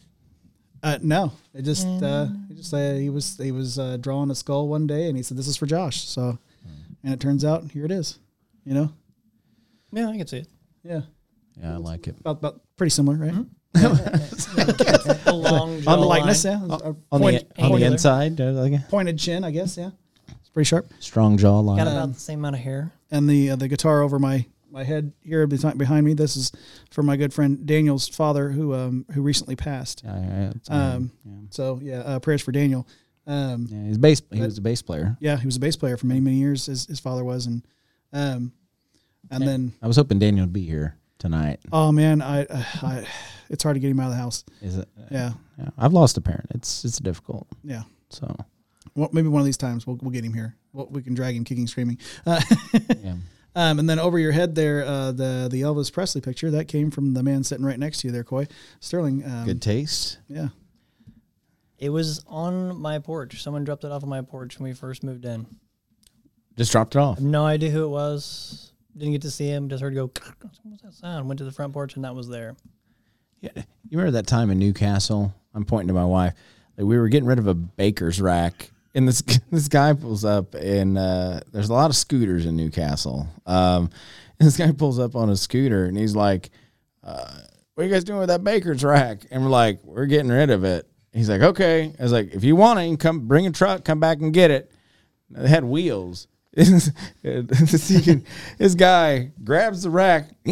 uh, 0.83 0.99
no 1.03 1.31
it 1.53 1.63
just 1.63 1.87
uh, 1.87 2.27
he 2.49 2.55
just 2.55 2.73
uh, 2.73 2.95
he 2.95 3.11
was 3.11 3.37
he 3.37 3.53
was 3.53 3.79
uh, 3.79 3.97
drawing 3.99 4.31
a 4.31 4.35
skull 4.35 4.67
one 4.69 4.87
day 4.87 5.09
and 5.09 5.17
he 5.17 5.23
said 5.23 5.37
this 5.37 5.47
is 5.49 5.57
for 5.57 5.67
josh 5.67 6.05
so 6.09 6.39
and 7.05 7.13
it 7.13 7.21
turns 7.21 7.45
out 7.45 7.71
here 7.71 7.85
it 7.85 7.91
is 7.93 8.19
you 8.65 8.75
know 8.75 8.93
Yeah, 9.93 10.09
I 10.09 10.17
can 10.17 10.27
see 10.27 10.39
it. 10.39 10.49
yeah 10.83 11.03
Yeah, 11.61 11.75
I 11.75 11.77
like 11.77 12.07
it. 12.09 12.19
about, 12.21 12.39
about 12.39 12.61
pretty 12.77 12.91
similar 12.91 13.17
right 13.17 13.35
A 15.27 15.33
long 15.33 15.87
on 15.87 16.01
the 16.01 16.07
likeness 16.07 16.45
yeah 16.45 16.61
On 16.61 16.97
Point- 17.21 17.55
the 17.55 17.63
on 17.63 17.73
the 17.79 17.85
inside, 17.87 18.41
uh, 18.41 18.53
like 18.53 18.89
pointed 18.89 19.19
chin 19.19 19.45
i 19.45 19.51
guess 19.51 19.77
yeah 19.77 19.91
it's 20.41 20.49
pretty 20.51 20.67
sharp 20.67 20.93
strong 21.01 21.37
jawline. 21.39 21.77
Got 21.79 21.87
about 21.89 22.13
the 22.15 22.21
same 22.21 22.41
amount 22.41 22.57
of 22.57 22.63
hair. 22.63 22.93
and 23.11 23.29
the 23.29 23.51
uh, 23.51 23.57
the 23.57 23.69
guitar 23.69 24.03
over 24.03 24.19
my 24.19 24.45
my 24.73 24.83
head 24.85 25.13
here 25.21 25.47
behind 25.49 25.79
behind 25.79 26.05
me. 26.07 26.15
This 26.15 26.37
is 26.37 26.53
for 26.91 27.03
my 27.03 27.17
good 27.17 27.33
friend 27.35 27.67
Daniel's 27.67 28.09
father, 28.09 28.51
who 28.51 28.73
um 28.75 29.05
who 29.13 29.23
recently 29.23 29.55
passed. 29.57 30.03
Yeah, 30.05 30.53
yeah, 30.69 30.95
Um, 30.95 31.13
yeah. 31.25 31.33
So 31.51 31.79
yeah, 31.83 31.99
uh, 32.01 32.19
prayers 32.21 32.43
for 32.43 32.53
Daniel. 32.53 32.87
Um, 33.31 33.67
yeah, 33.71 33.85
he's 33.87 33.99
bass. 33.99 34.23
He 34.33 34.41
was 34.41 34.59
a 34.59 34.61
bass 34.61 34.83
player. 34.83 35.17
yeah, 35.21 35.37
he 35.37 35.47
was 35.47 35.57
a 35.57 35.61
bass 35.61 35.77
player 35.77 35.97
for 35.97 36.07
many 36.07 36.21
many 36.21 36.37
years. 36.37 36.67
His 36.67 36.87
his 36.87 36.99
father 37.01 37.25
was, 37.25 37.47
and 37.47 37.63
um, 38.13 38.53
and 39.31 39.47
then 39.47 39.73
I 39.81 39.87
was 39.87 39.97
hoping 39.97 40.19
Daniel 40.19 40.45
would 40.47 40.53
be 40.53 40.65
here 40.67 40.97
tonight. 41.19 41.61
oh 41.73 41.93
man, 41.93 42.23
I, 42.23 42.45
uh, 42.47 42.63
I 42.83 43.07
it's 43.49 43.63
hard 43.63 43.75
to 43.77 43.81
get 43.81 43.91
him 43.91 44.01
out 44.01 44.07
of 44.07 44.13
the 44.13 44.17
house. 44.17 44.45
Is 44.61 44.79
it? 44.79 44.89
Yeah, 45.11 45.33
Yeah, 45.59 45.69
I've 45.79 45.93
lost 45.93 46.17
a 46.17 46.21
parent. 46.21 46.47
It's 46.55 46.85
it's 46.85 46.99
difficult. 46.99 47.47
yeah. 47.63 47.83
So 48.09 48.35
Well, 48.97 49.11
maybe 49.13 49.29
one 49.29 49.41
of 49.41 49.47
these 49.47 49.57
times 49.57 49.87
we'll 49.87 49.99
we'll 50.03 50.11
get 50.11 50.25
him 50.25 50.35
here. 50.35 50.57
We'll, 50.73 50.87
we 50.87 51.03
can 51.03 51.15
drag 51.15 51.37
him 51.37 51.45
kicking, 51.45 51.67
screaming. 51.69 51.99
Uh, 52.27 52.41
yeah, 53.03 53.15
Um, 53.55 53.79
and 53.81 53.89
then 53.91 53.99
over 53.99 54.19
your 54.19 54.33
head 54.33 54.55
there, 54.57 54.85
uh, 54.85 55.13
the 55.13 55.49
the 55.51 55.63
Elvis 55.63 55.93
Presley 55.93 56.21
picture 56.21 56.51
that 56.53 56.67
came 56.67 56.91
from 56.91 57.15
the 57.15 57.23
man 57.23 57.45
sitting 57.45 57.65
right 57.65 57.79
next 57.79 57.99
to 58.01 58.09
you 58.09 58.13
there, 58.13 58.25
Coy 58.25 58.47
Sterling. 58.81 59.25
Um, 59.25 59.45
good 59.45 59.63
taste. 59.63 60.19
Yeah. 60.29 60.49
It 61.81 61.89
was 61.89 62.23
on 62.29 62.77
my 62.77 62.99
porch. 62.99 63.43
Someone 63.43 63.65
dropped 63.65 63.85
it 63.85 63.91
off 63.91 64.03
on 64.03 64.09
my 64.09 64.21
porch 64.21 64.59
when 64.59 64.69
we 64.69 64.75
first 64.75 65.03
moved 65.03 65.25
in. 65.25 65.47
Just 66.57 66.73
dropped 66.73 66.95
it 66.95 66.99
off. 66.99 67.17
Have 67.17 67.25
no 67.25 67.47
idea 67.47 67.71
who 67.71 67.85
it 67.85 67.89
was. 67.89 68.73
Didn't 68.95 69.13
get 69.13 69.23
to 69.23 69.31
see 69.31 69.47
him. 69.47 69.71
Just 69.71 69.83
heard 69.83 69.95
it 69.95 69.97
go. 69.97 70.11
What's 70.63 70.83
that 70.83 70.93
sound? 70.93 71.27
Went 71.27 71.39
to 71.39 71.45
the 71.45 71.53
front 71.53 71.73
porch 71.73 71.97
and 71.97 72.05
that 72.05 72.15
was 72.15 72.29
there. 72.29 72.55
Yeah, 73.41 73.51
you 73.57 73.97
remember 73.97 74.11
that 74.13 74.27
time 74.27 74.51
in 74.51 74.59
New 74.59 74.75
Castle? 74.75 75.35
I'm 75.55 75.65
pointing 75.65 75.89
to 75.89 75.95
my 75.95 76.05
wife. 76.05 76.35
Like 76.77 76.87
we 76.87 76.99
were 76.99 77.09
getting 77.09 77.27
rid 77.27 77.39
of 77.39 77.47
a 77.47 77.55
baker's 77.55 78.21
rack, 78.21 78.71
and 78.95 79.09
this 79.09 79.23
this 79.51 79.69
guy 79.69 79.95
pulls 79.95 80.25
up, 80.25 80.55
and 80.55 80.99
uh, 80.99 81.41
there's 81.51 81.71
a 81.71 81.73
lot 81.73 81.89
of 81.89 81.97
scooters 81.97 82.45
in 82.45 82.57
New 82.57 82.71
Castle. 82.71 83.27
Um, 83.47 83.89
and 84.39 84.47
this 84.47 84.59
guy 84.59 84.73
pulls 84.73 84.99
up 84.99 85.17
on 85.17 85.31
a 85.31 85.37
scooter, 85.37 85.87
and 85.87 85.97
he's 85.97 86.15
like, 86.15 86.51
uh, 87.03 87.41
"What 87.75 87.85
are 87.85 87.87
you 87.87 87.93
guys 87.93 88.05
doing 88.05 88.19
with 88.19 88.29
that 88.29 88.45
baker's 88.45 88.85
rack?" 88.85 89.21
And 89.31 89.43
we're 89.43 89.51
like, 89.51 89.81
"We're 89.83 90.07
getting 90.07 90.31
rid 90.31 90.51
of 90.51 90.65
it." 90.65 90.90
He's 91.13 91.29
like, 91.29 91.41
"Okay." 91.43 91.93
I 91.99 92.03
was 92.03 92.13
like, 92.13 92.33
"If 92.35 92.45
you 92.45 92.55
want 92.57 92.79
it, 92.79 92.83
you 92.85 92.91
can 92.91 92.97
come 92.99 93.27
bring 93.27 93.47
a 93.47 93.51
truck, 93.53 93.85
come 93.85 94.01
back 94.01 94.21
and 94.21 94.33
get 94.33 94.51
it." 94.51 94.71
They 95.31 95.49
had 95.49 95.65
wheels. 95.65 96.27
this 96.53 96.91
guy 98.77 99.31
grabs 99.45 99.83
the 99.85 99.91
rack. 99.91 100.31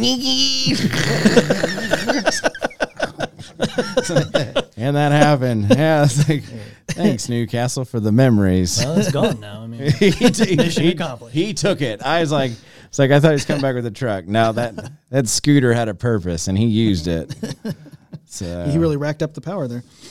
and 4.76 4.96
that 4.96 5.12
happened. 5.12 5.66
Yeah, 5.70 6.04
it's 6.04 6.28
like, 6.28 6.44
thanks 6.88 7.28
New 7.28 7.46
Castle 7.46 7.84
for 7.84 8.00
the 8.00 8.12
memories. 8.12 8.78
Well, 8.84 8.98
it's 8.98 9.10
gone 9.12 9.40
now. 9.40 9.62
I 9.62 9.66
mean, 9.66 9.90
he, 9.98 10.10
he- 10.10 10.94
he- 11.30 11.54
took 11.54 11.80
it. 11.80 12.02
I 12.02 12.20
was 12.20 12.32
like, 12.32 12.52
it's 12.86 12.98
like 12.98 13.10
I 13.10 13.20
thought 13.20 13.28
he 13.28 13.32
was 13.34 13.44
coming 13.44 13.62
back 13.62 13.74
with 13.74 13.86
a 13.86 13.90
truck. 13.90 14.26
No, 14.26 14.52
that 14.52 14.92
that 15.10 15.28
scooter 15.28 15.72
had 15.72 15.88
a 15.88 15.94
purpose, 15.94 16.48
and 16.48 16.56
he 16.56 16.66
used 16.66 17.06
it. 17.08 17.34
So 18.26 18.64
He 18.70 18.78
really 18.78 18.96
racked 18.96 19.22
up 19.22 19.34
the 19.34 19.40
power 19.40 19.66
there. 19.68 19.82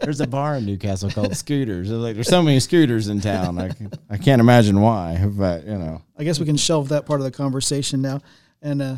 there's 0.00 0.20
a 0.20 0.26
bar 0.26 0.56
in 0.56 0.64
New 0.66 0.76
Castle 0.76 1.10
called 1.10 1.36
Scooters. 1.36 1.88
There's 1.88 2.00
like 2.00 2.14
there's 2.14 2.28
so 2.28 2.42
many 2.42 2.60
scooters 2.60 3.08
in 3.08 3.20
town. 3.20 3.58
I 3.58 3.68
can, 3.68 3.90
I 4.10 4.16
can't 4.18 4.40
imagine 4.40 4.80
why, 4.80 5.24
but 5.24 5.64
you 5.66 5.78
know. 5.78 6.02
I 6.18 6.24
guess 6.24 6.38
we 6.38 6.46
can 6.46 6.56
shelve 6.56 6.88
that 6.90 7.06
part 7.06 7.20
of 7.20 7.24
the 7.24 7.30
conversation 7.30 8.02
now. 8.02 8.20
And 8.60 8.82
uh, 8.82 8.96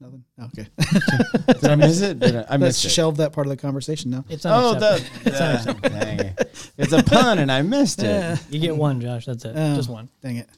nothing. 0.00 0.24
Okay, 0.42 0.66
Did 1.60 1.64
I 1.64 1.74
miss 1.76 2.00
it? 2.00 2.18
Did 2.18 2.36
I, 2.36 2.40
I 2.40 2.42
let's 2.52 2.60
missed 2.60 2.84
it. 2.86 2.88
shelve 2.90 3.16
that 3.18 3.32
part 3.32 3.46
of 3.46 3.50
the 3.50 3.56
conversation 3.56 4.10
now. 4.10 4.24
it's 4.28 4.44
Oh, 4.46 4.74
unacceptable. 4.74 5.80
the, 5.82 5.88
the 5.88 5.88
dang 6.00 6.20
it. 6.20 6.70
it's 6.78 6.92
a 6.92 7.02
pun, 7.02 7.38
and 7.38 7.50
I 7.50 7.62
missed 7.62 8.02
it. 8.02 8.40
you 8.50 8.60
get 8.60 8.76
one, 8.76 9.00
Josh. 9.00 9.26
That's 9.26 9.44
it. 9.44 9.52
Oh, 9.56 9.74
Just 9.76 9.88
one. 9.90 10.08
Dang 10.22 10.36
it! 10.36 10.48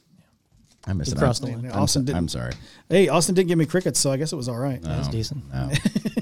I 0.85 0.93
missed 0.93 1.11
You 1.11 1.15
it. 1.15 1.19
crossed 1.19 1.43
I'm, 1.43 1.51
the 1.51 1.57
line. 1.57 1.71
I'm, 1.71 1.81
Austin 1.83 2.05
didn't. 2.05 2.17
I'm 2.17 2.27
sorry. 2.27 2.53
Hey, 2.89 3.07
Austin 3.07 3.35
didn't 3.35 3.47
give 3.47 3.57
me 3.57 3.65
crickets, 3.65 3.99
so 3.99 4.11
I 4.11 4.17
guess 4.17 4.33
it 4.33 4.35
was 4.35 4.49
all 4.49 4.57
right. 4.57 4.81
That 4.81 4.97
was 4.99 5.07
decent. 5.07 5.43
No. 5.53 5.69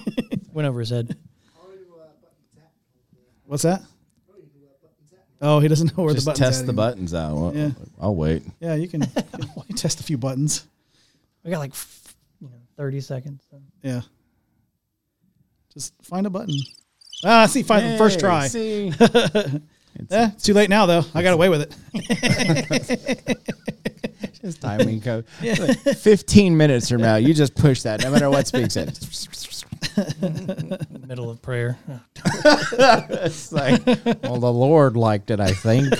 Went 0.54 0.68
over 0.68 0.80
his 0.80 0.90
head. 0.90 1.16
What's 3.46 3.64
that? 3.64 3.82
Oh, 5.44 5.60
he 5.60 5.68
doesn't 5.68 5.98
know 5.98 6.04
where 6.04 6.14
Just 6.14 6.26
the 6.26 6.32
buttons. 6.34 6.50
test 6.58 6.66
the 6.68 6.74
buttons 6.74 7.14
out. 7.16 7.36
Well, 7.36 7.56
Yeah. 7.56 7.72
I'll 8.00 8.14
wait. 8.16 8.44
Yeah, 8.60 8.76
you 8.76 8.88
can, 8.88 9.02
you 9.40 9.64
can 9.68 9.76
test 9.76 10.00
a 10.00 10.04
few 10.04 10.18
buttons. 10.18 10.68
We 11.44 11.50
got 11.50 11.58
like, 11.58 11.72
f- 11.72 12.16
you 12.40 12.48
know, 12.48 12.54
thirty 12.78 13.02
seconds. 13.02 13.44
So. 13.50 13.60
Yeah. 13.82 14.02
Just 15.74 15.94
find 16.04 16.28
a 16.28 16.30
button. 16.30 16.54
Ah, 17.26 17.48
see, 17.48 17.64
find 17.64 17.94
the 17.94 17.98
first 17.98 18.20
try. 18.20 18.48
See, 18.48 18.94
Eh, 20.10 20.30
it's 20.34 20.44
too 20.44 20.54
late 20.54 20.70
now, 20.70 20.86
though. 20.86 21.04
I 21.14 21.22
got 21.22 21.34
away 21.34 21.50
with 21.50 21.64
it. 21.64 21.76
Just 24.42 24.62
timing 24.62 25.02
code. 25.06 25.26
Fifteen 25.28 26.58
minutes 26.58 26.90
from 26.90 27.02
now, 27.02 27.16
you 27.16 27.34
just 27.34 27.56
push 27.56 27.82
that, 27.84 28.02
no 28.02 28.12
matter 28.12 28.30
what 28.30 28.48
speaks 28.48 28.76
it. 28.76 29.00
Middle 31.08 31.30
of 31.30 31.42
prayer. 31.42 31.78
It's 32.26 33.52
like, 33.52 33.86
well, 34.24 34.38
the 34.38 34.52
Lord 34.52 34.96
liked 34.96 35.32
it, 35.32 35.40
I 35.40 35.52
think. 35.52 35.94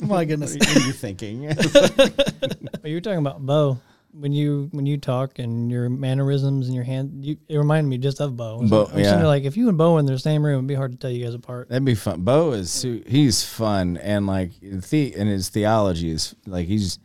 My 0.02 0.24
goodness. 0.24 0.56
what 0.56 0.76
are 0.76 0.86
you 0.86 0.92
thinking? 0.92 1.46
But 1.46 2.84
you 2.84 2.94
were 2.94 3.00
talking 3.02 3.18
about 3.18 3.44
Bo. 3.44 3.78
When 4.12 4.32
you 4.32 4.68
when 4.72 4.86
you 4.86 4.96
talk 4.98 5.38
and 5.38 5.70
your 5.70 5.88
mannerisms 5.88 6.66
and 6.66 6.74
your 6.74 6.84
hand, 6.84 7.24
you, 7.24 7.36
it 7.48 7.56
reminded 7.56 7.88
me 7.88 7.98
just 7.98 8.20
of 8.20 8.36
Bo. 8.36 8.66
Bo, 8.68 8.86
I'm 8.92 8.98
yeah. 8.98 9.24
like 9.26 9.44
if 9.44 9.56
you 9.56 9.68
and 9.68 9.78
Bo 9.78 9.98
in 9.98 10.06
the 10.06 10.18
same 10.18 10.44
room, 10.44 10.56
it'd 10.56 10.66
be 10.68 10.74
hard 10.74 10.92
to 10.92 10.98
tell 10.98 11.10
you 11.10 11.24
guys 11.24 11.34
apart. 11.34 11.68
That'd 11.68 11.84
be 11.84 11.94
fun. 11.94 12.22
Bo 12.22 12.52
is 12.52 12.82
he's 12.82 13.44
fun 13.44 13.96
and 13.98 14.26
like 14.26 14.52
the 14.60 15.14
and 15.16 15.28
his 15.28 15.48
theology 15.48 16.10
is 16.10 16.34
like 16.46 16.66
he's 16.66 16.98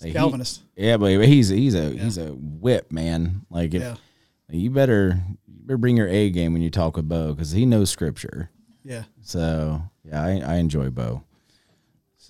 like 0.00 0.08
he- 0.08 0.12
Calvinist. 0.14 0.62
yeah, 0.76 0.96
but 0.96 1.08
he's 1.24 1.48
he's 1.48 1.74
a 1.74 1.90
he's 1.90 2.18
a 2.18 2.32
whip 2.34 2.90
man. 2.92 3.46
Like 3.50 3.74
if 3.74 3.82
Yeah. 3.82 3.96
you 4.50 4.70
better 4.70 5.20
you 5.46 5.62
better 5.66 5.78
bring 5.78 5.96
your 5.96 6.08
A 6.08 6.30
game 6.30 6.52
when 6.52 6.62
you 6.62 6.70
talk 6.70 6.96
with 6.96 7.08
Bo 7.08 7.32
because 7.34 7.52
he 7.52 7.64
knows 7.66 7.90
scripture. 7.90 8.50
Yeah. 8.84 9.04
So 9.22 9.82
yeah, 10.04 10.22
I, 10.22 10.40
I 10.40 10.54
enjoy 10.56 10.90
Bo. 10.90 11.22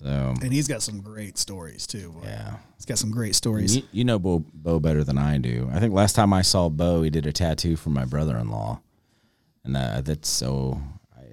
So 0.03 0.33
And 0.41 0.51
he's 0.51 0.67
got 0.67 0.81
some 0.81 1.01
great 1.01 1.37
stories 1.37 1.85
too. 1.85 2.11
boy. 2.11 2.21
yeah, 2.23 2.57
He's 2.75 2.85
got 2.85 2.97
some 2.97 3.11
great 3.11 3.35
stories. 3.35 3.75
you, 3.77 3.83
you 3.91 4.03
know 4.03 4.17
Bo 4.19 4.43
Bo 4.53 4.79
better 4.79 5.03
than 5.03 5.17
I 5.17 5.37
do. 5.37 5.69
I 5.71 5.79
think 5.79 5.93
last 5.93 6.13
time 6.13 6.33
I 6.33 6.41
saw 6.41 6.69
Bo, 6.69 7.03
he 7.03 7.09
did 7.09 7.25
a 7.25 7.31
tattoo 7.31 7.75
for 7.75 7.89
my 7.89 8.05
brother-in-law, 8.05 8.81
and 9.63 9.77
uh, 9.77 10.01
that's 10.01 10.27
so. 10.29 10.81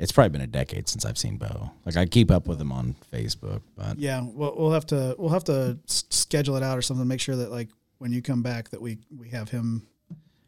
It's 0.01 0.13
probably 0.13 0.29
been 0.29 0.43
a 0.43 0.47
decade 0.47 0.87
since 0.89 1.05
I've 1.05 1.19
seen 1.19 1.39
Bo. 1.39 1.71
Like 1.85 1.97
I 1.97 2.07
keep 2.07 2.31
up 2.31 2.47
with 2.47 2.61
him 2.61 2.71
on 2.71 2.95
Facebook, 3.13 3.63
but 3.75 3.99
Yeah, 3.99 4.23
well, 4.33 4.55
we'll 4.57 4.71
have 4.73 4.87
to 4.87 5.17
we'll 5.19 5.31
have 5.31 5.45
to 5.45 5.79
schedule 5.87 6.57
it 6.57 6.63
out 6.63 6.79
or 6.79 6.83
something. 6.83 7.09
Make 7.09 7.21
sure 7.21 7.35
that 7.37 7.51
like 7.51 7.69
when 7.99 8.13
you 8.13 8.23
come 8.23 8.43
back 8.43 8.69
that 8.71 8.81
we 8.81 8.99
we 9.17 9.31
have 9.31 9.49
him 9.49 9.89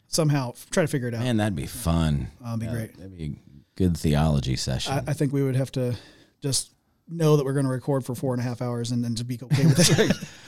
somehow 0.07 0.53
try 0.71 0.83
to 0.85 0.89
figure 0.89 1.09
it 1.09 1.15
out. 1.15 1.21
man, 1.23 1.37
that'd 1.39 1.57
be 1.57 1.67
fun. 1.67 2.29
That'd 2.41 2.61
be 2.61 2.67
Yeah, 2.67 2.73
great. 2.73 2.97
That'd 2.97 3.17
be 3.17 3.25
a 3.25 3.37
good 3.77 3.97
theology 3.97 4.55
session. 4.57 4.93
I, 4.93 5.11
I 5.11 5.13
think 5.15 5.33
we 5.33 5.43
would 5.43 5.57
have 5.57 5.73
to 5.73 5.97
just 6.41 6.71
know 7.11 7.37
that 7.37 7.45
we're 7.45 7.53
going 7.53 7.67
to 7.67 7.71
record 7.71 8.05
for 8.05 8.15
four 8.15 8.33
and 8.35 8.41
a 8.41 8.45
half 8.45 8.63
hours 8.63 8.91
and 8.91 9.03
then 9.05 9.15
to 9.17 9.25
be 9.25 9.39
okay 9.43 9.67
with 9.67 9.99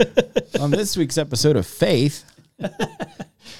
it. 0.00 0.56
on 0.60 0.70
this 0.70 0.96
week's 0.96 1.18
episode 1.18 1.56
of 1.56 1.66
Faith. 1.66 2.24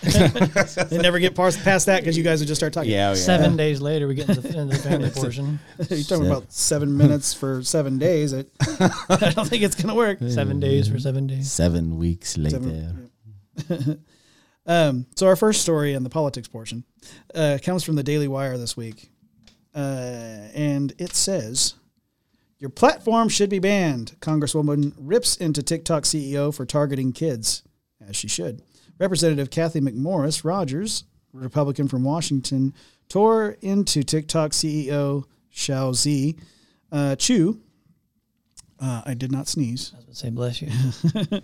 they 0.03 0.99
never 0.99 1.19
get 1.19 1.35
past, 1.35 1.63
past 1.65 1.87
that 1.87 2.01
because 2.01 2.17
you 2.17 2.23
guys 2.25 2.41
would 2.41 2.47
just 2.47 2.59
start 2.61 2.73
talking. 2.73 2.91
Yeah, 2.91 3.11
yeah. 3.11 3.15
Seven 3.15 3.57
days 3.57 3.81
later, 3.81 4.07
we 4.09 4.15
get 4.15 4.29
into 4.29 4.41
the, 4.41 4.49
into 4.61 4.77
the 4.77 4.83
family 4.83 5.11
portion. 5.15 5.59
You're 5.91 6.03
talking 6.05 6.27
about 6.27 6.53
seven 6.53 6.97
minutes 6.97 7.35
for 7.35 7.63
seven 7.63 7.99
days. 7.99 8.33
It, 8.33 8.51
I 8.61 9.33
don't 9.35 9.49
think 9.49 9.63
it's 9.63 9.75
going 9.75 9.89
to 9.89 9.95
work. 9.95 10.19
Seven 10.29 10.61
days 10.61 10.89
for 10.89 10.99
seven 10.99 11.27
days. 11.27 11.51
Seven 11.51 11.99
weeks 11.99 12.37
later. 12.39 12.95
Seven- 13.69 14.05
Um, 14.65 15.07
so 15.17 15.27
our 15.27 15.35
first 15.35 15.61
story 15.63 15.93
in 15.93 16.05
the 16.05 16.09
politics 16.09 16.47
portion 16.47 16.85
uh, 17.35 17.59
comes 17.65 17.83
from 17.83 17.97
the 17.97 18.05
Daily 18.05 18.29
Wire 18.29 18.57
this 18.57 18.77
week, 18.77 19.11
uh, 19.75 19.79
and 20.55 20.93
it 20.99 21.17
says, 21.17 21.75
"Your 22.63 22.71
platform 22.71 23.29
should 23.29 23.51
be 23.51 23.59
banned." 23.59 24.15
Congresswoman 24.21 24.95
rips 24.97 25.37
into 25.37 25.65
TikTok 25.65 26.05
CEO 26.05 26.55
for 26.55 26.65
targeting 26.65 27.13
kids, 27.13 27.65
as 28.01 28.15
she 28.15 28.29
should. 28.29 28.63
Representative 28.99 29.51
Cathy 29.51 29.81
McMorris 29.81 30.45
Rodgers, 30.45 31.03
Republican 31.33 31.89
from 31.89 32.05
Washington, 32.05 32.73
tore 33.09 33.57
into 33.63 34.05
TikTok 34.05 34.53
CEO 34.53 35.25
Shou 35.51 35.93
Zi 35.93 36.37
uh, 36.93 37.17
Chew. 37.17 37.61
Uh, 38.81 39.03
I 39.07 39.15
did 39.15 39.33
not 39.33 39.49
sneeze 39.49 39.93
I 39.95 39.99
was 39.99 40.05
going 40.05 40.15
to 40.15 40.21
say, 40.21 40.31
bless 40.31 40.63
you. 40.63 41.43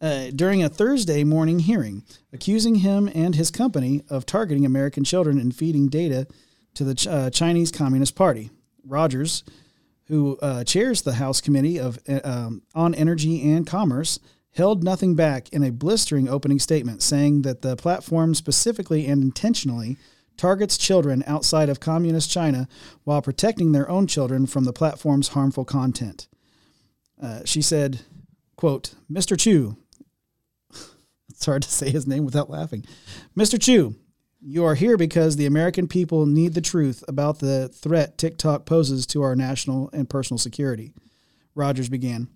uh, 0.00 0.30
during 0.34 0.64
a 0.64 0.68
Thursday 0.68 1.22
morning 1.22 1.60
hearing, 1.60 2.02
accusing 2.32 2.76
him 2.76 3.08
and 3.14 3.34
his 3.34 3.50
company 3.50 4.02
of 4.08 4.26
targeting 4.26 4.66
American 4.66 5.04
children 5.04 5.38
and 5.38 5.54
feeding 5.54 5.88
data 5.88 6.26
to 6.74 6.84
the 6.84 6.94
Ch- 6.94 7.06
uh, 7.06 7.30
Chinese 7.30 7.70
Communist 7.70 8.14
Party. 8.14 8.50
Rodgers, 8.84 9.42
who 10.08 10.38
uh, 10.38 10.64
chairs 10.64 11.02
the 11.02 11.14
House 11.14 11.40
Committee 11.40 11.78
of 11.78 11.98
uh, 12.08 12.20
um, 12.24 12.62
on 12.74 12.94
Energy 12.94 13.42
and 13.50 13.66
Commerce, 13.66 14.18
held 14.54 14.82
nothing 14.82 15.14
back 15.14 15.48
in 15.50 15.62
a 15.62 15.70
blistering 15.70 16.28
opening 16.28 16.58
statement, 16.58 17.02
saying 17.02 17.42
that 17.42 17.62
the 17.62 17.76
platform 17.76 18.34
specifically 18.34 19.06
and 19.06 19.22
intentionally 19.22 19.96
targets 20.36 20.78
children 20.78 21.24
outside 21.26 21.68
of 21.68 21.80
communist 21.80 22.30
China 22.30 22.68
while 23.04 23.22
protecting 23.22 23.72
their 23.72 23.88
own 23.88 24.06
children 24.06 24.46
from 24.46 24.64
the 24.64 24.72
platform's 24.72 25.28
harmful 25.28 25.64
content. 25.64 26.28
Uh, 27.20 27.40
she 27.44 27.62
said, 27.62 28.00
quote, 28.56 28.94
Mr. 29.10 29.38
Chew, 29.38 29.76
it's 31.28 31.46
hard 31.46 31.62
to 31.62 31.70
say 31.70 31.90
his 31.90 32.06
name 32.06 32.24
without 32.24 32.50
laughing. 32.50 32.84
Mr. 33.36 33.60
Chew, 33.60 33.96
you 34.40 34.64
are 34.64 34.74
here 34.74 34.96
because 34.96 35.36
the 35.36 35.46
American 35.46 35.88
people 35.88 36.26
need 36.26 36.54
the 36.54 36.60
truth 36.60 37.02
about 37.08 37.38
the 37.38 37.68
threat 37.68 38.18
TikTok 38.18 38.66
poses 38.66 39.06
to 39.06 39.22
our 39.22 39.34
national 39.34 39.90
and 39.92 40.08
personal 40.08 40.38
security. 40.38 40.92
Rodgers 41.54 41.88
began. 41.88 42.28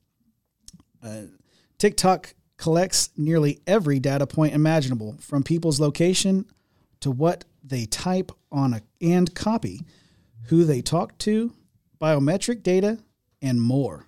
Uh, 1.02 1.22
TikTok 1.78 2.34
collects 2.56 3.10
nearly 3.16 3.60
every 3.66 3.98
data 3.98 4.26
point 4.26 4.54
imaginable, 4.54 5.16
from 5.20 5.42
people's 5.42 5.80
location 5.80 6.46
to 7.00 7.10
what 7.10 7.44
they 7.64 7.86
type 7.86 8.32
on 8.52 8.74
a, 8.74 8.82
and 9.00 9.34
copy, 9.34 9.80
who 10.44 10.64
they 10.64 10.82
talk 10.82 11.16
to, 11.18 11.52
biometric 12.00 12.62
data, 12.62 12.98
and 13.40 13.60
more. 13.60 14.06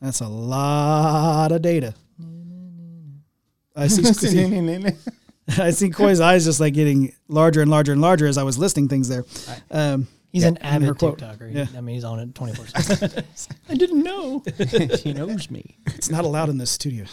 That's 0.00 0.20
a 0.20 0.28
lot 0.28 1.52
of 1.52 1.62
data. 1.62 1.94
I 3.76 3.86
see, 3.86 4.02
see 4.02 4.94
I 5.58 5.70
see 5.70 5.90
Coy's 5.90 6.20
eyes 6.20 6.44
just 6.44 6.60
like 6.60 6.74
getting 6.74 7.14
larger 7.28 7.60
and 7.60 7.70
larger 7.70 7.92
and 7.92 8.00
larger 8.00 8.26
as 8.26 8.38
I 8.38 8.42
was 8.42 8.58
listing 8.58 8.88
things 8.88 9.08
there. 9.08 9.24
Um, 9.70 10.08
He's 10.32 10.44
yeah, 10.44 10.48
an 10.48 10.58
avid. 10.58 10.88
TikToker. 10.94 11.54
Yeah. 11.54 11.66
I 11.76 11.82
mean, 11.82 11.94
he's 11.94 12.04
on 12.04 12.18
it 12.18 12.34
24 12.34 12.66
7. 12.66 13.24
I 13.68 13.74
didn't 13.74 14.02
know. 14.02 14.42
he 15.02 15.12
knows 15.12 15.50
me. 15.50 15.76
It's 15.88 16.08
not 16.08 16.24
allowed 16.24 16.48
in 16.48 16.56
this 16.56 16.70
studio. 16.70 17.04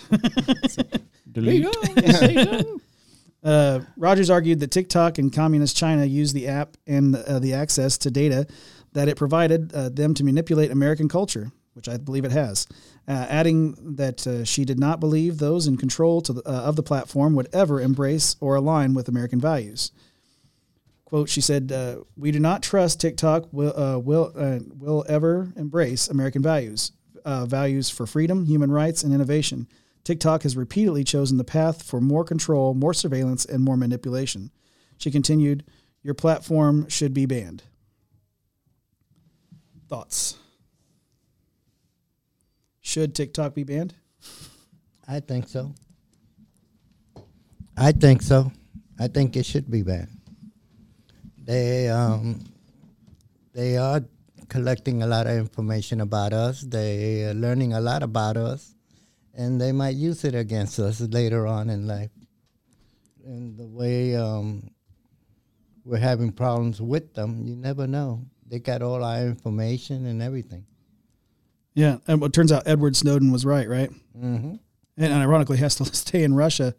There 1.25 1.53
you 1.53 1.69
go. 1.69 2.11
Say. 2.11 2.63
Uh, 3.43 3.81
Rodgers 3.97 4.29
argued 4.29 4.61
that 4.61 4.71
TikTok 4.71 5.17
and 5.17 5.33
communist 5.33 5.75
China 5.75 6.05
used 6.05 6.33
the 6.33 6.47
app 6.47 6.77
and 6.87 7.15
uh, 7.15 7.39
the 7.39 7.53
access 7.53 7.97
to 7.99 8.11
data 8.11 8.47
that 8.93 9.07
it 9.07 9.15
provided 9.17 9.73
uh, 9.73 9.89
them 9.89 10.13
to 10.15 10.23
manipulate 10.23 10.71
American 10.71 11.07
culture, 11.09 11.51
which 11.73 11.87
I 11.87 11.97
believe 11.97 12.25
it 12.25 12.31
has. 12.31 12.67
Uh, 13.07 13.25
adding 13.29 13.95
that 13.95 14.25
uh, 14.27 14.43
she 14.43 14.65
did 14.65 14.79
not 14.79 14.99
believe 14.99 15.37
those 15.37 15.67
in 15.67 15.77
control 15.77 16.21
the, 16.21 16.41
uh, 16.45 16.51
of 16.51 16.75
the 16.75 16.83
platform 16.83 17.35
would 17.35 17.47
ever 17.53 17.81
embrace 17.81 18.35
or 18.39 18.55
align 18.55 18.93
with 18.93 19.07
American 19.07 19.39
values. 19.39 19.91
Quote: 21.05 21.29
She 21.29 21.41
said, 21.41 21.71
uh, 21.71 21.97
"We 22.15 22.31
do 22.31 22.39
not 22.39 22.61
trust 22.61 22.99
TikTok 22.99 23.51
will 23.51 23.77
uh, 23.77 23.97
will 23.97 24.31
uh, 24.35 24.59
will 24.77 25.05
ever 25.09 25.51
embrace 25.55 26.07
American 26.07 26.41
values, 26.41 26.91
values 27.25 27.89
for 27.89 28.05
freedom, 28.05 28.45
human 28.45 28.71
rights, 28.71 29.03
and 29.03 29.13
innovation." 29.13 29.67
TikTok 30.03 30.43
has 30.43 30.57
repeatedly 30.57 31.03
chosen 31.03 31.37
the 31.37 31.43
path 31.43 31.83
for 31.83 32.01
more 32.01 32.23
control, 32.23 32.73
more 32.73 32.93
surveillance, 32.93 33.45
and 33.45 33.63
more 33.63 33.77
manipulation. 33.77 34.51
She 34.97 35.11
continued, 35.11 35.63
Your 36.01 36.13
platform 36.13 36.87
should 36.89 37.13
be 37.13 37.25
banned. 37.25 37.63
Thoughts? 39.87 40.37
Should 42.89 43.13
TikTok 43.13 43.53
be 43.53 43.63
banned? 43.63 43.93
I 45.07 45.19
think 45.19 45.47
so. 45.47 45.75
I 47.77 47.91
think 47.91 48.23
so. 48.23 48.51
I 48.97 49.07
think 49.07 49.37
it 49.37 49.45
should 49.45 49.69
be 49.69 49.83
banned. 49.83 50.09
They 51.37 51.87
um, 51.87 52.43
they 53.53 53.77
are 53.77 54.01
collecting 54.47 55.03
a 55.03 55.05
lot 55.05 55.27
of 55.27 55.37
information 55.37 56.01
about 56.01 56.33
us. 56.33 56.61
They 56.61 57.25
are 57.25 57.35
learning 57.35 57.73
a 57.73 57.79
lot 57.79 58.01
about 58.01 58.37
us, 58.37 58.73
and 59.35 59.61
they 59.61 59.71
might 59.71 59.93
use 59.93 60.23
it 60.23 60.33
against 60.33 60.79
us 60.79 60.99
later 60.99 61.45
on 61.45 61.69
in 61.69 61.85
life. 61.85 62.09
And 63.23 63.55
the 63.55 63.67
way 63.67 64.15
um, 64.15 64.71
we're 65.85 65.97
having 65.97 66.31
problems 66.31 66.81
with 66.81 67.13
them, 67.13 67.45
you 67.45 67.55
never 67.55 67.85
know. 67.85 68.25
They 68.47 68.57
got 68.57 68.81
all 68.81 69.03
our 69.03 69.27
information 69.27 70.07
and 70.07 70.23
everything. 70.23 70.65
Yeah, 71.73 71.97
and 72.07 72.21
it 72.23 72.33
turns 72.33 72.51
out 72.51 72.63
Edward 72.65 72.95
Snowden 72.95 73.31
was 73.31 73.45
right, 73.45 73.67
right? 73.69 73.89
hmm 74.17 74.55
And 74.97 75.13
ironically, 75.13 75.57
has 75.57 75.75
to 75.75 75.85
stay 75.95 76.23
in 76.23 76.33
Russia 76.35 76.75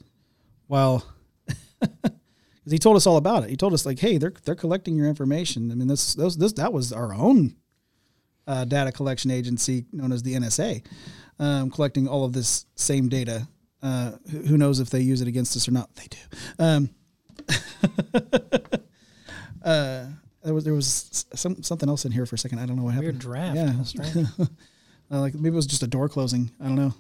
while. 0.67 1.05
Because 2.63 2.73
he 2.73 2.79
told 2.79 2.97
us 2.97 3.07
all 3.07 3.17
about 3.17 3.43
it. 3.45 3.49
He 3.49 3.57
told 3.57 3.73
us 3.73 3.87
like, 3.87 3.99
"Hey, 3.99 4.19
they're 4.19 4.35
they're 4.45 4.55
collecting 4.55 4.95
your 4.95 5.07
information." 5.07 5.73
I 5.73 5.75
mean, 5.75 5.89
this 5.89 6.13
those 6.13 6.37
this 6.37 6.53
that 6.53 6.75
was 6.75 6.93
our 6.93 7.15
own 7.15 7.57
uh, 8.47 8.67
data 8.67 8.93
collection 8.93 9.31
agency 9.31 9.87
known 9.93 10.13
as 10.13 10.23
the 10.23 10.35
NSA, 10.35 10.85
um, 11.39 11.71
collecting 11.71 12.07
all 12.07 12.23
of 12.23 12.35
this 12.35 12.67
same 12.75 13.09
data. 13.09 13.49
Uh, 13.83 14.13
who, 14.31 14.41
who 14.41 14.59
knows 14.59 14.79
if 14.79 14.91
they 14.91 15.01
use 15.01 15.23
it 15.23 15.27
against 15.27 15.57
us 15.57 15.67
or 15.69 15.71
not? 15.71 15.89
They 15.95 16.07
do. 16.09 16.19
Um, 16.59 16.91
uh, 19.65 20.07
there 20.43 20.55
was 20.55 20.65
there 20.65 20.75
was 20.75 21.25
some 21.35 21.63
something 21.63 21.89
else 21.89 22.05
in 22.05 22.13
here 22.13 22.27
for 22.27 22.35
a 22.35 22.39
second. 22.39 22.59
I 22.59 22.67
don't 22.67 22.77
know 22.77 22.85
what 22.85 22.95
happened. 22.95 23.25
Weird 23.25 23.55
draft. 23.55 23.57
Yeah. 23.57 23.73
That's 23.77 23.89
strange. 23.89 24.29
Uh, 25.11 25.21
like 25.21 25.35
maybe 25.35 25.49
it 25.49 25.57
was 25.57 25.67
just 25.67 25.83
a 25.83 25.89
door 25.89 26.09
closing. 26.09 26.51
I 26.61 26.65
don't 26.65 26.77
know. 26.77 26.95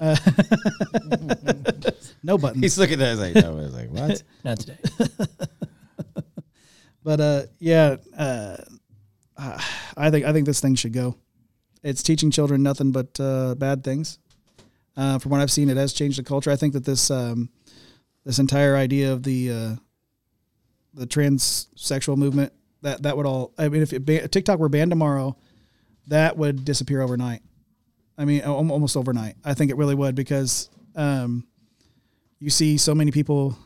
Uh, 0.00 0.16
no 2.22 2.36
buttons. 2.36 2.62
He's 2.62 2.78
looking 2.78 3.00
at 3.00 3.08
us 3.08 3.18
like, 3.18 3.34
no, 3.34 3.52
I 3.52 3.54
was 3.54 3.74
like, 3.74 3.90
what? 3.90 4.22
Not 4.44 4.58
today. 4.58 4.78
But 7.04 7.20
uh, 7.20 7.42
yeah, 7.58 7.96
uh, 8.16 8.56
uh, 9.36 9.60
I 9.96 10.10
think 10.10 10.24
I 10.24 10.32
think 10.32 10.46
this 10.46 10.60
thing 10.60 10.74
should 10.74 10.94
go. 10.94 11.16
It's 11.82 12.02
teaching 12.02 12.30
children 12.30 12.62
nothing 12.62 12.92
but 12.92 13.20
uh, 13.20 13.54
bad 13.56 13.84
things. 13.84 14.18
Uh, 14.96 15.18
from 15.18 15.30
what 15.30 15.42
I've 15.42 15.52
seen, 15.52 15.68
it 15.68 15.76
has 15.76 15.92
changed 15.92 16.18
the 16.18 16.22
culture. 16.22 16.50
I 16.50 16.56
think 16.56 16.72
that 16.72 16.86
this 16.86 17.10
um, 17.10 17.50
this 18.24 18.38
entire 18.38 18.74
idea 18.74 19.12
of 19.12 19.22
the 19.22 19.50
uh, 19.50 19.74
the 20.94 21.06
transsexual 21.06 22.16
movement 22.16 22.54
that 22.80 23.02
that 23.02 23.18
would 23.18 23.26
all. 23.26 23.52
I 23.58 23.68
mean, 23.68 23.82
if 23.82 23.92
it, 23.92 24.06
ba- 24.06 24.26
TikTok 24.26 24.58
were 24.58 24.70
banned 24.70 24.90
tomorrow, 24.90 25.36
that 26.06 26.38
would 26.38 26.64
disappear 26.64 27.02
overnight. 27.02 27.42
I 28.16 28.24
mean, 28.24 28.42
almost 28.42 28.96
overnight. 28.96 29.36
I 29.44 29.54
think 29.54 29.70
it 29.70 29.76
really 29.76 29.94
would 29.94 30.14
because 30.14 30.70
um, 30.94 31.46
you 32.38 32.50
see 32.50 32.76
so 32.76 32.94
many 32.94 33.10
people 33.10 33.58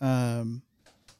um, 0.00 0.62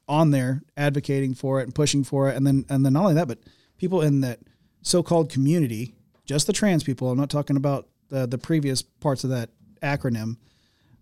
on 0.08 0.30
there 0.30 0.62
advocating 0.76 1.34
for 1.34 1.60
it 1.60 1.64
and 1.64 1.74
pushing 1.74 2.02
for 2.02 2.28
it, 2.28 2.36
and 2.36 2.46
then 2.46 2.64
and 2.68 2.84
then 2.84 2.92
not 2.92 3.02
only 3.02 3.14
that, 3.14 3.28
but 3.28 3.38
people 3.78 4.02
in 4.02 4.20
that 4.22 4.40
so-called 4.82 5.30
community, 5.30 5.94
just 6.24 6.46
the 6.46 6.52
trans 6.52 6.82
people. 6.82 7.10
I'm 7.10 7.18
not 7.18 7.30
talking 7.30 7.56
about 7.56 7.88
the 8.08 8.26
the 8.26 8.38
previous 8.38 8.82
parts 8.82 9.24
of 9.24 9.30
that 9.30 9.50
acronym. 9.82 10.36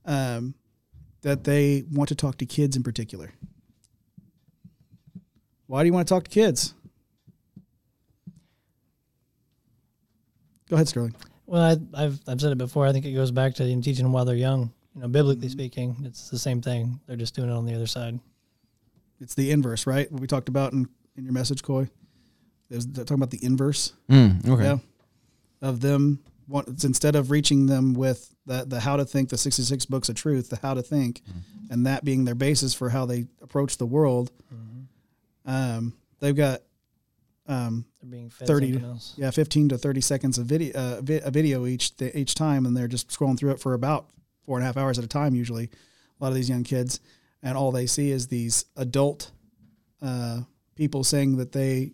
Um, 0.05 0.55
that 1.25 1.45
they 1.45 1.85
want 1.91 2.11
to 2.11 2.15
talk 2.15 2.37
to 2.37 2.47
kids 2.47 2.77
in 2.77 2.83
particular. 2.83 3.33
Why 5.67 5.83
do 5.83 5.87
you 5.87 5.93
want 5.93 6.07
to 6.07 6.15
talk 6.15 6.25
to 6.25 6.31
kids? 6.31 6.75
Go 10.69 10.77
ahead, 10.77 10.87
Sterling. 10.89 11.15
Well, 11.47 11.63
I, 11.63 12.03
I've 12.05 12.21
I've 12.27 12.41
said 12.41 12.53
it 12.53 12.59
before. 12.59 12.87
I 12.87 12.93
think 12.93 13.05
it 13.05 13.13
goes 13.13 13.31
back 13.31 13.55
to 13.55 13.81
teaching 13.81 14.05
them 14.05 14.13
while 14.13 14.25
they're 14.25 14.37
young. 14.37 14.73
You 14.95 15.03
know, 15.03 15.09
biblically 15.09 15.49
speaking, 15.49 15.97
it's 16.05 16.31
the 16.31 16.39
same 16.39 16.63
thing. 16.63 17.01
They're 17.07 17.17
just 17.17 17.35
doing 17.35 17.51
it 17.51 17.53
on 17.53 17.67
the 17.67 17.75
other 17.75 17.87
side. 17.87 18.19
It's 19.21 19.35
the 19.35 19.51
inverse, 19.51 19.87
right? 19.87 20.11
What 20.11 20.21
we 20.21 20.27
talked 20.27 20.49
about 20.49 20.73
in, 20.73 20.89
in 21.17 21.25
your 21.25 21.33
message, 21.33 21.63
Coy. 21.63 21.89
Is 22.71 22.87
talking 22.87 23.15
about 23.15 23.31
the 23.31 23.45
inverse. 23.45 23.93
Mm, 24.11 24.49
okay. 24.49 24.65
Yeah. 24.65 24.79
Of 25.61 25.81
them, 25.81 26.21
want, 26.49 26.69
it's 26.69 26.85
instead 26.85 27.15
of 27.15 27.31
reaching 27.31 27.67
them 27.67 27.95
with 27.95 28.35
the, 28.47 28.65
the 28.67 28.81
how 28.81 28.97
to 28.97 29.05
think, 29.05 29.29
the 29.29 29.39
66 29.39 29.85
books 29.87 30.09
of 30.09 30.17
truth, 30.17 30.51
the 30.51 30.59
how 30.61 30.75
to 30.75 30.83
think, 30.83 31.23
and 31.71 31.87
that 31.87 32.05
being 32.05 32.25
their 32.25 32.35
basis 32.35 32.75
for 32.75 32.91
how 32.91 33.07
they 33.07 33.27
approach 33.43 33.77
the 33.79 33.87
world, 33.87 34.31
um, 35.47 35.95
they've 36.21 36.37
got 36.37 36.63
um, 37.47 37.85
They're 38.01 38.11
being 38.11 38.31
fed 38.31 38.47
30 38.49 38.73
something 38.73 38.91
else. 38.91 39.15
yeah, 39.17 39.31
15 39.31 39.69
to 39.71 39.79
30 39.79 40.01
seconds 40.01 40.39
of 40.39 40.47
video, 40.47 40.73
uh, 40.75 41.01
vi- 41.03 41.21
a 41.25 41.31
video 41.31 41.67
each 41.67 41.97
th- 41.97 42.15
each 42.15 42.35
time, 42.35 42.65
and 42.67 42.77
they're 42.77 42.89
just 42.89 43.09
scrolling 43.09 43.39
through 43.39 43.51
it 43.53 43.61
for 43.61 43.75
about 43.75 44.09
four 44.47 44.57
and 44.59 44.63
a 44.63 44.67
half 44.67 44.77
hours 44.77 44.99
at 44.99 45.05
a 45.05 45.09
time. 45.09 45.35
Usually, 45.35 45.65
a 46.21 46.25
lot 46.25 46.29
of 46.29 46.35
these 46.35 46.49
young 46.49 46.65
kids, 46.65 47.01
and 47.43 47.57
all 47.59 47.71
they 47.73 47.87
see 47.87 48.11
is 48.11 48.29
these 48.29 48.65
adult 48.77 49.31
uh, 50.03 50.41
people 50.75 51.05
saying 51.05 51.37
that 51.37 51.53
they 51.53 51.93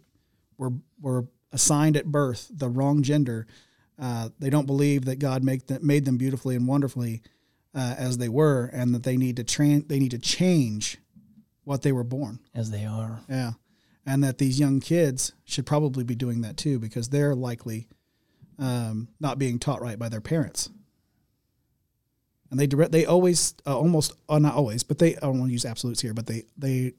were 0.58 0.72
were 1.00 1.26
assigned 1.52 1.96
at 1.96 2.06
birth 2.06 2.48
the 2.52 2.68
wrong 2.68 3.02
gender. 3.02 3.46
Uh, 3.98 4.28
they 4.38 4.50
don't 4.50 4.66
believe 4.66 5.04
that 5.04 5.18
God 5.18 5.42
make 5.44 5.66
them, 5.66 5.84
made 5.86 6.04
them 6.06 6.16
beautifully 6.16 6.54
and 6.56 6.66
wonderfully 6.66 7.22
uh, 7.74 7.94
as 7.98 8.16
they 8.18 8.28
were, 8.28 8.70
and 8.72 8.94
that 8.94 9.02
they 9.02 9.16
need 9.16 9.36
to 9.36 9.44
train 9.44 9.84
they 9.88 9.98
need 9.98 10.12
to 10.12 10.18
change 10.18 10.96
what 11.64 11.82
they 11.82 11.92
were 11.92 12.04
born. 12.04 12.38
as 12.54 12.70
they 12.70 12.84
are. 12.84 13.20
Yeah. 13.28 13.52
And 14.06 14.24
that 14.24 14.38
these 14.38 14.58
young 14.58 14.80
kids 14.80 15.32
should 15.44 15.66
probably 15.66 16.04
be 16.04 16.14
doing 16.14 16.40
that 16.40 16.56
too 16.56 16.78
because 16.78 17.08
they're 17.08 17.34
likely 17.34 17.86
um, 18.58 19.08
not 19.20 19.38
being 19.38 19.58
taught 19.58 19.82
right 19.82 19.98
by 19.98 20.08
their 20.08 20.20
parents. 20.20 20.70
And 22.50 22.58
they 22.58 22.66
direct, 22.66 22.92
they 22.92 23.06
always, 23.06 23.54
uh, 23.66 23.78
almost, 23.78 24.14
uh, 24.28 24.38
not 24.38 24.54
always, 24.54 24.82
but 24.82 24.98
they, 24.98 25.16
I 25.16 25.20
don't 25.20 25.38
want 25.38 25.50
to 25.50 25.52
use 25.52 25.64
absolutes 25.64 26.00
here, 26.00 26.14
but 26.14 26.26
they, 26.26 26.44
they 26.56 26.94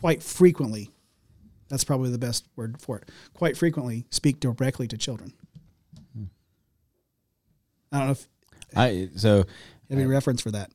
quite 0.00 0.22
frequently, 0.22 0.90
that's 1.68 1.84
probably 1.84 2.10
the 2.10 2.18
best 2.18 2.46
word 2.56 2.80
for 2.80 2.98
it, 2.98 3.10
quite 3.32 3.56
frequently 3.56 4.04
speak 4.10 4.40
directly 4.40 4.86
to 4.88 4.98
children. 4.98 5.32
I 7.94 7.98
don't 7.98 8.06
know 8.06 8.12
if 8.12 8.28
I 8.76 9.08
so 9.14 9.44
any 9.88 10.04
reference 10.04 10.40
for 10.40 10.50
that. 10.50 10.70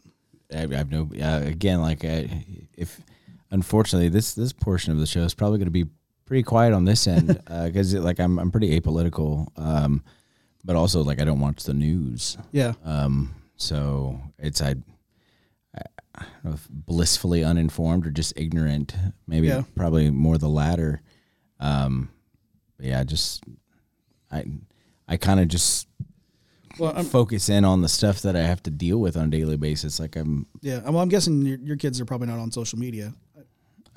I, 0.53 0.64
I 0.64 0.76
have 0.76 0.89
no 0.89 1.10
uh, 1.22 1.41
again 1.45 1.82
like 1.82 2.05
I, 2.05 2.45
if 2.78 2.99
unfortunately 3.52 4.10
this 4.10 4.34
this 4.34 4.54
portion 4.54 4.91
of 4.93 5.00
the 5.00 5.06
show 5.08 5.22
is 5.22 5.34
probably 5.34 5.58
going 5.58 5.66
to 5.68 5.72
be 5.72 5.86
pretty 6.26 6.43
quiet 6.43 6.74
on 6.74 6.86
this 6.86 7.08
end 7.08 7.28
because 7.66 7.93
like 7.95 8.20
I'm 8.20 8.38
I'm 8.39 8.52
pretty 8.52 8.80
apolitical 8.80 9.47
um 9.58 10.04
but 10.64 10.76
also 10.76 11.04
like 11.04 11.20
I 11.22 11.26
don't 11.26 11.39
watch 11.39 11.64
the 11.64 11.74
news 11.74 12.38
Yeah. 12.52 12.74
um 12.84 13.34
so 13.56 14.20
it's 14.38 14.62
I 14.62 14.76
I 15.76 15.82
I 16.16 16.24
don't 16.43 16.45
know 16.45 16.54
if 16.54 16.68
blissfully 16.70 17.43
uninformed 17.43 18.06
or 18.06 18.12
just 18.12 18.34
ignorant 18.38 18.93
maybe 19.28 19.47
Yeah. 19.47 19.64
probably 19.76 20.12
more 20.12 20.38
the 20.38 20.50
latter 20.50 21.02
um 21.60 22.10
but 22.78 22.86
yeah 22.86 23.04
just 23.04 23.43
I 24.32 24.45
I 25.08 25.18
kind 25.18 25.39
of 25.39 25.47
just 25.47 25.88
Well, 26.78 26.93
I'm, 26.95 27.06
focus 27.06 27.50
in 27.50 27.66
on 27.66 27.82
the 27.82 27.89
stuff 27.89 28.22
that 28.22 28.36
I 28.36 28.41
have 28.43 28.62
to 28.64 28.70
deal 28.70 29.00
with 29.00 29.18
on 29.18 29.24
a 29.26 29.32
daily 29.32 29.58
basis 29.58 30.00
like 30.00 30.16
I'm 30.16 30.45
yeah. 30.62 30.82
Well, 30.88 31.00
I'm 31.00 31.10
guessing 31.10 31.41
your, 31.41 31.58
your 31.60 31.78
kids 31.78 32.00
are 32.00 32.06
probably 32.06 32.28
not 32.28 32.38
on 32.38 32.52
social 32.52 32.78
media. 32.78 33.14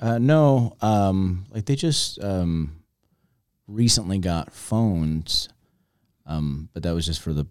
Uh, 0.03 0.17
no, 0.17 0.75
um, 0.81 1.45
like 1.51 1.65
they 1.65 1.75
just 1.77 2.21
um, 2.21 2.83
recently 3.67 4.17
got 4.19 4.51
phones, 4.53 5.47
um, 6.25 6.67
but 6.73 6.83
that 6.83 6.93
was 6.93 7.05
just 7.05 7.21
for 7.21 7.31
the, 7.31 7.45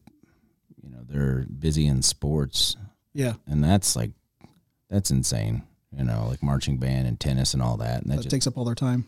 you 0.83 0.91
know, 0.91 0.99
they're 1.09 1.47
busy 1.47 1.87
in 1.87 2.03
sports, 2.03 2.77
Yeah. 3.15 3.35
and 3.47 3.65
that's 3.65 3.97
like, 3.97 4.11
that's 4.91 5.11
insane. 5.11 5.63
You 5.97 6.05
know, 6.05 6.27
like 6.29 6.43
marching 6.43 6.77
band 6.79 7.07
and 7.07 7.19
tennis 7.19 7.55
and 7.55 7.63
all 7.63 7.77
that, 7.79 8.03
and 8.03 8.11
that 8.11 8.17
That 8.17 8.23
just 8.25 8.31
takes 8.31 8.47
up 8.47 8.57
all 8.59 8.65
their 8.65 8.75
time. 8.75 9.07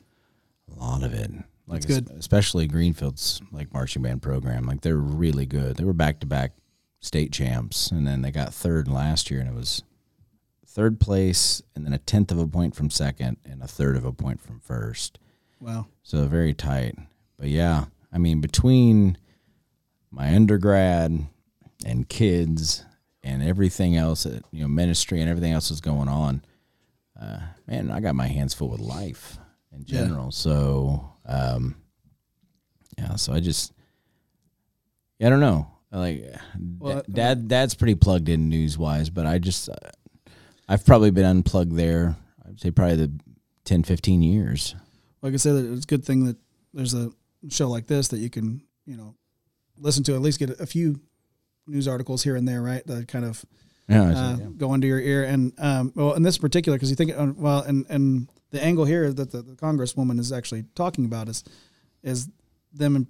a 0.75 0.79
lot 0.81 1.03
of 1.03 1.13
it. 1.15 1.31
Like 1.67 1.83
That's 1.83 2.01
good. 2.01 2.11
especially 2.19 2.67
Greenfield's 2.67 3.41
like 3.53 3.73
marching 3.73 4.03
band 4.03 4.21
program. 4.23 4.65
Like 4.67 4.83
they're 4.83 4.97
really 4.97 5.47
good. 5.47 5.77
They 5.77 5.85
were 5.85 5.93
back 5.95 6.21
to 6.21 6.27
back 6.27 6.53
state 7.01 7.33
champs, 7.33 7.91
and 7.91 8.07
then 8.07 8.21
they 8.23 8.31
got 8.31 8.53
third 8.55 8.87
last 8.89 9.31
year, 9.31 9.41
and 9.41 9.49
it 9.49 9.55
was 9.55 9.83
third 10.75 10.99
place, 10.99 11.63
and 11.77 11.87
then 11.87 11.93
a 11.93 11.99
tenth 11.99 12.33
of 12.33 12.39
a 12.39 12.47
point 12.49 12.75
from 12.75 12.91
second, 12.91 13.37
and 13.45 13.63
a 13.63 13.67
third 13.69 13.97
of 13.97 14.05
a 14.05 14.13
point 14.13 14.41
from 14.41 14.59
first. 14.59 15.21
Wow. 15.61 15.87
So 16.03 16.27
very 16.27 16.53
tight. 16.53 16.97
But 17.39 17.49
yeah, 17.49 17.85
I 18.13 18.19
mean, 18.19 18.41
between 18.41 19.17
my 20.11 20.35
undergrad 20.35 21.27
and 21.87 22.09
kids 22.09 22.85
and 23.23 23.43
everything 23.43 23.97
else, 23.97 24.27
you 24.51 24.61
know, 24.63 24.69
ministry 24.69 25.21
and 25.21 25.31
everything 25.31 25.53
else 25.53 25.69
that's 25.69 25.81
going 25.81 26.09
on, 26.09 26.45
uh, 27.21 27.39
man, 27.69 27.91
I 27.91 28.01
got 28.01 28.15
my 28.17 28.27
hands 28.27 28.53
full 28.53 28.69
with 28.69 28.81
life 28.81 29.39
in 29.73 29.81
Yeah. 29.87 30.01
general. 30.03 30.33
So, 30.33 31.13
um, 31.25 31.77
yeah, 32.99 33.15
so 33.17 33.33
I 33.33 33.39
just, 33.41 33.73
yeah, 35.19 35.29
I 35.29 35.31
don't 35.31 35.41
know. 35.41 35.69
Like, 35.93 36.25
Well, 36.81 36.97
da- 36.97 37.13
dad, 37.13 37.49
dad's 37.49 37.75
pretty 37.75 37.95
plugged 37.95 38.29
in 38.29 38.49
news 38.49 38.77
wise, 38.77 39.09
but 39.11 39.27
I 39.27 39.39
just, 39.39 39.69
uh, 39.69 39.75
I've 40.69 40.85
probably 40.85 41.11
been 41.11 41.25
unplugged 41.25 41.77
there. 41.77 42.17
I'd 42.47 42.61
say 42.61 42.71
probably 42.71 42.97
the 42.97 43.13
10, 43.65 43.83
15 43.85 44.23
years. 44.23 44.75
like 45.23 45.33
I 45.35 45.37
said, 45.37 45.57
it's 45.57 45.85
a 45.85 45.87
good 45.89 46.05
thing 46.05 46.25
that 46.27 46.37
there's 46.73 46.95
a 46.95 47.11
show 47.49 47.69
like 47.69 47.87
this 47.87 48.09
that 48.09 48.19
you 48.19 48.31
can, 48.31 48.63
you 48.87 48.97
know, 48.97 49.15
listen 49.79 50.05
to 50.05 50.15
at 50.15 50.21
least 50.23 50.39
get 50.39 50.51
a 50.61 50.67
few 50.67 51.01
news 51.67 51.89
articles 51.89 52.23
here 52.23 52.37
and 52.37 52.47
there, 52.47 52.63
right? 52.63 52.87
That 52.87 53.09
kind 53.09 53.25
of 53.25 53.45
Yeah. 53.89 54.03
uh, 54.11 54.37
go 54.57 54.73
into 54.75 54.87
your 54.87 55.01
ear. 55.01 55.25
And 55.25 55.53
um, 55.59 55.93
well, 55.95 56.15
in 56.15 56.23
this 56.23 56.39
particular, 56.39 56.77
because 56.77 56.91
you 56.91 56.97
think, 56.97 57.13
uh, 57.17 57.33
well, 57.37 57.61
and 57.63 57.85
and 57.89 58.29
the 58.51 58.63
angle 58.63 58.85
here 58.85 59.13
that 59.13 59.31
the, 59.31 59.43
the 59.43 59.55
congresswoman 59.55 60.19
is 60.21 60.31
actually 60.33 60.65
talking 60.75 61.05
about 61.07 61.29
is 61.29 61.43
is 62.03 62.29
them, 62.73 62.97
you 62.97 63.07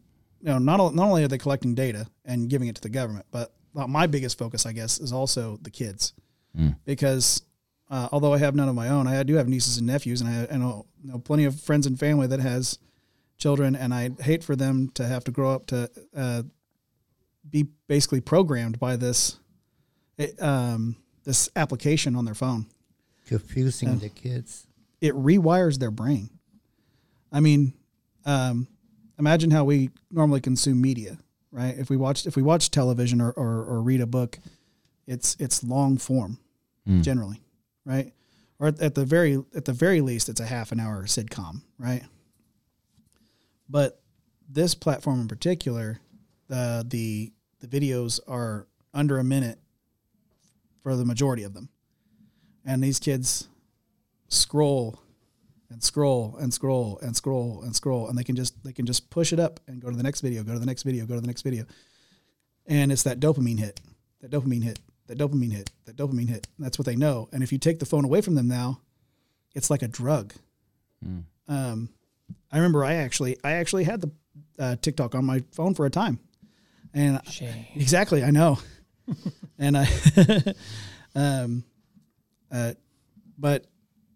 know, 0.47 0.59
not 0.59 0.95
not 0.95 1.07
only 1.09 1.25
are 1.25 1.29
they 1.29 1.39
collecting 1.39 1.75
data 1.75 2.07
and 2.25 2.49
giving 2.49 2.69
it 2.69 2.77
to 2.77 2.81
the 2.83 2.89
government, 2.89 3.27
but 3.31 3.53
my 3.75 4.07
biggest 4.07 4.39
focus, 4.39 4.67
I 4.67 4.73
guess, 4.73 5.01
is 5.01 5.13
also 5.13 5.59
the 5.63 5.71
kids, 5.71 6.13
Mm. 6.59 6.77
because 6.85 7.43
uh, 7.91 8.09
although 8.13 8.33
I 8.33 8.39
have 8.39 8.55
none 8.55 8.69
of 8.69 8.75
my 8.75 8.89
own, 8.89 9.07
I 9.07 9.23
do 9.23 9.35
have 9.35 9.49
nieces 9.49 9.79
and 9.79 9.87
nephews, 9.87 10.21
and 10.21 10.31
I, 10.31 10.55
I 10.55 10.57
know, 10.57 10.87
know 11.03 11.19
plenty 11.19 11.45
of 11.45 11.61
friends 11.61 11.87
and 11.87 11.99
family 11.99 12.27
that 12.29 12.41
has 12.41 12.79
children, 13.39 13.77
and 13.77 13.93
I 13.93 14.11
hate 14.21 14.43
for 14.43 14.57
them 14.57 14.89
to 14.95 15.07
have 15.07 15.25
to 15.25 15.31
grow 15.31 15.51
up 15.53 15.67
to 15.67 15.91
uh, 16.17 16.43
be 17.49 17.67
basically 17.89 18.21
programmed 18.21 18.79
by 18.79 18.97
this 18.97 19.39
it, 20.17 20.41
um, 20.43 20.97
this 21.25 21.49
application 21.57 22.17
on 22.17 22.25
their 22.25 22.35
phone. 22.35 22.67
Confusing 23.27 23.99
the 23.99 24.09
kids. 24.09 24.67
It 25.01 25.15
rewires 25.15 25.79
their 25.79 25.91
brain. 25.91 26.31
I 27.33 27.41
mean, 27.41 27.75
um, 28.25 28.69
imagine 29.19 29.51
how 29.51 29.65
we 29.65 29.91
normally 30.11 30.41
consume 30.41 30.81
media, 30.81 31.19
right? 31.51 31.77
If 31.77 31.91
we 31.91 31.97
watch 31.97 32.27
if 32.27 32.37
we 32.37 32.43
watch 32.43 32.71
television 32.71 33.21
or, 33.21 33.33
or, 33.33 33.65
or 33.65 33.83
read 33.83 34.01
a 34.01 34.07
book, 34.07 34.39
it's 35.07 35.37
it's 35.39 35.63
long 35.63 35.99
form 35.99 36.39
Mm. 36.89 37.03
generally, 37.03 37.41
right? 37.87 38.13
Or 38.59 38.69
at, 38.69 38.81
at 38.81 38.95
the 38.95 39.05
very 39.05 39.43
at 39.55 39.65
the 39.65 39.73
very 39.73 40.01
least, 40.01 40.29
it's 40.29 40.41
a 40.41 40.47
half 40.47 40.71
an 40.71 40.81
hour 40.81 41.05
sitcom, 41.05 41.63
right? 41.79 42.03
But 43.69 44.03
this 44.49 44.75
platform 44.75 45.21
in 45.21 45.29
particular, 45.29 46.01
the 46.49 46.85
the 46.87 47.33
the 47.61 47.67
videos 47.67 48.21
are 48.29 48.67
under 48.93 49.19
a 49.19 49.25
minute 49.25 49.59
for 50.83 50.95
the 50.95 51.05
majority 51.05 51.43
of 51.43 51.55
them, 51.55 51.71
and 52.65 52.85
these 52.85 52.99
kids 52.99 53.49
scroll 54.29 55.01
and 55.71 55.83
scroll 55.83 56.37
and 56.39 56.53
scroll 56.53 56.99
and 57.01 57.17
scroll 57.17 57.63
and 57.63 57.75
scroll, 57.75 58.09
and 58.09 58.19
they 58.19 58.25
can 58.25 58.37
just 58.37 58.63
they 58.63 58.73
can 58.73 58.85
just 58.85 59.09
push 59.09 59.33
it 59.33 59.41
up 59.41 59.59
and 59.67 59.81
go 59.81 59.91
to 59.91 59.97
the 59.97 60.03
next 60.03 60.21
video, 60.21 60.45
go 60.45 60.53
to 60.53 60.59
the 60.59 60.67
next 60.67 60.83
video, 60.83 61.07
go 61.07 61.15
to 61.15 61.21
the 61.21 61.27
next 61.27 61.43
video, 61.43 61.65
and 62.67 62.93
it's 62.93 63.05
that 63.05 63.21
dopamine 63.21 63.59
hit. 63.59 63.81
that 64.21 64.31
dopamine 64.31 64.63
hit, 64.63 64.79
that 65.07 65.19
dopamine 65.19 65.53
hit, 65.53 65.71
that 65.85 65.97
dopamine 65.97 66.29
hit. 66.29 66.47
And 66.57 66.65
that's 66.65 66.79
what 66.79 66.87
they 66.87 66.97
know. 66.97 67.29
And 67.33 67.43
if 67.43 67.53
you 67.53 67.59
take 67.59 67.79
the 67.79 67.87
phone 67.87 68.05
away 68.05 68.21
from 68.21 68.35
them 68.35 68.49
now, 68.49 68.81
it's 69.55 69.71
like 69.71 69.83
a 69.83 69.89
drug. 69.89 70.35
Um, 71.49 71.89
I 72.51 72.57
remember 72.57 72.85
I 72.85 72.95
actually 72.95 73.37
I 73.45 73.53
actually 73.53 73.85
had 73.85 74.01
the 74.01 74.11
uh, 74.59 74.77
TikTok 74.77 75.15
on 75.15 75.25
my 75.25 75.43
phone 75.53 75.75
for 75.75 75.85
a 75.87 75.91
time, 75.91 76.19
and 76.95 77.21
Shame. 77.31 77.67
Exactly, 77.75 78.23
I 78.25 78.31
know. 78.31 78.59
and 79.59 79.77
I, 79.77 79.87
um, 81.15 81.65
uh, 82.51 82.73
but 83.37 83.67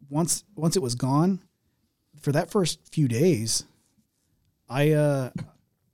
once 0.09 0.45
once 0.57 0.77
it 0.77 0.83
was 0.83 0.95
gone, 0.95 1.41
for 2.21 2.33
that 2.33 2.51
first 2.51 2.81
few 2.93 3.09
days, 3.09 3.65
I 4.69 4.93
uh, 4.93 5.31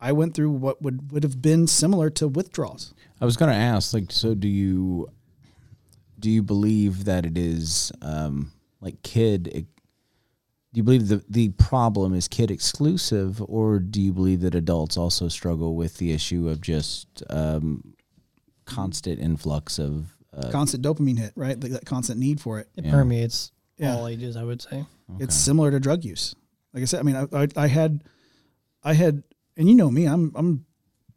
I 0.09 0.12
went 0.12 0.35
through 0.35 0.51
what 0.51 0.82
would 0.82 1.10
would 1.12 1.22
have 1.22 1.40
been 1.40 1.66
similar 1.66 2.10
to 2.10 2.28
withdrawals. 2.28 2.93
I 3.20 3.24
was 3.24 3.36
going 3.36 3.51
to 3.51 3.56
ask, 3.56 3.94
like, 3.94 4.12
so 4.12 4.35
do 4.35 4.48
you 4.48 5.09
do 6.18 6.31
you 6.31 6.43
believe 6.43 7.05
that 7.06 7.24
it 7.24 7.36
is 7.39 7.90
um, 8.02 8.52
like 8.81 9.02
kid? 9.02 9.44
Do 10.72 10.78
you 10.78 10.82
believe 10.82 11.09
the 11.09 11.24
the 11.28 11.48
problem 11.51 12.14
is 12.14 12.28
kid 12.28 12.51
exclusive, 12.51 13.40
or 13.48 13.78
do 13.78 14.01
you 14.02 14.12
believe 14.12 14.40
that 14.43 14.55
adults 14.55 14.97
also 14.97 15.28
struggle 15.28 15.74
with 15.74 15.97
the 15.98 16.12
issue 16.12 16.48
of 16.48 16.60
just 16.60 17.22
um, 17.31 17.94
constant 18.66 19.18
influx 19.20 19.78
of? 19.78 20.14
Uh, 20.36 20.51
Constant 20.51 20.82
dopamine 20.85 21.16
hit, 21.18 21.32
right? 21.36 21.62
Like 21.62 21.70
that 21.72 21.86
constant 21.86 22.18
need 22.18 22.40
for 22.40 22.59
it. 22.59 22.68
It 22.76 22.85
Yeah. 22.85 22.90
permeates 22.90 23.52
Yeah. 23.78 23.94
all 23.97 24.09
ages, 24.09 24.36
I 24.36 24.43
would 24.43 24.60
say. 24.60 24.85
It's 25.20 25.35
similar 25.36 25.70
to 25.70 25.78
drug 25.78 26.05
use. 26.05 26.35
Like 26.72 26.82
I 26.82 26.86
said, 26.86 26.98
I 26.98 27.02
mean, 27.05 27.14
I, 27.14 27.26
I, 27.43 27.48
I 27.56 27.66
had, 27.68 28.02
I 28.82 28.94
had, 28.94 29.22
and 29.56 29.68
you 29.68 29.74
know 29.74 29.90
me, 29.90 30.06
I'm 30.06 30.32
I'm 30.35 30.66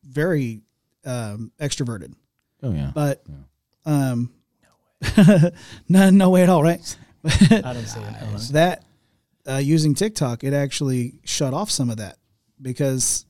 very 0.04 0.62
um, 1.06 1.52
extroverted. 1.60 2.14
oh 2.64 2.72
yeah, 2.72 2.92
but 2.94 3.24
um, 3.86 4.32
no, 5.90 6.10
no 6.10 6.30
way 6.30 6.44
at 6.44 6.50
all, 6.50 6.64
right? 6.64 6.98
I 7.24 7.74
don't 7.74 7.86
see 7.86 8.00
it. 8.00 8.54
that 8.54 8.84
uh, 9.48 9.58
using 9.58 9.96
TikTok, 9.96 10.44
it 10.44 10.54
actually 10.54 11.16
shut 11.24 11.54
off 11.54 11.72
some 11.72 11.90
of 11.90 11.98
that 11.98 12.18
because 12.62 13.26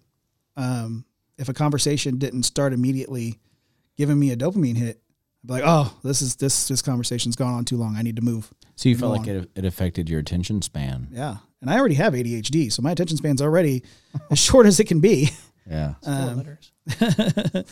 um, 0.55 1.05
if 1.37 1.49
a 1.49 1.53
conversation 1.53 2.17
didn't 2.17 2.43
start 2.43 2.73
immediately 2.73 3.39
giving 3.97 4.19
me 4.19 4.31
a 4.31 4.37
dopamine 4.37 4.77
hit, 4.77 4.99
I'd 5.43 5.47
be 5.47 5.53
like, 5.53 5.63
"Oh, 5.65 5.95
this 6.03 6.21
is 6.21 6.35
this 6.35 6.67
this 6.67 6.81
conversation's 6.81 7.35
gone 7.35 7.53
on 7.53 7.65
too 7.65 7.77
long. 7.77 7.95
I 7.95 8.01
need 8.01 8.15
to 8.17 8.21
move." 8.21 8.51
so 8.75 8.89
you 8.89 8.97
felt 8.97 9.11
like 9.11 9.27
on. 9.27 9.35
it, 9.35 9.49
it 9.55 9.65
affected 9.65 10.09
your 10.09 10.19
attention 10.19 10.61
span. 10.61 11.07
Yeah, 11.11 11.37
and 11.61 11.69
I 11.69 11.77
already 11.79 11.95
have 11.95 12.13
ADHD, 12.13 12.71
so 12.71 12.81
my 12.81 12.91
attention 12.91 13.17
span's 13.17 13.41
already 13.41 13.83
as 14.31 14.39
short 14.39 14.65
as 14.65 14.79
it 14.79 14.85
can 14.85 14.99
be. 14.99 15.29
Yeah, 15.69 15.95
Um, 16.05 16.37
letters. 16.37 16.71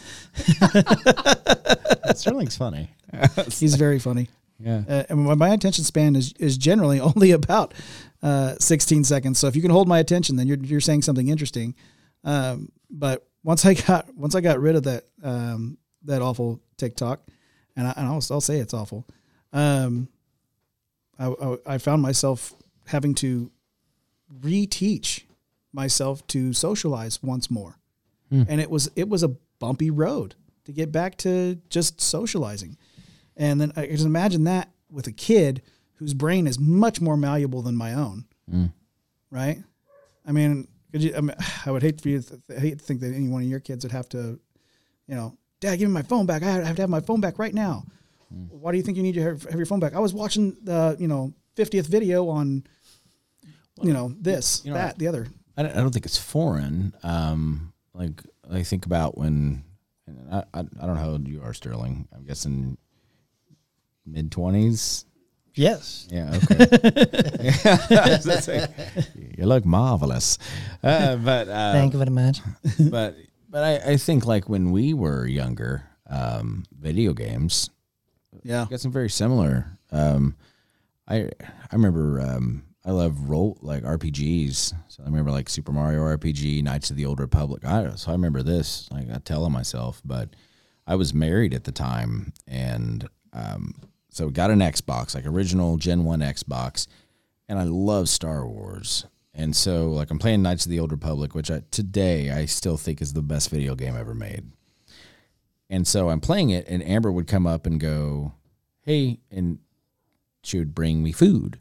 Sterling's 2.16 2.58
funny. 2.58 2.90
He's 3.52 3.76
very 3.76 4.00
funny. 4.00 4.30
Yeah, 4.60 4.84
uh, 4.88 5.04
and 5.10 5.26
my, 5.26 5.36
my 5.36 5.50
attention 5.50 5.84
span 5.84 6.16
is, 6.16 6.34
is 6.40 6.58
generally 6.58 7.00
only 7.00 7.32
about 7.32 7.74
uh, 8.24 8.56
16 8.60 9.04
seconds. 9.04 9.38
So 9.40 9.48
if 9.48 9.56
you 9.56 9.62
can 9.62 9.72
hold 9.72 9.88
my 9.88 10.00
attention, 10.00 10.38
then 10.38 10.48
you're, 10.48 10.58
you're 10.58 10.82
saying 10.82 11.02
something 11.02 11.28
interesting. 11.28 11.76
Um, 12.24 12.72
but 12.90 13.28
once 13.44 13.66
I 13.66 13.74
got 13.76 14.14
once 14.16 14.34
I 14.34 14.42
got 14.42 14.60
rid 14.60 14.76
of 14.76 14.84
that 14.84 15.04
um, 15.24 15.78
that 16.06 16.22
awful 16.22 16.62
TikTok, 16.78 17.22
and, 17.76 17.88
I, 17.88 17.94
and 17.98 18.08
I'll, 18.08 18.24
I'll 18.32 18.42
say 18.42 18.60
it's 18.60 18.74
awful, 18.74 19.06
um, 19.54 20.08
I, 21.20 21.28
I, 21.28 21.58
I 21.68 21.78
found 21.78 22.02
myself 22.02 22.54
having 22.88 23.14
to 23.16 23.52
reteach 24.40 25.24
myself 25.74 26.26
to 26.28 26.54
socialize 26.54 27.22
once 27.22 27.52
more, 27.52 27.80
hmm. 28.30 28.44
and 28.48 28.62
it 28.62 28.70
was 28.70 28.90
it 28.96 29.10
was 29.10 29.24
a 29.24 29.36
bumpy 29.60 29.90
road 29.90 30.36
to 30.66 30.72
get 30.72 30.92
back 30.92 31.18
to 31.18 31.56
just 31.70 32.02
socializing. 32.02 32.78
And 33.38 33.60
then 33.60 33.72
I 33.76 33.86
can 33.86 33.92
just 33.92 34.06
imagine 34.06 34.46
that 34.46 34.70
with 34.90 35.08
a 35.08 35.12
kid 35.12 35.62
whose 35.96 36.14
brain 36.14 36.48
is 36.48 36.60
much 36.60 37.02
more 37.02 37.18
malleable 37.18 37.62
than 37.62 37.76
my 37.76 37.94
own. 37.94 38.26
Hmm. 38.50 38.66
Right? 39.30 39.64
I 40.26 40.32
mean, 40.32 40.68
could 40.92 41.04
you, 41.04 41.16
I, 41.16 41.22
mean, 41.22 41.36
I 41.66 41.72
would 41.72 41.84
hate 41.84 42.02
for 42.02 42.10
you 42.10 42.22
to 42.22 42.42
th- 42.48 42.60
hate 42.60 42.80
to 42.80 42.86
think 42.86 43.02
that 43.02 43.14
any 43.14 43.28
one 43.28 43.44
of 43.44 43.50
your 43.50 43.60
kids 43.60 43.84
would 43.86 43.92
have 43.92 44.10
to, 44.10 44.40
you 45.08 45.16
know, 45.16 45.38
Dad, 45.62 45.78
give 45.78 45.90
me 45.90 45.94
my 45.94 46.02
phone 46.02 46.26
back. 46.26 46.44
I 46.44 46.52
have 46.52 46.76
to 46.76 46.82
have 46.82 46.90
my 46.90 47.00
phone 47.00 47.22
back 47.22 47.40
right 47.40 47.54
now. 47.54 47.86
Hmm. 48.30 48.44
Why 48.50 48.72
do 48.72 48.78
you 48.78 48.84
think 48.84 48.98
you 48.98 49.04
need 49.04 49.16
to 49.16 49.24
have, 49.24 49.44
have 49.44 49.56
your 49.56 49.66
phone 49.66 49.80
back? 49.80 49.96
I 49.96 50.00
was 50.00 50.14
watching 50.14 50.56
the, 50.64 50.96
you 51.00 51.08
know, 51.08 51.34
50th 51.56 51.88
video 51.88 52.28
on, 52.30 52.66
you 53.82 53.94
know, 53.94 54.14
this, 54.20 54.62
you 54.66 54.72
know, 54.72 54.78
that, 54.78 54.98
the 54.98 55.08
other. 55.08 55.28
I 55.58 55.64
don't, 55.64 55.72
I 55.72 55.80
don't 55.82 55.92
think 55.92 56.06
it's 56.06 56.18
foreign. 56.18 56.94
Um, 57.04 57.74
like 57.94 58.22
I 58.52 58.64
think 58.64 58.86
about 58.86 59.18
when 59.18 59.64
and 60.08 60.34
I, 60.34 60.44
I 60.54 60.60
I 60.60 60.86
don't 60.86 60.96
know 60.96 61.02
how 61.02 61.10
old 61.12 61.28
you 61.28 61.42
are, 61.42 61.54
Sterling. 61.54 62.08
I'm 62.14 62.26
guessing 62.26 62.78
mid 64.06 64.32
twenties. 64.32 65.06
Yes. 65.58 66.06
Yeah. 66.12 66.38
Okay. 66.52 66.68
you 69.38 69.46
look 69.46 69.64
marvelous. 69.66 70.38
Uh, 70.84 71.16
but 71.16 71.48
uh, 71.48 71.72
Thank 71.72 71.94
you 71.94 72.00
very 72.00 72.12
much. 72.12 72.42
but 72.92 73.16
but 73.50 73.64
I, 73.64 73.92
I 73.94 73.98
think 73.98 74.26
like 74.26 74.50
when 74.50 74.72
we 74.72 74.94
were 74.94 75.26
younger, 75.26 75.84
um, 76.10 76.66
video 76.78 77.14
games 77.14 77.70
Yeah. 78.44 78.66
got 78.70 78.82
some 78.82 78.92
very 78.92 79.10
similar. 79.10 79.68
Um, 79.94 80.36
I 81.08 81.30
I 81.72 81.74
remember 81.74 82.20
um, 82.20 82.64
I 82.86 82.92
love 82.92 83.30
role 83.30 83.58
like 83.62 83.84
RPGs. 83.84 84.74
So 84.88 85.04
I 85.04 85.06
remember 85.08 85.32
like 85.32 85.50
Super 85.50 85.72
Mario 85.72 86.02
RPG, 86.02 86.64
Knights 86.64 86.92
of 86.92 86.96
the 86.96 87.06
Old 87.08 87.20
Republic. 87.20 87.66
I 87.66 87.96
so 87.96 88.12
I 88.12 88.14
remember 88.14 88.44
this. 88.44 88.88
Like 88.92 89.10
I 89.12 89.18
tell 89.18 89.50
myself, 89.50 90.02
but 90.06 90.36
I 90.86 90.96
was 90.96 91.14
married 91.14 91.56
at 91.56 91.64
the 91.64 91.72
time, 91.72 92.32
and 92.48 93.08
um, 93.34 93.74
so 94.10 94.30
got 94.30 94.52
an 94.52 94.60
Xbox, 94.60 95.16
like 95.16 95.26
original 95.26 95.78
Gen 95.78 96.04
One 96.04 96.20
Xbox, 96.20 96.86
and 97.50 97.58
I 97.58 97.64
love 97.64 98.08
Star 98.08 98.48
Wars. 98.48 99.08
And 99.34 99.56
so 99.56 99.90
like 99.90 100.12
I'm 100.12 100.20
playing 100.20 100.44
Knights 100.44 100.66
of 100.66 100.70
the 100.70 100.80
Old 100.80 100.92
Republic, 100.92 101.34
which 101.34 101.50
I, 101.50 101.64
today 101.72 102.30
I 102.30 102.46
still 102.46 102.78
think 102.78 103.02
is 103.02 103.14
the 103.14 103.24
best 103.24 103.50
video 103.50 103.74
game 103.74 103.98
ever 103.98 104.14
made. 104.14 104.52
And 105.72 105.88
so 105.88 106.10
I'm 106.10 106.22
playing 106.22 106.52
it, 106.52 106.68
and 106.68 106.84
Amber 106.84 107.12
would 107.12 107.28
come 107.28 107.48
up 107.48 107.66
and 107.66 107.80
go, 107.80 108.34
"Hey," 108.82 109.22
and 109.32 109.58
she 110.44 110.60
would 110.60 110.76
bring 110.76 111.02
me 111.02 111.12
food. 111.12 111.60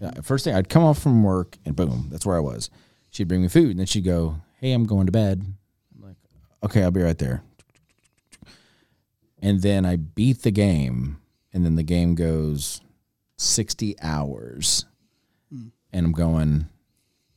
Yeah, 0.00 0.10
First 0.22 0.44
thing, 0.44 0.54
I'd 0.54 0.68
come 0.68 0.82
off 0.82 0.98
from 1.00 1.22
work, 1.22 1.58
and 1.64 1.76
boom, 1.76 2.08
that's 2.10 2.24
where 2.24 2.36
I 2.36 2.40
was. 2.40 2.70
She'd 3.10 3.28
bring 3.28 3.42
me 3.42 3.48
food, 3.48 3.70
and 3.70 3.78
then 3.78 3.86
she'd 3.86 4.04
go, 4.04 4.36
"Hey, 4.60 4.72
I'm 4.72 4.86
going 4.86 5.06
to 5.06 5.12
bed." 5.12 5.44
I'm 5.94 6.02
like, 6.02 6.16
"Okay, 6.62 6.82
I'll 6.82 6.90
be 6.90 7.02
right 7.02 7.18
there." 7.18 7.42
And 9.40 9.60
then 9.60 9.84
I 9.84 9.96
beat 9.96 10.42
the 10.42 10.50
game, 10.50 11.18
and 11.52 11.64
then 11.64 11.76
the 11.76 11.82
game 11.82 12.14
goes 12.14 12.80
sixty 13.36 13.96
hours, 14.00 14.86
hmm. 15.50 15.68
and 15.92 16.06
I'm 16.06 16.12
going, 16.12 16.68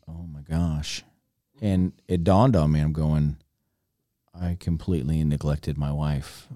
"Oh 0.07 0.25
my 0.31 0.41
gosh!" 0.41 1.03
And 1.61 1.93
it 2.07 2.23
dawned 2.23 2.55
on 2.55 2.71
me, 2.71 2.79
I'm 2.79 2.93
going, 2.93 3.37
I 4.33 4.57
completely 4.59 5.23
neglected 5.23 5.77
my 5.77 5.91
wife, 5.91 6.47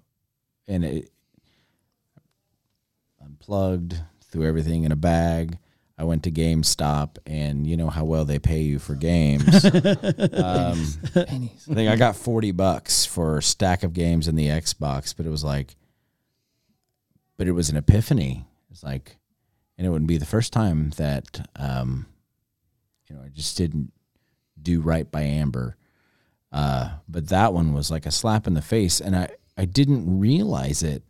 and 0.68 0.84
it 0.84 1.10
unplugged, 3.24 4.02
threw 4.22 4.46
everything 4.46 4.84
in 4.84 4.92
a 4.92 4.98
bag. 4.98 5.58
I 6.00 6.06
went 6.06 6.24
to 6.24 6.32
GameStop, 6.32 7.18
and 7.26 7.68
you 7.68 7.76
know 7.76 7.90
how 7.90 8.06
well 8.06 8.24
they 8.24 8.40
pay 8.40 8.62
you 8.62 8.80
for 8.80 8.96
games. 8.96 9.66
um, 9.66 10.88
I 11.14 11.50
think 11.74 11.90
I 11.90 11.98
got 11.98 12.16
forty 12.16 12.54
bucks 12.54 13.06
for 13.06 13.40
a 13.40 13.44
stack 13.44 13.84
of 13.84 13.92
games 13.92 14.30
in 14.30 14.38
the 14.38 14.48
Xbox, 14.48 15.14
but 15.16 15.26
it 15.26 15.30
was 15.30 15.44
like, 15.44 15.76
but 17.36 17.48
it 17.48 17.52
was 17.52 17.70
an 17.70 17.76
epiphany. 17.76 18.46
It's 18.72 18.82
like, 18.82 19.18
and 19.78 19.86
it 19.86 19.90
wouldn't 19.90 20.08
be 20.08 20.18
the 20.18 20.26
first 20.26 20.54
time 20.54 20.92
that, 20.92 21.46
um, 21.58 22.06
you 23.08 23.16
know, 23.18 23.22
I 23.22 23.28
just 23.28 23.58
didn't 23.58 23.92
do 24.62 24.80
right 24.80 25.10
by 25.12 25.24
Amber. 25.24 25.76
Uh, 26.50 26.92
but 27.10 27.28
that 27.28 27.54
one 27.54 27.74
was 27.74 27.92
like 27.92 28.06
a 28.06 28.12
slap 28.12 28.48
in 28.48 28.54
the 28.54 28.62
face, 28.62 29.02
and 29.02 29.18
I 29.18 29.32
I 29.58 29.66
didn't 29.66 30.20
realize 30.20 30.82
it 30.82 31.04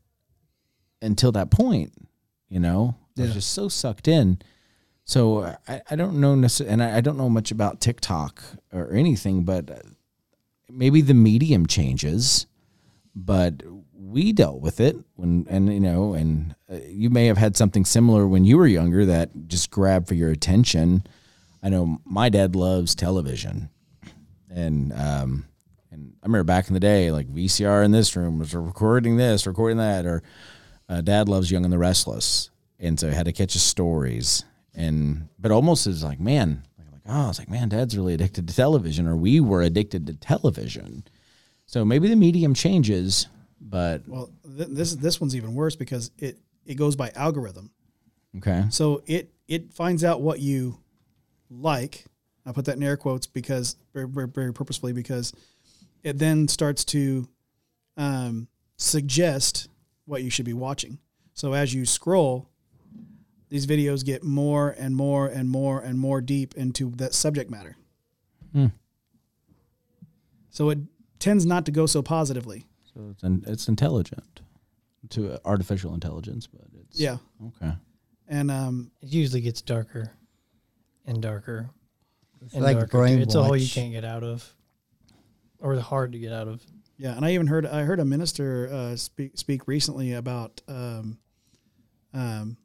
until 1.00 1.32
that 1.34 1.52
point. 1.52 1.94
You 2.48 2.60
know, 2.60 2.96
I 3.20 3.22
was 3.22 3.34
just 3.36 3.54
so 3.54 3.70
sucked 3.70 4.08
in. 4.08 4.40
So 5.10 5.56
I, 5.68 5.82
I 5.90 5.96
don't 5.96 6.22
know 6.22 6.36
necessarily, 6.36 6.72
and 6.72 6.84
I, 6.84 6.98
I 6.98 7.02
don't 7.02 7.18
know 7.18 7.32
much 7.32 7.50
about 7.50 7.82
TikTok 7.82 8.44
or 8.72 8.94
anything, 8.94 9.44
but 9.44 9.72
uh, 9.72 9.80
maybe 10.70 11.02
the 11.02 11.16
medium 11.16 11.66
changes. 11.66 12.46
But 13.16 13.64
we 13.92 14.32
dealt 14.34 14.62
with 14.62 14.80
it 14.80 14.96
when, 15.16 15.48
and 15.50 15.74
you 15.74 15.80
know, 15.80 16.14
and 16.14 16.54
uh, 16.72 16.76
you 16.88 17.10
may 17.10 17.26
have 17.26 17.40
had 17.40 17.58
something 17.58 17.86
similar 17.86 18.28
when 18.28 18.46
you 18.46 18.56
were 18.60 18.68
younger 18.68 19.04
that 19.08 19.48
just 19.48 19.72
grabbed 19.72 20.08
for 20.08 20.14
your 20.14 20.30
attention. 20.30 21.04
I 21.64 21.70
know 21.70 21.98
my 22.06 22.30
dad 22.30 22.56
loves 22.56 22.94
television, 22.94 23.72
and 24.48 24.94
um, 24.94 25.46
and 25.90 26.14
I 26.22 26.28
remember 26.28 26.44
back 26.44 26.68
in 26.68 26.76
the 26.76 26.80
day, 26.80 27.10
like 27.10 27.34
VCR 27.34 27.84
in 27.84 27.90
this 27.90 28.16
room 28.16 28.38
was 28.38 28.54
recording 28.54 29.18
this, 29.18 29.48
recording 29.48 29.80
that, 29.80 30.06
or 30.06 30.22
uh, 30.88 31.02
Dad 31.02 31.28
loves 31.28 31.50
Young 31.50 31.64
and 31.64 31.74
the 31.74 31.80
Restless, 31.80 32.52
and 32.78 33.00
so 33.00 33.08
I 33.08 33.14
had 33.14 33.26
to 33.26 33.34
catch 33.34 33.54
his 33.54 33.64
stories, 33.64 34.46
and 34.80 35.28
but 35.38 35.52
almost 35.52 35.86
is 35.86 36.04
like 36.04 36.20
man, 36.20 36.64
like 36.92 37.02
oh, 37.08 37.26
I 37.26 37.28
was 37.28 37.38
like 37.38 37.50
man, 37.50 37.70
Dad's 37.70 37.96
really 37.98 38.14
addicted 38.14 38.48
to 38.48 38.56
television, 38.56 39.08
or 39.08 39.16
we 39.16 39.40
were 39.40 39.62
addicted 39.62 40.08
to 40.08 40.14
television. 40.14 41.04
So 41.68 41.86
maybe 41.86 42.08
the 42.08 42.16
medium 42.16 42.54
changes, 42.56 43.28
but 43.62 44.08
Well, 44.08 44.32
th- 44.58 44.70
this 44.72 44.96
this 44.96 45.22
one's 45.22 45.36
even 45.36 45.54
worse 45.54 45.76
because 45.76 46.10
it 46.18 46.40
it 46.66 46.76
goes 46.76 46.96
by 46.96 47.12
algorithm. 47.16 47.72
okay. 48.38 48.64
So 48.70 49.04
it 49.06 49.32
it 49.48 49.74
finds 49.74 50.04
out 50.04 50.22
what 50.22 50.40
you 50.40 50.80
like. 51.50 52.06
I 52.46 52.52
put 52.52 52.66
that 52.66 52.78
in 52.78 52.84
air 52.84 52.98
quotes 52.98 53.28
because 53.28 53.76
very 53.94 54.08
very, 54.08 54.28
very 54.28 54.54
purposefully 54.54 54.94
because 54.94 55.34
it 56.04 56.18
then 56.18 56.48
starts 56.48 56.86
to 56.86 57.28
um, 57.98 58.48
suggest 58.78 59.68
what 60.06 60.24
you 60.24 60.30
should 60.30 60.46
be 60.46 60.54
watching. 60.54 60.98
So 61.34 61.54
as 61.54 61.74
you 61.74 61.86
scroll, 61.86 62.50
these 63.50 63.66
videos 63.66 64.06
get 64.06 64.24
more 64.24 64.70
and 64.78 64.96
more 64.96 65.28
and 65.28 65.50
more 65.50 65.80
and 65.80 66.00
more 66.00 66.22
deep 66.22 66.54
into 66.56 66.92
that 66.92 67.14
subject 67.14 67.50
matter. 67.50 67.76
Hmm. 68.54 68.68
So 70.50 70.70
it 70.70 70.80
tends 71.20 71.46
not 71.46 71.66
to 71.66 71.72
go 71.72 71.86
so 71.86 72.02
positively. 72.02 72.66
So 72.94 73.10
it's 73.12 73.24
in, 73.24 73.44
it's 73.48 73.68
intelligent 73.68 74.42
to 75.10 75.34
uh, 75.34 75.38
artificial 75.46 75.94
intelligence, 75.94 76.48
but 76.48 76.62
it's 76.82 77.00
Yeah, 77.00 77.18
okay. 77.48 77.74
and 78.28 78.52
um, 78.52 78.92
It 79.02 79.10
usually 79.10 79.42
gets 79.42 79.62
darker 79.62 80.12
and 81.06 81.22
darker. 81.22 81.70
It's 82.42 82.54
and 82.54 82.64
like 82.64 82.78
darker. 82.78 83.06
It's 83.06 83.36
a 83.36 83.44
hole 83.44 83.56
you 83.58 83.68
can't 83.70 83.92
get 83.92 84.06
out 84.06 84.24
of, 84.24 84.48
or 85.60 85.78
hard 85.80 86.14
to 86.14 86.20
get 86.20 86.32
out 86.32 86.48
of. 86.48 86.62
Yeah, 86.98 87.16
and 87.16 87.24
I 87.26 87.32
even 87.34 87.48
heard 87.48 87.66
I 87.66 87.84
heard 87.84 88.00
a 88.00 88.06
minister 88.06 88.70
uh, 88.72 88.96
speak 88.96 89.38
speak 89.38 89.68
recently 89.68 90.14
about 90.14 90.62
um, 90.68 91.18
um, 92.14 92.58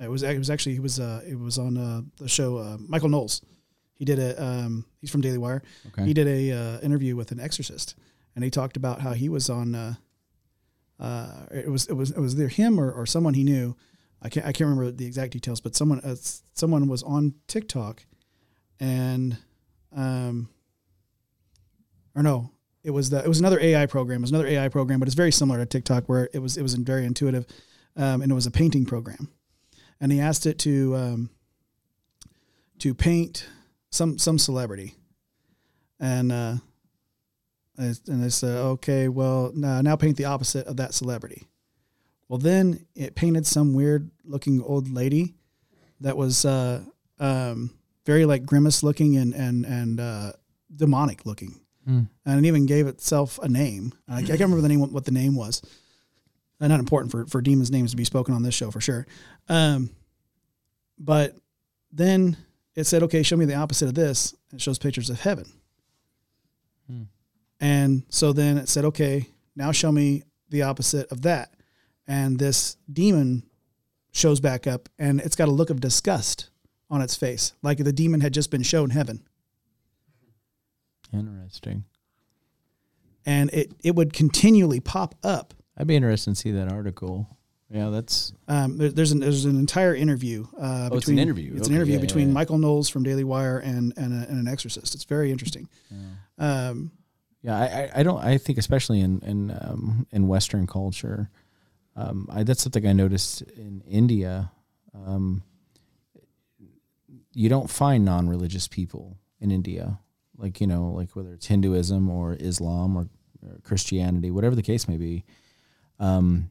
it 0.00 0.10
was 0.10 0.22
it 0.22 0.38
was 0.38 0.50
actually 0.50 0.74
he 0.74 0.80
was 0.80 0.98
uh, 0.98 1.22
it 1.26 1.38
was 1.38 1.58
on 1.58 1.76
uh, 1.76 2.02
the 2.18 2.28
show 2.28 2.58
uh, 2.58 2.76
Michael 2.80 3.08
Knowles. 3.08 3.42
He 3.94 4.04
did 4.04 4.18
a 4.18 4.42
um, 4.42 4.84
he's 5.00 5.10
from 5.10 5.20
Daily 5.20 5.38
Wire. 5.38 5.62
Okay. 5.88 6.04
He 6.04 6.14
did 6.14 6.26
a 6.26 6.52
uh, 6.52 6.80
interview 6.80 7.14
with 7.16 7.30
an 7.30 7.40
exorcist, 7.40 7.94
and 8.34 8.44
he 8.44 8.50
talked 8.50 8.76
about 8.76 9.00
how 9.00 9.12
he 9.12 9.28
was 9.28 9.48
on. 9.48 9.74
Uh, 9.74 9.94
uh, 10.98 11.46
it 11.50 11.70
was 11.70 11.86
it 11.86 11.94
was 11.94 12.10
it 12.10 12.18
was 12.18 12.34
either 12.34 12.48
him 12.48 12.80
or, 12.80 12.90
or 12.90 13.06
someone 13.06 13.34
he 13.34 13.44
knew. 13.44 13.76
I 14.20 14.28
can't 14.28 14.46
I 14.46 14.52
can't 14.52 14.68
remember 14.68 14.90
the 14.90 15.06
exact 15.06 15.32
details, 15.32 15.60
but 15.60 15.76
someone 15.76 16.00
uh, 16.00 16.16
someone 16.54 16.88
was 16.88 17.02
on 17.02 17.34
TikTok, 17.46 18.04
and 18.80 19.38
um, 19.94 20.48
or 22.14 22.22
no, 22.22 22.50
it 22.82 22.90
was 22.90 23.10
the 23.10 23.22
it 23.22 23.28
was 23.28 23.38
another 23.38 23.60
AI 23.60 23.86
program. 23.86 24.20
It 24.20 24.22
was 24.22 24.30
another 24.30 24.46
AI 24.46 24.68
program, 24.68 24.98
but 24.98 25.08
it's 25.08 25.14
very 25.14 25.32
similar 25.32 25.58
to 25.58 25.66
TikTok, 25.66 26.08
where 26.08 26.28
it 26.32 26.40
was 26.40 26.56
it 26.56 26.62
was 26.62 26.74
very 26.74 27.04
intuitive, 27.04 27.46
um, 27.96 28.22
and 28.22 28.30
it 28.30 28.34
was 28.34 28.46
a 28.46 28.50
painting 28.50 28.84
program, 28.84 29.30
and 30.04 30.12
he 30.12 30.20
asked 30.20 30.44
it 30.44 30.58
to 30.58 30.94
um, 30.94 31.30
to 32.78 32.92
paint 32.92 33.46
some 33.90 34.18
some 34.18 34.38
celebrity, 34.38 34.94
and 35.98 36.30
uh, 36.30 36.56
and 37.78 38.22
they 38.22 38.28
said, 38.28 38.54
okay, 38.54 39.08
well 39.08 39.50
now 39.54 39.80
now 39.80 39.96
paint 39.96 40.18
the 40.18 40.26
opposite 40.26 40.66
of 40.66 40.76
that 40.76 40.92
celebrity. 40.92 41.44
Well, 42.28 42.38
then 42.38 42.84
it 42.94 43.14
painted 43.14 43.46
some 43.46 43.72
weird 43.72 44.10
looking 44.26 44.60
old 44.60 44.90
lady 44.90 45.36
that 46.00 46.18
was 46.18 46.44
uh, 46.44 46.82
um, 47.18 47.70
very 48.04 48.26
like 48.26 48.44
grimace 48.44 48.82
looking 48.82 49.16
and 49.16 49.32
and 49.32 49.64
and 49.64 50.00
uh, 50.00 50.32
demonic 50.76 51.24
looking 51.24 51.60
and 52.26 52.44
it 52.44 52.46
even 52.46 52.66
gave 52.66 52.86
itself 52.86 53.38
a 53.42 53.48
name. 53.48 53.94
I, 54.06 54.18
I 54.18 54.22
can't 54.22 54.40
remember 54.40 54.60
the 54.60 54.68
name 54.68 54.80
what 54.80 55.06
the 55.06 55.12
name 55.12 55.34
was. 55.34 55.62
Uh, 56.60 56.68
not 56.68 56.80
important 56.80 57.10
for 57.10 57.26
for 57.26 57.40
demons' 57.40 57.70
names 57.70 57.90
to 57.90 57.96
be 57.96 58.04
spoken 58.04 58.34
on 58.34 58.42
this 58.42 58.54
show 58.54 58.70
for 58.70 58.80
sure. 58.80 59.06
Um, 59.48 59.90
but 60.98 61.36
then 61.92 62.36
it 62.74 62.84
said, 62.84 63.02
"Okay, 63.02 63.22
show 63.22 63.36
me 63.36 63.44
the 63.44 63.54
opposite 63.56 63.88
of 63.88 63.94
this." 63.94 64.34
It 64.52 64.60
shows 64.60 64.78
pictures 64.78 65.10
of 65.10 65.20
heaven. 65.20 65.46
And 67.60 68.02
so 68.08 68.32
then 68.32 68.58
it 68.58 68.68
said, 68.68 68.84
"Okay, 68.84 69.28
now 69.56 69.72
show 69.72 69.90
me 69.90 70.24
the 70.50 70.62
opposite 70.62 71.10
of 71.10 71.22
that." 71.22 71.54
And 72.06 72.38
this 72.38 72.76
demon 72.92 73.44
shows 74.12 74.38
back 74.40 74.66
up, 74.66 74.88
and 74.98 75.20
it's 75.20 75.36
got 75.36 75.48
a 75.48 75.52
look 75.52 75.70
of 75.70 75.80
disgust 75.80 76.50
on 76.90 77.00
its 77.00 77.16
face, 77.16 77.52
like 77.62 77.78
the 77.78 77.92
demon 77.92 78.20
had 78.20 78.34
just 78.34 78.50
been 78.50 78.62
shown 78.62 78.90
heaven. 78.90 79.22
Interesting. 81.12 81.84
and 83.24 83.50
it, 83.54 83.72
it 83.82 83.94
would 83.94 84.12
continually 84.12 84.80
pop 84.80 85.14
up. 85.24 85.54
I'd 85.76 85.86
be 85.86 85.96
interested 85.96 86.30
to 86.30 86.36
see 86.36 86.50
that 86.52 86.70
article. 86.70 87.28
Yeah, 87.70 87.88
that's 87.90 88.32
Um, 88.46 88.76
there, 88.76 88.90
there's 88.90 89.12
an 89.12 89.20
there's 89.20 89.44
an 89.46 89.58
entire 89.58 89.94
interview. 89.94 90.46
Uh, 90.56 90.90
Oh, 90.92 90.96
it's 90.96 91.08
an 91.08 91.18
interview. 91.18 91.54
It's 91.56 91.68
an 91.68 91.74
interview 91.74 91.94
yeah, 91.94 91.98
yeah, 91.98 92.06
between 92.06 92.28
yeah. 92.28 92.34
Michael 92.34 92.58
Knowles 92.58 92.88
from 92.88 93.02
Daily 93.02 93.24
Wire 93.24 93.58
and 93.58 93.92
and, 93.96 94.12
a, 94.12 94.28
and 94.28 94.38
an 94.38 94.46
exorcist. 94.46 94.94
It's 94.94 95.04
very 95.04 95.32
interesting. 95.32 95.68
Um, 96.38 96.92
yeah. 97.42 97.58
I, 97.58 97.64
I, 97.64 97.90
I 97.96 98.02
don't. 98.02 98.22
I 98.22 98.38
think 98.38 98.58
especially 98.58 99.00
in 99.00 99.20
in 99.20 99.50
um, 99.50 100.06
in 100.12 100.28
Western 100.28 100.66
culture, 100.66 101.30
um, 101.96 102.28
I, 102.30 102.42
that's 102.44 102.62
something 102.62 102.86
I 102.86 102.92
noticed 102.92 103.42
in 103.42 103.82
India. 103.88 104.52
Um, 104.94 105.42
you 107.32 107.48
don't 107.48 107.68
find 107.68 108.04
non-religious 108.04 108.68
people 108.68 109.18
in 109.40 109.50
India, 109.50 109.98
like 110.36 110.60
you 110.60 110.66
know, 110.66 110.90
like 110.90 111.16
whether 111.16 111.32
it's 111.32 111.46
Hinduism 111.46 112.08
or 112.08 112.36
Islam 112.38 112.96
or, 112.96 113.08
or 113.42 113.58
Christianity, 113.64 114.30
whatever 114.30 114.54
the 114.54 114.62
case 114.62 114.86
may 114.86 114.96
be. 114.96 115.24
Um, 115.98 116.50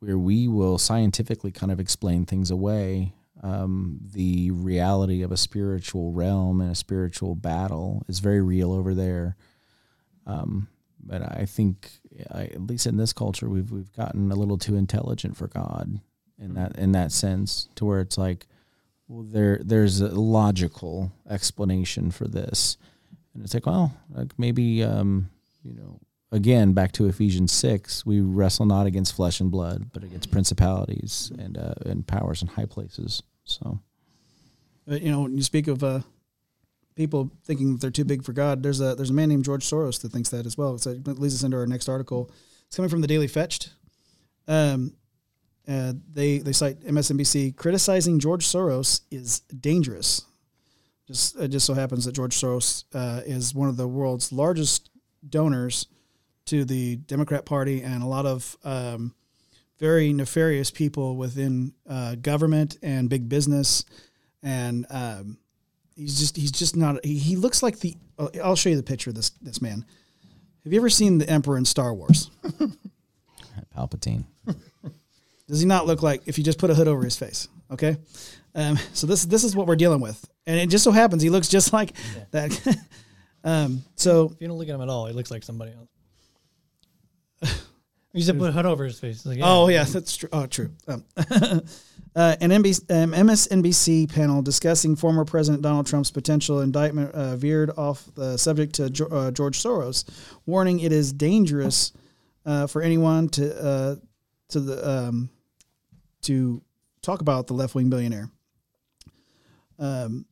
where 0.00 0.18
we 0.18 0.48
will 0.48 0.78
scientifically 0.78 1.52
kind 1.52 1.70
of 1.70 1.78
explain 1.78 2.24
things 2.24 2.50
away. 2.50 3.12
Um, 3.42 4.00
the 4.12 4.50
reality 4.50 5.22
of 5.22 5.32
a 5.32 5.36
spiritual 5.36 6.12
realm 6.12 6.60
and 6.60 6.70
a 6.70 6.74
spiritual 6.74 7.34
battle 7.34 8.02
is 8.08 8.18
very 8.18 8.40
real 8.40 8.72
over 8.72 8.94
there. 8.94 9.36
Um, 10.26 10.68
but 11.02 11.22
I 11.22 11.46
think, 11.46 11.90
I, 12.30 12.44
at 12.44 12.66
least 12.66 12.86
in 12.86 12.96
this 12.96 13.12
culture, 13.12 13.48
we've 13.48 13.70
we've 13.70 13.92
gotten 13.92 14.30
a 14.30 14.34
little 14.34 14.58
too 14.58 14.76
intelligent 14.76 15.36
for 15.36 15.48
God 15.48 16.00
in 16.38 16.54
that 16.54 16.76
in 16.76 16.92
that 16.92 17.12
sense, 17.12 17.68
to 17.76 17.84
where 17.84 18.00
it's 18.00 18.18
like, 18.18 18.46
well, 19.08 19.22
there 19.22 19.60
there's 19.62 20.00
a 20.00 20.08
logical 20.08 21.12
explanation 21.28 22.10
for 22.10 22.28
this, 22.28 22.76
and 23.34 23.42
it's 23.42 23.54
like, 23.54 23.66
well, 23.66 23.92
like 24.10 24.38
maybe, 24.38 24.82
um, 24.82 25.30
you 25.62 25.74
know, 25.74 25.98
again 26.32 26.72
back 26.72 26.92
to 26.92 27.06
Ephesians 27.06 27.52
six, 27.52 28.04
we 28.06 28.20
wrestle 28.20 28.66
not 28.66 28.86
against 28.86 29.14
flesh 29.14 29.40
and 29.40 29.50
blood, 29.50 29.90
but 29.92 30.04
against 30.04 30.30
principalities 30.30 31.32
and 31.38 31.56
uh, 31.56 31.74
and 31.86 32.06
powers 32.06 32.42
in 32.42 32.48
high 32.48 32.66
places. 32.66 33.22
So 33.44 33.80
you 34.86 35.10
know, 35.10 35.22
when 35.22 35.36
you 35.36 35.42
speak 35.42 35.68
of 35.68 35.84
uh, 35.84 36.00
people 36.94 37.30
thinking 37.44 37.72
that 37.72 37.80
they're 37.80 37.90
too 37.90 38.04
big 38.04 38.24
for 38.24 38.32
God, 38.32 38.62
there's 38.62 38.80
a 38.80 38.94
there's 38.94 39.10
a 39.10 39.14
man 39.14 39.28
named 39.28 39.44
George 39.44 39.64
Soros 39.64 40.00
that 40.02 40.12
thinks 40.12 40.30
that 40.30 40.46
as 40.46 40.58
well. 40.58 40.78
So 40.78 40.90
it 40.90 41.06
leads 41.06 41.34
us 41.34 41.42
into 41.42 41.56
our 41.56 41.66
next 41.66 41.88
article. 41.88 42.30
It's 42.66 42.76
coming 42.76 42.88
from 42.88 43.00
the 43.00 43.06
Daily 43.06 43.28
Fetched. 43.28 43.70
Um, 44.48 44.94
uh, 45.68 45.92
they 46.12 46.38
they 46.38 46.52
cite 46.52 46.80
MSNBC 46.80 47.56
criticizing 47.56 48.18
George 48.18 48.46
Soros 48.46 49.02
is 49.10 49.40
dangerous. 49.40 50.22
Just 51.06 51.36
it 51.36 51.48
just 51.48 51.66
so 51.66 51.74
happens 51.74 52.04
that 52.04 52.12
George 52.12 52.36
Soros 52.36 52.84
uh, 52.94 53.20
is 53.24 53.54
one 53.54 53.68
of 53.68 53.76
the 53.76 53.88
world's 53.88 54.32
largest 54.32 54.90
donors 55.28 55.86
to 56.50 56.64
the 56.64 56.96
Democrat 56.96 57.44
Party 57.44 57.82
and 57.82 58.02
a 58.02 58.06
lot 58.06 58.26
of 58.26 58.56
um, 58.64 59.14
very 59.78 60.12
nefarious 60.12 60.70
people 60.70 61.16
within 61.16 61.72
uh, 61.88 62.16
government 62.16 62.76
and 62.82 63.08
big 63.08 63.28
business, 63.28 63.84
and 64.42 64.84
um, 64.90 65.38
he's 65.96 66.18
just 66.18 66.36
he's 66.36 66.50
just 66.52 66.76
not 66.76 67.04
he, 67.04 67.16
he 67.18 67.36
looks 67.36 67.62
like 67.62 67.78
the 67.80 67.96
I'll- 68.18 68.30
I'll 68.44 68.56
show 68.56 68.68
you 68.68 68.76
the 68.76 68.82
picture 68.82 69.10
of 69.10 69.16
this 69.16 69.30
this 69.40 69.62
man. 69.62 69.84
Have 70.64 70.72
you 70.72 70.78
ever 70.80 70.90
seen 70.90 71.18
the 71.18 71.28
Emperor 71.30 71.56
in 71.56 71.64
Star 71.64 71.94
Wars? 71.94 72.30
Palpatine. 73.76 74.24
Does 75.48 75.60
he 75.60 75.66
not 75.66 75.86
look 75.86 76.02
like 76.02 76.22
if 76.26 76.36
you 76.38 76.44
just 76.44 76.58
put 76.58 76.70
a 76.70 76.74
hood 76.74 76.86
over 76.88 77.02
his 77.02 77.16
face? 77.16 77.48
Okay, 77.70 77.96
um, 78.54 78.76
so 78.92 79.06
this 79.06 79.24
this 79.24 79.44
is 79.44 79.54
what 79.56 79.66
we're 79.66 79.76
dealing 79.76 80.00
with, 80.00 80.28
and 80.46 80.58
it 80.58 80.68
just 80.68 80.82
so 80.84 80.90
happens 80.90 81.22
he 81.22 81.30
looks 81.30 81.48
just 81.48 81.72
like 81.72 81.92
that. 82.32 82.76
um, 83.44 83.82
so 83.94 84.30
If 84.34 84.40
you 84.40 84.48
don't 84.48 84.58
look 84.58 84.68
at 84.68 84.74
him 84.74 84.80
at 84.82 84.88
all, 84.88 85.06
he 85.06 85.12
looks 85.12 85.30
like 85.30 85.42
somebody 85.44 85.72
else. 85.72 85.88
You 88.12 88.22
said 88.22 88.38
put 88.38 88.48
a 88.48 88.52
hood 88.52 88.66
over 88.66 88.84
his 88.84 88.98
face. 88.98 89.24
Like, 89.24 89.38
Oh 89.40 89.68
yeah, 89.68 89.84
that's 89.84 90.16
true. 90.16 90.28
Oh, 90.32 90.46
true. 90.46 90.70
Um, 90.88 91.04
uh, 92.16 92.34
an 92.40 92.50
NBC, 92.50 92.90
um, 92.90 93.12
MSNBC 93.12 94.12
panel 94.12 94.42
discussing 94.42 94.96
former 94.96 95.24
President 95.24 95.62
Donald 95.62 95.86
Trump's 95.86 96.10
potential 96.10 96.60
indictment 96.60 97.14
uh, 97.14 97.36
veered 97.36 97.70
off 97.76 98.04
the 98.16 98.36
subject 98.36 98.74
to 98.74 98.90
Jo- 98.90 99.06
uh, 99.06 99.30
George 99.30 99.62
Soros, 99.62 100.04
warning 100.44 100.80
it 100.80 100.90
is 100.90 101.12
dangerous 101.12 101.92
uh, 102.44 102.66
for 102.66 102.82
anyone 102.82 103.28
to 103.28 103.64
uh, 103.64 103.96
to 104.48 104.58
the 104.58 104.90
um, 104.90 105.30
to 106.22 106.60
talk 107.02 107.20
about 107.20 107.46
the 107.46 107.54
left 107.54 107.76
wing 107.76 107.90
billionaire. 107.90 108.28
Um, 109.78 110.26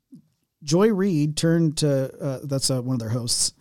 Joy 0.64 0.89
Reid 0.93 1.36
turned 1.36 1.76
to 1.78 2.12
uh, 2.20 2.39
that's 2.43 2.70
one 2.70 2.94
of 2.94 2.98
their 2.98 3.09
hosts, 3.09 3.52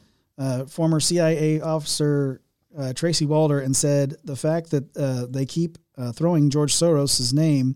former 0.70 1.00
CIA 1.00 1.62
officer 1.62 2.42
uh, 2.78 2.94
Tracy 2.94 3.26
Walder, 3.26 3.60
and 3.60 3.76
said 3.76 4.16
the 4.24 4.36
fact 4.36 4.72
that 4.72 4.96
uh, 4.96 5.26
they 5.30 5.46
keep 5.46 5.78
uh, 5.98 6.12
throwing 6.12 6.50
George 6.50 6.74
Soros's 6.74 7.34
name. 7.34 7.76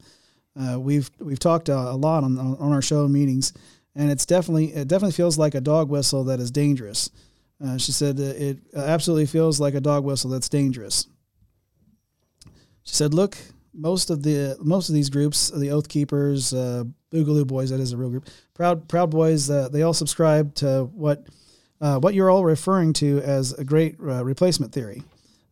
Uh, 0.60 0.80
we've 0.80 1.10
we've 1.19 1.40
talked 1.40 1.69
uh, 1.69 1.73
a 1.73 1.95
lot 1.95 2.23
on, 2.23 2.38
on 2.38 2.72
our 2.72 2.82
show 2.82 3.07
meetings, 3.07 3.53
and 3.95 4.11
it's 4.11 4.26
definitely 4.26 4.68
it 4.73 4.88
definitely 4.88 5.14
feels 5.14 5.38
like 5.38 5.56
a 5.56 5.61
dog 5.61 5.90
whistle 5.90 6.23
that 6.26 6.40
is 6.40 6.52
dangerous. 6.52 7.10
Uh, 7.64 7.78
she 7.78 7.91
said 7.91 8.19
it 8.19 8.60
absolutely 8.76 9.26
feels 9.26 9.60
like 9.60 9.76
a 9.76 9.82
dog 9.82 10.03
whistle 10.03 10.30
that's 10.30 10.49
dangerous. 10.49 11.07
She 12.84 12.95
said, 12.95 13.14
"Look, 13.14 13.38
most 13.73 14.10
of 14.10 14.23
the 14.23 14.57
most 14.60 14.90
of 14.90 14.95
these 14.95 15.10
groups, 15.10 15.49
the 15.49 15.72
Oath 15.72 15.88
Keepers, 15.88 16.52
Boogaloo 16.52 17.48
Boys, 17.48 17.69
that 17.69 17.80
is 17.80 17.94
a 17.94 17.98
real 17.98 18.10
group. 18.10 18.28
Proud 18.53 18.88
Proud 18.90 19.10
Boys, 19.10 19.48
they 19.48 19.84
all 19.84 19.94
subscribe 19.94 20.53
to 20.56 20.90
what 20.94 21.28
uh, 21.81 21.99
what 21.99 22.13
you're 22.13 22.29
all 22.29 22.45
referring 22.45 22.93
to 22.93 23.19
as 23.19 23.53
a 23.53 23.63
great 23.65 23.97
uh, 23.99 24.23
replacement 24.23 24.71
theory." 24.71 25.03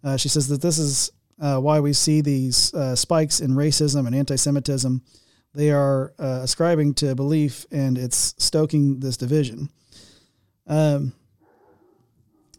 Uh, 0.03 0.15
she 0.15 0.29
says 0.29 0.47
that 0.47 0.61
this 0.61 0.77
is 0.77 1.11
uh, 1.41 1.57
why 1.59 1.79
we 1.79 1.93
see 1.93 2.21
these 2.21 2.73
uh, 2.73 2.95
spikes 2.95 3.41
in 3.41 3.51
racism 3.51 4.05
and 4.05 4.15
anti-Semitism. 4.15 5.01
They 5.53 5.71
are 5.71 6.13
uh, 6.19 6.41
ascribing 6.43 6.93
to 6.95 7.15
belief, 7.15 7.65
and 7.71 7.97
it's 7.97 8.35
stoking 8.37 8.99
this 8.99 9.17
division. 9.17 9.69
Um, 10.67 11.13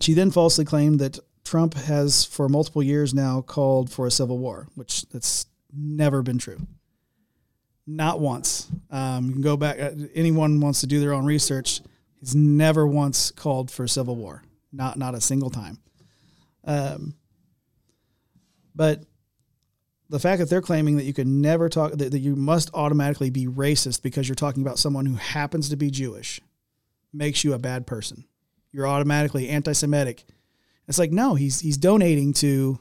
she 0.01 0.15
then 0.15 0.31
falsely 0.31 0.65
claimed 0.65 0.99
that 1.01 1.19
Trump 1.45 1.75
has, 1.75 2.25
for 2.25 2.49
multiple 2.49 2.83
years 2.83 3.15
now, 3.15 3.43
called 3.43 3.91
for 3.91 4.07
a 4.07 4.11
civil 4.11 4.39
war, 4.39 4.67
which 4.75 5.03
that's 5.11 5.47
never 5.73 6.23
been 6.23 6.39
true. 6.39 6.59
Not 7.87 8.21
once. 8.21 8.69
Um, 8.91 9.27
you 9.27 9.33
can 9.35 9.43
go 9.43 9.57
back. 9.57 9.79
Anyone 10.15 10.61
wants 10.61 10.81
to 10.81 10.87
do 10.87 11.01
their 11.01 11.13
own 11.13 11.25
research. 11.25 11.81
He's 12.21 12.35
never 12.35 12.87
once 12.87 13.31
called 13.31 13.71
for 13.71 13.89
civil 13.89 14.15
war. 14.15 14.43
Not 14.73 14.99
not 14.99 15.15
a 15.15 15.21
single 15.21 15.51
time. 15.51 15.79
Um, 16.65 17.15
but 18.75 19.05
the 20.11 20.19
fact 20.21 20.41
that 20.41 20.51
they're 20.51 20.61
claiming 20.61 20.97
that 20.97 21.05
you 21.05 21.15
can 21.15 21.41
never 21.41 21.69
talk 21.69 21.93
that, 21.93 22.11
that 22.11 22.19
you 22.19 22.37
must 22.37 22.71
automatically 22.75 23.31
be 23.31 23.47
racist 23.47 24.03
because 24.03 24.29
you're 24.29 24.35
talking 24.35 24.63
about 24.63 24.79
someone 24.79 25.07
who 25.07 25.15
happens 25.15 25.71
to 25.71 25.77
be 25.77 25.91
Jewish 25.91 26.41
makes 27.13 27.43
you 27.43 27.55
a 27.55 27.59
bad 27.59 27.87
person. 27.87 28.25
You're 28.73 28.87
automatically 28.87 29.49
anti-Semitic. 29.49 30.25
It's 30.87 30.99
like 30.99 31.13
no, 31.13 31.35
he's 31.35 31.61
he's 31.61 31.79
donating 31.79 32.33
to 32.35 32.79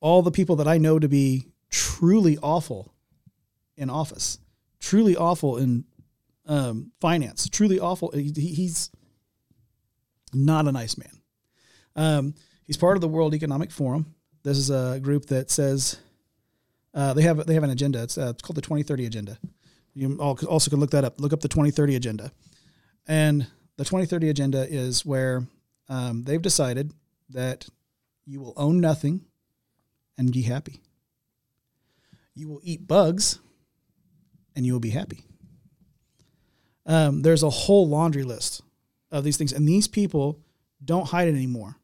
all 0.00 0.22
the 0.22 0.30
people 0.30 0.56
that 0.56 0.68
I 0.68 0.78
know 0.78 0.98
to 0.98 1.08
be 1.08 1.46
truly 1.70 2.36
awful 2.42 2.92
in 3.76 3.88
office, 3.88 4.38
truly 4.78 5.16
awful 5.16 5.56
in 5.56 5.84
um, 6.46 6.92
finance, 7.00 7.48
truly 7.48 7.80
awful. 7.80 8.10
He, 8.10 8.30
he's 8.30 8.90
not 10.32 10.66
a 10.66 10.72
nice 10.72 10.96
man. 10.98 11.20
Um, 11.96 12.34
he's 12.66 12.76
part 12.76 12.96
of 12.96 13.00
the 13.00 13.08
World 13.08 13.34
Economic 13.34 13.70
Forum. 13.70 14.14
This 14.42 14.58
is 14.58 14.70
a 14.70 15.00
group 15.02 15.26
that 15.26 15.50
says 15.50 15.98
uh, 16.92 17.14
they 17.14 17.22
have 17.22 17.46
they 17.46 17.54
have 17.54 17.64
an 17.64 17.70
agenda. 17.70 18.02
It's, 18.02 18.18
uh, 18.18 18.30
it's 18.30 18.42
called 18.42 18.56
the 18.56 18.62
2030 18.62 19.06
Agenda. 19.06 19.38
You 19.94 20.16
also 20.18 20.70
can 20.70 20.80
look 20.80 20.90
that 20.90 21.04
up. 21.04 21.20
Look 21.20 21.32
up 21.32 21.40
the 21.40 21.48
2030 21.48 21.96
Agenda, 21.96 22.32
and 23.06 23.46
the 23.76 23.84
2030 23.84 24.28
Agenda 24.28 24.66
is 24.68 25.06
where 25.06 25.46
um, 25.88 26.24
they've 26.24 26.42
decided 26.42 26.92
that 27.30 27.66
you 28.26 28.40
will 28.40 28.54
own 28.56 28.80
nothing 28.80 29.24
and 30.18 30.32
be 30.32 30.42
happy. 30.42 30.80
You 32.34 32.48
will 32.48 32.60
eat 32.62 32.86
bugs 32.86 33.38
and 34.56 34.66
you 34.66 34.72
will 34.72 34.80
be 34.80 34.90
happy. 34.90 35.24
Um, 36.86 37.22
there's 37.22 37.42
a 37.42 37.50
whole 37.50 37.88
laundry 37.88 38.24
list 38.24 38.62
of 39.10 39.24
these 39.24 39.36
things, 39.36 39.52
and 39.52 39.66
these 39.66 39.88
people 39.88 40.40
don't 40.84 41.08
hide 41.08 41.28
it 41.28 41.34
anymore. 41.34 41.76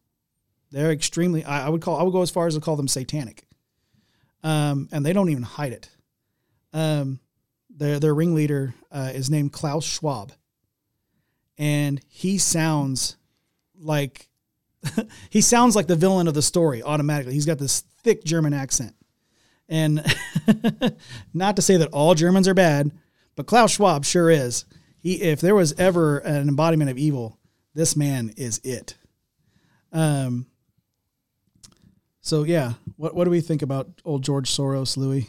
They're 0.70 0.92
extremely. 0.92 1.44
I, 1.44 1.66
I 1.66 1.68
would 1.68 1.80
call. 1.82 1.98
I 1.98 2.02
would 2.02 2.12
go 2.12 2.22
as 2.22 2.30
far 2.30 2.46
as 2.46 2.54
to 2.54 2.60
call 2.60 2.76
them 2.76 2.88
satanic. 2.88 3.44
Um, 4.42 4.88
and 4.92 5.04
they 5.04 5.12
don't 5.12 5.28
even 5.28 5.42
hide 5.42 5.72
it. 5.72 5.90
Um, 6.72 7.20
their 7.68 7.98
their 7.98 8.14
ringleader 8.14 8.74
uh, 8.90 9.10
is 9.14 9.30
named 9.30 9.52
Klaus 9.52 9.84
Schwab, 9.84 10.32
and 11.58 12.00
he 12.08 12.38
sounds 12.38 13.16
like 13.78 14.28
he 15.30 15.40
sounds 15.40 15.76
like 15.76 15.86
the 15.86 15.96
villain 15.96 16.28
of 16.28 16.34
the 16.34 16.42
story 16.42 16.82
automatically. 16.82 17.34
He's 17.34 17.46
got 17.46 17.58
this 17.58 17.80
thick 18.02 18.24
German 18.24 18.52
accent. 18.52 18.94
And 19.68 20.04
not 21.34 21.56
to 21.56 21.62
say 21.62 21.76
that 21.76 21.90
all 21.92 22.14
Germans 22.14 22.48
are 22.48 22.54
bad, 22.54 22.90
but 23.36 23.46
Klaus 23.46 23.72
Schwab 23.72 24.04
sure 24.04 24.28
is. 24.28 24.64
He, 25.00 25.22
if 25.22 25.40
there 25.40 25.54
was 25.54 25.72
ever 25.78 26.18
an 26.18 26.48
embodiment 26.48 26.90
of 26.90 26.98
evil, 26.98 27.38
this 27.74 27.96
man 27.96 28.32
is 28.36 28.60
it. 28.64 28.94
Um. 29.92 30.46
So 32.20 32.44
yeah, 32.44 32.74
what 32.96 33.14
what 33.14 33.24
do 33.24 33.30
we 33.30 33.40
think 33.40 33.62
about 33.62 33.88
old 34.04 34.22
George 34.22 34.50
Soros, 34.50 34.96
Louis? 34.96 35.28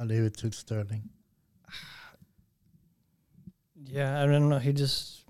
I'll 0.00 0.06
leave 0.06 0.24
it 0.24 0.36
to 0.38 0.50
Sterling. 0.50 1.10
Yeah, 3.84 4.22
I 4.22 4.26
don't 4.26 4.48
know. 4.48 4.58
He 4.58 4.72
just 4.72 5.22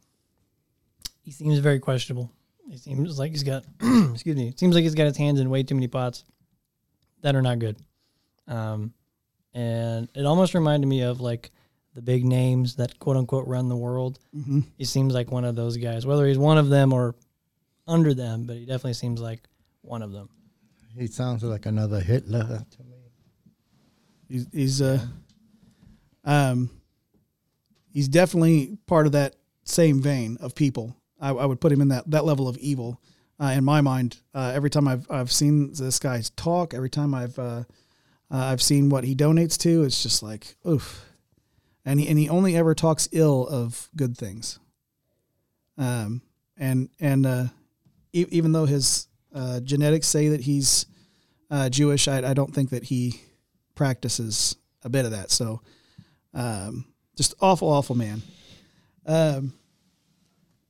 he 1.24 1.32
seems 1.32 1.58
very 1.58 1.80
questionable. 1.80 2.30
He 2.70 2.78
seems 2.78 3.18
like 3.18 3.32
he's 3.32 3.42
got 3.42 3.64
excuse 4.12 4.36
me. 4.36 4.54
Seems 4.56 4.74
like 4.74 4.84
he's 4.84 4.94
got 4.94 5.06
his 5.06 5.16
hands 5.16 5.40
in 5.40 5.50
way 5.50 5.64
too 5.64 5.74
many 5.74 5.88
pots 5.88 6.24
that 7.22 7.34
are 7.34 7.42
not 7.42 7.58
good. 7.58 7.76
Um, 8.46 8.92
and 9.52 10.08
it 10.14 10.24
almost 10.24 10.54
reminded 10.54 10.86
me 10.86 11.02
of 11.02 11.20
like 11.20 11.50
the 11.94 12.02
big 12.02 12.24
names 12.24 12.76
that 12.76 12.98
quote 12.98 13.16
unquote 13.16 13.46
run 13.46 13.68
the 13.68 13.76
world. 13.76 14.18
Mm-hmm. 14.34 14.60
He 14.78 14.84
seems 14.84 15.14
like 15.14 15.30
one 15.30 15.44
of 15.44 15.56
those 15.56 15.76
guys, 15.76 16.06
whether 16.06 16.26
he's 16.26 16.38
one 16.38 16.58
of 16.58 16.68
them 16.68 16.92
or 16.92 17.14
under 17.86 18.14
them, 18.14 18.44
but 18.44 18.56
he 18.56 18.64
definitely 18.64 18.94
seems 18.94 19.20
like 19.20 19.40
one 19.82 20.02
of 20.02 20.12
them. 20.12 20.28
He 20.96 21.06
sounds 21.06 21.42
like 21.42 21.66
another 21.66 22.00
Hitler 22.00 22.64
to 22.70 22.84
me. 22.84 22.96
He's 24.28 24.46
he's 24.52 24.82
uh, 24.82 25.04
um, 26.24 26.70
he's 27.92 28.08
definitely 28.08 28.78
part 28.86 29.06
of 29.06 29.12
that 29.12 29.36
same 29.64 30.00
vein 30.00 30.38
of 30.40 30.54
people. 30.54 30.96
I, 31.20 31.30
I 31.30 31.46
would 31.46 31.60
put 31.60 31.72
him 31.72 31.80
in 31.80 31.88
that 31.88 32.10
that 32.10 32.24
level 32.24 32.48
of 32.48 32.56
evil. 32.58 33.00
Uh, 33.40 33.54
in 33.56 33.64
my 33.64 33.80
mind, 33.80 34.20
uh, 34.34 34.52
every 34.54 34.70
time 34.70 34.86
I've 34.86 35.10
I've 35.10 35.32
seen 35.32 35.72
this 35.72 35.98
guy's 35.98 36.30
talk, 36.30 36.74
every 36.74 36.90
time 36.90 37.14
I've 37.14 37.38
uh, 37.38 37.64
uh 38.30 38.36
I've 38.36 38.62
seen 38.62 38.88
what 38.88 39.04
he 39.04 39.14
donates 39.14 39.58
to, 39.58 39.84
it's 39.84 40.02
just 40.02 40.22
like 40.22 40.56
oof. 40.66 41.04
And 41.84 41.98
he 41.98 42.08
and 42.08 42.18
he 42.18 42.28
only 42.28 42.56
ever 42.56 42.74
talks 42.74 43.08
ill 43.12 43.46
of 43.48 43.88
good 43.96 44.16
things. 44.16 44.58
Um, 45.76 46.22
and 46.56 46.88
and 47.00 47.26
uh, 47.26 47.44
e- 48.12 48.26
even 48.30 48.52
though 48.52 48.66
his 48.66 49.08
uh, 49.34 49.60
genetics 49.60 50.06
say 50.06 50.28
that 50.28 50.42
he's 50.42 50.86
uh, 51.50 51.68
Jewish, 51.68 52.08
I, 52.08 52.30
I 52.30 52.34
don't 52.34 52.54
think 52.54 52.70
that 52.70 52.84
he 52.84 53.20
practices 53.74 54.56
a 54.84 54.88
bit 54.88 55.04
of 55.04 55.10
that. 55.10 55.30
So, 55.30 55.60
um, 56.34 56.86
just 57.16 57.34
awful, 57.40 57.68
awful 57.68 57.96
man. 57.96 58.22
Um, 59.06 59.52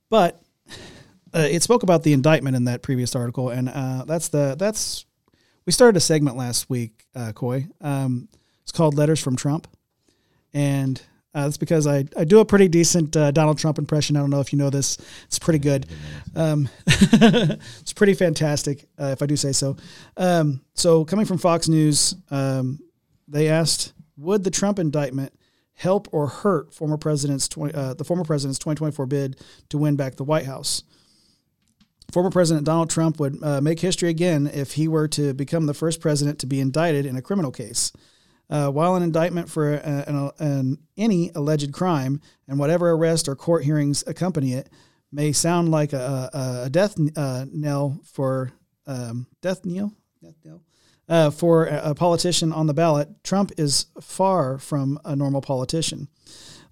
but 0.09 0.41
uh, 1.33 1.47
it 1.49 1.63
spoke 1.63 1.83
about 1.83 2.03
the 2.03 2.13
indictment 2.13 2.55
in 2.55 2.65
that 2.65 2.81
previous 2.81 3.15
article, 3.15 3.49
and 3.49 3.69
uh, 3.69 4.05
that's 4.05 4.29
the 4.29 4.55
that's 4.57 5.05
we 5.65 5.71
started 5.71 5.97
a 5.97 6.01
segment 6.01 6.37
last 6.37 6.69
week, 6.69 7.05
uh, 7.15 7.31
Coy. 7.33 7.67
Um, 7.81 8.27
it's 8.63 8.71
called 8.71 8.95
"Letters 8.95 9.21
from 9.21 9.35
Trump," 9.35 9.67
and 10.53 11.01
uh, 11.35 11.45
that's 11.45 11.57
because 11.57 11.87
I, 11.87 12.05
I 12.15 12.25
do 12.25 12.39
a 12.39 12.45
pretty 12.45 12.67
decent 12.67 13.15
uh, 13.17 13.31
Donald 13.31 13.57
Trump 13.57 13.79
impression. 13.79 14.15
I 14.15 14.19
don't 14.19 14.29
know 14.29 14.39
if 14.39 14.53
you 14.53 14.59
know 14.59 14.69
this; 14.69 14.97
it's 15.25 15.39
pretty 15.39 15.59
good. 15.59 15.87
Um, 16.35 16.69
it's 16.87 17.93
pretty 17.93 18.13
fantastic, 18.13 18.87
uh, 18.99 19.07
if 19.07 19.21
I 19.21 19.25
do 19.25 19.35
say 19.35 19.51
so. 19.51 19.75
Um, 20.15 20.61
so, 20.75 21.05
coming 21.05 21.25
from 21.25 21.39
Fox 21.39 21.67
News, 21.67 22.15
um, 22.29 22.79
they 23.27 23.49
asked, 23.49 23.93
"Would 24.17 24.43
the 24.43 24.51
Trump 24.51 24.77
indictment 24.77 25.33
help 25.73 26.07
or 26.11 26.27
hurt 26.27 26.71
former 26.71 26.97
president's 26.97 27.47
20, 27.47 27.73
uh, 27.73 27.93
the 27.95 28.03
former 28.03 28.23
president's 28.23 28.59
2024 28.59 29.07
bid 29.07 29.41
to 29.69 29.79
win 29.79 29.95
back 29.95 30.15
the 30.15 30.23
White 30.23 30.45
House?" 30.45 30.83
Former 32.11 32.29
President 32.29 32.63
Donald 32.63 32.91
Trump 32.91 33.19
would 33.19 33.41
uh, 33.41 33.59
make 33.59 33.79
history 33.79 34.09
again 34.09 34.45
if 34.45 34.73
he 34.73 34.87
were 34.87 35.07
to 35.07 35.33
become 35.33 35.65
the 35.65 35.73
first 35.73 35.99
president 35.99 36.37
to 36.39 36.45
be 36.45 36.59
indicted 36.59 37.07
in 37.07 37.15
a 37.15 37.23
criminal 37.23 37.49
case. 37.49 37.91
Uh, 38.53 38.69
while 38.69 38.95
an 38.95 39.01
indictment 39.01 39.49
for 39.49 39.73
an, 39.73 40.31
an, 40.37 40.77
any 40.95 41.31
alleged 41.33 41.73
crime 41.73 42.21
and 42.47 42.59
whatever 42.59 42.91
arrest 42.91 43.27
or 43.27 43.35
court 43.35 43.63
hearings 43.63 44.03
accompany 44.05 44.53
it 44.53 44.69
may 45.11 45.31
sound 45.31 45.71
like 45.71 45.91
a, 45.91 46.63
a 46.65 46.69
death 46.69 46.95
uh, 47.17 47.45
knell 47.51 47.99
for 48.05 48.51
um, 48.85 49.25
death 49.41 49.65
knell, 49.65 49.91
death 50.21 50.35
knell 50.45 50.61
uh, 51.09 51.29
for 51.29 51.65
a 51.65 51.93
politician 51.93 52.53
on 52.53 52.67
the 52.67 52.73
ballot, 52.73 53.09
Trump 53.23 53.51
is 53.57 53.87
far 53.99 54.57
from 54.57 54.99
a 55.03 55.15
normal 55.15 55.41
politician. 55.41 56.07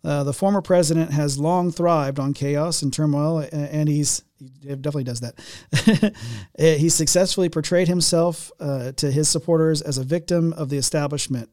Uh, 0.03 0.24
the 0.24 0.34
former 0.34 0.62
president 0.62 1.12
has 1.12 1.38
long 1.38 1.72
thrived 1.72 2.18
on 2.18 2.34
chaos 2.34 2.82
and 2.82 2.91
turmoil, 2.91 3.40
and 3.52 3.88
he's 3.88 4.24
he 4.40 4.70
definitely 4.70 5.03
does 5.03 5.20
that. 5.20 6.16
he 6.58 6.90
successfully 6.90 7.49
portrayed 7.49 7.88
himself 7.88 8.52
uh, 8.60 8.91
to 8.94 9.12
his 9.12 9.30
supporters 9.30 9.84
as 9.84 9.99
a 9.99 10.03
victim 10.03 10.53
of 10.53 10.70
the 10.70 10.78
establishment, 10.78 11.49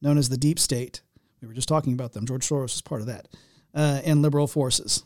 known 0.00 0.18
as 0.18 0.28
the 0.28 0.36
deep 0.36 0.58
state. 0.58 1.02
We 1.40 1.48
were 1.48 1.54
just 1.54 1.68
talking 1.68 1.92
about 1.92 2.12
them. 2.12 2.26
George 2.26 2.46
Soros 2.46 2.74
is 2.74 2.82
part 2.82 3.00
of 3.00 3.06
that, 3.06 3.28
uh, 3.74 4.00
and 4.04 4.22
liberal 4.22 4.46
forces. 4.46 5.04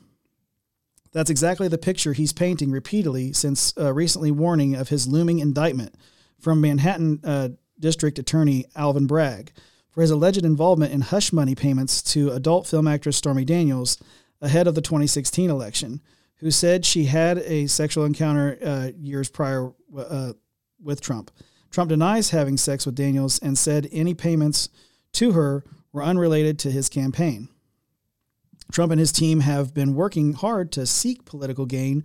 That's 1.13 1.31
exactly 1.31 1.69
the 1.69 1.79
picture 1.79 2.13
he's 2.13 2.33
painting 2.33 2.71
repeatedly 2.71 3.33
since 3.33 3.75
uh, 3.77 3.93
recently 3.93 4.31
warning 4.31 4.77
of 4.77 4.89
his 4.89 5.09
looming 5.09 5.41
indictment 5.41 5.97
from 6.39 6.61
Manhattan 6.61 7.21
uh, 7.25 7.49
District 7.79 8.19
Attorney 8.19 8.67
Alvin 8.77 9.07
Bragg 9.07 9.53
for 9.91 10.03
his 10.03 10.11
alleged 10.11 10.45
involvement 10.45 10.93
in 10.93 11.01
hush 11.01 11.33
money 11.33 11.55
payments 11.55 12.01
to 12.03 12.31
adult 12.31 12.67
film 12.67 12.87
actress 12.87 13.17
Stormy 13.17 13.45
Daniels 13.45 13.99
ahead 14.41 14.67
of 14.67 14.75
the 14.75 14.81
2016 14.81 15.51
election, 15.51 16.01
who 16.37 16.51
said 16.51 16.87
she 16.87 17.05
had 17.05 17.39
a 17.39 17.67
sexual 17.67 18.05
encounter 18.05 18.59
uh, 18.65 18.91
years 18.97 19.29
prior 19.29 19.73
uh, 19.99 20.33
with 20.83 21.01
Trump. 21.01 21.31
Trump 21.71 21.89
denies 21.89 22.31
having 22.31 22.57
sex 22.57 22.85
with 22.85 22.95
Daniels 22.95 23.39
and 23.39 23.57
said 23.57 23.89
any 23.93 24.15
payments 24.15 24.69
to 25.13 25.33
her 25.33 25.65
were 25.93 26.03
unrelated 26.03 26.59
to 26.61 26.71
his 26.71 26.89
campaign. 26.89 27.49
Trump 28.73 28.93
and 28.93 29.01
his 29.01 29.13
team 29.13 29.41
have 29.41 29.75
been 29.75 29.95
working 29.95 30.33
hard 30.33 30.73
to 30.73 30.87
seek 30.87 31.25
political 31.25 31.67
gain 31.67 32.05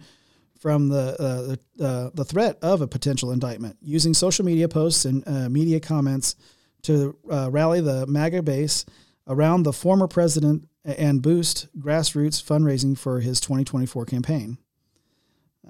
from 0.59 0.89
the 0.89 1.15
uh, 1.21 1.55
the, 1.77 1.85
uh, 1.85 2.09
the 2.13 2.25
threat 2.25 2.57
of 2.61 2.81
a 2.81 2.87
potential 2.87 3.31
indictment, 3.31 3.77
using 3.81 4.13
social 4.13 4.45
media 4.45 4.67
posts 4.67 5.05
and 5.05 5.23
uh, 5.27 5.49
media 5.49 5.79
comments 5.79 6.35
to 6.83 7.15
uh, 7.31 7.49
rally 7.51 7.81
the 7.81 8.07
MAGA 8.07 8.41
base 8.41 8.85
around 9.27 9.63
the 9.63 9.73
former 9.73 10.07
president 10.07 10.67
and 10.83 11.21
boost 11.21 11.67
grassroots 11.79 12.43
fundraising 12.43 12.97
for 12.97 13.19
his 13.19 13.39
2024 13.39 14.05
campaign. 14.05 14.57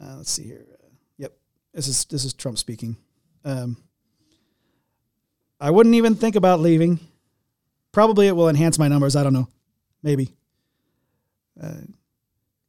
Uh, 0.02 0.18
let's 0.18 0.32
see 0.32 0.44
here. 0.44 0.66
yep, 1.18 1.34
this 1.74 1.88
is 1.88 2.06
this 2.06 2.24
is 2.24 2.34
Trump 2.34 2.58
speaking. 2.58 2.98
Um, 3.44 3.78
I 5.60 5.72
wouldn't 5.72 5.96
even 5.96 6.16
think 6.16 6.36
about 6.36 6.60
leaving. 6.60 7.00
Probably 7.92 8.28
it 8.28 8.36
will 8.36 8.50
enhance 8.50 8.78
my 8.78 8.88
numbers. 8.88 9.16
I 9.16 9.24
don't 9.24 9.34
know. 9.34 9.48
Maybe. 10.04 10.34
Uh, 11.62 11.82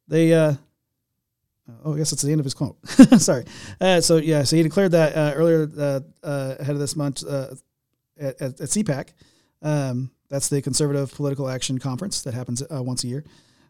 they. 0.07 0.33
Uh, 0.33 0.53
oh, 1.83 1.93
I 1.93 1.97
guess 1.97 2.13
it's 2.13 2.21
the 2.21 2.31
end 2.31 2.39
of 2.39 2.45
his 2.45 2.53
quote. 2.53 2.77
Sorry. 3.19 3.45
Uh, 3.79 4.01
so 4.01 4.17
yeah, 4.17 4.43
so 4.43 4.55
he 4.55 4.63
declared 4.63 4.91
that 4.93 5.15
uh, 5.15 5.33
earlier 5.35 5.69
uh, 5.77 5.99
uh, 6.23 6.55
ahead 6.59 6.75
of 6.75 6.79
this 6.79 6.95
month 6.95 7.23
uh, 7.27 7.47
at, 8.19 8.41
at, 8.41 8.61
at 8.61 8.69
CPAC. 8.69 9.09
Um, 9.61 10.11
that's 10.29 10.49
the 10.49 10.61
Conservative 10.61 11.13
Political 11.13 11.49
Action 11.49 11.77
Conference 11.79 12.21
that 12.21 12.33
happens 12.33 12.63
once 12.69 13.03
a 13.03 13.07
year. 13.07 13.23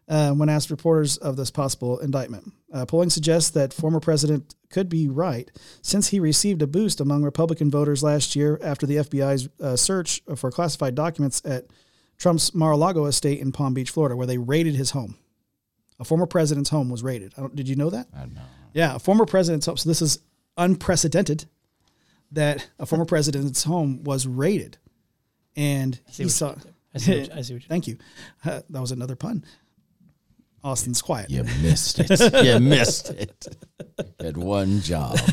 Uh, 0.08 0.32
when 0.32 0.48
asked 0.48 0.70
reporters 0.70 1.18
of 1.18 1.36
this 1.36 1.50
possible 1.50 1.98
indictment, 1.98 2.50
uh, 2.72 2.86
polling 2.86 3.10
suggests 3.10 3.50
that 3.50 3.74
former 3.74 4.00
president 4.00 4.54
could 4.70 4.88
be 4.88 5.06
right 5.06 5.50
since 5.82 6.08
he 6.08 6.18
received 6.18 6.62
a 6.62 6.66
boost 6.66 6.98
among 7.00 7.22
Republican 7.22 7.70
voters 7.70 8.02
last 8.02 8.34
year 8.34 8.58
after 8.62 8.86
the 8.86 8.96
FBI's 8.96 9.48
uh, 9.60 9.76
search 9.76 10.22
for 10.34 10.50
classified 10.50 10.94
documents 10.94 11.42
at 11.44 11.66
Trump's 12.16 12.54
Mar-a-Lago 12.54 13.04
estate 13.04 13.38
in 13.38 13.52
Palm 13.52 13.74
Beach, 13.74 13.90
Florida, 13.90 14.16
where 14.16 14.26
they 14.26 14.38
raided 14.38 14.74
his 14.76 14.92
home. 14.92 15.16
A 16.00 16.04
former 16.04 16.26
president's 16.26 16.70
home 16.70 16.88
was 16.88 17.02
raided. 17.02 17.34
did 17.54 17.68
you 17.68 17.76
know 17.76 17.90
that? 17.90 18.06
I 18.16 18.24
know. 18.26 18.40
Yeah, 18.72 18.94
a 18.94 18.98
former 18.98 19.26
president's 19.26 19.66
home. 19.66 19.76
So 19.76 19.90
this 19.90 20.00
is 20.00 20.20
unprecedented 20.56 21.44
that 22.32 22.68
a 22.78 22.86
former 22.86 23.04
president's 23.04 23.64
home 23.64 24.04
was 24.04 24.26
raided 24.26 24.78
and 25.56 25.98
he 26.10 26.28
saw. 26.28 26.54
I 26.94 26.98
see 26.98 27.18
what 27.18 27.28
you- 27.28 27.34
I 27.34 27.42
see 27.42 27.54
what 27.54 27.62
you 27.62 27.68
Thank 27.68 27.86
you. 27.88 27.98
Uh, 28.44 28.60
that 28.70 28.80
was 28.80 28.90
another 28.92 29.16
pun. 29.16 29.44
Austin's 30.64 31.02
quiet. 31.02 31.30
You 31.30 31.44
missed 31.62 31.98
it. 32.00 32.44
you 32.44 32.58
missed 32.60 33.10
it. 33.10 33.46
Had 34.20 34.36
one 34.36 34.80
job. 34.80 35.18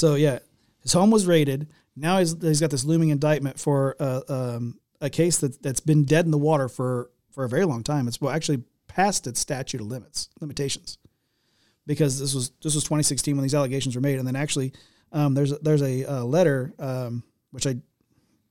So 0.00 0.14
yeah, 0.14 0.38
his 0.82 0.94
home 0.94 1.10
was 1.10 1.26
raided. 1.26 1.68
Now 1.94 2.18
he's, 2.18 2.34
he's 2.40 2.60
got 2.60 2.70
this 2.70 2.84
looming 2.84 3.10
indictment 3.10 3.60
for 3.60 3.96
uh, 4.00 4.22
um, 4.28 4.78
a 5.00 5.10
case 5.10 5.38
that 5.38 5.62
that's 5.62 5.80
been 5.80 6.04
dead 6.04 6.24
in 6.24 6.30
the 6.30 6.38
water 6.38 6.68
for 6.70 7.10
for 7.32 7.44
a 7.44 7.48
very 7.48 7.66
long 7.66 7.82
time. 7.82 8.08
It's 8.08 8.18
well 8.18 8.32
actually 8.32 8.64
past 8.88 9.26
its 9.26 9.40
statute 9.40 9.80
of 9.80 9.86
limits 9.86 10.30
limitations 10.40 10.96
because 11.86 12.18
this 12.18 12.34
was 12.34 12.50
this 12.62 12.74
was 12.74 12.82
2016 12.84 13.36
when 13.36 13.42
these 13.42 13.54
allegations 13.54 13.94
were 13.94 14.00
made, 14.00 14.18
and 14.18 14.26
then 14.26 14.36
actually 14.36 14.72
um, 15.12 15.34
there's 15.34 15.52
a, 15.52 15.58
there's 15.58 15.82
a, 15.82 16.04
uh 16.06 16.24
letter 16.24 16.72
um, 16.78 17.22
which 17.50 17.66
I 17.66 17.76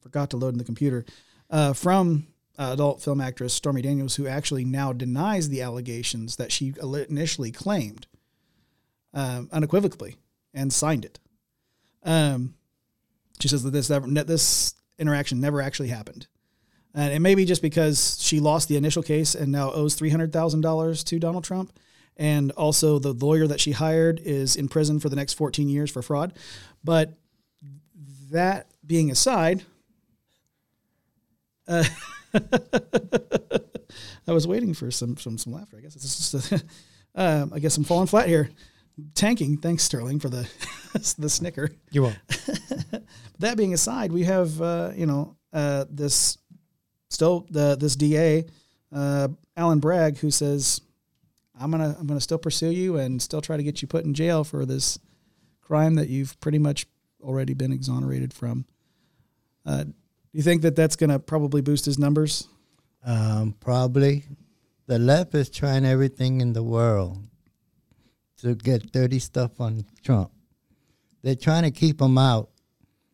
forgot 0.02 0.30
to 0.32 0.38
load 0.38 0.54
in 0.54 0.60
the 0.60 0.64
computer 0.64 1.04
uh, 1.50 1.74
from 1.74 2.28
uh, 2.60 2.74
adult 2.74 3.02
film 3.02 3.22
actress 3.22 3.54
Stormy 3.54 3.82
Daniels, 3.82 4.18
who 4.18 4.28
actually 4.28 4.66
now 4.66 4.92
denies 4.92 5.48
the 5.48 5.62
allegations 5.62 6.36
that 6.36 6.52
she 6.52 6.74
initially 6.82 7.52
claimed 7.52 8.06
um, 9.14 9.48
unequivocally 9.54 10.18
and 10.54 10.74
signed 10.74 11.06
it. 11.06 11.20
Um, 12.04 12.56
she 13.40 13.48
says 13.48 13.64
that 13.64 13.72
this 13.72 13.88
this 13.88 14.74
interaction 14.98 15.40
never 15.40 15.62
actually 15.62 15.88
happened, 15.88 16.28
and 16.94 17.14
it 17.14 17.20
may 17.20 17.34
be 17.34 17.46
just 17.46 17.62
because 17.62 18.18
she 18.22 18.42
lost 18.42 18.68
the 18.68 18.76
initial 18.76 19.04
case 19.04 19.36
and 19.36 19.52
now 19.52 19.72
owes 19.72 19.96
three 19.96 20.10
hundred 20.10 20.34
thousand 20.34 20.60
dollars 20.60 21.02
to 21.06 21.18
Donald 21.18 21.46
Trump, 21.46 21.72
and 22.18 22.52
also 22.52 23.00
the 23.00 23.14
lawyer 23.14 23.48
that 23.48 23.62
she 23.62 23.72
hired 23.72 24.20
is 24.20 24.58
in 24.58 24.68
prison 24.68 25.00
for 25.00 25.08
the 25.08 25.16
next 25.16 25.34
fourteen 25.34 25.70
years 25.70 25.90
for 25.90 26.02
fraud. 26.02 26.34
But 26.84 27.14
that 28.32 28.68
being 28.86 29.12
aside, 29.12 29.64
uh, 31.70 31.86
I 34.28 34.32
was 34.32 34.48
waiting 34.48 34.74
for 34.74 34.92
some 34.92 35.18
some 35.18 35.38
some 35.38 35.54
laughter. 35.54 35.78
I 35.78 35.82
guess 35.82 35.96
it's 35.96 36.32
just 36.32 36.52
a, 36.52 36.62
um, 37.16 37.52
I 37.54 37.60
guess 37.60 37.76
I'm 37.78 37.84
falling 37.84 38.08
flat 38.08 38.28
here, 38.28 38.50
tanking. 39.16 39.58
Thanks 39.58 39.84
Sterling 39.84 40.20
for 40.20 40.30
the 40.30 40.50
the 41.18 41.30
snicker. 41.30 41.72
You're. 41.92 42.14
That 43.40 43.56
being 43.56 43.74
aside, 43.74 44.12
we 44.12 44.24
have 44.24 44.62
uh, 44.62 44.92
you 44.96 45.06
know 45.06 45.38
uh, 45.54 45.86
this 45.90 46.38
still 47.10 47.48
the 47.50 47.76
this 47.76 47.96
DA 47.96 48.46
uh, 48.94 49.30
Alan 49.56 49.80
Bragg 49.80 50.18
who 50.18 50.30
says 50.30 50.82
I'm 51.60 51.72
gonna 51.72 51.96
I'm 52.00 52.06
gonna 52.06 52.22
still 52.22 52.38
pursue 52.38 52.72
you 52.72 52.98
and 52.98 53.22
still 53.22 53.42
try 53.42 53.58
to 53.58 53.64
get 53.64 53.82
you 53.82 53.88
put 53.88 54.06
in 54.06 54.14
jail 54.14 54.44
for 54.44 54.66
this 54.66 55.00
crime 55.62 55.96
that 55.96 56.10
you've 56.10 56.40
pretty 56.40 56.60
much 56.60 56.86
already 57.22 57.54
been 57.54 57.72
exonerated 57.72 58.34
from. 58.34 58.66
Uh, 59.66 59.86
do 60.32 60.38
you 60.38 60.44
think 60.44 60.62
that 60.62 60.76
that's 60.76 60.96
gonna 60.96 61.20
probably 61.20 61.62
boost 61.62 61.86
his 61.86 61.98
numbers? 61.98 62.48
Um, 63.04 63.56
probably. 63.60 64.26
The 64.88 65.00
left 65.00 65.36
is 65.36 65.50
trying 65.50 65.86
everything 65.86 66.42
in 66.42 66.54
the 66.54 66.64
world 66.64 67.24
to 68.42 68.56
get 68.56 68.92
dirty 68.92 69.20
stuff 69.20 69.60
on 69.60 69.86
Trump. 70.04 70.32
They're 71.22 71.36
trying 71.36 71.64
to 71.64 71.72
keep 71.72 72.02
him 72.02 72.18
out 72.18 72.50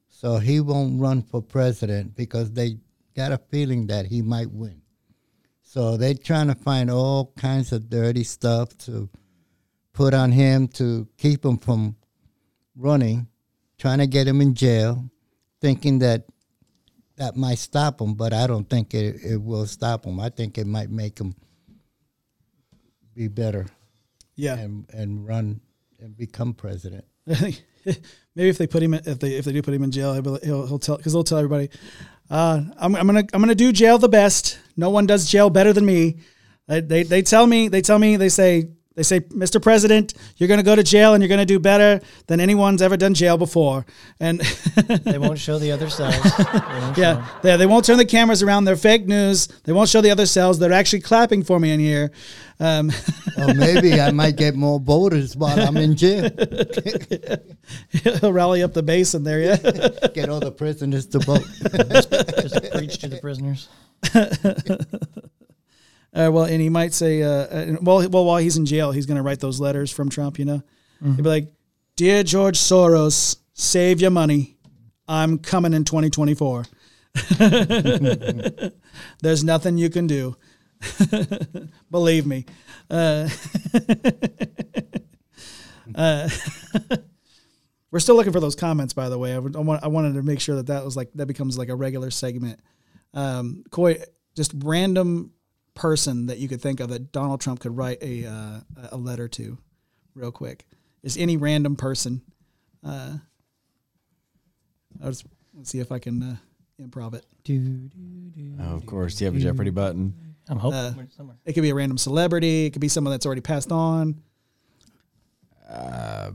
so 0.10 0.38
he 0.38 0.60
won't 0.60 1.00
run 1.00 1.22
for 1.22 1.42
president 1.42 2.16
because 2.16 2.52
they 2.52 2.78
got 3.16 3.32
a 3.32 3.38
feeling 3.38 3.88
that 3.88 4.06
he 4.06 4.22
might 4.22 4.52
win. 4.52 4.82
So 5.62 5.98
they're 5.98 6.14
trying 6.14 6.48
to 6.48 6.56
find 6.56 6.90
all 6.90 7.34
kinds 7.38 7.72
of 7.72 7.90
dirty 7.90 8.24
stuff 8.24 8.78
to 8.80 9.10
put 9.94 10.14
on 10.14 10.32
him 10.32 10.68
to 10.70 11.08
keep 11.18 11.44
him 11.44 11.58
from 11.58 11.96
running, 12.76 13.28
trying 13.78 14.00
to 14.00 14.08
get 14.08 14.28
him 14.28 14.42
in 14.42 14.54
jail, 14.54 15.10
thinking 15.62 16.00
that 16.00 16.26
that 17.18 17.36
might 17.36 17.60
stop 17.60 18.02
him, 18.02 18.14
but 18.14 18.34
I 18.34 18.48
don't 18.48 18.70
think 18.70 18.94
it, 18.94 19.24
it 19.24 19.42
will 19.42 19.66
stop 19.66 20.06
him. 20.06 20.20
I 20.20 20.30
think 20.30 20.58
it 20.58 20.68
might 20.68 20.90
make 20.90 21.20
him 21.20 21.36
be 23.14 23.28
better 23.28 23.66
Yeah, 24.36 24.58
and, 24.58 24.86
and 24.92 25.26
run 25.26 25.62
and 26.00 26.18
become 26.18 26.54
president. 26.54 27.06
maybe 27.26 28.50
if 28.50 28.58
they 28.58 28.68
put 28.68 28.84
him 28.84 28.94
in, 28.94 29.02
if 29.06 29.20
they 29.20 29.34
if 29.34 29.46
they 29.46 29.54
do 29.54 29.62
put 29.62 29.74
him 29.74 29.84
in 29.84 29.92
jail, 29.92 30.14
he'll, 30.14 30.40
he'll, 30.40 30.68
he'll 30.68 30.80
tell 30.80 30.98
because 30.98 31.14
they'll 31.14 31.24
tell 31.24 31.38
everybody, 31.38 31.70
uh, 32.30 32.62
I'm, 32.78 32.96
I'm 32.96 33.08
gonna 33.08 33.24
I'm 33.34 33.42
gonna 33.42 33.56
do 33.56 33.72
jail 33.72 33.98
the 33.98 34.10
best. 34.10 34.60
No 34.76 34.90
one 34.90 35.06
does 35.06 35.30
jail 35.30 35.50
better 35.50 35.74
than 35.74 35.86
me. 35.86 36.18
They, 36.68 36.82
they, 36.82 37.04
they 37.04 37.22
tell 37.22 37.48
me 37.48 37.68
they 37.68 37.82
tell 37.82 38.00
me 38.00 38.18
they 38.18 38.30
say 38.30 38.70
they 38.96 39.04
say 39.04 39.20
Mr. 39.20 39.62
President, 39.62 40.14
you're 40.38 40.48
gonna 40.50 40.64
go 40.64 40.76
to 40.76 40.84
jail 40.84 41.14
and 41.14 41.22
you're 41.22 41.30
gonna 41.30 41.46
do 41.46 41.60
better 41.60 42.00
than 42.28 42.40
anyone's 42.40 42.82
ever 42.82 42.98
done 42.98 43.14
jail 43.14 43.38
before. 43.38 43.86
And 44.20 44.40
They 45.04 45.18
won't 45.18 45.38
show 45.40 45.60
the 45.60 45.72
other 45.72 45.90
cells. 45.90 46.16
They 46.24 46.44
won't 46.80 46.96
show 46.96 47.02
yeah, 47.02 47.18
'em. 47.18 47.24
they, 47.44 47.58
they 47.58 47.66
won't 47.66 47.86
turn 47.86 47.98
the 47.98 48.06
cameras 48.06 48.42
around. 48.42 48.66
They're 48.66 48.76
fake 48.76 49.06
news. 49.08 49.48
They 49.66 49.74
won't 49.74 49.90
show 49.90 50.02
the 50.02 50.12
other 50.12 50.26
cells. 50.26 50.60
They're 50.60 50.72
actually 50.74 51.02
clapping 51.02 51.44
for 51.44 51.60
me 51.60 51.72
in 51.72 51.80
here. 51.80 52.12
Um, 52.60 52.92
Or 53.38 53.54
maybe 53.54 54.00
I 54.00 54.12
might 54.12 54.38
get 54.38 54.56
more 54.56 54.80
voters 54.80 55.36
while 55.36 55.60
I'm 55.60 55.76
in 55.76 55.98
jail. 55.98 56.30
he'll 57.90 58.32
rally 58.32 58.64
up 58.64 58.74
the 58.74 58.82
base 58.82 59.14
in 59.14 59.24
there. 59.26 59.42
Yeah. 59.42 60.08
Get 60.14 60.30
all 60.30 60.40
the 60.40 60.54
prisoners 60.54 61.06
to 61.08 61.20
vote. 61.20 61.44
Just 61.92 62.10
preach 62.72 62.98
to 63.00 63.10
the 63.10 63.20
prisoners. 63.20 63.68
Uh, 66.16 66.30
well, 66.32 66.46
and 66.46 66.62
he 66.62 66.70
might 66.70 66.94
say, 66.94 67.22
uh, 67.22 67.30
uh, 67.30 67.76
well, 67.82 68.08
well, 68.10 68.24
while 68.24 68.38
he's 68.38 68.56
in 68.56 68.66
jail, 68.66 68.92
he's 68.92 69.06
going 69.06 69.18
to 69.18 69.24
write 69.24 69.42
those 69.42 69.60
letters 69.60 69.92
from 69.92 70.10
Trump. 70.10 70.40
You 70.40 70.46
know, 70.46 70.64
he'd 71.04 71.18
be 71.18 71.30
like, 71.30 71.52
"Dear 71.98 72.24
George 72.24 72.58
Soros, 72.58 73.38
save 73.54 74.00
your 74.00 74.12
money. 74.12 74.56
I'm 75.10 75.38
coming 75.40 75.74
in 75.74 75.84
2024. 75.84 76.66
There's 79.22 79.44
nothing 79.44 79.78
you 79.78 79.90
can 79.90 80.08
do. 80.08 80.38
Believe 81.92 82.26
me." 82.26 82.46
Uh, 82.90 83.28
uh, 85.96 86.30
we're 87.92 88.00
still 88.00 88.16
looking 88.16 88.34
for 88.34 88.40
those 88.40 88.56
comments, 88.56 88.94
by 88.94 89.10
the 89.10 89.18
way. 89.18 89.34
I, 89.34 89.40
want, 89.40 89.84
I 89.84 89.88
wanted 89.88 90.14
to 90.14 90.24
make 90.24 90.40
sure 90.40 90.56
that 90.56 90.68
that 90.68 90.86
was 90.86 90.96
like 90.96 91.12
that 91.16 91.26
becomes 91.26 91.58
like 91.58 91.70
a 91.70 91.76
regular 91.76 92.10
segment. 92.10 92.62
Um, 93.14 93.64
Coy, 93.70 93.98
just 94.36 94.54
random 94.64 95.32
person 95.76 96.26
that 96.28 96.40
you 96.40 96.48
could 96.48 96.62
think 96.62 96.80
of 96.80 96.90
that 96.90 97.12
Donald 97.12 97.42
Trump 97.42 97.60
could 97.60 97.76
write 97.78 98.02
a 98.02 98.26
uh, 98.26 98.60
a 98.92 98.98
letter 98.98 99.28
to, 99.28 99.58
real 100.16 100.32
quick. 100.32 100.66
Is 101.04 101.18
any 101.18 101.38
random 101.38 101.76
person? 101.76 102.22
Uh, 102.84 103.18
I'll 105.04 105.10
just 105.12 105.26
let's 105.54 105.70
see 105.70 105.80
if 105.80 105.92
I 105.92 106.00
can 106.00 106.24
uh, 106.24 106.36
improv 106.82 107.14
it. 107.14 107.26
Do, 107.44 107.60
do, 107.60 107.98
do. 108.32 108.56
Oh, 108.60 108.76
of 108.76 108.86
course. 108.86 109.16
Do 109.16 109.26
you 109.26 109.32
have 109.32 109.40
a 109.40 109.44
Jeopardy 109.44 109.70
button? 109.70 110.14
I'm 110.48 110.58
hoping 110.58 110.80
Uh, 110.80 110.94
somewhere. 111.16 111.36
It 111.46 111.54
could 111.54 111.62
be 111.62 111.70
a 111.70 111.76
random 111.76 111.98
celebrity. 111.98 112.66
It 112.66 112.72
could 112.72 112.82
be 112.82 112.88
someone 112.88 113.12
that's 113.12 113.26
already 113.26 113.42
passed 113.42 113.72
on. 113.72 114.22
Uh, 115.70 116.32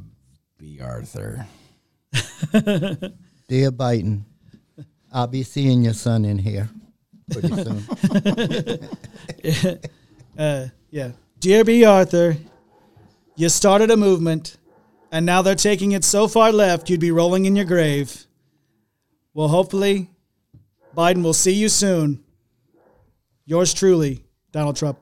Bea 0.58 0.80
Arthur. 0.80 1.46
Dear 3.48 3.70
Biden, 3.72 4.22
I'll 5.12 5.26
be 5.26 5.42
seeing 5.42 5.82
your 5.82 5.92
son 5.94 6.24
in 6.24 6.38
here 6.38 6.68
pretty 7.30 7.48
soon. 7.64 8.88
Uh, 10.38 10.68
yeah. 10.90 11.10
Dear 11.38 11.64
Bea 11.64 11.84
Arthur, 11.84 12.36
you 13.36 13.50
started 13.50 13.90
a 13.90 13.96
movement, 13.96 14.56
and 15.12 15.26
now 15.26 15.42
they're 15.42 15.54
taking 15.54 15.92
it 15.92 16.02
so 16.02 16.28
far 16.28 16.50
left 16.50 16.88
you'd 16.88 17.00
be 17.00 17.10
rolling 17.10 17.44
in 17.44 17.56
your 17.56 17.66
grave. 17.66 18.26
Well, 19.34 19.48
hopefully, 19.48 20.08
Biden 20.96 21.22
will 21.22 21.34
see 21.34 21.52
you 21.52 21.68
soon. 21.68 22.24
Yours 23.44 23.74
truly, 23.74 24.24
Donald 24.50 24.76
Trump. 24.76 24.98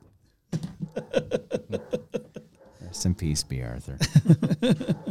Rest 2.81 3.07
in 3.07 3.15
peace, 3.15 3.45
Bea 3.45 3.63
Arthur. 3.63 3.97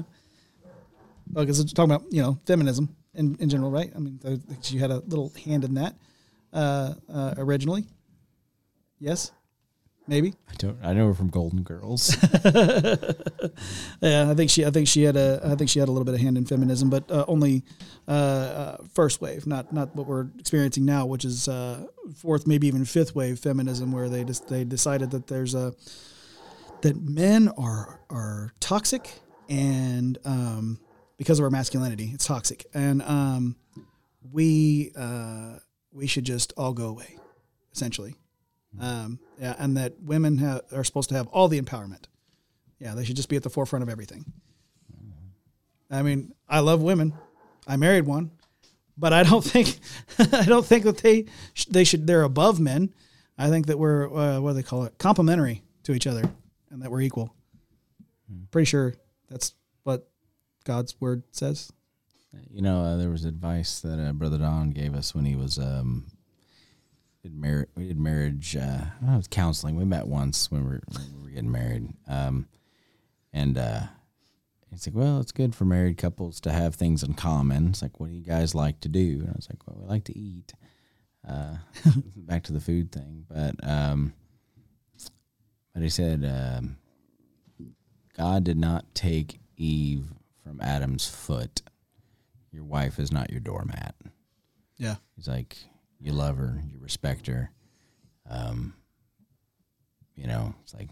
because 1.33 1.59
it's 1.59 1.71
talking 1.71 1.91
about 1.91 2.11
you 2.11 2.21
know 2.21 2.37
feminism 2.45 2.95
in, 3.13 3.37
in 3.39 3.49
general, 3.49 3.71
right? 3.71 3.91
I 3.95 3.99
mean, 3.99 4.19
I 4.25 4.35
think 4.35 4.59
she 4.61 4.77
had 4.77 4.91
a 4.91 4.99
little 4.99 5.31
hand 5.45 5.63
in 5.63 5.75
that 5.75 5.95
uh, 6.57 6.93
uh, 7.13 7.33
originally. 7.37 7.85
Yes, 8.99 9.31
maybe. 10.07 10.33
I 10.49 10.53
don't. 10.57 10.77
I 10.83 10.93
know 10.93 11.07
her 11.07 11.13
from 11.13 11.29
Golden 11.29 11.63
Girls. 11.63 12.17
Yeah, 14.01 14.29
I 14.29 14.35
think 14.35 14.51
she. 14.51 14.63
I 14.63 14.69
think 14.69 14.87
she 14.87 15.03
had 15.03 15.17
a. 15.17 15.41
I 15.43 15.55
think 15.55 15.69
she 15.69 15.79
had 15.79 15.89
a 15.89 15.91
little 15.91 16.05
bit 16.05 16.13
of 16.13 16.21
hand 16.21 16.37
in 16.37 16.45
feminism, 16.45 16.89
but 16.89 17.09
uh, 17.09 17.25
only 17.27 17.63
uh, 18.07 18.11
uh, 18.11 18.77
first 18.93 19.21
wave, 19.21 19.47
not 19.47 19.73
not 19.73 19.95
what 19.95 20.05
we're 20.05 20.27
experiencing 20.37 20.85
now, 20.85 21.05
which 21.07 21.25
is 21.25 21.47
uh, 21.47 21.87
fourth, 22.15 22.45
maybe 22.45 22.67
even 22.67 22.85
fifth 22.85 23.15
wave 23.15 23.39
feminism, 23.39 23.91
where 23.91 24.07
they 24.07 24.23
just 24.23 24.47
they 24.47 24.63
decided 24.63 25.09
that 25.11 25.27
there's 25.27 25.55
a 25.55 25.73
that 26.81 26.95
men 26.95 27.49
are 27.57 27.99
are 28.11 28.53
toxic 28.59 29.19
and 29.49 30.17
um, 30.25 30.79
because 31.17 31.39
of 31.39 31.43
our 31.43 31.49
masculinity, 31.51 32.11
it's 32.13 32.27
toxic, 32.27 32.65
and 32.73 33.01
um, 33.01 33.55
we 34.31 34.91
uh, 34.95 35.55
we 35.97 36.05
should 36.07 36.23
just 36.23 36.53
all 36.55 36.73
go 36.73 36.87
away, 36.87 37.17
essentially. 37.73 38.15
Um, 38.79 39.19
yeah, 39.41 39.55
and 39.57 39.75
that 39.77 39.99
women 39.99 40.37
ha- 40.37 40.61
are 40.71 40.83
supposed 40.83 41.09
to 41.09 41.15
have 41.15 41.25
all 41.27 41.47
the 41.47 41.59
empowerment. 41.59 42.03
Yeah, 42.79 42.93
they 42.93 43.03
should 43.03 43.15
just 43.15 43.29
be 43.29 43.35
at 43.35 43.41
the 43.41 43.49
forefront 43.49 43.81
of 43.81 43.89
everything. 43.89 44.31
I 45.89 46.03
mean, 46.03 46.33
I 46.47 46.59
love 46.59 46.83
women. 46.83 47.13
I 47.65 47.77
married 47.77 48.05
one, 48.05 48.29
but 48.97 49.11
I 49.13 49.23
don't 49.23 49.43
think 49.53 49.79
I 50.19 50.43
don't 50.43 50.65
think 50.65 50.83
that 50.83 50.97
they 50.99 51.25
sh- 51.53 51.65
they 51.65 51.83
should 51.83 52.05
they're 52.05 52.21
above 52.23 52.59
men. 52.59 52.93
I 53.37 53.49
think 53.49 53.65
that 53.67 53.79
we're 53.79 54.05
uh, 54.13 54.39
what 54.39 54.51
do 54.51 54.55
they 54.57 54.63
call 54.63 54.83
it 54.83 54.97
complementary 54.99 55.63
to 55.83 55.93
each 55.93 56.05
other, 56.05 56.29
and 56.69 56.81
that 56.83 56.91
we're 56.91 57.01
equal. 57.01 57.33
Pretty 58.51 58.65
sure 58.65 58.93
that's 59.29 59.53
what 59.83 60.07
God's 60.65 60.99
word 61.01 61.23
says. 61.31 61.71
You 62.51 62.61
know, 62.61 62.81
uh, 62.81 62.97
there 62.97 63.09
was 63.09 63.25
advice 63.25 63.79
that 63.81 63.99
uh, 63.99 64.13
Brother 64.13 64.37
Don 64.37 64.71
gave 64.71 64.93
us 64.95 65.13
when 65.13 65.25
he 65.25 65.35
was 65.35 65.57
um, 65.57 66.05
did 67.23 67.35
mar- 67.35 67.67
we 67.75 67.87
did 67.87 67.99
marriage. 67.99 68.55
Uh, 68.55 68.85
I 69.07 69.17
was 69.17 69.27
counseling. 69.27 69.75
We 69.75 69.85
met 69.85 70.07
once 70.07 70.51
when 70.51 70.63
we 70.63 70.69
were, 70.69 70.81
when 70.91 71.03
we 71.15 71.23
were 71.23 71.29
getting 71.29 71.51
married, 71.51 71.89
um, 72.07 72.47
and 73.33 73.57
uh, 73.57 73.81
he's 74.69 74.87
like, 74.87 74.95
"Well, 74.95 75.19
it's 75.19 75.31
good 75.31 75.55
for 75.55 75.65
married 75.65 75.97
couples 75.97 76.39
to 76.41 76.51
have 76.51 76.75
things 76.75 77.03
in 77.03 77.13
common." 77.13 77.69
It's 77.69 77.81
like, 77.81 77.99
"What 77.99 78.09
do 78.09 78.15
you 78.15 78.23
guys 78.23 78.55
like 78.55 78.79
to 78.81 78.89
do?" 78.89 79.19
And 79.21 79.29
I 79.29 79.33
was 79.35 79.47
like, 79.49 79.65
"Well, 79.67 79.77
we 79.79 79.87
like 79.87 80.05
to 80.05 80.17
eat." 80.17 80.53
Uh, 81.27 81.57
back 82.15 82.43
to 82.43 82.53
the 82.53 82.61
food 82.61 82.91
thing, 82.91 83.25
but 83.29 83.55
um, 83.67 84.13
but 85.73 85.83
he 85.83 85.89
said 85.89 86.23
um, 86.23 86.77
God 88.15 88.43
did 88.43 88.57
not 88.57 88.95
take 88.95 89.39
Eve 89.57 90.05
from 90.43 90.61
Adam's 90.61 91.07
foot. 91.07 91.61
Your 92.57 92.65
wife 92.65 92.97
is 92.97 93.11
not 93.11 93.29
your 93.29 93.39
doormat. 93.39 93.93
Yeah, 94.79 94.95
He's 95.15 95.27
like, 95.27 95.57
you 95.99 96.11
love 96.11 96.37
her, 96.37 96.59
you 96.67 96.79
respect 96.79 97.27
her. 97.27 97.51
Um, 98.27 98.73
you 100.15 100.25
know, 100.25 100.55
it's 100.63 100.73
like 100.73 100.89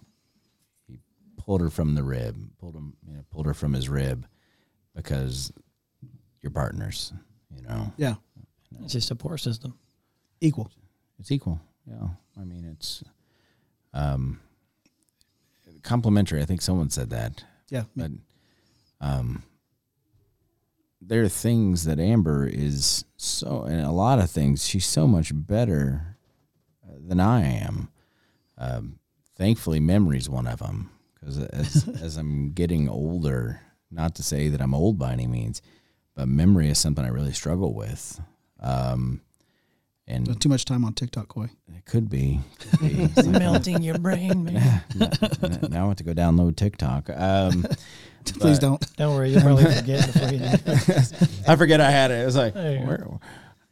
he 0.87 0.99
pulled 1.37 1.61
her 1.61 1.71
from 1.71 1.95
the 1.95 2.03
rib, 2.03 2.37
pulled 2.59 2.75
him, 2.75 2.93
you 3.07 3.15
know, 3.15 3.25
pulled 3.31 3.47
her 3.47 3.55
from 3.55 3.73
his 3.73 3.89
rib 3.89 4.27
because 4.95 5.51
you're 6.43 6.51
partners. 6.51 7.11
You 7.55 7.63
know, 7.63 7.91
yeah, 7.97 8.13
It's 8.83 8.93
just 8.93 9.05
a 9.05 9.07
support 9.07 9.39
system. 9.39 9.73
equal. 10.41 10.69
it's 11.17 11.31
equal. 11.31 11.59
Yeah, 11.87 12.09
I 12.39 12.43
mean, 12.43 12.65
it's 12.65 13.03
um, 13.91 14.39
complimentary. 15.81 16.43
I 16.43 16.45
think 16.45 16.61
someone 16.61 16.91
said 16.91 17.09
that. 17.09 17.43
Yeah, 17.71 17.85
but 17.95 18.11
um, 19.01 19.41
there 21.07 21.23
are 21.23 21.30
things 21.30 21.86
that 21.86 21.99
Amber 21.99 22.48
is 22.48 23.06
so, 23.18 23.64
and 23.64 23.82
a 23.82 23.91
lot 23.91 24.19
of 24.19 24.30
things 24.30 24.68
she's 24.68 24.86
so 24.86 25.07
much 25.07 25.32
better 25.34 26.18
uh, 26.84 26.95
than 27.07 27.19
I 27.19 27.41
am. 27.44 27.90
Um, 28.57 28.99
thankfully, 29.36 29.80
memory's 29.80 30.30
one 30.30 30.48
of 30.48 30.60
them 30.60 30.90
because 31.14 31.40
as 31.40 31.88
as 32.02 32.18
I'm 32.18 32.52
getting 32.52 32.90
older, 32.90 33.61
not 33.91 34.15
to 34.15 34.23
say 34.23 34.48
that 34.49 34.61
I'm 34.61 34.73
old 34.73 34.98
by 34.98 35.14
any 35.14 35.27
means, 35.27 35.61
but 36.15 36.27
memory 36.27 36.69
is 36.69 36.80
something 36.80 37.06
I 37.06 37.10
really 37.10 37.34
struggle 37.34 37.73
with. 37.73 38.19
Um, 38.60 39.22
and 40.07 40.40
too 40.40 40.49
much 40.49 40.65
time 40.65 40.86
on 40.86 40.94
TikTok, 40.94 41.30
Coy. 41.30 41.49
it 41.68 41.86
could 41.86 42.10
be. 42.10 42.40
Could 42.77 43.15
be. 43.15 43.23
Melting 43.27 43.82
your 43.82 43.98
brain, 43.98 44.44
man. 44.44 44.84
now 44.95 45.10
now 45.69 45.86
I 45.86 45.88
have 45.88 45.95
to 45.98 46.03
go 46.03 46.14
download 46.14 46.56
TikTok. 46.56 47.10
Um, 47.10 47.65
Please 48.39 48.60
don't. 48.60 48.84
Don't 48.97 49.15
worry, 49.15 49.31
you'll 49.31 49.41
probably 49.41 49.65
forget 49.76 50.06
before 50.11 50.30
you 50.30 50.39
do. 50.39 51.27
I 51.47 51.56
forget 51.56 51.81
I 51.81 51.91
had 51.91 52.11
it. 52.11 52.22
It 52.22 52.26
was 52.26 52.35
like, 52.35 52.53
There 52.53 52.73
you 52.73 52.80
go. 52.80 52.85
where, 52.85 53.19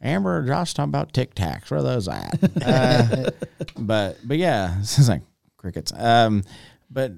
Amber 0.02 0.38
or 0.38 0.42
Josh 0.42 0.74
talking 0.74 0.90
about 0.90 1.12
Tic 1.12 1.34
Tacs. 1.34 1.70
Where 1.70 1.80
are 1.80 1.82
those 1.82 2.08
at? 2.08 2.38
uh, 2.62 3.30
but 3.78 4.18
but 4.22 4.36
yeah, 4.36 4.76
this 4.78 4.98
is 4.98 5.08
like 5.08 5.22
crickets. 5.56 5.92
Um, 5.96 6.44
but 6.90 7.12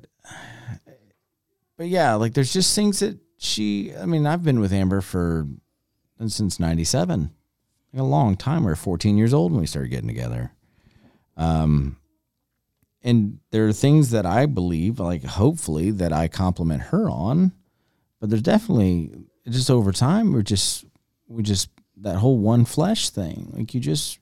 but 1.76 1.88
yeah, 1.88 2.14
like 2.14 2.34
there's 2.34 2.52
just 2.52 2.74
things 2.74 3.00
that 3.00 3.18
she. 3.38 3.92
I 4.00 4.06
mean, 4.06 4.26
I've 4.26 4.44
been 4.44 4.60
with 4.60 4.72
Amber 4.72 5.00
for 5.00 5.48
since 6.26 6.60
'97, 6.60 7.30
like 7.92 8.00
a 8.00 8.04
long 8.04 8.36
time. 8.36 8.62
We 8.62 8.70
were 8.70 8.76
14 8.76 9.18
years 9.18 9.34
old 9.34 9.50
when 9.52 9.60
we 9.60 9.66
started 9.66 9.88
getting 9.88 10.08
together. 10.08 10.52
Um, 11.36 11.98
and 13.06 13.38
there 13.52 13.68
are 13.68 13.72
things 13.72 14.10
that 14.10 14.26
I 14.26 14.46
believe, 14.46 14.98
like 14.98 15.24
hopefully, 15.24 15.92
that 15.92 16.12
I 16.12 16.26
compliment 16.26 16.82
her 16.82 17.08
on. 17.08 17.52
But 18.20 18.30
there's 18.30 18.42
definitely 18.42 19.12
just 19.48 19.70
over 19.70 19.92
time 19.92 20.32
we're 20.32 20.42
just 20.42 20.84
we 21.28 21.44
just 21.44 21.70
that 21.98 22.16
whole 22.16 22.36
one 22.38 22.64
flesh 22.64 23.10
thing. 23.10 23.52
Like 23.56 23.72
you 23.74 23.80
just 23.80 24.18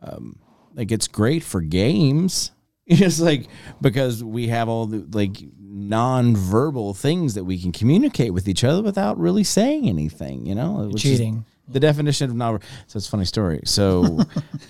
um 0.00 0.38
like 0.74 0.92
it's 0.92 1.08
great 1.08 1.42
for 1.42 1.60
games. 1.60 2.52
It's 2.88 3.18
like 3.18 3.48
because 3.80 4.22
we 4.22 4.46
have 4.46 4.68
all 4.68 4.86
the 4.86 5.04
like 5.10 5.38
non-verbal 5.58 6.94
things 6.94 7.34
that 7.34 7.42
we 7.42 7.58
can 7.58 7.72
communicate 7.72 8.32
with 8.32 8.46
each 8.46 8.62
other 8.62 8.80
without 8.80 9.18
really 9.18 9.42
saying 9.42 9.88
anything, 9.88 10.46
you 10.46 10.54
know? 10.54 10.88
Which 10.92 11.02
Cheating. 11.02 11.44
the 11.66 11.80
definition 11.80 12.30
of 12.30 12.36
non 12.36 12.60
so 12.86 12.96
it's 12.98 13.08
a 13.08 13.10
funny 13.10 13.24
story. 13.24 13.62
So 13.64 14.20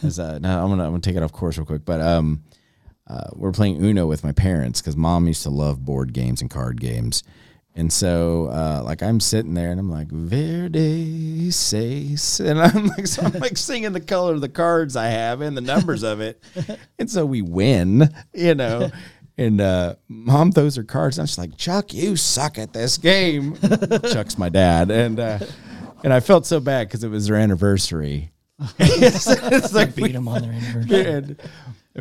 as 0.03 0.19
uh, 0.19 0.39
now 0.39 0.63
I'm 0.63 0.71
gonna 0.71 0.85
I'm 0.85 0.93
gonna 0.93 1.01
take 1.01 1.17
it 1.17 1.23
off 1.23 1.33
course 1.33 1.59
real 1.59 1.67
quick. 1.67 1.85
But 1.85 2.01
um 2.01 2.43
uh, 3.09 3.29
we're 3.35 3.53
playing 3.53 3.83
Uno 3.85 4.07
with 4.07 4.25
my 4.25 4.33
parents 4.33 4.81
because 4.81 4.97
mom 4.97 5.27
used 5.27 5.43
to 5.45 5.51
love 5.51 5.85
board 5.85 6.13
games 6.13 6.41
and 6.41 6.51
card 6.51 6.81
games. 6.81 7.23
And 7.79 7.93
so, 7.93 8.47
uh, 8.47 8.81
like, 8.83 9.03
I'm 9.03 9.21
sitting 9.21 9.53
there 9.53 9.71
and 9.71 9.79
I'm 9.79 9.91
like, 9.91 10.09
Verde 10.09 11.51
seis. 11.51 12.41
And 12.45 12.59
I'm 12.61 12.87
like, 12.87 13.07
so 13.07 13.23
I'm 13.23 13.33
like 13.35 13.57
singing 13.59 13.93
the 13.93 14.01
color 14.01 14.33
of 14.35 14.41
the 14.41 14.49
cards 14.49 14.97
I 14.97 15.09
have 15.09 15.41
and 15.43 15.57
the 15.57 15.61
numbers 15.61 16.03
of 16.03 16.21
it. 16.21 16.43
And 16.99 17.11
so 17.11 17.27
we 17.27 17.43
win, 17.43 18.09
you 18.33 18.55
know. 18.55 18.91
And 19.37 19.61
uh, 19.61 19.97
mom 20.09 20.51
throws 20.53 20.77
her 20.77 20.83
cards. 20.85 21.19
And 21.19 21.25
I'm 21.25 21.27
just 21.27 21.39
like, 21.39 21.59
Chuck, 21.59 21.93
you 21.93 22.17
suck 22.17 22.57
at 22.59 22.73
this 22.73 22.97
game. 22.97 23.57
Chuck's 24.11 24.39
my 24.39 24.49
dad. 24.49 24.91
And, 24.91 25.21
uh, 25.21 25.39
and 26.03 26.15
I 26.15 26.21
felt 26.21 26.47
so 26.47 26.59
bad 26.59 26.89
because 26.89 27.05
it 27.05 27.09
was 27.09 27.27
their 27.27 27.37
anniversary. 27.37 28.33
it's, 28.79 29.27
it's 29.29 29.75
like 29.75 29.95
Beat 29.95 30.13
them 30.15 30.27
on 30.29 30.41
their 30.41 30.53
anniversary. 30.53 31.07
and 31.07 31.41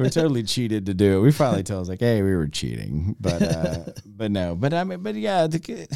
we 0.03 0.09
totally 0.09 0.43
cheated 0.43 0.85
to 0.87 0.93
do 0.93 1.17
it. 1.17 1.21
We 1.21 1.31
finally 1.31 1.63
told 1.63 1.83
us 1.83 1.89
like, 1.89 1.99
hey, 1.99 2.21
we 2.21 2.35
were 2.35 2.47
cheating, 2.47 3.15
but 3.19 3.41
uh, 3.41 3.77
but 4.05 4.31
no, 4.31 4.55
but 4.55 4.73
I 4.73 4.83
mean, 4.83 5.01
but 5.01 5.15
yeah, 5.15 5.47
the, 5.47 5.87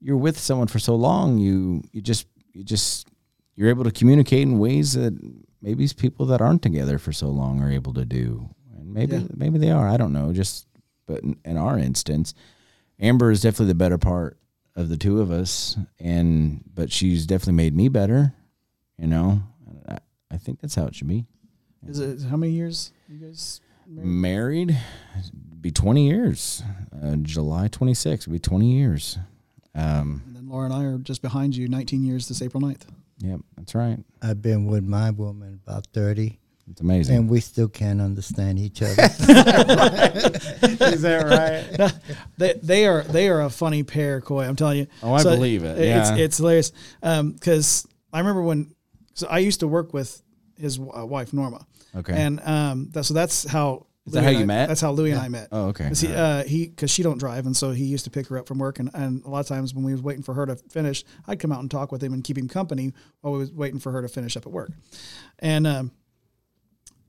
you're 0.00 0.16
with 0.16 0.38
someone 0.38 0.68
for 0.68 0.78
so 0.78 0.94
long, 0.94 1.38
you 1.38 1.82
you 1.92 2.00
just 2.00 2.26
you 2.52 2.62
just 2.64 3.08
you're 3.56 3.68
able 3.68 3.84
to 3.84 3.90
communicate 3.90 4.42
in 4.42 4.58
ways 4.58 4.92
that 4.94 5.18
maybe 5.62 5.86
people 5.96 6.26
that 6.26 6.40
aren't 6.40 6.62
together 6.62 6.98
for 6.98 7.12
so 7.12 7.28
long 7.28 7.60
are 7.60 7.70
able 7.70 7.92
to 7.94 8.04
do, 8.04 8.48
and 8.76 8.92
maybe 8.94 9.16
Yeah. 9.16 9.22
maybe 9.34 9.58
they 9.58 9.70
are. 9.70 9.88
I 9.88 9.96
don't 9.96 10.12
know. 10.12 10.32
Just 10.32 10.66
but 11.06 11.22
in, 11.22 11.36
in 11.44 11.56
our 11.56 11.78
instance, 11.78 12.34
Amber 12.98 13.30
is 13.30 13.40
definitely 13.42 13.66
the 13.68 13.74
better 13.74 13.98
part 13.98 14.36
of 14.76 14.88
the 14.88 14.96
two 14.96 15.20
of 15.20 15.30
us, 15.30 15.76
and 15.98 16.62
but 16.72 16.92
she's 16.92 17.26
definitely 17.26 17.54
made 17.54 17.74
me 17.74 17.88
better. 17.88 18.32
You 18.98 19.06
know, 19.08 19.42
I, 19.88 19.98
I 20.30 20.36
think 20.36 20.60
that's 20.60 20.74
how 20.74 20.86
it 20.86 20.94
should 20.94 21.08
be. 21.08 21.24
Is 21.88 21.98
it 21.98 22.22
how 22.28 22.36
many 22.36 22.52
years 22.52 22.92
you 23.10 23.18
guys? 23.26 23.60
Married? 23.86 24.68
married 24.68 24.76
be 25.60 25.70
20 25.70 26.06
years 26.06 26.62
uh, 27.02 27.16
july 27.16 27.68
26th 27.68 28.26
will 28.26 28.32
be 28.34 28.38
20 28.38 28.72
years 28.72 29.18
Um, 29.74 30.22
And 30.26 30.36
then 30.36 30.48
Laura 30.48 30.66
and 30.66 30.74
I 30.74 30.84
are 30.84 30.98
just 30.98 31.20
behind 31.22 31.56
you 31.56 31.68
19 31.68 32.04
years 32.04 32.28
this 32.28 32.40
April 32.40 32.62
9th. 32.62 32.82
yep, 33.18 33.40
that's 33.56 33.74
right. 33.74 33.98
I've 34.22 34.40
been 34.40 34.66
with 34.66 34.84
my 34.84 35.10
woman 35.10 35.60
about 35.66 35.86
30, 35.92 36.38
It's 36.70 36.80
amazing. 36.80 37.16
and 37.16 37.28
we 37.28 37.40
still 37.40 37.68
can't 37.68 38.00
understand 38.00 38.58
each 38.58 38.80
other. 38.80 38.92
Is 39.02 39.18
that 41.02 41.78
right? 41.80 41.92
They, 42.38 42.54
they 42.62 42.86
are 42.86 43.02
they 43.02 43.28
are 43.28 43.42
a 43.42 43.50
funny 43.50 43.82
pair, 43.82 44.20
Coy. 44.22 44.44
I'm 44.46 44.56
telling 44.56 44.78
you. 44.78 44.86
Oh, 45.02 45.12
I 45.12 45.22
believe 45.22 45.62
it. 45.62 45.76
It's 45.78 46.10
Yeah. 46.10 46.16
it's 46.16 46.38
hilarious. 46.38 46.72
Because 47.02 47.86
I 48.14 48.18
remember 48.20 48.42
when 48.42 48.72
so 49.14 49.26
I 49.28 49.40
used 49.40 49.60
to 49.60 49.68
work 49.68 49.92
with 49.92 50.22
his 50.56 50.78
uh, 50.78 51.04
wife 51.04 51.34
Norma, 51.34 51.66
Okay. 51.96 52.12
and 52.14 52.40
um, 52.40 52.88
that, 52.92 53.04
so 53.04 53.14
that's 53.14 53.44
how. 53.48 53.86
Is 54.06 54.14
that 54.14 54.24
how 54.24 54.30
you 54.30 54.40
I- 54.40 54.44
met? 54.46 54.66
That's 54.68 54.80
how 54.80 54.92
Louis 54.92 55.10
and 55.12 55.20
I 55.20 55.28
met. 55.28 55.48
oh, 55.52 55.66
okay. 55.68 55.86
'Cause 55.88 56.00
he, 56.00 56.08
right. 56.08 56.16
uh, 56.16 56.42
he, 56.44 56.66
because 56.68 56.90
she 56.90 57.02
don't 57.02 57.18
drive, 57.18 57.44
and 57.46 57.56
so 57.56 57.70
he 57.72 57.84
used 57.84 58.04
to 58.04 58.10
pick 58.10 58.26
her 58.28 58.38
up 58.38 58.48
from 58.48 58.58
work, 58.58 58.78
and, 58.78 58.90
and 58.94 59.22
a 59.24 59.28
lot 59.28 59.40
of 59.40 59.46
times 59.46 59.74
when 59.74 59.84
we 59.84 59.92
was 59.92 60.00
waiting 60.02 60.22
for 60.22 60.34
her 60.34 60.46
to 60.46 60.56
finish, 60.70 61.04
I'd 61.28 61.38
come 61.38 61.52
out 61.52 61.60
and 61.60 61.70
talk 61.70 61.92
with 61.92 62.02
him 62.02 62.12
and 62.14 62.24
keep 62.24 62.38
him 62.38 62.48
company 62.48 62.92
while 63.20 63.34
we 63.34 63.38
was 63.40 63.52
waiting 63.52 63.78
for 63.78 63.92
her 63.92 64.00
to 64.02 64.08
finish 64.08 64.36
up 64.36 64.46
at 64.46 64.52
work. 64.52 64.70
And 65.38 65.66
um, 65.66 65.92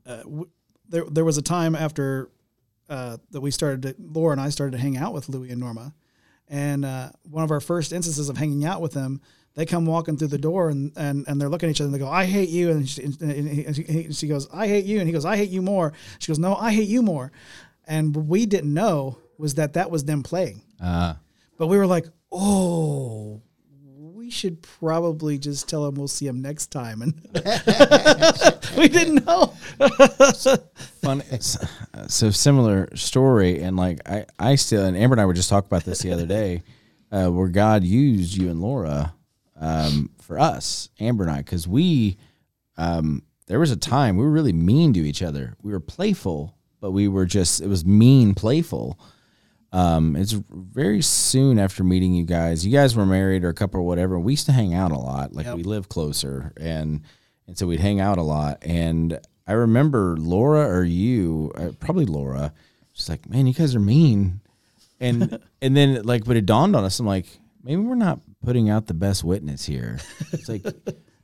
uh, 0.05 0.17
w- 0.23 0.49
there, 0.89 1.05
there 1.09 1.25
was 1.25 1.37
a 1.37 1.41
time 1.41 1.75
after 1.75 2.29
uh, 2.89 3.17
that 3.31 3.39
we 3.41 3.51
started, 3.51 3.81
to, 3.83 3.95
Laura 3.97 4.33
and 4.33 4.41
I 4.41 4.49
started 4.49 4.73
to 4.73 4.77
hang 4.77 4.97
out 4.97 5.13
with 5.13 5.29
Louis 5.29 5.49
and 5.49 5.59
Norma, 5.61 5.93
and 6.49 6.83
uh, 6.83 7.09
one 7.29 7.43
of 7.45 7.51
our 7.51 7.61
first 7.61 7.93
instances 7.93 8.27
of 8.27 8.37
hanging 8.37 8.65
out 8.65 8.81
with 8.81 8.91
them, 8.91 9.21
they 9.55 9.65
come 9.65 9.85
walking 9.85 10.15
through 10.17 10.29
the 10.29 10.37
door 10.37 10.69
and, 10.69 10.91
and, 10.95 11.25
and 11.27 11.39
they're 11.39 11.49
looking 11.49 11.67
at 11.69 11.71
each 11.71 11.81
other 11.81 11.87
and 11.87 11.93
they 11.95 11.99
go, 11.99 12.09
I 12.09 12.25
hate 12.25 12.49
you. 12.49 12.71
And 12.71 12.87
she, 12.87 13.03
and 13.03 13.15
he, 13.21 13.65
and 13.65 13.75
he- 13.75 14.13
she 14.13 14.27
goes, 14.27 14.47
I 14.53 14.67
hate 14.67 14.85
you. 14.85 14.99
And 14.99 15.07
he 15.07 15.11
goes, 15.13 15.25
I 15.25 15.35
hate 15.35 15.49
you 15.49 15.61
more. 15.61 15.91
She 16.19 16.27
goes, 16.29 16.39
No, 16.39 16.55
I 16.55 16.71
hate 16.71 16.87
you 16.87 17.01
more. 17.01 17.31
And 17.85 18.15
what 18.15 18.25
we 18.25 18.45
didn't 18.45 18.73
know 18.73 19.17
was 19.37 19.55
that 19.55 19.73
that 19.73 19.91
was 19.91 20.05
them 20.05 20.23
playing. 20.23 20.61
Uh, 20.81 21.15
But 21.57 21.67
we 21.67 21.77
were 21.77 21.87
like, 21.87 22.05
oh, 22.31 23.41
we 23.97 24.29
should 24.29 24.61
probably 24.61 25.37
just 25.37 25.67
tell 25.67 25.85
him 25.85 25.95
we'll 25.95 26.07
see 26.07 26.27
him 26.27 26.41
next 26.41 26.67
time. 26.67 27.01
And 27.01 27.13
we 28.77 28.87
didn't 28.87 29.25
know. 29.25 29.47
fun. 31.01 31.23
So 32.07 32.29
similar 32.31 32.87
story, 32.95 33.61
and 33.61 33.75
like 33.77 33.99
I, 34.07 34.25
I 34.39 34.55
still, 34.55 34.85
and 34.85 34.95
Amber 34.95 35.15
and 35.15 35.21
I 35.21 35.25
were 35.25 35.33
just 35.33 35.49
talking 35.49 35.67
about 35.67 35.83
this 35.83 35.99
the 35.99 36.13
other 36.13 36.25
day, 36.25 36.63
uh, 37.11 37.27
where 37.29 37.47
God 37.49 37.83
used 37.83 38.35
you 38.35 38.49
and 38.49 38.61
Laura 38.61 39.13
um, 39.61 40.09
for 40.19 40.39
us, 40.39 40.89
Amber 40.99 41.23
and 41.23 41.31
I, 41.31 41.37
because 41.37 41.67
we, 41.67 42.17
um, 42.77 43.21
there 43.45 43.59
was 43.59 43.71
a 43.71 43.77
time 43.77 44.17
we 44.17 44.23
were 44.23 44.31
really 44.31 44.53
mean 44.53 44.91
to 44.93 45.07
each 45.07 45.21
other. 45.21 45.55
We 45.61 45.71
were 45.71 45.79
playful, 45.79 46.57
but 46.81 46.91
we 46.91 47.07
were 47.07 47.25
just 47.25 47.61
it 47.61 47.67
was 47.67 47.85
mean 47.85 48.33
playful. 48.33 48.99
Um, 49.71 50.15
it's 50.15 50.31
very 50.31 51.01
soon 51.01 51.59
after 51.59 51.83
meeting 51.83 52.13
you 52.13 52.25
guys. 52.25 52.65
You 52.65 52.71
guys 52.71 52.95
were 52.95 53.05
married 53.05 53.43
or 53.43 53.49
a 53.49 53.53
couple 53.53 53.79
or 53.79 53.83
whatever. 53.83 54.19
We 54.19 54.33
used 54.33 54.47
to 54.47 54.51
hang 54.51 54.73
out 54.73 54.91
a 54.91 54.97
lot. 54.97 55.33
Like 55.33 55.45
we 55.55 55.63
live 55.63 55.87
closer, 55.87 56.51
and 56.57 57.01
and 57.47 57.57
so 57.57 57.67
we'd 57.67 57.79
hang 57.79 57.99
out 57.99 58.17
a 58.17 58.23
lot. 58.23 58.57
And 58.63 59.19
I 59.47 59.53
remember 59.53 60.17
Laura 60.17 60.67
or 60.67 60.83
you, 60.83 61.51
uh, 61.55 61.71
probably 61.79 62.05
Laura, 62.05 62.51
she's 62.93 63.09
like, 63.09 63.29
"Man, 63.29 63.45
you 63.45 63.53
guys 63.53 63.75
are 63.75 63.79
mean." 63.79 64.41
And 64.99 65.39
and 65.61 65.77
then 65.77 66.01
like, 66.01 66.25
but 66.25 66.35
it 66.35 66.47
dawned 66.47 66.75
on 66.75 66.83
us. 66.83 66.99
I'm 66.99 67.05
like, 67.05 67.27
maybe 67.63 67.81
we're 67.81 67.95
not 67.95 68.19
putting 68.43 68.69
out 68.69 68.87
the 68.87 68.93
best 68.93 69.23
witness 69.23 69.65
here. 69.65 69.99
It's 70.31 70.49
like. 70.49 70.65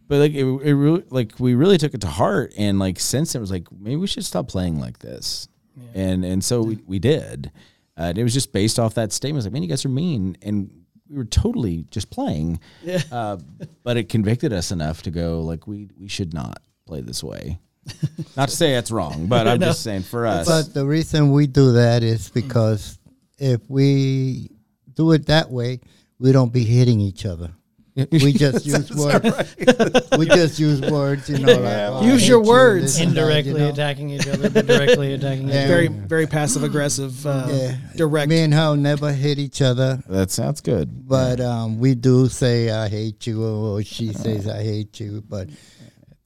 But 0.09 0.19
like 0.19 0.31
it, 0.31 0.45
it 0.45 0.73
really 0.73 1.03
like 1.09 1.33
we 1.37 1.53
really 1.53 1.77
took 1.77 1.93
it 1.93 1.99
to 1.99 2.07
heart 2.07 2.53
and 2.57 2.79
like 2.79 2.97
since 2.97 3.35
it 3.35 3.39
was 3.39 3.51
like 3.51 3.67
maybe 3.77 3.97
we 3.97 4.07
should 4.07 4.23
stop 4.23 4.47
playing 4.47 4.79
like 4.79 4.99
this 4.99 5.49
and 5.93 6.23
and 6.23 6.41
so 6.41 6.61
we, 6.61 6.79
we 6.87 6.97
did 6.97 7.51
uh, 7.97 8.03
and 8.03 8.17
it 8.17 8.23
was 8.23 8.33
just 8.33 8.51
based 8.51 8.77
off 8.77 8.93
that 8.93 9.11
statement. 9.11 9.43
It 9.43 9.47
like, 9.47 9.53
man, 9.53 9.63
you 9.63 9.69
guys 9.69 9.83
are 9.83 9.89
mean, 9.89 10.37
and 10.43 10.69
we 11.09 11.17
were 11.17 11.25
totally 11.25 11.85
just 11.89 12.11
playing. 12.11 12.59
Yeah. 12.83 13.01
Uh, 13.11 13.37
but 13.83 13.97
it 13.97 14.07
convicted 14.07 14.53
us 14.53 14.71
enough 14.71 15.01
to 15.03 15.11
go 15.11 15.41
like, 15.41 15.65
we 15.67 15.89
we 15.99 16.07
should 16.07 16.33
not 16.33 16.61
play 16.85 17.01
this 17.01 17.23
way. 17.23 17.57
not 18.37 18.49
to 18.49 18.55
say 18.55 18.73
that's 18.73 18.91
wrong, 18.91 19.27
but 19.27 19.47
I'm 19.47 19.59
just 19.61 19.81
saying 19.81 20.03
for 20.03 20.27
us. 20.27 20.47
But 20.47 20.73
the 20.73 20.85
reason 20.85 21.31
we 21.31 21.47
do 21.47 21.73
that 21.73 22.03
is 22.03 22.29
because 22.29 22.99
if 23.39 23.67
we 23.67 24.51
do 24.93 25.11
it 25.13 25.25
that 25.27 25.49
way, 25.49 25.79
we 26.19 26.31
don't 26.31 26.51
be 26.53 26.63
hitting 26.63 26.99
each 26.99 27.25
other. 27.25 27.51
We 28.11 28.31
just 28.31 28.63
use 28.63 28.91
words. 28.93 29.55
we 30.19 30.27
just 30.27 30.59
use 30.59 30.81
words, 30.81 31.27
you 31.31 31.39
know. 31.39 31.51
Like, 31.53 31.63
oh, 31.89 32.05
Use 32.05 32.27
your 32.27 32.43
words. 32.43 32.83
this 32.83 32.99
and 32.99 33.11
that, 33.15 33.21
Indirectly 33.21 33.53
you 33.53 33.57
know. 33.57 33.69
attacking 33.69 34.09
each 34.11 34.27
other, 34.27 34.51
but 34.51 34.67
directly 34.67 35.13
attacking 35.15 35.47
each 35.49 35.55
Yeah. 35.55 35.61
other. 35.61 35.67
Very, 35.67 35.87
very 35.87 36.27
passive 36.27 36.61
aggressive, 36.63 37.25
uh, 37.25 37.47
Yeah. 37.49 37.75
direct. 37.95 38.29
Me 38.29 38.41
and 38.41 38.53
her 38.53 38.75
never 38.75 39.11
hit 39.11 39.39
each 39.39 39.63
other, 39.63 39.99
that 40.09 40.29
sounds 40.29 40.61
good. 40.61 41.07
but 41.07 41.41
um, 41.41 41.79
we 41.79 41.95
do 41.95 42.27
say 42.29 42.69
"I 42.69 42.87
hate 42.87 43.25
you" 43.25 43.43
or 43.43 43.81
she 43.81 44.13
says 44.13 44.47
"I 44.47 44.61
hate 44.61 44.99
you," 44.99 45.23
but 45.27 45.49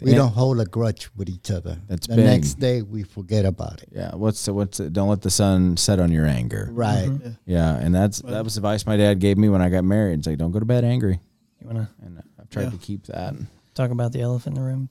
we 0.01 0.11
Yeah. 0.11 0.17
don't 0.17 0.31
hold 0.33 0.59
a 0.59 0.65
grudge 0.65 1.09
with 1.15 1.29
each 1.29 1.51
other. 1.51 1.77
That's 1.87 2.07
the 2.07 2.15
big. 2.15 2.25
next 2.25 2.55
day 2.55 2.81
we 2.81 3.03
forget 3.03 3.45
about 3.45 3.81
it. 3.83 3.89
Yeah. 3.91 4.15
What's 4.15 4.43
the, 4.45 4.53
what's 4.53 4.77
the, 4.79 4.89
don't 4.89 5.09
let 5.09 5.21
the 5.21 5.29
sun 5.29 5.77
set 5.77 5.99
on 5.99 6.11
your 6.11 6.25
anger. 6.25 6.69
Right. 6.71 7.09
Yeah, 7.45 7.75
and 7.77 7.93
that's 7.93 8.19
that 8.23 8.43
was 8.43 8.57
advice 8.57 8.85
my 8.85 8.97
dad 8.97 9.19
gave 9.19 9.37
me 9.37 9.47
when 9.49 9.61
I 9.61 9.69
got 9.69 9.83
married. 9.83 10.19
It's 10.19 10.27
like 10.27 10.37
don't 10.37 10.51
go 10.51 10.59
to 10.59 10.65
bed 10.65 10.83
angry, 10.83 11.19
You 11.59 11.67
want 11.67 11.77
to 11.79 11.87
and 12.05 12.21
I've 12.39 12.49
tried 12.49 12.63
Yeah. 12.63 12.69
to 12.71 12.77
keep 12.77 13.05
that. 13.07 13.35
talk 13.75 13.91
about 13.91 14.11
the 14.11 14.21
elephant 14.21 14.57
in 14.57 14.63
the 14.63 14.67
room? 14.67 14.89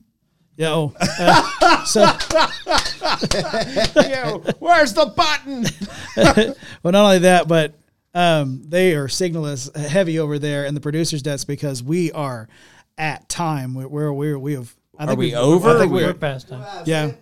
Yeah. 0.56 0.70
Oh, 0.72 0.94
uh, 1.00 1.84
so 1.84 2.00
Yo, 4.08 4.38
where's 4.58 4.92
the 4.92 5.06
button? 5.06 5.64
well, 6.82 6.92
not 6.92 7.04
only 7.04 7.18
that, 7.20 7.48
but 7.48 7.74
um, 8.14 8.62
they 8.68 8.94
are 8.94 9.06
signalists 9.06 9.74
heavy 9.76 10.18
over 10.18 10.38
there 10.38 10.64
in 10.66 10.74
the 10.74 10.80
producer's 10.80 11.22
desk 11.22 11.46
because 11.46 11.82
we 11.82 12.12
are 12.12 12.48
at 12.98 13.28
time 13.28 13.74
where 13.74 13.88
where 13.88 14.12
we 14.12 14.34
we 14.36 14.52
have. 14.54 14.74
I 15.00 15.06
Are 15.06 15.14
we 15.16 15.34
over? 15.34 15.70
I 15.70 15.78
think 15.78 15.92
We're 15.92 16.08
we're 16.08 16.14
past 16.14 16.48
time. 16.48 16.84
yeah. 16.84 17.12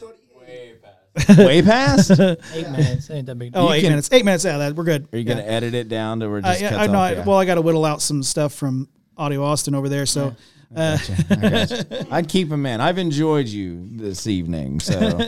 Way 1.39 1.63
past? 1.63 2.11
Eight 2.13 2.69
minutes. 2.71 3.11
Ain't 3.11 3.27
that 3.27 3.37
big. 3.39 3.53
Oh, 3.55 3.67
deal. 3.67 3.73
eight 3.75 3.81
can- 3.83 3.91
minutes. 3.91 4.09
Eight 4.13 4.25
minutes 4.25 4.45
out 4.47 4.55
of 4.55 4.61
that. 4.61 4.75
We're 4.77 4.85
good. 4.85 5.09
Are 5.13 5.19
you 5.19 5.25
gonna 5.25 5.43
edit 5.43 5.75
it 5.75 5.89
down 5.89 6.21
to 6.21 6.29
where 6.29 6.39
it 6.39 6.45
Uh, 6.45 6.49
just 6.51 6.61
yeah, 6.61 6.69
cuts 6.71 6.81
I 6.83 6.87
know. 6.87 6.99
off? 6.99 7.03
I- 7.05 7.13
Yeah. 7.13 7.25
Well, 7.25 7.39
I 7.39 7.45
got 7.45 7.55
to 7.57 7.63
whittle 7.63 7.85
out 7.85 8.03
some 8.03 8.23
stuff 8.23 8.53
from 8.53 8.89
Audio 9.17 9.43
Austin 9.45 9.75
over 9.75 9.89
there. 9.89 10.07
So, 10.07 10.35
uh, 10.77 10.99
I 11.31 11.35
gotcha. 11.37 12.07
I'd 12.11 12.29
keep 12.29 12.51
him 12.51 12.67
in. 12.67 12.81
I've 12.81 12.99
enjoyed 12.99 13.47
you 13.49 13.89
this 13.93 14.27
evening, 14.27 14.79
so 14.81 15.19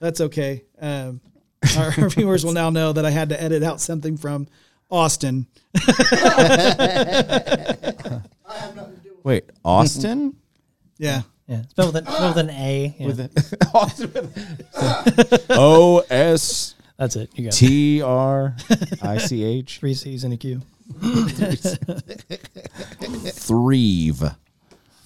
that's 0.00 0.20
okay. 0.20 0.64
Um, 0.80 1.20
our, 1.76 1.92
our 1.98 2.08
viewers 2.10 2.44
will 2.44 2.52
now 2.52 2.70
know 2.70 2.92
that 2.92 3.04
I 3.06 3.10
had 3.10 3.28
to 3.30 3.42
edit 3.42 3.62
out 3.62 3.80
something 3.80 4.16
from 4.16 4.46
Austin. 4.90 5.46
Wait, 9.24 9.44
Austin 9.64 10.36
Yeah. 10.98 11.22
Yeah, 11.46 11.62
spelled 11.70 11.94
with 11.94 12.06
an, 12.06 12.12
spelled 12.12 12.36
with 12.36 12.44
an 12.44 12.50
A. 12.50 12.94
Yeah, 12.98 13.06
with 13.06 13.20
it, 13.20 13.54
Austin 13.74 14.12
with 14.12 15.46
O 15.50 16.04
S 16.10 16.74
that's 16.98 17.14
it. 17.14 17.30
You 17.36 17.44
got 17.44 17.54
it. 17.54 17.56
T 17.56 18.02
R 18.02 18.56
I 19.02 19.18
C 19.18 19.44
H 19.44 19.78
three 19.78 19.94
C's 19.94 20.24
and 20.24 20.34
a 20.34 20.36
Q. 20.36 20.60
Thrieve. 23.32 24.22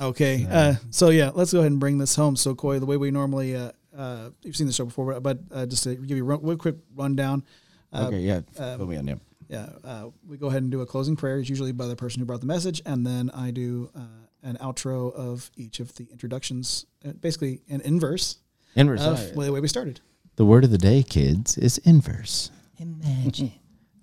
Okay. 0.01 0.47
Uh, 0.51 0.75
so 0.91 1.11
yeah, 1.11 1.31
let's 1.35 1.53
go 1.53 1.59
ahead 1.61 1.71
and 1.71 1.79
bring 1.79 1.99
this 1.99 2.17
home. 2.17 2.35
So 2.35 2.55
Coy, 2.55 2.79
the 2.79 2.87
way 2.87 2.97
we 2.97 3.11
normally, 3.11 3.55
uh, 3.55 3.73
uh, 3.97 4.31
you've 4.43 4.57
seen 4.57 4.67
the 4.67 4.73
show 4.73 4.87
before, 4.87 5.21
but 5.21 5.39
uh, 5.53 5.67
just 5.67 5.85
to 5.85 5.95
give 5.95 6.17
you 6.17 6.25
a 6.25 6.27
run, 6.27 6.41
real 6.43 6.57
quick 6.57 6.77
rundown. 6.97 7.45
Uh, 7.93 8.07
Okay, 8.09 8.21
yeah, 8.21 8.41
Put 8.57 8.89
me 8.89 8.97
on. 8.97 9.07
Yeah. 9.07 9.15
Yeah, 9.49 9.69
uh, 9.85 10.11
we 10.27 10.37
go 10.37 10.47
ahead 10.49 10.63
and 10.63 10.71
do 10.71 10.81
a 10.81 10.87
closing 10.87 11.17
prayer. 11.17 11.39
It's 11.39 11.49
usually 11.49 11.73
by 11.73 11.87
the 11.87 11.97
person 11.97 12.21
who 12.21 12.27
brought 12.27 12.41
the 12.41 12.47
message, 12.47 12.83
and 12.87 13.07
then 13.07 13.31
I 13.35 13.51
do 13.51 13.91
uh, 13.95 14.01
an 14.43 14.57
outro 14.61 15.13
of 15.15 15.51
each 15.57 15.81
of 15.81 15.95
the 15.97 16.09
introductions, 16.11 16.87
uh, 17.07 17.13
basically 17.13 17.61
an 17.69 17.81
inverse 17.83 18.39
Inverse. 18.75 19.03
of 19.05 19.35
the 19.35 19.53
way 19.53 19.61
we 19.61 19.69
started. 19.69 20.01
The 20.37 20.45
word 20.45 20.65
of 20.65 20.71
the 20.71 20.79
day, 20.79 21.03
kids, 21.03 21.59
is 21.59 21.79
inverse. 21.79 22.51
Imagine. 22.79 23.53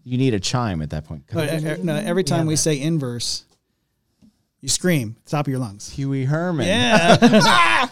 You 0.03 0.17
need 0.17 0.33
a 0.33 0.39
chime 0.39 0.81
at 0.81 0.91
that 0.91 1.05
point. 1.05 1.23
But, 1.31 1.63
uh, 1.63 1.77
no, 1.83 1.95
every 1.95 2.23
time 2.23 2.45
we 2.45 2.55
say 2.55 2.79
inverse, 2.79 3.45
you 4.61 4.69
scream 4.69 5.15
at 5.19 5.25
top 5.29 5.47
of 5.47 5.51
your 5.51 5.59
lungs. 5.59 5.93
Pee 5.93 6.05
Wee 6.05 6.25
Herman. 6.25 6.67
Yeah, 6.67 7.87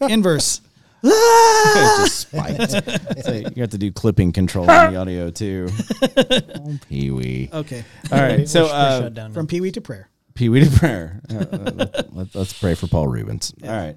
inverse. 0.00 0.60
just 1.98 2.20
spiked. 2.20 2.70
so 3.24 3.32
you 3.32 3.60
have 3.60 3.70
to 3.70 3.78
do 3.78 3.92
clipping 3.92 4.32
control 4.32 4.70
on 4.70 4.92
the 4.92 4.98
audio 4.98 5.30
too. 5.30 5.68
oh, 6.02 6.78
Pee 6.88 7.10
Wee. 7.10 7.50
Okay, 7.52 7.84
All 8.10 8.18
right, 8.20 8.48
so 8.48 8.64
we're, 8.64 8.68
we're 8.68 8.74
uh, 8.74 9.00
shut 9.00 9.14
down. 9.14 9.30
now. 9.30 9.34
from 9.34 9.46
Pee 9.46 9.60
Wee 9.60 9.70
to 9.72 9.80
prayer. 9.82 10.08
Pee 10.32 10.48
Wee 10.48 10.64
to 10.64 10.78
prayer. 10.78 11.20
Uh, 11.30 11.34
uh, 11.36 12.02
let, 12.12 12.34
us 12.34 12.52
pray 12.54 12.74
for 12.74 12.86
Paul 12.86 13.08
Reubens. 13.08 13.52
All 13.62 13.68
right, 13.68 13.96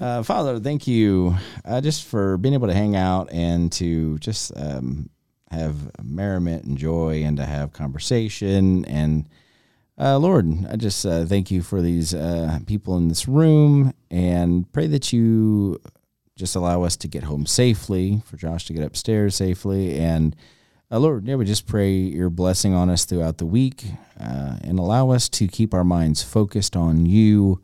uh, 0.00 0.22
Father, 0.22 0.58
thank 0.60 0.86
you 0.86 1.36
uh, 1.64 1.82
just 1.82 2.04
for 2.04 2.38
being 2.38 2.54
able 2.54 2.68
to 2.68 2.74
hang 2.74 2.96
out 2.96 3.30
and 3.30 3.70
to 3.72 4.18
just 4.18 4.50
um, 4.56 5.10
have 5.50 5.76
merriment 6.02 6.64
and 6.64 6.78
joy 6.78 7.22
and 7.24 7.36
to 7.36 7.44
have 7.44 7.72
conversation 7.72 8.84
and. 8.86 9.28
Uh, 9.96 10.18
Lord, 10.18 10.52
I 10.68 10.74
just 10.74 11.06
uh, 11.06 11.24
thank 11.24 11.52
you 11.52 11.62
for 11.62 11.80
these 11.80 12.12
uh, 12.14 12.58
people 12.66 12.96
in 12.96 13.06
this 13.06 13.28
room 13.28 13.94
and 14.10 14.72
pray 14.72 14.88
that 14.88 15.12
you 15.12 15.80
just 16.36 16.56
allow 16.56 16.82
us 16.82 16.96
to 16.98 17.08
get 17.08 17.24
home 17.24 17.46
safely, 17.46 18.22
for 18.24 18.36
Josh 18.36 18.66
to 18.66 18.72
get 18.72 18.84
upstairs 18.84 19.36
safely, 19.36 19.98
and 19.98 20.36
Uh, 20.90 20.98
Lord, 21.00 21.26
yeah, 21.26 21.34
we 21.34 21.44
just 21.44 21.66
pray 21.66 21.92
your 21.92 22.30
blessing 22.30 22.74
on 22.74 22.90
us 22.90 23.04
throughout 23.04 23.38
the 23.38 23.46
week 23.46 23.84
uh, 24.20 24.58
and 24.62 24.78
allow 24.78 25.10
us 25.10 25.28
to 25.30 25.48
keep 25.48 25.74
our 25.74 25.82
minds 25.82 26.22
focused 26.22 26.76
on 26.76 27.06
you. 27.06 27.60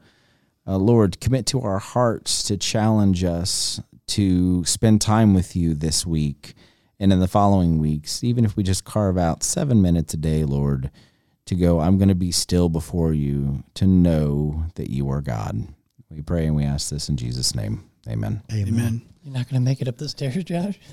Uh, 0.67 0.79
Lord, 0.79 1.21
commit 1.21 1.47
to 1.47 1.61
our 1.61 1.79
hearts 1.79 2.43
to 2.45 2.57
challenge 2.57 3.23
us 3.23 3.81
to 4.07 4.65
spend 4.65 5.01
time 5.01 5.35
with 5.35 5.55
you 5.55 5.75
this 5.75 6.07
week 6.07 6.55
and 6.99 7.13
in 7.13 7.21
the 7.21 7.29
following 7.29 7.79
weeks, 7.79 8.25
even 8.25 8.45
if 8.45 8.57
we 8.57 8.63
just 8.63 8.85
carve 8.85 9.19
out 9.19 9.45
seven 9.45 9.81
minutes 9.81 10.15
a 10.15 10.17
day, 10.17 10.45
Lord, 10.45 10.91
to 11.45 11.55
go, 11.55 11.81
I'm 11.81 11.99
going 11.99 12.09
to 12.09 12.15
be 12.15 12.33
still 12.33 12.69
before 12.69 13.13
you 13.13 13.65
to 13.75 13.87
know 13.87 14.65
that 14.75 14.91
you 14.91 15.09
are 15.11 15.21
God. 15.23 15.69
We 16.09 16.23
pray 16.23 16.47
and 16.47 16.57
we 16.57 16.65
ask 16.65 16.89
this 16.91 17.09
in 17.09 17.17
Jesus' 17.17 17.55
name. 17.55 17.90
Amen. 18.09 18.43
Amen. 18.53 19.03
You're 19.25 19.35
not 19.35 19.49
going 19.49 19.61
to 19.61 19.65
make 19.65 19.81
it 19.81 19.89
up 19.89 19.99
the 19.99 20.09
stairs, 20.09 20.43
Josh? 20.45 20.79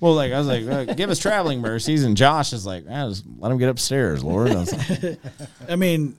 Well, 0.00 0.14
like 0.14 0.32
I 0.32 0.38
was 0.38 0.46
like, 0.46 0.66
uh, 0.66 0.94
give 0.94 1.10
us 1.10 1.18
traveling 1.18 1.60
mercies, 1.60 2.04
and 2.04 2.16
Josh 2.16 2.54
is 2.54 2.64
like, 2.64 2.84
ah, 2.88 3.08
just 3.08 3.24
let 3.38 3.52
him 3.52 3.58
get 3.58 3.68
upstairs, 3.68 4.24
Lord. 4.24 4.50
I 4.50 4.54
was 4.60 4.72
like, 5.02 5.18
I 5.68 5.76
mean, 5.76 6.16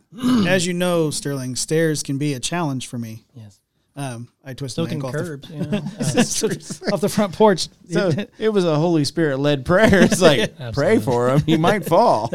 as 0.47 0.67
you 0.67 0.73
know, 0.73 1.09
Sterling, 1.09 1.55
stairs 1.55 2.03
can 2.03 2.19
be 2.19 2.33
a 2.35 2.39
challenge 2.39 2.85
for 2.85 2.99
me. 2.99 3.25
Yes. 3.33 3.59
Um, 3.95 4.27
I 4.45 4.53
twisted 4.53 4.75
So 4.75 4.83
my 4.83 4.87
can 4.89 4.97
ankle 4.97 5.09
off 5.09 5.13
the, 5.15 5.23
curbs. 5.23 5.49
You 5.49 5.59
know? 5.61 5.77
Uh, 6.89 6.93
off 6.93 7.01
the 7.01 7.09
front 7.09 7.33
porch. 7.33 7.69
so 7.89 8.11
it 8.37 8.49
was 8.49 8.65
a 8.65 8.75
Holy 8.75 9.03
Spirit 9.03 9.39
led 9.39 9.65
prayer. 9.65 10.03
It's 10.03 10.21
like 10.21 10.53
pray 10.73 10.99
for 10.99 11.29
him; 11.29 11.41
he 11.41 11.57
might 11.57 11.85
fall. 11.85 12.29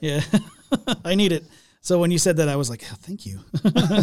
yeah, 0.00 0.22
I 1.04 1.14
need 1.14 1.30
it. 1.30 1.44
So 1.86 2.00
when 2.00 2.10
you 2.10 2.18
said 2.18 2.38
that, 2.38 2.48
I 2.48 2.56
was 2.56 2.68
like, 2.68 2.82
oh, 2.90 2.96
thank 3.00 3.24
you. 3.26 3.38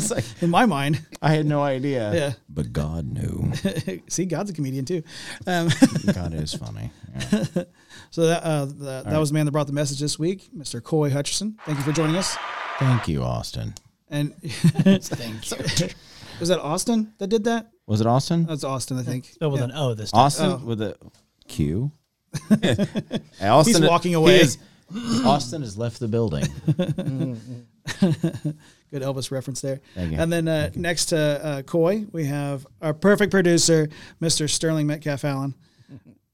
Like 0.09 0.23
In 0.41 0.49
my 0.49 0.65
mind, 0.65 1.05
I 1.21 1.33
had 1.33 1.45
no 1.45 1.61
idea. 1.61 2.13
yeah. 2.13 2.33
but 2.47 2.71
God 2.71 3.05
knew. 3.05 3.51
See, 4.07 4.23
God's 4.23 4.51
a 4.51 4.53
comedian 4.53 4.85
too. 4.85 5.03
Um, 5.45 5.67
God 6.13 6.33
is 6.33 6.53
funny. 6.53 6.91
Yeah. 7.13 7.43
so 8.09 8.25
that 8.27 8.41
uh, 8.43 8.65
the, 8.65 9.03
that 9.05 9.17
was 9.19 9.31
the 9.31 9.33
man 9.33 9.45
that 9.47 9.51
brought 9.51 9.67
the 9.67 9.73
message 9.73 9.99
this 9.99 10.17
week, 10.17 10.49
Mr. 10.57 10.81
Coy 10.81 11.09
Hutcherson. 11.09 11.55
Thank 11.65 11.77
you 11.77 11.83
for 11.83 11.91
joining 11.91 12.15
us. 12.15 12.37
Thank 12.79 13.09
you, 13.09 13.21
Austin. 13.21 13.73
And 14.09 14.33
Thank 14.41 15.51
you. 15.51 15.89
was 16.39 16.47
that 16.47 16.61
Austin 16.61 17.11
that 17.17 17.27
did 17.27 17.43
that? 17.43 17.69
Was 17.85 17.99
it 17.99 18.07
Austin? 18.07 18.45
That's 18.45 18.63
Austin, 18.63 18.97
I 18.97 19.03
think. 19.03 19.25
Spelled 19.25 19.51
with 19.51 19.59
Yeah. 19.61 19.65
an 19.65 19.71
O 19.75 19.93
this 19.93 20.11
time. 20.11 20.21
Austin 20.21 20.51
Oh. 20.51 20.61
with 20.65 20.81
a 20.81 20.95
Q. 21.49 21.91
Austin, 23.41 23.73
He's 23.73 23.81
walking 23.81 24.15
away. 24.15 24.39
is- 24.39 24.57
Austin 25.25 25.61
has 25.63 25.77
left 25.77 25.99
the 25.99 26.07
building. 26.07 26.47
Good 27.99 29.01
Elvis 29.01 29.31
reference 29.31 29.61
there. 29.61 29.81
Thank 29.95 30.13
you. 30.13 30.19
And 30.19 30.31
then 30.31 30.47
uh, 30.47 30.69
next 30.75 31.05
to 31.07 31.17
uh, 31.17 31.61
Coy, 31.63 32.05
we 32.11 32.25
have 32.25 32.65
our 32.81 32.93
perfect 32.93 33.31
producer, 33.31 33.89
Mr. 34.21 34.49
Sterling 34.49 34.87
Metcalf 34.87 35.25
Allen. 35.25 35.53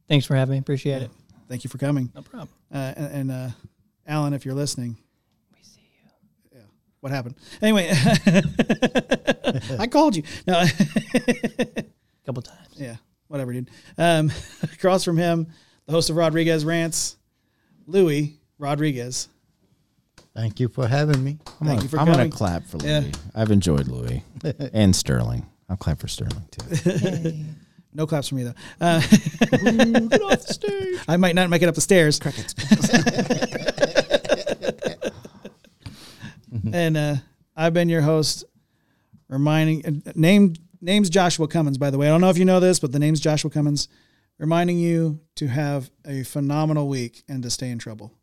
Thanks 0.07 0.26
for 0.26 0.35
having 0.35 0.53
me. 0.53 0.57
Appreciate 0.59 1.01
it. 1.03 1.11
Thank 1.47 1.63
you 1.63 1.69
for 1.69 1.77
coming. 1.77 2.11
No 2.13 2.21
problem. 2.21 2.49
Uh, 2.73 2.93
and 2.97 3.13
and 3.13 3.31
uh, 3.31 3.49
Alan, 4.07 4.34
if 4.34 4.45
you're 4.45 4.55
listening, 4.55 4.97
we 5.51 5.59
see 5.63 5.80
you. 5.81 6.09
Yeah. 6.59 6.61
What 6.99 7.11
happened? 7.11 7.35
Anyway, 7.61 7.89
I 9.80 9.88
called 9.89 10.15
you. 10.15 10.23
No. 10.45 10.59
A 10.59 11.85
couple 12.26 12.41
times. 12.43 12.67
yeah. 12.76 12.97
Whatever, 13.27 13.53
dude. 13.53 13.69
Um, 13.97 14.31
across 14.63 15.03
from 15.03 15.17
him, 15.17 15.47
the 15.85 15.91
host 15.91 16.09
of 16.09 16.15
Rodriguez 16.15 16.65
Rants, 16.65 17.17
Louis 17.85 18.39
Rodriguez. 18.57 19.30
Thank 20.35 20.60
you 20.60 20.69
for 20.69 20.88
having 20.88 21.23
me. 21.23 21.38
I'm 21.61 21.68
Thank 21.68 21.69
gonna, 21.69 21.81
you 21.84 21.88
for 21.89 21.99
I'm 21.99 22.06
coming. 22.07 22.30
gonna 22.30 22.30
clap 22.31 22.65
for 22.65 22.77
Louis. 22.77 22.89
Yeah. 22.89 23.11
I've 23.35 23.51
enjoyed 23.51 23.88
Louis 23.88 24.23
and 24.73 24.95
Sterling. 24.95 25.45
I'll 25.69 25.77
clap 25.77 25.99
for 25.99 26.07
Sterling 26.07 26.45
too. 26.51 27.34
No 27.91 28.06
claps 28.06 28.27
for 28.30 28.35
me 28.35 28.43
though. 28.43 28.53
Uh, 28.80 28.99
Get 29.01 30.22
off 30.22 30.45
the 30.45 30.45
stage. 30.47 30.99
I 31.07 31.18
might 31.18 31.34
not 31.34 31.49
make 31.49 31.64
it 31.64 31.68
up 31.68 31.73
the 31.73 31.81
stairs. 31.81 32.19
Crickets. 32.19 32.53
and 36.72 36.95
uh, 36.97 37.15
I've 37.56 37.73
been 37.73 37.89
your 37.89 38.01
host, 38.01 38.43
reminding 39.27 39.85
uh, 40.06 40.11
name 40.15 40.53
name's 40.81 41.10
Joshua 41.10 41.47
Cummins. 41.47 41.77
By 41.80 41.89
the 41.89 41.97
way, 41.97 42.07
I 42.07 42.11
don't 42.11 42.22
know 42.22 42.30
if 42.30 42.38
you 42.38 42.45
know 42.45 42.60
this, 42.60 42.80
but 42.80 42.91
the 42.91 42.99
name's 42.99 43.19
Joshua 43.19 43.49
Cummins, 43.49 43.88
reminding 44.38 44.77
you 44.77 45.19
to 45.38 45.47
have 45.47 45.89
a 46.06 46.23
phenomenal 46.23 46.88
week 46.88 47.23
and 47.27 47.41
to 47.43 47.49
stay 47.49 47.69
in 47.69 47.80
trouble. 47.80 48.14